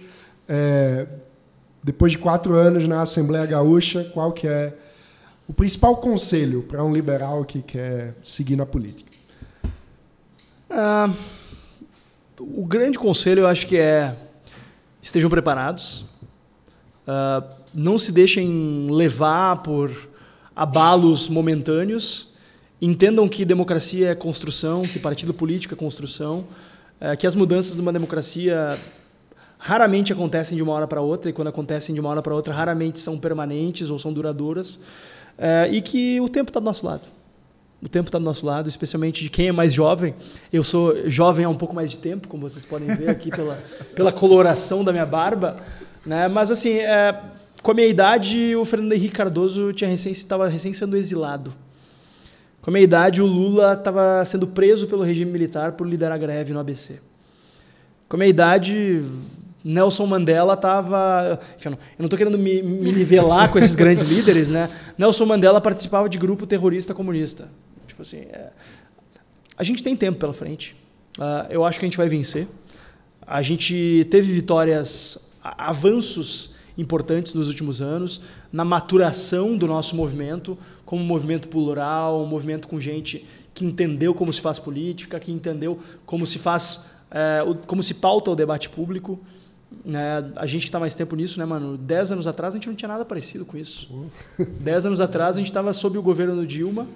É, 0.47 1.07
depois 1.83 2.12
de 2.12 2.18
quatro 2.18 2.55
anos 2.55 2.87
na 2.87 3.01
Assembleia 3.03 3.47
Gaúcha, 3.47 4.11
qual 4.12 4.33
que 4.33 4.47
é 4.47 4.77
o 5.49 5.55
principal 5.55 5.97
conselho 5.97 6.62
para 6.64 6.85
um 6.85 6.93
liberal 6.93 7.45
que 7.45 7.62
quer 7.62 8.16
seguir 8.20 8.57
na 8.57 8.66
política? 8.66 9.11
Ah 10.68 11.09
o 12.39 12.64
grande 12.66 12.99
conselho 12.99 13.41
eu 13.41 13.47
acho 13.47 13.66
que 13.66 13.77
é 13.77 14.14
estejam 15.01 15.31
preparados, 15.31 16.05
uh, 17.07 17.47
não 17.72 17.99
se 17.99 18.11
deixem 18.11 18.89
levar 18.91 19.62
por 19.62 19.91
abalos 20.57 21.28
momentâneos, 21.28 22.34
entendam 22.80 23.28
que 23.28 23.44
democracia 23.44 24.09
é 24.09 24.14
construção, 24.14 24.82
que 24.82 24.98
partido 24.98 25.34
político 25.34 25.74
é 25.74 25.76
construção, 25.76 26.46
uh, 27.00 27.16
que 27.18 27.26
as 27.26 27.34
mudanças 27.34 27.76
numa 27.76 27.92
democracia 27.92 28.78
raramente 29.59 30.12
acontecem 30.12 30.57
de 30.57 30.62
uma 30.62 30.72
hora 30.72 30.86
para 30.86 31.00
outra 31.02 31.30
e 31.30 31.32
quando 31.32 31.48
acontecem 31.48 31.94
de 31.94 32.00
uma 32.00 32.09
hora 32.09 32.22
para 32.22 32.34
outra 32.34 32.54
raramente 32.54 32.98
são 32.98 33.18
permanentes 33.18 33.90
ou 33.90 33.98
são 33.98 34.12
duradouras 34.12 34.76
uh, 35.38 35.70
e 35.70 35.82
que 35.82 36.20
o 36.20 36.28
tempo 36.28 36.48
está 36.50 36.59
do 36.59 36.64
nosso 36.64 36.86
lado 36.86 37.16
o 37.82 37.88
tempo 37.88 38.09
está 38.09 38.18
do 38.18 38.24
nosso 38.24 38.44
lado, 38.44 38.68
especialmente 38.68 39.22
de 39.22 39.30
quem 39.30 39.48
é 39.48 39.52
mais 39.52 39.72
jovem. 39.72 40.14
Eu 40.52 40.64
sou 40.64 41.09
jovem 41.09 41.44
há 41.44 41.48
um 41.48 41.54
pouco 41.54 41.74
mais 41.74 41.90
de 41.90 41.98
tempo, 41.98 42.26
como 42.26 42.48
vocês 42.48 42.64
podem 42.64 42.88
ver 42.96 43.11
aqui 43.11 43.30
pela, 43.30 43.62
pela 43.94 44.11
coloração 44.11 44.82
da 44.82 44.92
minha 44.92 45.07
barba. 45.07 45.59
Né? 46.04 46.26
Mas, 46.26 46.50
assim, 46.50 46.78
é, 46.78 47.20
com 47.62 47.70
a 47.70 47.74
minha 47.74 47.88
idade, 47.88 48.54
o 48.57 48.64
Fernando 48.64 48.92
Henrique 48.92 49.14
Cardoso 49.14 49.72
tinha 49.72 49.88
recém, 49.88 50.12
estava 50.12 50.48
recém 50.48 50.72
sendo 50.72 50.96
exilado. 50.96 51.52
Com 52.66 52.70
a 52.70 52.72
minha 52.72 52.82
idade, 52.82 53.22
o 53.22 53.26
Lula 53.26 53.74
estava 53.74 54.24
sendo 54.24 54.48
preso 54.48 54.88
pelo 54.88 55.04
regime 55.04 55.30
militar 55.30 55.72
por 55.72 55.88
liderar 55.88 56.18
greve 56.18 56.52
no 56.52 56.59
ABC. 56.59 57.00
Com 58.09 58.16
a 58.16 58.18
minha 58.18 58.28
idade, 58.28 59.04
Nelson 59.64 60.04
Mandela 60.04 60.54
estava. 60.54 61.40
Eu 61.64 61.78
não 61.98 62.07
estou 62.07 62.18
querendo 62.18 62.36
me, 62.36 62.62
me 62.62 62.90
nivelar 62.90 63.52
com 63.52 63.59
esses 63.61 63.76
grandes 63.76 64.02
líderes, 64.11 64.50
né? 64.50 64.68
Nelson 64.98 65.26
Mandela 65.26 65.61
participava 65.61 66.09
de 66.09 66.18
grupo 66.18 66.44
terrorista 66.44 66.92
comunista. 66.92 67.48
Tipo 67.86 68.02
assim, 68.02 68.22
é... 68.32 68.50
a 69.57 69.62
gente 69.62 69.84
tem 69.84 69.94
tempo 69.94 70.18
pela 70.18 70.34
frente. 70.34 70.74
Uh, 71.16 71.46
eu 71.50 71.64
acho 71.64 71.78
que 71.78 71.84
a 71.84 71.88
gente 71.88 71.96
vai 71.96 72.09
vencer. 72.09 72.48
A 73.24 73.42
gente 73.42 74.09
teve 74.11 74.32
vitórias, 74.32 75.30
avanços 75.40 76.55
importantes 76.77 77.33
nos 77.35 77.49
últimos 77.49 77.81
anos 77.81 78.20
na 78.53 78.64
maturação 78.64 79.57
do 79.57 79.66
nosso 79.66 79.97
movimento 79.97 80.59
como 80.85 81.03
um 81.03 81.07
movimento 81.07 81.49
plural, 81.49 82.22
um 82.22 82.27
movimento 82.27 82.68
com 82.68 82.79
gente 82.81 83.27
que 83.55 83.64
entendeu 83.64 84.14
como 84.14 84.33
se 84.33 84.41
faz 84.41 84.59
política, 84.59 85.18
que 85.18 85.33
entendeu 85.33 85.79
como 86.05 86.27
se 86.27 86.39
faz, 86.39 86.93
é, 87.11 87.41
como 87.66 87.83
se 87.83 87.95
pauta 87.95 88.31
o 88.31 88.37
debate 88.37 88.68
público. 88.68 89.18
Né, 89.85 90.31
a 90.37 90.47
gente 90.47 90.64
está 90.64 90.79
mais 90.79 90.95
tempo 90.95 91.16
nisso, 91.16 91.39
né, 91.39 91.45
mano? 91.45 91.77
Dez 91.77 92.12
anos 92.12 92.27
atrás 92.27 92.55
a 92.55 92.57
gente 92.57 92.68
não 92.68 92.74
tinha 92.74 92.89
nada 92.89 93.05
parecido 93.05 93.45
com 93.45 93.57
isso. 93.57 93.91
Dez 94.61 94.85
anos 94.85 95.01
atrás 95.01 95.37
a 95.37 95.39
gente 95.39 95.49
estava 95.49 95.72
sob 95.72 95.97
o 95.97 96.03
governo 96.03 96.37
do 96.37 96.47
Dilma, 96.47 96.87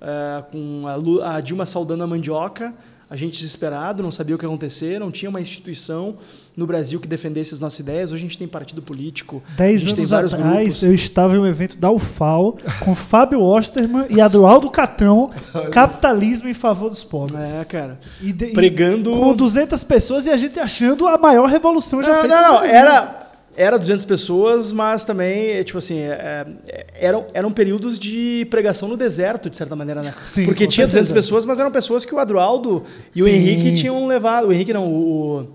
é, 0.00 0.44
com 0.52 0.84
a, 0.86 1.36
a, 1.36 1.40
Dilma 1.40 1.64
saudando 1.64 2.04
a 2.04 2.06
mandioca, 2.06 2.74
a 3.10 3.16
gente 3.16 3.38
desesperado, 3.38 4.02
não 4.02 4.10
sabia 4.10 4.34
o 4.34 4.38
que 4.38 4.44
ia 4.44 4.48
acontecer, 4.48 5.00
não 5.00 5.10
tinha 5.10 5.30
uma 5.30 5.40
instituição 5.40 6.16
no 6.54 6.66
Brasil 6.66 7.00
que 7.00 7.08
defendesse 7.08 7.54
as 7.54 7.60
nossas 7.60 7.78
ideias. 7.78 8.12
Hoje 8.12 8.24
a 8.24 8.26
gente 8.26 8.36
tem 8.36 8.46
partido 8.46 8.82
político. 8.82 9.42
Dez 9.56 9.86
anos 9.86 10.12
atrás, 10.12 10.32
grupos. 10.34 10.82
eu 10.82 10.94
estava 10.94 11.34
em 11.34 11.38
um 11.38 11.46
evento 11.46 11.78
da 11.78 11.90
UFAL 11.90 12.58
com 12.80 12.94
Fábio 12.94 13.40
Osterman 13.40 14.06
e 14.10 14.20
Adroaldo 14.20 14.68
Catão, 14.68 15.30
Capitalismo 15.72 16.48
em 16.48 16.54
Favor 16.54 16.90
dos 16.90 17.04
Pobres. 17.04 17.38
É, 17.38 17.64
cara. 17.64 17.98
E 18.20 18.32
de, 18.32 18.48
Pregando... 18.48 19.16
com 19.16 19.34
200 19.34 19.82
pessoas 19.84 20.26
e 20.26 20.30
a 20.30 20.36
gente 20.36 20.58
achando 20.58 21.06
a 21.06 21.16
maior 21.16 21.48
revolução 21.48 22.02
já 22.02 22.12
não, 22.12 22.20
feita 22.20 22.42
Não, 22.42 22.52
não, 22.54 22.64
era 22.64 23.27
era 23.58 23.76
200 23.76 24.04
pessoas, 24.04 24.70
mas 24.70 25.04
também, 25.04 25.60
tipo 25.64 25.78
assim, 25.78 25.98
é, 25.98 26.46
é, 26.68 26.86
eram, 26.94 27.26
eram 27.34 27.50
períodos 27.50 27.98
de 27.98 28.46
pregação 28.48 28.88
no 28.88 28.96
deserto, 28.96 29.50
de 29.50 29.56
certa 29.56 29.74
maneira, 29.74 30.00
né? 30.00 30.14
Sim, 30.22 30.44
Porque 30.44 30.64
tinha 30.68 30.86
200 30.86 31.10
pessoas, 31.10 31.44
mas 31.44 31.58
eram 31.58 31.68
pessoas 31.72 32.04
que 32.04 32.14
o 32.14 32.20
Adroaldo 32.20 32.84
e 33.12 33.18
Sim. 33.18 33.24
o 33.24 33.28
Henrique 33.28 33.74
tinham 33.74 34.06
levado. 34.06 34.46
O 34.46 34.52
Henrique 34.52 34.72
não, 34.72 34.86
o, 34.86 35.40
o 35.40 35.46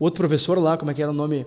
outro 0.00 0.18
professor 0.18 0.58
lá, 0.58 0.78
como 0.78 0.92
é 0.92 0.94
que 0.94 1.02
era 1.02 1.10
o 1.10 1.14
nome? 1.14 1.44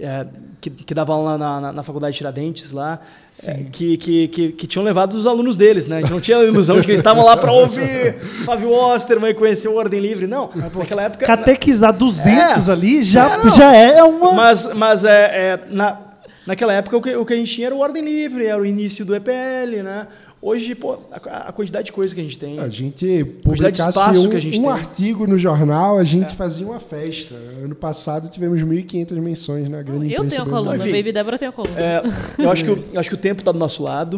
É, 0.00 0.26
que, 0.60 0.70
que 0.70 0.94
dava 0.94 1.12
aula 1.12 1.36
na, 1.36 1.60
na, 1.60 1.72
na, 1.72 1.82
faculdade 1.82 2.12
de 2.12 2.18
Tiradentes 2.18 2.72
lá, 2.72 2.98
é, 3.44 3.64
que, 3.70 3.96
que, 3.96 4.28
que, 4.28 4.52
que, 4.52 4.66
tinham 4.66 4.84
levado 4.84 5.12
os 5.12 5.26
alunos 5.26 5.56
deles, 5.56 5.86
né? 5.86 5.98
A 5.98 6.00
gente 6.00 6.10
não 6.10 6.20
tinha 6.20 6.38
a 6.38 6.44
ilusão 6.44 6.76
de 6.76 6.82
que 6.82 6.90
eles 6.90 7.00
estavam 7.00 7.24
lá 7.24 7.36
para 7.36 7.52
ouvir 7.52 8.18
Fábio 8.44 8.70
Osterman 8.72 9.30
e 9.30 9.34
conhecer 9.34 9.68
o 9.68 9.74
Ordem 9.74 10.00
Livre, 10.00 10.26
não. 10.26 10.50
Naquela 10.54 11.02
época... 11.02 11.26
Catequizar 11.26 11.92
200 11.92 12.68
é, 12.68 12.72
ali 12.72 13.02
já 13.02 13.36
é, 13.36 13.48
já 13.50 13.76
é 13.76 14.02
uma... 14.02 14.32
Mas, 14.32 14.72
mas 14.72 15.04
é, 15.04 15.10
é, 15.10 15.60
na, 15.68 15.98
naquela 16.46 16.72
época 16.72 16.96
o 16.96 17.02
que, 17.02 17.14
o 17.14 17.24
que 17.24 17.34
a 17.34 17.36
gente 17.36 17.54
tinha 17.54 17.68
era 17.68 17.74
o 17.74 17.78
Ordem 17.78 18.02
Livre, 18.02 18.46
era 18.46 18.60
o 18.60 18.66
início 18.66 19.04
do 19.04 19.14
EPL, 19.14 19.82
né? 19.84 20.06
Hoje, 20.44 20.74
pô, 20.74 20.98
a, 21.12 21.50
a, 21.50 21.52
quantidade 21.52 21.86
de 21.86 21.92
coisa 21.92 22.12
que 22.12 22.20
a 22.20 22.24
gente 22.24 22.36
tem. 22.36 22.58
A 22.58 22.68
gente 22.68 23.24
publicasse 23.44 24.18
um, 24.18 24.28
que 24.28 24.36
a 24.36 24.40
gente 24.40 24.60
um 24.60 24.68
artigo 24.68 25.24
no 25.24 25.38
jornal, 25.38 25.96
a 25.98 26.02
gente 26.02 26.32
é. 26.32 26.34
fazia 26.34 26.66
uma 26.66 26.80
festa. 26.80 27.36
Ano 27.62 27.76
passado 27.76 28.28
tivemos 28.28 28.60
1.500 28.60 29.12
menções 29.20 29.68
na 29.68 29.80
grande 29.82 30.12
eu 30.12 30.24
imprensa 30.24 30.42
tenho 30.42 30.48
a 30.48 30.58
coluna, 30.58 30.78
Baby 30.78 31.12
Débora 31.12 31.38
tem 31.38 31.46
a 31.46 31.52
coluna. 31.52 31.80
É, 31.80 32.02
eu, 32.38 32.50
acho 32.50 32.64
que, 32.64 32.70
eu, 32.70 32.84
eu 32.92 32.98
acho 32.98 33.08
que 33.08 33.14
o 33.14 33.18
tempo 33.18 33.40
está 33.40 33.52
do 33.52 33.58
nosso 33.60 33.84
lado. 33.84 34.16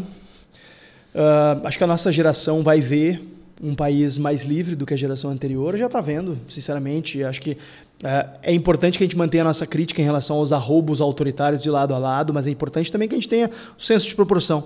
Uh, 1.15 1.61
acho 1.65 1.77
que 1.77 1.85
a 1.85 1.87
nossa 1.87 2.11
geração 2.11 2.63
vai 2.63 2.81
ver 2.81 3.23
um 3.63 3.75
país 3.75 4.17
mais 4.17 4.45
livre 4.45 4.75
do 4.75 4.87
que 4.87 4.95
a 4.95 4.97
geração 4.97 5.31
anterior. 5.31 5.77
Já 5.77 5.87
está 5.87 6.01
vendo, 6.01 6.39
sinceramente. 6.49 7.23
Acho 7.23 7.43
que 7.43 7.51
uh, 7.51 8.31
é 8.43 8.55
importante 8.55 8.97
que 8.97 9.05
a 9.05 9.07
gente 9.07 9.19
mantenha 9.19 9.43
a 9.43 9.45
nossa 9.45 9.67
crítica 9.67 10.01
em 10.01 10.05
relação 10.07 10.37
aos 10.37 10.55
arroubos 10.55 11.03
autoritários 11.03 11.63
de 11.63 11.69
lado 11.69 11.95
a 11.95 11.99
lado, 11.99 12.33
mas 12.33 12.47
é 12.47 12.51
importante 12.51 12.91
também 12.91 13.07
que 13.07 13.15
a 13.15 13.19
gente 13.19 13.29
tenha 13.29 13.51
o 13.79 13.83
senso 13.83 14.09
de 14.09 14.15
proporção. 14.15 14.65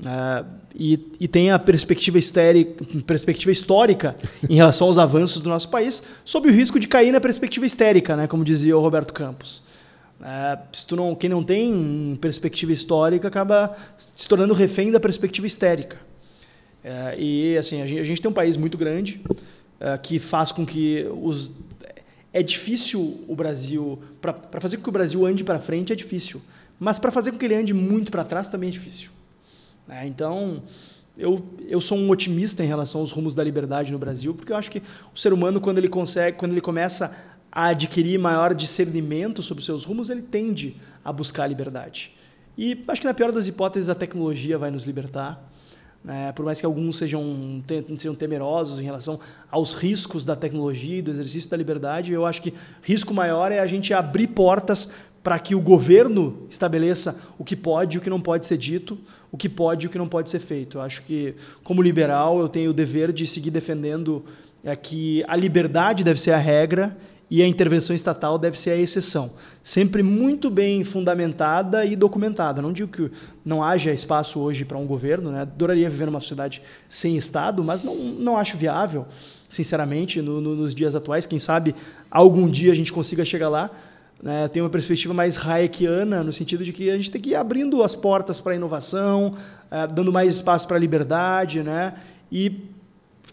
Uh, 0.00 0.44
e, 0.74 0.98
e, 1.20 1.28
tem 1.28 1.50
a 1.52 1.58
perspectiva, 1.58 2.18
perspectiva 3.06 3.52
histórica 3.52 4.16
em 4.48 4.56
relação 4.56 4.88
aos 4.88 4.98
avanços 4.98 5.40
do 5.40 5.48
nosso 5.48 5.68
país, 5.68 6.02
sob 6.24 6.48
o 6.48 6.52
risco 6.52 6.80
de 6.80 6.88
cair 6.88 7.12
na 7.12 7.20
perspectiva 7.20 7.64
histérica, 7.64 8.16
né, 8.16 8.26
como 8.26 8.44
dizia 8.44 8.76
o 8.76 8.80
Roberto 8.80 9.12
Campos. 9.12 9.62
Uh, 10.20 10.58
se 10.72 10.86
tu 10.86 10.96
não, 10.96 11.14
quem 11.14 11.30
não 11.30 11.42
tem 11.42 12.18
perspectiva 12.20 12.72
histórica 12.72 13.28
acaba 13.28 13.76
se 13.96 14.28
tornando 14.28 14.54
refém 14.54 14.90
da 14.90 14.98
perspectiva 14.98 15.46
histérica. 15.46 15.98
Uh, 16.84 17.18
e 17.18 17.56
assim 17.56 17.80
a 17.80 17.86
gente, 17.86 18.00
a 18.00 18.04
gente, 18.04 18.20
tem 18.20 18.30
um 18.30 18.34
país 18.34 18.56
muito 18.56 18.76
grande 18.76 19.20
que 20.04 20.20
faz 20.20 20.52
com 20.52 20.64
que 20.64 21.04
os 21.20 21.50
é 22.32 22.42
difícil 22.42 23.24
o 23.28 23.34
Brasil 23.34 24.00
para 24.20 24.60
fazer 24.60 24.76
com 24.76 24.84
que 24.84 24.88
o 24.88 24.92
Brasil 24.92 25.26
ande 25.26 25.44
para 25.44 25.58
frente 25.58 25.92
é 25.92 25.96
difícil, 25.96 26.40
mas 26.78 26.98
para 26.98 27.10
fazer 27.10 27.32
com 27.32 27.38
que 27.38 27.44
ele 27.44 27.54
ande 27.54 27.74
muito 27.74 28.10
para 28.10 28.24
trás 28.24 28.48
também 28.48 28.68
é 28.68 28.72
difícil. 28.72 29.10
É, 29.88 30.06
então, 30.06 30.62
eu, 31.16 31.44
eu 31.68 31.80
sou 31.80 31.98
um 31.98 32.08
otimista 32.10 32.64
em 32.64 32.66
relação 32.66 33.00
aos 33.00 33.12
rumos 33.12 33.34
da 33.34 33.44
liberdade 33.44 33.92
no 33.92 33.98
Brasil, 33.98 34.34
porque 34.34 34.52
eu 34.52 34.56
acho 34.56 34.70
que 34.70 34.82
o 35.14 35.18
ser 35.18 35.32
humano, 35.32 35.60
quando 35.60 35.78
ele 35.78 35.88
consegue, 35.88 36.36
quando 36.36 36.52
ele 36.52 36.60
começa 36.60 37.16
a 37.50 37.66
adquirir 37.66 38.18
maior 38.18 38.54
discernimento 38.54 39.42
sobre 39.42 39.60
os 39.60 39.66
seus 39.66 39.84
rumos, 39.84 40.08
ele 40.08 40.22
tende 40.22 40.76
a 41.04 41.12
buscar 41.12 41.44
a 41.44 41.46
liberdade. 41.46 42.12
E 42.56 42.82
acho 42.88 43.00
que, 43.00 43.06
na 43.06 43.14
pior 43.14 43.30
das 43.32 43.46
hipóteses, 43.46 43.88
a 43.88 43.94
tecnologia 43.94 44.56
vai 44.56 44.70
nos 44.70 44.84
libertar. 44.84 45.50
Né? 46.04 46.32
Por 46.32 46.44
mais 46.44 46.58
que 46.58 46.66
alguns 46.66 46.96
sejam, 46.96 47.62
sejam 47.96 48.14
temerosos 48.14 48.80
em 48.80 48.84
relação 48.84 49.20
aos 49.50 49.74
riscos 49.74 50.24
da 50.24 50.34
tecnologia 50.34 50.98
e 50.98 51.02
do 51.02 51.10
exercício 51.10 51.48
da 51.48 51.56
liberdade, 51.56 52.12
eu 52.12 52.26
acho 52.26 52.42
que 52.42 52.52
risco 52.82 53.14
maior 53.14 53.52
é 53.52 53.58
a 53.58 53.66
gente 53.66 53.94
abrir 53.94 54.28
portas 54.28 54.90
para 55.22 55.38
que 55.38 55.54
o 55.54 55.60
governo 55.60 56.46
estabeleça 56.50 57.20
o 57.38 57.44
que 57.44 57.54
pode 57.54 57.96
e 57.96 57.98
o 57.98 58.00
que 58.00 58.10
não 58.10 58.20
pode 58.20 58.46
ser 58.46 58.58
dito, 58.58 58.98
o 59.30 59.36
que 59.36 59.48
pode 59.48 59.86
e 59.86 59.88
o 59.88 59.90
que 59.90 59.98
não 59.98 60.08
pode 60.08 60.28
ser 60.28 60.40
feito. 60.40 60.78
Eu 60.78 60.82
acho 60.82 61.02
que, 61.02 61.34
como 61.62 61.80
liberal, 61.80 62.40
eu 62.40 62.48
tenho 62.48 62.70
o 62.70 62.74
dever 62.74 63.12
de 63.12 63.26
seguir 63.26 63.50
defendendo 63.50 64.24
é, 64.64 64.74
que 64.74 65.24
a 65.28 65.36
liberdade 65.36 66.02
deve 66.02 66.20
ser 66.20 66.32
a 66.32 66.38
regra 66.38 66.96
e 67.30 67.40
a 67.40 67.46
intervenção 67.46 67.96
estatal 67.96 68.36
deve 68.36 68.58
ser 68.60 68.70
a 68.72 68.76
exceção. 68.76 69.32
Sempre 69.62 70.02
muito 70.02 70.50
bem 70.50 70.84
fundamentada 70.84 71.84
e 71.84 71.96
documentada. 71.96 72.60
Não 72.60 72.72
digo 72.72 72.92
que 72.92 73.10
não 73.44 73.62
haja 73.62 73.90
espaço 73.90 74.38
hoje 74.38 74.66
para 74.66 74.76
um 74.76 74.86
governo, 74.86 75.30
né? 75.30 75.40
adoraria 75.40 75.88
viver 75.88 76.06
numa 76.06 76.20
sociedade 76.20 76.60
sem 76.90 77.16
Estado, 77.16 77.64
mas 77.64 77.82
não, 77.82 77.94
não 77.94 78.36
acho 78.36 78.58
viável, 78.58 79.06
sinceramente, 79.48 80.20
no, 80.20 80.42
no, 80.42 80.54
nos 80.54 80.74
dias 80.74 80.94
atuais. 80.94 81.24
Quem 81.24 81.38
sabe 81.38 81.74
algum 82.10 82.46
dia 82.46 82.70
a 82.70 82.74
gente 82.74 82.92
consiga 82.92 83.24
chegar 83.24 83.48
lá 83.48 83.70
né, 84.22 84.46
tem 84.48 84.62
uma 84.62 84.70
perspectiva 84.70 85.12
mais 85.12 85.36
hayekiana, 85.36 86.22
no 86.22 86.32
sentido 86.32 86.64
de 86.64 86.72
que 86.72 86.88
a 86.88 86.96
gente 86.96 87.10
tem 87.10 87.20
que 87.20 87.30
ir 87.30 87.34
abrindo 87.34 87.82
as 87.82 87.94
portas 87.94 88.40
para 88.40 88.52
a 88.52 88.54
inovação, 88.54 89.34
é, 89.70 89.86
dando 89.88 90.12
mais 90.12 90.36
espaço 90.36 90.66
para 90.68 90.76
a 90.76 90.80
liberdade, 90.80 91.62
né, 91.62 91.94
e 92.30 92.62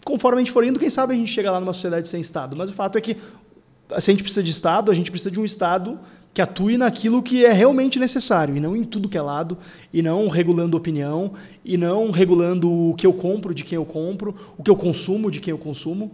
conforme 0.04 0.38
a 0.38 0.44
gente 0.44 0.52
for 0.52 0.64
indo, 0.64 0.78
quem 0.78 0.90
sabe 0.90 1.14
a 1.14 1.16
gente 1.16 1.30
chega 1.30 1.50
lá 1.50 1.60
numa 1.60 1.72
sociedade 1.72 2.08
sem 2.08 2.20
Estado. 2.20 2.56
Mas 2.56 2.70
o 2.70 2.72
fato 2.72 2.98
é 2.98 3.00
que 3.00 3.14
se 3.14 4.10
a 4.10 4.12
gente 4.12 4.22
precisa 4.22 4.42
de 4.42 4.50
Estado, 4.50 4.90
a 4.90 4.94
gente 4.94 5.10
precisa 5.10 5.30
de 5.30 5.40
um 5.40 5.44
Estado 5.44 5.98
que 6.32 6.40
atue 6.40 6.78
naquilo 6.78 7.22
que 7.22 7.44
é 7.44 7.52
realmente 7.52 7.98
necessário, 7.98 8.56
e 8.56 8.60
não 8.60 8.76
em 8.76 8.84
tudo 8.84 9.08
que 9.08 9.18
é 9.18 9.22
lado, 9.22 9.58
e 9.92 10.00
não 10.00 10.28
regulando 10.28 10.76
opinião, 10.76 11.32
e 11.64 11.76
não 11.76 12.10
regulando 12.10 12.70
o 12.70 12.94
que 12.94 13.06
eu 13.06 13.12
compro 13.12 13.52
de 13.52 13.64
quem 13.64 13.76
eu 13.76 13.84
compro, 13.84 14.34
o 14.56 14.62
que 14.62 14.70
eu 14.70 14.76
consumo 14.76 15.30
de 15.30 15.40
quem 15.40 15.50
eu 15.50 15.58
consumo. 15.58 16.12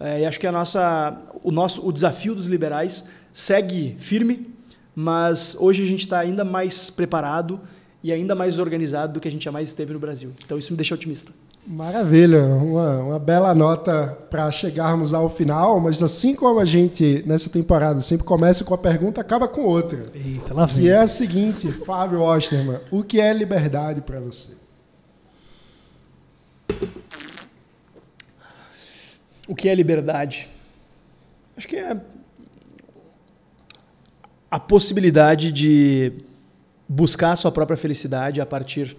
É, 0.00 0.20
e 0.20 0.24
acho 0.24 0.40
que 0.40 0.48
a 0.48 0.52
nossa, 0.52 1.16
o 1.44 1.52
nosso 1.52 1.86
o 1.86 1.92
desafio 1.92 2.34
dos 2.34 2.48
liberais 2.48 3.08
segue 3.32 3.96
firme, 3.98 4.52
mas 4.94 5.56
hoje 5.58 5.82
a 5.82 5.86
gente 5.86 6.00
está 6.00 6.20
ainda 6.20 6.44
mais 6.44 6.90
preparado 6.90 7.58
e 8.02 8.12
ainda 8.12 8.34
mais 8.34 8.58
organizado 8.58 9.14
do 9.14 9.20
que 9.20 9.28
a 9.28 9.30
gente 9.30 9.44
jamais 9.44 9.68
esteve 9.68 9.92
no 9.92 9.98
Brasil. 9.98 10.32
Então 10.44 10.58
isso 10.58 10.72
me 10.72 10.76
deixa 10.76 10.94
otimista. 10.94 11.32
Maravilha, 11.64 12.44
uma, 12.44 12.98
uma 12.98 13.18
bela 13.20 13.54
nota 13.54 14.18
para 14.28 14.50
chegarmos 14.50 15.14
ao 15.14 15.30
final, 15.30 15.78
mas 15.78 16.02
assim 16.02 16.34
como 16.34 16.58
a 16.58 16.64
gente 16.64 17.22
nessa 17.24 17.48
temporada 17.48 18.00
sempre 18.00 18.26
começa 18.26 18.64
com 18.64 18.74
a 18.74 18.78
pergunta, 18.78 19.20
acaba 19.20 19.46
com 19.46 19.62
outra. 19.62 20.02
Eita, 20.12 20.52
lá 20.52 20.66
vem. 20.66 20.84
Que 20.84 20.90
é 20.90 20.98
a 20.98 21.06
seguinte, 21.06 21.70
Fábio 21.70 22.20
Osterman, 22.20 22.80
o 22.90 23.04
que 23.04 23.20
é 23.20 23.32
liberdade 23.32 24.00
para 24.00 24.18
você? 24.18 24.56
O 29.46 29.54
que 29.54 29.68
é 29.68 29.74
liberdade? 29.74 30.50
Acho 31.56 31.68
que 31.68 31.76
é 31.76 31.96
a 34.52 34.60
possibilidade 34.60 35.50
de 35.50 36.12
buscar 36.86 37.32
a 37.32 37.36
sua 37.36 37.50
própria 37.50 37.74
felicidade 37.74 38.38
a 38.38 38.44
partir 38.44 38.94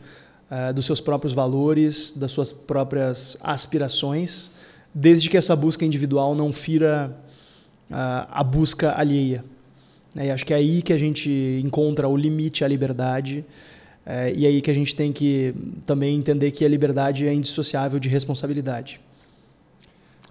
uh, 0.50 0.74
dos 0.74 0.84
seus 0.84 1.00
próprios 1.00 1.32
valores, 1.32 2.12
das 2.12 2.32
suas 2.32 2.52
próprias 2.52 3.38
aspirações, 3.40 4.50
desde 4.92 5.30
que 5.30 5.38
essa 5.38 5.56
busca 5.56 5.86
individual 5.86 6.34
não 6.34 6.52
fira 6.52 7.16
uh, 7.92 7.94
a 8.32 8.44
busca 8.44 8.98
alheia. 8.98 9.46
E 10.16 10.32
acho 10.32 10.44
que 10.44 10.56
é 10.56 10.56
aí 10.56 10.82
que 10.82 10.92
a 10.92 10.98
gente 10.98 11.62
encontra 11.64 12.08
o 12.08 12.18
limite 12.18 12.66
à 12.66 12.68
liberdade. 12.68 13.46
Uh, 14.08 14.34
e 14.36 14.48
é 14.48 14.50
aí 14.50 14.60
que 14.60 14.72
a 14.72 14.74
gente 14.74 14.96
tem 14.96 15.14
que 15.14 15.54
também 15.86 16.18
entender 16.18 16.50
que 16.50 16.66
a 16.66 16.68
liberdade 16.68 17.28
é 17.28 17.34
indissociável 17.34 18.00
de 18.00 18.10
responsabilidade. 18.10 19.00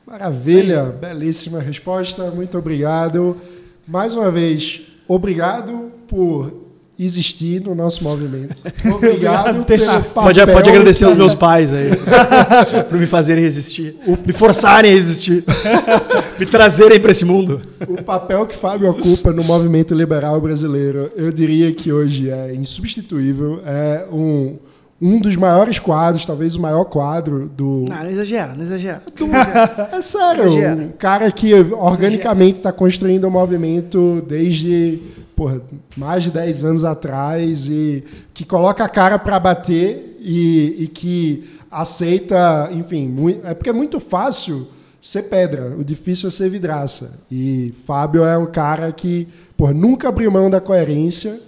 Maravilha, 0.05 0.91
Sim. 0.91 0.99
belíssima 0.99 1.61
resposta, 1.61 2.29
muito 2.33 2.59
obrigado. 2.59 3.41
Mais 3.87 4.15
uma 4.15 4.29
vez, 4.29 4.92
Obrigado 5.09 5.93
por 6.07 6.63
existir 6.99 7.61
no 7.61 7.75
nosso 7.75 8.05
movimento. 8.05 8.61
Obrigado 8.95 9.65
pelo 9.65 9.85
Pode, 10.15 10.47
pode 10.47 10.71
agradecer 10.71 11.05
aos 11.05 11.17
meus 11.17 11.35
pais 11.35 11.73
aí 11.73 11.91
por 12.89 12.99
me 12.99 13.07
fazerem 13.07 13.43
resistir, 13.43 13.97
me 14.27 14.33
forçarem 14.33 14.93
a 14.93 14.95
resistir, 14.95 15.45
me 16.39 16.47
trazerem 16.47 17.01
para 17.01 17.13
esse 17.13 17.25
mundo. 17.25 17.63
O 17.89 18.03
papel 18.03 18.47
que 18.47 18.55
Fábio 18.55 18.91
ocupa 18.91 19.33
no 19.33 19.43
movimento 19.43 19.95
liberal 19.95 20.41
brasileiro, 20.41 21.11
eu 21.17 21.33
diria 21.33 21.73
que 21.73 21.93
hoje 21.93 22.31
é 22.31 22.55
insubstituível. 22.55 23.61
É 23.65 24.07
um 24.13 24.59
um 25.03 25.19
dos 25.19 25.35
maiores 25.35 25.81
quadros, 25.81 26.25
talvez 26.25 26.55
o 26.55 26.61
maior 26.61 26.85
quadro 26.85 27.49
do. 27.49 27.85
Não, 27.89 28.05
não 28.05 28.11
exagera, 28.11 28.55
não 28.55 28.63
exagera. 28.63 29.03
Do... 29.17 29.27
é 29.97 30.01
sério, 30.01 30.45
exagera. 30.45 30.83
um 30.83 30.93
cara 30.93 31.33
que 31.33 31.53
organicamente 31.73 32.59
está 32.59 32.73
construindo 32.73 33.25
o 33.25 33.27
um 33.27 33.31
movimento 33.31 34.25
desde 34.29 35.01
porra, 35.35 35.61
mais 35.97 36.23
de 36.23 36.31
10 36.31 36.65
anos 36.65 36.85
atrás 36.85 37.69
e 37.69 38.05
que 38.33 38.45
coloca 38.45 38.85
a 38.85 38.89
cara 38.89 39.19
para 39.19 39.41
bater 39.41 40.19
e, 40.21 40.85
e, 40.85 40.87
que 40.87 41.51
aceita, 41.69 42.69
enfim, 42.71 43.09
muito, 43.09 43.45
é 43.45 43.55
porque 43.55 43.71
é 43.71 43.73
muito 43.73 43.99
fácil 43.99 44.69
ser 45.01 45.25
pedra, 45.25 45.75
o 45.77 45.83
difícil 45.83 46.29
é 46.29 46.31
ser 46.31 46.49
vidraça. 46.49 47.19
E 47.29 47.75
Fábio 47.85 48.23
é 48.23 48.39
um 48.39 48.47
cara 48.47 48.93
que 48.93 49.27
porra, 49.57 49.73
nunca 49.73 50.09
abriu 50.09 50.31
mão 50.31 50.49
da 50.49 50.61
coerência 50.61 51.41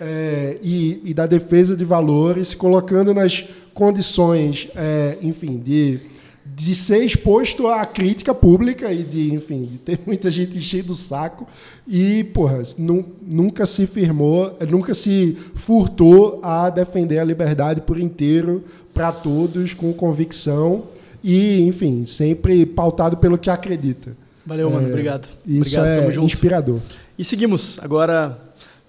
é, 0.00 0.58
e, 0.62 1.00
e, 1.04 1.14
da 1.14 1.26
defesa 1.26 1.76
de 1.76 1.84
valores, 1.84 2.54
colocando 2.54 3.12
nas 3.12 3.48
condições, 3.74 4.68
é, 4.76 5.18
enfim, 5.22 5.58
de, 5.58 5.98
de 6.44 6.74
ser 6.74 7.04
exposto 7.04 7.66
à 7.66 7.84
crítica 7.84 8.34
pública 8.34 8.92
e 8.92 9.02
de, 9.02 9.32
enfim, 9.32 9.64
de 9.64 9.78
ter 9.78 10.00
muita 10.06 10.30
gente 10.30 10.56
enchendo 10.56 10.92
o 10.92 10.94
saco 10.94 11.46
e, 11.86 12.24
porra, 12.24 12.62
nu, 12.78 13.04
nunca 13.22 13.66
se 13.66 13.86
firmou, 13.86 14.56
nunca 14.68 14.94
se 14.94 15.36
furtou 15.54 16.40
a 16.42 16.70
defender 16.70 17.18
a 17.18 17.24
liberdade 17.24 17.80
por 17.80 17.98
inteiro 17.98 18.62
para 18.94 19.12
todos, 19.12 19.74
com 19.74 19.92
convicção 19.92 20.84
e, 21.22 21.60
enfim, 21.62 22.04
sempre 22.04 22.64
pautado 22.64 23.16
pelo 23.16 23.36
que 23.36 23.50
acredita. 23.50 24.16
Valeu, 24.46 24.70
mano, 24.70 24.86
é, 24.86 24.90
obrigado. 24.90 25.28
Isso 25.46 25.78
obrigado, 25.78 26.10
é 26.10 26.24
inspirador. 26.24 26.80
E 27.18 27.24
seguimos. 27.24 27.78
Agora 27.82 28.47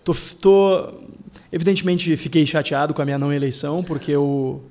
Tô, 0.09 0.15
tô, 0.41 0.93
evidentemente 1.51 2.17
fiquei 2.17 2.43
chateado 2.43 2.95
com 2.95 3.01
a 3.01 3.05
minha 3.05 3.19
não 3.19 3.31
eleição, 3.31 3.83
porque 3.83 4.11
eu 4.11 4.63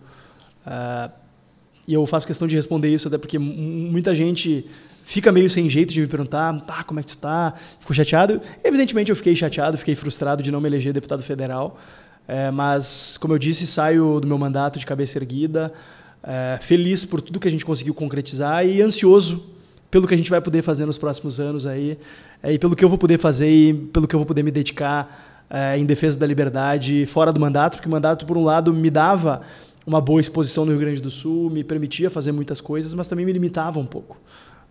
uh, 0.67 1.13
e 1.87 1.95
eu 1.95 2.05
faço 2.07 2.27
questão 2.27 2.49
de 2.49 2.57
responder 2.57 2.93
isso 2.93 3.07
até 3.07 3.17
porque 3.17 3.39
muita 3.39 4.17
gente 4.17 4.67
fica 5.05 5.31
meio 5.31 5.49
sem 5.49 5.71
jeito 5.71 5.95
de 5.95 6.01
me 6.01 6.09
perguntar, 6.09 6.61
tá, 6.63 6.83
como 6.83 6.99
é 6.99 7.05
que 7.05 7.11
tu 7.11 7.19
tá? 7.19 7.55
Ficou 7.79 7.95
chateado? 7.95 8.41
Evidentemente 8.65 9.11
eu 9.11 9.17
fiquei 9.17 9.37
chateado, 9.37 9.79
fiquei 9.79 9.95
frustrado 9.95 10.43
de 10.43 10.51
não 10.51 10.61
me 10.61 10.69
eleger 10.69 10.93
deputado 10.93 11.23
federal, 11.23 11.79
é, 12.27 12.51
mas 12.51 13.17
como 13.17 13.33
eu 13.33 13.39
disse, 13.39 13.65
saio 13.65 14.19
do 14.19 14.27
meu 14.27 14.39
mandato 14.39 14.77
de 14.77 14.85
cabeça 14.85 15.19
erguida, 15.19 15.73
é, 16.21 16.59
feliz 16.61 17.05
por 17.05 17.21
tudo 17.21 17.39
que 17.39 17.47
a 17.47 17.51
gente 17.51 17.65
conseguiu 17.65 17.95
concretizar 17.95 18.67
e 18.67 18.83
ansioso 18.83 19.47
pelo 19.89 20.07
que 20.07 20.15
a 20.15 20.17
gente 20.17 20.31
vai 20.31 20.41
poder 20.41 20.63
fazer 20.63 20.85
nos 20.85 20.99
próximos 20.99 21.39
anos 21.39 21.65
aí, 21.65 21.97
é, 22.43 22.53
e 22.53 22.59
pelo 22.59 22.75
que 22.75 22.85
eu 22.85 22.89
vou 22.89 22.99
poder 22.99 23.19
fazer 23.19 23.49
e 23.49 23.73
pelo 23.73 24.09
que 24.09 24.17
eu 24.17 24.19
vou 24.19 24.27
poder 24.27 24.43
me 24.43 24.51
dedicar 24.51 25.28
é, 25.51 25.79
em 25.79 25.85
defesa 25.85 26.19
da 26.19 26.27
liberdade 26.27 27.07
fora 27.07 27.33
do 27.33 27.41
mandato, 27.41 27.77
porque 27.77 27.89
o 27.89 27.91
mandato, 27.91 28.27
por 28.27 28.37
um 28.37 28.45
lado, 28.45 28.73
me 28.73 28.91
dava 28.91 29.41
uma 29.87 30.01
boa 30.01 30.21
exposição 30.21 30.65
no 30.65 30.73
Rio 30.73 30.81
Grande 30.81 31.01
do 31.01 31.11
Sul, 31.11 31.51
me 31.51 31.65
permitia 31.65 32.11
fazer 32.11 32.33
muitas 32.33 32.61
coisas, 32.61 32.93
mas 32.93 33.09
também 33.09 33.25
me 33.25 33.33
limitava 33.33 33.81
um 33.81 33.87
pouco. 33.87 34.19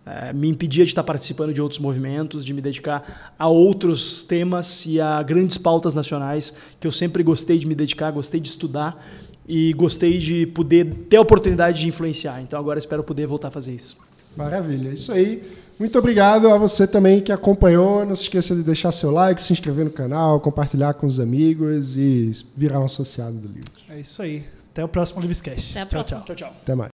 É, 0.06 0.32
me 0.32 0.48
impedia 0.48 0.84
de 0.84 0.90
estar 0.90 1.02
participando 1.02 1.52
de 1.52 1.60
outros 1.60 1.80
movimentos, 1.80 2.44
de 2.44 2.54
me 2.54 2.62
dedicar 2.62 3.34
a 3.38 3.48
outros 3.48 4.24
temas 4.24 4.86
e 4.86 5.00
a 5.00 5.22
grandes 5.22 5.58
pautas 5.58 5.92
nacionais 5.92 6.54
que 6.80 6.86
eu 6.86 6.92
sempre 6.92 7.22
gostei 7.22 7.58
de 7.58 7.66
me 7.66 7.74
dedicar, 7.74 8.10
gostei 8.10 8.40
de 8.40 8.48
estudar 8.48 9.04
e 9.46 9.72
gostei 9.74 10.18
de 10.18 10.46
poder 10.46 10.86
ter 11.10 11.16
a 11.16 11.20
oportunidade 11.20 11.80
de 11.80 11.88
influenciar. 11.88 12.40
Então 12.40 12.58
agora 12.58 12.78
espero 12.78 13.02
poder 13.02 13.26
voltar 13.26 13.48
a 13.48 13.50
fazer 13.50 13.74
isso. 13.74 13.98
Maravilha, 14.36 14.90
isso 14.90 15.12
aí. 15.12 15.42
Muito 15.78 15.98
obrigado 15.98 16.48
a 16.48 16.58
você 16.58 16.86
também 16.86 17.20
que 17.20 17.30
acompanhou. 17.30 18.04
Não 18.04 18.14
se 18.14 18.22
esqueça 18.22 18.54
de 18.54 18.62
deixar 18.62 18.90
seu 18.90 19.10
like, 19.10 19.40
se 19.40 19.52
inscrever 19.52 19.84
no 19.84 19.90
canal, 19.90 20.40
compartilhar 20.40 20.94
com 20.94 21.06
os 21.06 21.20
amigos 21.20 21.96
e 21.96 22.32
virar 22.56 22.80
um 22.80 22.84
associado 22.84 23.36
do 23.36 23.48
livro. 23.48 23.70
É 23.88 24.00
isso 24.00 24.20
aí. 24.20 24.44
Até 24.72 24.84
o 24.84 24.88
próximo 24.88 25.20
a 25.20 25.26
tchau, 25.86 25.86
próxima. 25.86 26.20
tchau. 26.20 26.36
Tchau, 26.36 26.36
tchau. 26.36 26.56
Até 26.62 26.74
mais. 26.74 26.86